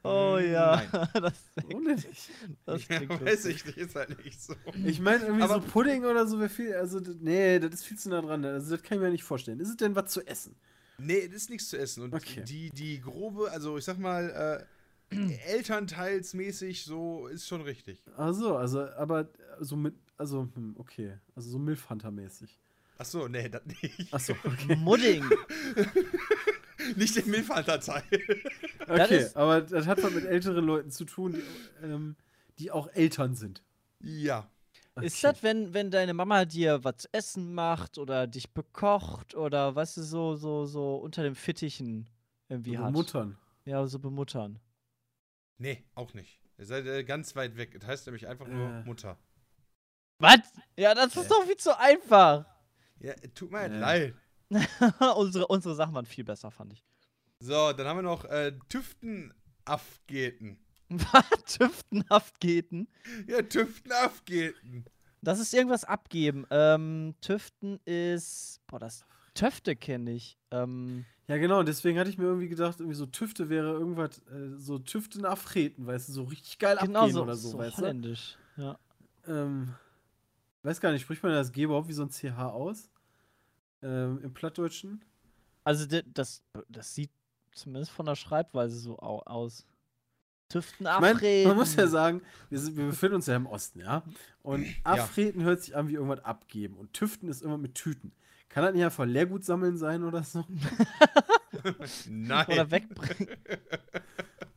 [0.02, 1.08] Oh Mm, ja, nein.
[1.22, 1.32] das,
[1.72, 2.30] Ohne nicht.
[2.66, 4.54] das Ja, weiß ich nicht, ist halt nicht so.
[4.84, 7.98] Ich meine, irgendwie Aber- so Pudding oder so wäre viel, also, nee, das ist viel
[7.98, 8.44] zu nah dran.
[8.44, 9.60] Also, das kann ich mir nicht vorstellen.
[9.60, 10.56] Ist es denn was zu essen?
[10.98, 12.02] Nee, das ist nichts zu essen.
[12.04, 12.44] Und Okay.
[12.44, 14.66] die, die grobe, also ich sag mal,
[15.10, 15.14] äh,
[15.46, 18.02] elternteilsmäßig so ist schon richtig.
[18.16, 19.28] Also, also, aber
[19.60, 21.18] so mit, also, hm, okay.
[21.34, 22.58] Also so Milf-Hunter-mäßig.
[22.98, 24.12] Achso, nee, das nicht.
[24.14, 24.76] Achso, okay.
[24.76, 25.24] Mudding.
[26.96, 28.02] nicht den Milfhalter-Teil.
[28.88, 32.16] Okay, ist- aber das hat was mit älteren Leuten zu tun, die, ähm,
[32.58, 33.62] die auch Eltern sind.
[34.00, 34.48] ja.
[35.00, 35.32] Ist Okay.
[35.32, 39.96] das, wenn, wenn deine Mama dir was zu essen macht oder dich bekocht oder weißt
[39.96, 42.08] du, so, so, so unter den Fittichen
[42.48, 42.92] irgendwie so hat?
[42.92, 43.36] Muttern.
[43.64, 44.60] Ja, so bemuttern.
[45.58, 46.40] Nee, auch nicht.
[46.58, 47.72] Ihr seid äh, ganz weit weg.
[47.78, 48.84] Das heißt nämlich einfach nur Äh.
[48.84, 49.18] Mutter.
[50.20, 50.38] Was?
[50.76, 52.46] Ja, das ist doch viel zu einfach.
[53.00, 53.78] Ja, tut mir halt Äh.
[53.78, 54.14] leid.
[55.16, 56.84] unsere, unsere Sachen waren viel besser, fand ich.
[57.40, 60.58] So, dann haben wir noch äh, Tüftenaffgeten.
[61.12, 61.56] Was?
[61.58, 62.88] Tüftenhaftgeten?
[63.26, 64.84] Ja, Tüftenaffgeten.
[65.22, 66.46] Das ist irgendwas abgeben.
[66.50, 68.60] Ähm, Tüften ist.
[68.66, 69.04] Boah, das.
[69.34, 70.38] Töfte kenne ich.
[70.50, 74.18] Ähm, Ja, genau, und deswegen hatte ich mir irgendwie gedacht, irgendwie so Tüfte wäre irgendwas,
[74.28, 77.58] äh, so Tüften Afreten, weißt du, so richtig geil genau abgehen so, oder so, so
[77.58, 78.36] weißt holländisch.
[78.56, 78.78] Ja.
[79.24, 79.32] du?
[79.32, 79.74] Ähm,
[80.62, 82.90] weiß gar nicht, spricht man das G überhaupt wie so ein CH aus?
[83.82, 85.02] Ähm, Im Plattdeutschen?
[85.64, 87.10] Also, das, das sieht
[87.52, 89.66] zumindest von der Schreibweise so au aus.
[90.48, 91.48] Tüften Ich mein, abreden.
[91.48, 94.02] man muss ja sagen, wir, sind, wir befinden uns ja im Osten, ja?
[94.42, 96.76] Und Afreten hört sich an wie irgendwas abgeben.
[96.76, 98.12] Und Tüften ist immer mit Tüten.
[98.48, 100.44] Kann das nicht einfach Leergut sammeln sein oder so?
[102.08, 102.46] Nein.
[102.46, 103.36] Oder wegbringen.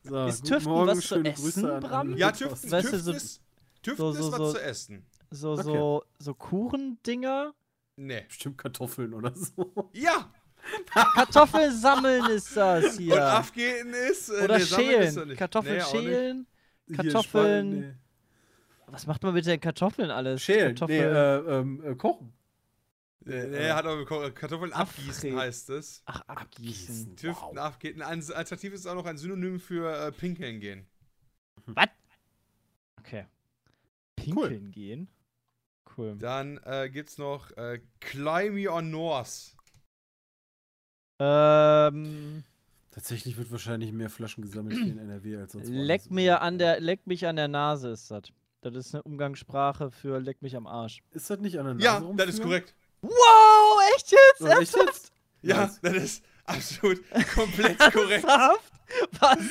[0.04, 2.18] So, Ist Tüften Morgen, was zu essen, Grüße an Bram?
[2.18, 2.32] ja.
[2.32, 3.42] Tüften, Weißt du, Tüften, so- ist,
[3.82, 5.06] Tüften so- so- ist was so- zu essen.
[5.32, 5.64] So, Okay.
[5.64, 7.54] so, so Kuchendinger.
[7.98, 8.22] Nee.
[8.28, 9.90] Bestimmt Kartoffeln oder so.
[9.94, 10.32] Ja!
[11.16, 13.24] Kartoffeln sammeln ist das Und hier.
[13.24, 14.30] Afgehen ist.
[14.30, 15.28] Äh, Oder nee, ist er schälen.
[15.28, 15.38] nicht.
[15.38, 16.04] Kartoffeln Nee, auch nicht.
[16.04, 16.48] schälen.
[16.96, 17.74] Kartoffeln.
[17.74, 18.00] Spanien,
[18.88, 20.42] Was macht man mit den Kartoffeln alles?
[20.48, 20.54] nee.
[20.54, 21.16] Schälen, nee, Kartoffeln.
[21.16, 22.34] äh, ähm, äh, kochen.
[23.26, 25.38] Nee, nee, hat aber Ko- Kartoffeln abgießen Abfrieren.
[25.40, 26.02] heißt es.
[26.06, 27.16] Ach, abgießen.
[27.18, 27.58] Tüften Wow.
[27.58, 28.02] abgehen.
[28.02, 30.88] Ein Alternativ ist auch noch ein Synonym für äh, Pinkeln gehen.
[33.00, 33.26] Okay.
[34.16, 35.10] Pinkeln gehen.
[35.98, 36.16] Cool.
[36.18, 39.57] Dann äh, gibt's noch äh, Climb on North.
[41.20, 42.44] Ähm,
[42.92, 46.10] Tatsächlich wird wahrscheinlich mehr Flaschen gesammelt hier in NRW als sonst leck woanders.
[46.10, 48.24] mir an der, leck mich an der Nase ist das.
[48.62, 51.04] Das ist eine Umgangssprache für leck mich am Arsch.
[51.12, 52.74] Ist das nicht an der Nase Ja, das ist korrekt.
[53.02, 54.42] Wow, echt jetzt?
[54.42, 55.12] Oh, echt jetzt?
[55.44, 55.80] Ja, Nice.
[55.82, 57.00] das ist absolut
[57.36, 58.26] komplett korrekt.
[58.26, 58.72] Ernsthaft?
[59.20, 59.42] Was?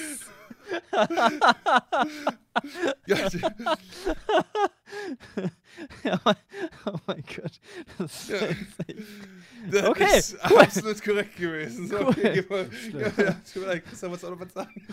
[3.06, 3.28] Ja,
[6.04, 6.20] ja,
[6.86, 7.60] oh mein Gott.
[7.98, 8.38] Das ist Ja.
[9.70, 10.58] das Okay, ist cool.
[10.58, 11.88] absolut korrekt gewesen.
[11.88, 12.08] So, Cool.
[12.10, 14.86] okay, mal, ja, ja, tut mir leid, Christian, wolltest du auch noch was sagen?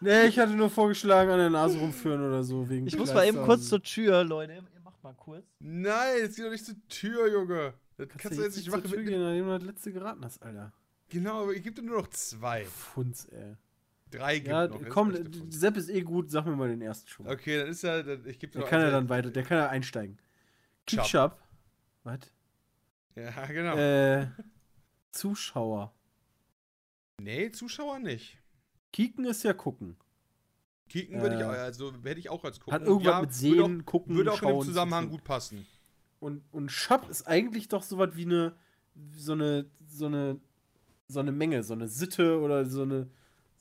[0.00, 2.68] Nee, ich hatte nur vorgeschlagen, an der Nase rumführen oder so.
[2.68, 4.54] Wegen Ich muss mal eben kurz zur Tür, Leute.
[4.54, 5.44] Ihr macht mal kurz.
[5.60, 7.74] Nein, jetzt geh doch nicht zur Tür, Junge.
[7.96, 8.90] Das Kannst, kannst du jetzt nicht zur machen.
[8.90, 10.72] Tür Mit, gehen, nachdem du das letzte geraten hast, Alter.
[11.08, 12.64] genau, aber ich gebe dir nur noch zwei.
[12.64, 13.56] Funz, ey.
[14.12, 14.80] Drei gibt Ja, noch.
[14.88, 15.14] komm.
[15.50, 17.26] Sepp ist eh gut, sag mir mal den ersten schon.
[17.26, 19.58] Okay, dann ist ja, dann- ich gebe dir Der kann ja dann weiter, der kann
[19.58, 20.18] ja einsteigen.
[20.86, 21.38] Ketchup.
[22.04, 22.18] Was?
[23.16, 23.76] Ja, genau.
[23.76, 24.26] Äh,
[25.10, 25.92] Zuschauer.
[27.20, 28.38] nee, Zuschauer nicht.
[28.92, 29.96] Kicken ist ja gucken.
[30.88, 32.74] Kicken würde ich Äh, auch, also hätte ich auch als gucken.
[32.74, 34.66] Hat irgendwas Ja, mit würde Sehen, auch, gucken, Würde auch in dem schauen.
[34.66, 35.66] Zusammenhang gut passen.
[36.20, 38.54] Und, und Schab ist eigentlich doch sowas wie eine,
[39.16, 40.38] so eine, so eine,
[41.08, 43.08] so eine Menge, so eine Sitte oder so eine,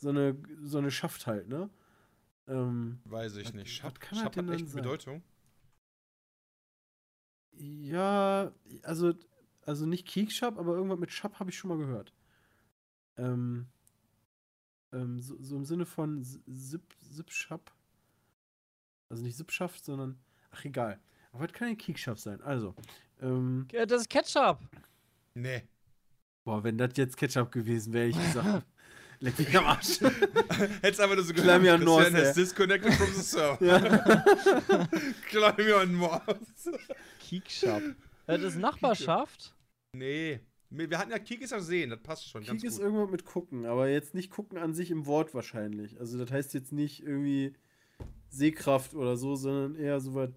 [0.01, 1.69] so eine, so eine Schaft halt, ne?
[2.47, 3.83] Ähm, Weiß ich Was- nicht.
[3.83, 4.81] was Schab, kann denn hat echt sein?
[4.81, 5.23] Bedeutung.
[7.53, 8.51] ja,
[8.83, 9.13] also,
[9.65, 12.13] also nicht Kiekschab, aber irgendwas mit Schab habe ich schon mal gehört.
[13.17, 13.67] Ähm,
[14.91, 17.71] ähm, so, so im Sinne von Sip, Sipschab.
[19.09, 20.17] Also nicht Sipschaft, sondern,
[20.51, 20.99] ach egal.
[21.33, 22.41] Aber das kann ja Kiekschab sein.
[22.41, 22.73] Also,
[23.21, 24.59] ähm, Ja, Das ist Ketchup.
[25.35, 25.63] Nee.
[26.43, 28.65] Boah, wenn das jetzt Ketchup gewesen wäre, ich gesagt,
[29.21, 29.99] leck mich am Arsch.
[30.81, 33.65] Hättest einfach nur so Climb me on North, Christian has disconnected from the server.
[33.65, 34.87] ja.
[35.29, 36.69] Climb on North.
[37.19, 37.81] Kiekschap.
[38.27, 39.55] Das ist Nachbarschaft.
[39.93, 40.41] Nee.
[40.69, 42.85] Wir hatten ja Kiek ist ja sehen, das passt schon ganz Kick ist gut.
[42.85, 45.99] irgendwas mit gucken, aber jetzt nicht gucken an sich im Wort wahrscheinlich.
[45.99, 47.53] Also das heißt jetzt nicht irgendwie
[48.29, 50.29] Sehkraft oder so, sondern eher so was,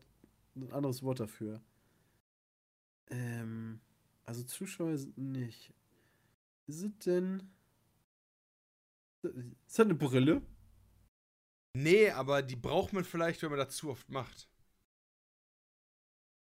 [0.56, 1.60] ein anderes Wort dafür.
[3.10, 3.80] Ähm,
[4.24, 5.72] also Zuschauer sind nicht.
[6.66, 7.53] Ist es denn.
[9.28, 10.42] Ist das eine Brille?
[11.76, 14.48] Nee, aber die braucht man vielleicht, wenn man das zu oft macht.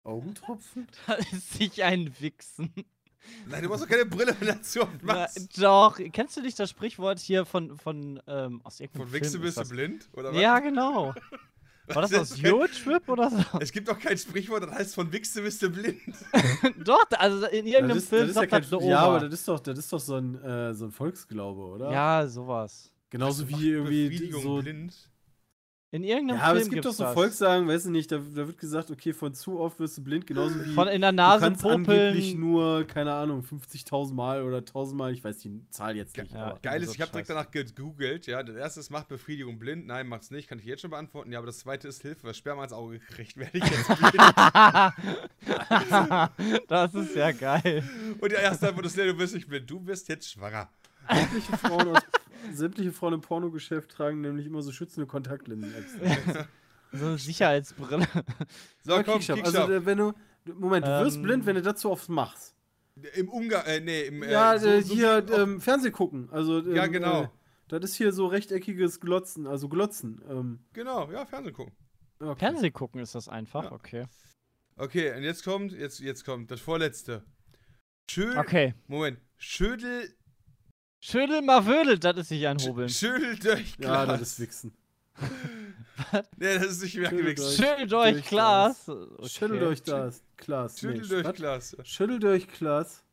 [0.05, 0.87] Augentropfen?
[1.07, 2.73] Das ist sich ein Wichsen.
[3.47, 5.63] Nein, du brauchst doch keine Brille, wenn du das zu oft Na, machst.
[5.63, 6.01] doch.
[6.13, 9.59] Kennst du nicht das Sprichwort hier von, von ähm, aus irgendeinem Von Wichse Film bist
[9.59, 10.09] ist du blind?
[10.15, 11.15] Oder Ja, genau.
[11.95, 13.59] War das Das aus kein- Eurotrip oder so?
[13.61, 16.01] Es gibt doch kein Sprichwort, das heißt von Wichse bist du blind.
[16.85, 19.49] Doch, also in irgendeinem ist, Film ja, sagt kein, das eine ja, aber das ist
[19.49, 21.91] doch, das ist doch so ein, äh, so ein Volksglaube, oder?
[21.93, 22.91] Ja, sowas.
[23.11, 25.10] Genauso wie irgendwie so blind.
[25.93, 27.15] In irgendeinem Ja, aber Film es gibt doch so das.
[27.15, 30.25] Volkssagen, weißt du nicht, da, da wird gesagt, okay, von zu oft wirst du blind,
[30.25, 32.41] genauso wie Von in der du Nase kannst angeblich popeln.
[32.41, 36.31] nur, keine Ahnung, 50.000 Mal oder 1.000 Mal, ich weiß die Zahl jetzt nicht.
[36.33, 36.45] Ja.
[36.45, 38.41] aber Geil ist, so ich habe direkt danach gegoogelt, ja.
[38.45, 39.85] Das erste ist, macht Befriedigung blind.
[39.89, 41.33] Nein, macht's nicht, kann ich jetzt schon beantworten.
[41.33, 44.15] Ja, aber das zweite ist Hilfe, was Sperma ins Auge gekriegt, werde ich jetzt blind.
[46.69, 47.83] das ist ja geil.
[48.21, 50.69] Und der erste Antwort ist, nee, du bist nicht blind, du bist jetzt schwanger.
[51.13, 52.03] sämtliche, Frauen aus,
[52.53, 55.73] sämtliche Frauen im Pornogeschäft tragen nämlich immer so schützende Kontaktlinsen.
[56.93, 58.05] So eine Sicherheitsbrille.
[58.83, 59.55] So, komm, Kickshop, Kickshop.
[59.61, 60.13] Also, äh, wenn du,
[60.55, 62.57] Moment, du wirst Ähm, blind, wenn du das so oft machst.
[63.15, 66.29] Im Umgang, äh, nee, im, äh, ja, so- äh, so hier ähm, Fernseh gucken.
[66.33, 67.23] Also, ähm, Ja, genau.
[67.23, 67.29] Äh,
[67.69, 70.21] das ist hier so rechteckiges Glotzen, also Glotzen.
[70.29, 71.73] Ähm, Genau, ja, Fernsehen gucken.
[72.19, 72.37] okay.
[72.41, 73.73] Fernseh gucken ist das einfach, Ja.
[73.73, 74.07] okay.
[74.75, 77.23] Okay, und jetzt kommt, jetzt, jetzt kommt das vorletzte.
[78.11, 78.75] Schön, Okay.
[78.89, 80.13] Moment, Schödel,
[81.01, 82.89] Schüttel mal Wödel, das ist sich ein Hobeln.
[82.89, 84.21] Schödel durch Ja, Glas.
[84.21, 84.73] das ist Wichsen.
[86.39, 87.57] Nee, das ist nicht mehr Schüttel durch.
[87.57, 88.91] Schüttelt euch durch Glas.
[89.27, 90.23] Schüttelt euch das.
[90.39, 90.81] Glas.
[90.81, 91.35] Schüttel nee, durch was?
[91.37, 91.77] Glas.
[91.85, 93.05] Schüttelt euch Glas.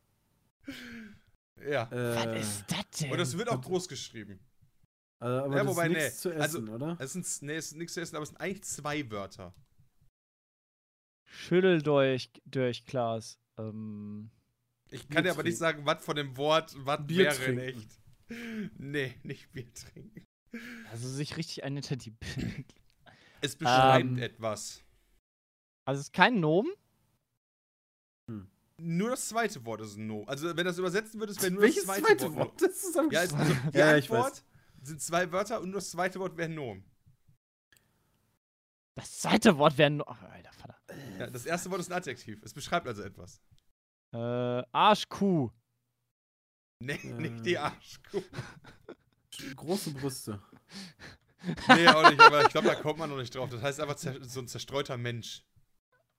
[1.68, 1.82] Ja.
[1.92, 3.10] Äh, Was ist das denn?
[3.12, 4.40] Und das wird auch groß geschrieben.
[5.20, 5.98] Also, aber Ja, das wobei, ist nee.
[6.02, 6.96] nichts zu Also, essen, oder?
[6.98, 9.54] Es sind, nee, es ist nichts zu essen, aber es sind eigentlich zwei Wörter.
[11.26, 13.38] Schütteldurch, durch Glas.
[13.58, 14.30] Ähm,
[14.90, 17.56] Ich Bier kann dir aber nicht sagen, was von dem Wort, was Bier wäre in
[17.58, 17.80] trinken.
[17.80, 18.78] echt.
[18.78, 20.26] Nee, nicht Bier trinken.
[20.90, 22.14] also sich richtig eine hinter die.
[23.40, 24.18] Es beschreibt Ähm.
[24.18, 24.82] etwas.
[25.84, 26.72] Also es ist kein Nomen.
[28.80, 30.24] Nur das zweite Wort ist ein No.
[30.24, 32.36] Also, wenn das übersetzen würdest, wäre nur Welches das zweite, zweite Wort.
[32.36, 32.62] Wort?
[32.62, 33.10] Das ist am.
[33.10, 34.44] Ja, es, also, die Ja, ich Antwort
[34.82, 36.84] sind zwei Wörter und nur das zweite Wort wäre Nomen.
[38.94, 39.90] Das zweite Wort wäre.
[39.90, 40.76] No Ach, Alter, Vater.
[41.18, 42.40] Ja, das erste Wort ist ein Adjektiv.
[42.42, 43.40] Es beschreibt also etwas.
[44.12, 45.50] Äh, Arschkuh.
[46.80, 47.12] Nee, Äh.
[47.12, 48.22] nicht die Arschkuh.
[49.56, 50.40] große Brüste.
[51.68, 53.48] Nee, auch nicht, aber ich glaube, da kommt man noch nicht drauf.
[53.48, 55.44] Das heißt einfach so ein zerstreuter Mensch.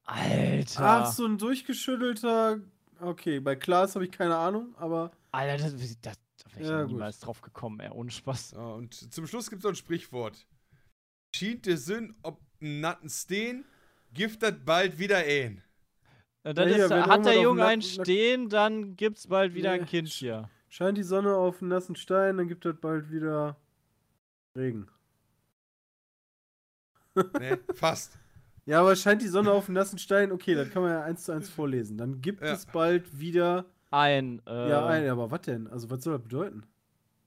[0.05, 0.81] Alter.
[0.81, 2.61] Ach, so ein durchgeschüttelter.
[3.01, 6.81] Okay, bei Klaas habe ich keine Ahnung, aber Alter, das, das, da wäre ich Ja,
[6.83, 6.91] gut.
[6.93, 7.89] niemals drauf gekommen, ey.
[7.89, 8.51] Ohne Spaß.
[8.51, 10.47] Ja, und zum Schluss gibt es noch ein Sprichwort.
[11.35, 13.65] Schient der Sinn, ob natten Steen,
[14.13, 15.61] giftet bald wieder ein.
[16.43, 19.81] Und dann Ja, ist, wenn hat der Junge einen stehen, dann gibt's bald wieder Nee.
[19.81, 20.49] ein Kind hier.
[20.69, 23.57] scheint die Sonne auf einen nassen Stein, dann gibt es bald wieder
[24.55, 24.87] Regen.
[27.39, 28.17] Nee, fast.
[28.65, 31.23] Ja, aber scheint die Sonne auf einen nassen Stein, okay, dann kann man ja eins
[31.23, 31.97] zu eins vorlesen.
[31.97, 32.53] Dann gibt Ja.
[32.53, 33.65] es bald wieder.
[33.91, 35.67] Ein, äh, Ja, ein, aber was denn?
[35.67, 36.63] Also, was soll das bedeuten?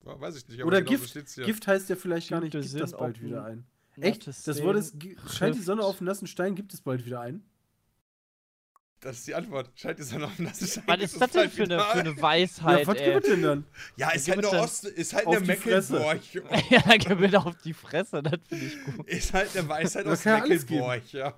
[0.06, 0.60] Ja, Weiß ich nicht.
[0.60, 1.30] aber Oder genau so Gift.
[1.34, 1.44] hier.
[1.44, 3.64] Gift heißt ja vielleicht gar nicht, gibt das Sinn bald wieder ein.
[3.96, 4.26] Echt?
[4.26, 4.96] Das Wort ist,
[5.28, 7.42] scheint die Sonne auf einen nassen Stein, gibt es bald wieder ein?
[9.02, 9.68] Das ist die Antwort.
[9.74, 10.84] Scheint die Sonne auf nassen Stein.
[10.86, 13.12] Was ist das denn für eine, für eine Weisheit, ja, was ey?
[13.12, 13.64] gibt es denn dann?
[13.96, 15.40] Ja, ist halt eine Ost, ist halt eine.
[15.40, 16.20] Mecklenburg.
[16.70, 19.08] ja, gib mir doch auf die Fresse, das finde ich gut.
[19.08, 21.34] Ist halt eine Weisheit aus Mecklenburg, ja.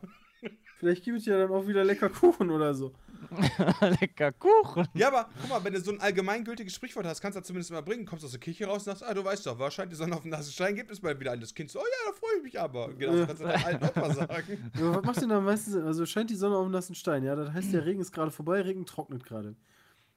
[0.78, 2.92] Vielleicht gibt es ja dann auch wieder lecker Kuchen oder so.
[4.00, 4.86] Lecker Kuchen.
[4.94, 7.70] Ja, aber guck mal, wenn du so ein allgemeingültiges Sprichwort hast, kannst du das zumindest
[7.72, 8.06] mal bringen.
[8.06, 10.22] Kommst aus der Kirche raus und sagst, ah, du weißt doch, wahrscheinlich die Sonne auf
[10.22, 11.40] dem nassen Stein gibt es bald wieder ein.
[11.40, 12.86] Das Kind so, oh ja, da freue ich mich aber.
[12.86, 14.70] Und Genau, so kannst du deinem alten Opa sagen.
[14.78, 15.84] Ja, was macht denn da am meisten Sinn?
[15.84, 17.34] Also scheint die Sonne auf einen nassen Stein, ja?
[17.36, 19.54] Das heißt, der Regen ist gerade vorbei, Regen trocknet gerade.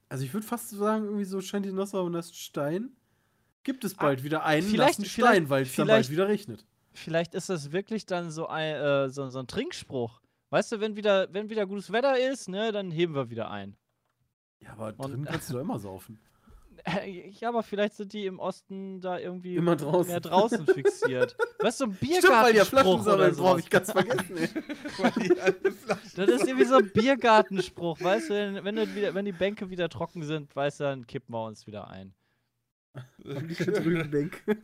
[0.08, 2.90] Also ich würde fast sagen, irgendwie so scheint die Sonne auf einen nassen Stein.
[3.64, 6.28] Gibt es bald wieder einen Ah, vielleicht- nassen vielleicht- Stein, weil es dann bald wieder
[6.28, 6.64] regnet.
[6.94, 10.20] Vielleicht ist das wirklich dann so ein, äh, so, so ein Trinkspruch.
[10.50, 13.76] Weißt du, wenn wieder, wenn wieder gutes Wetter ist, ne, dann heben wir wieder ein.
[14.60, 16.18] Ja, aber Und- drin kannst du doch immer saufen.
[17.40, 20.12] Ja, aber vielleicht sind die im Osten da irgendwie Immer draußen.
[20.12, 21.36] mehr draußen fixiert.
[21.58, 22.64] Weißt du, so ein Stimmt, weil die ja
[23.58, 24.48] ich ganz vergessen, ey.
[25.64, 29.24] Die Flaschen Das ist irgendwie so ein Biergartenspruch, weißt du, wenn, wenn, du wieder, wenn
[29.24, 32.14] die Bänke wieder trocken sind, weißt du, dann kippen wir uns wieder ein.
[33.24, 34.56] Die drüben Bänke.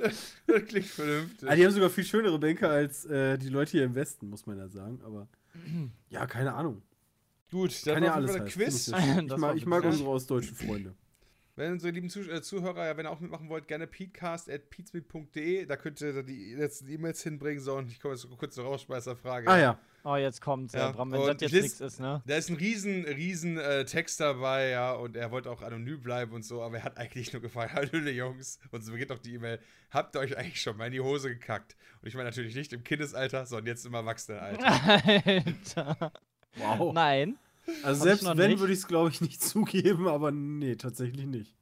[0.46, 1.48] Das klingt vernünftig.
[1.48, 4.46] Ah, die haben sogar viel schönere Bänke als äh, die Leute hier im Westen, muss
[4.46, 5.00] man ja sagen.
[5.04, 5.28] Aber
[6.08, 6.82] ja, keine Ahnung.
[7.50, 8.52] Gut, dann Kann ja alles.
[8.52, 8.88] Quiz.
[8.88, 8.94] Ich.
[8.94, 10.94] Das ich mag, ich mag unsere ostdeutschen Freunde.
[11.60, 15.66] Wenn unsere lieben Zuh äh, Zuhörer, ja, wenn ihr auch mitmachen wollt, gerne peatcast.peatsmeet.de.
[15.66, 17.62] Da könnt ihr die letzten E-Mails hinbringen.
[17.62, 19.46] So, und ich komme jetzt kurz zur Rausschmeißerfrage.
[19.46, 19.78] Ah ja.
[20.02, 22.22] Oh, jetzt kommt's, Ja, Bram, wenn und das jetzt nichts ist, ne?
[22.26, 26.32] Da ist ein riesen, riesen äh, Text dabei, ja, und er wollte auch anonym bleiben
[26.32, 29.34] und so, aber er hat eigentlich nur gefragt, hallo Jungs, und so beginnt auch die
[29.34, 31.76] E-Mail, habt ihr euch eigentlich schon mal in die Hose gekackt?
[32.00, 34.64] Und ich meine natürlich nicht im Kindesalter, sondern jetzt im Erwachsenenalter.
[35.76, 36.12] Alter.
[36.56, 36.94] Wow.
[36.94, 37.36] Nein.
[37.82, 38.60] Also selbst wenn, nicht.
[38.60, 41.54] würde ich es, glaube ich, nicht zugeben, aber nee, tatsächlich nicht.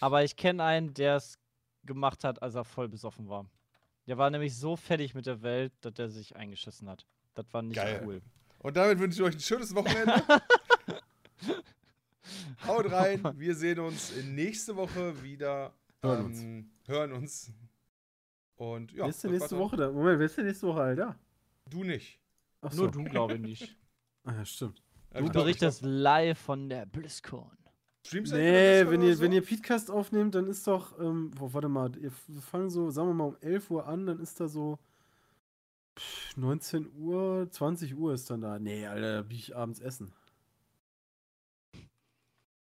[0.00, 1.38] Aber ich kenne einen, der es
[1.84, 3.46] gemacht hat, als er voll besoffen war.
[4.06, 7.06] Der war nämlich so fertig mit der Welt, dass er sich eingeschissen hat.
[7.34, 8.02] Das war nicht Geil.
[8.04, 8.22] cool.
[8.58, 10.22] Und damit wünsche ich euch ein schönes Wochenende.
[12.66, 15.72] Haut rein, wir sehen uns nächste Woche wieder.
[16.02, 16.40] Hören uns.
[16.42, 17.52] ähm, Hören uns.
[18.56, 19.90] Und ja, wer ist denn nächste Woche da?
[19.90, 21.14] Moment, wer ist denn nächste Woche dann.
[21.68, 22.20] Du nicht.
[22.60, 23.76] Ach Nur du, glaube ich nicht.
[24.24, 24.80] Ah, ja, stimmt.
[25.12, 27.50] Du glaub, berichtest live von der BlizzCon.
[28.04, 29.22] du eigentlich Nee, wenn ihr, so?
[29.22, 33.08] wenn ihr Podcast aufnehmt, dann ist doch, ähm, boah, warte mal, ihr fangen so, sagen
[33.08, 34.78] wir mal um 11 Uhr an, dann ist da so
[35.98, 38.58] pff, 19 Uhr, 20 Uhr ist dann da.
[38.58, 40.12] Nee, Alter, bieg ich abends essen.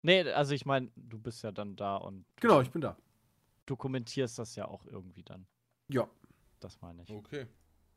[0.04, 2.96] Nee, also ich meine, du bist ja dann da und Genau, ich bin da.
[3.66, 5.48] dokumentierst das ja auch irgendwie dann.
[5.90, 6.08] Ja,
[6.60, 7.10] Das meine ich.
[7.12, 7.48] Okay.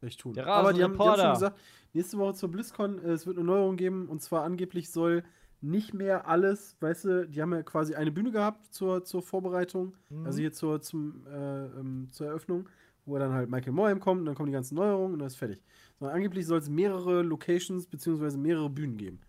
[0.09, 0.39] Ich tun.
[0.39, 1.59] Aber die haben, die haben schon gesagt,
[1.93, 5.23] nächste Woche zur BlizzCon, äh, es wird eine Neuerung geben und zwar angeblich soll
[5.63, 9.95] nicht mehr alles, weißt du, die haben ja quasi eine Bühne gehabt zur, zur Vorbereitung,
[10.09, 10.25] Mhm.
[10.27, 12.67] also hier zur, zum, äh, ähm, zur Eröffnung,
[13.05, 15.37] wo dann halt Michael Moyam kommt und dann kommen die ganzen Neuerungen und dann ist
[15.37, 15.63] fertig.
[15.99, 19.21] Sondern angeblich soll es mehrere Locations beziehungsweise mehrere Bühnen geben.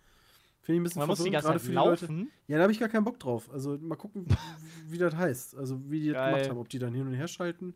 [0.61, 2.05] Finde ich ein bisschen Man muss die ganze Zeit die Leute.
[2.05, 2.31] laufen.
[2.47, 3.49] Ja, da habe ich gar keinen Bock drauf.
[3.51, 4.25] Also mal gucken,
[4.87, 5.57] wie das heißt.
[5.57, 6.33] Also wie die das Geil.
[6.33, 7.73] gemacht haben, ob die dann hin und her schalten.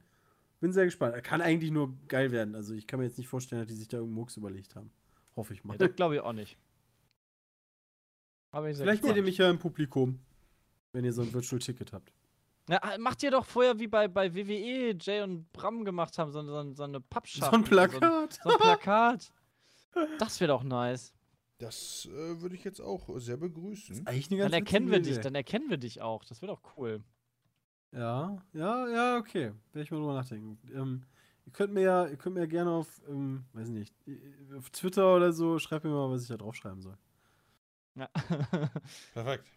[0.60, 1.22] Bin sehr gespannt.
[1.24, 2.56] Kann eigentlich nur geil werden.
[2.56, 4.92] Also ich kann mir jetzt nicht vorstellen, dass die sich da irgendeinen Mucks überlegt haben.
[5.36, 5.74] Hoffe ich mal.
[5.74, 6.58] Ja, das glaube ich auch nicht.
[8.52, 10.20] Aber ich Vielleicht seht ihr mich ja im Publikum,
[10.94, 12.14] wenn ihr so ein Virtual Ticket habt.
[12.68, 16.32] Na, ah, macht ihr doch vorher wie bei, bei WWE Jay und Bram gemacht haben,
[16.32, 17.60] so, so, so eine So Pappschachtel.
[17.60, 18.34] ein Plakat.
[18.34, 19.32] So, so ein Plakat.
[20.20, 21.14] Das wäre doch nice.
[21.58, 24.06] Das äh, würde ich jetzt auch sehr begrüßen.
[24.08, 26.26] Eigentlich eine Dann erkennen wir dich, dann erkennen wir dich auch.
[26.26, 27.04] Das wäre doch cool.
[27.92, 29.52] Ja, ja, ja, okay.
[29.72, 30.58] Werde ich mal drüber nachdenken.
[30.74, 31.04] Ähm,
[31.46, 33.94] ihr könnt mir ja, ihr könnt mir ja gerne auf, ähm, weiß nicht,
[34.58, 36.98] auf Twitter oder so, schreibt mir mal, was ich da draufschreiben soll.
[37.96, 38.08] Ja.
[39.14, 39.48] Perfekt.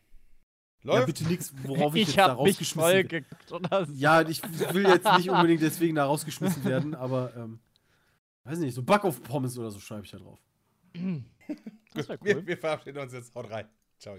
[0.83, 1.07] Ja, Läuft.
[1.07, 3.09] bitte nichts, worauf ich, ich jetzt da rausgeschmissen werde.
[3.09, 3.93] geguckt oder so.
[3.95, 4.41] Ja, ich
[4.73, 7.59] will jetzt nicht unbedingt deswegen da rausgeschmissen werden, aber, ähm,
[8.45, 10.39] weiß nicht, so Backoff-Pommes oder so schreibe ich da drauf.
[11.95, 12.47] Das wäre Wir, cool.
[12.47, 13.35] wir verabschieden uns jetzt.
[13.35, 13.69] Haut rein.
[13.99, 14.17] Ciao.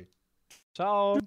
[0.73, 1.19] Ciao.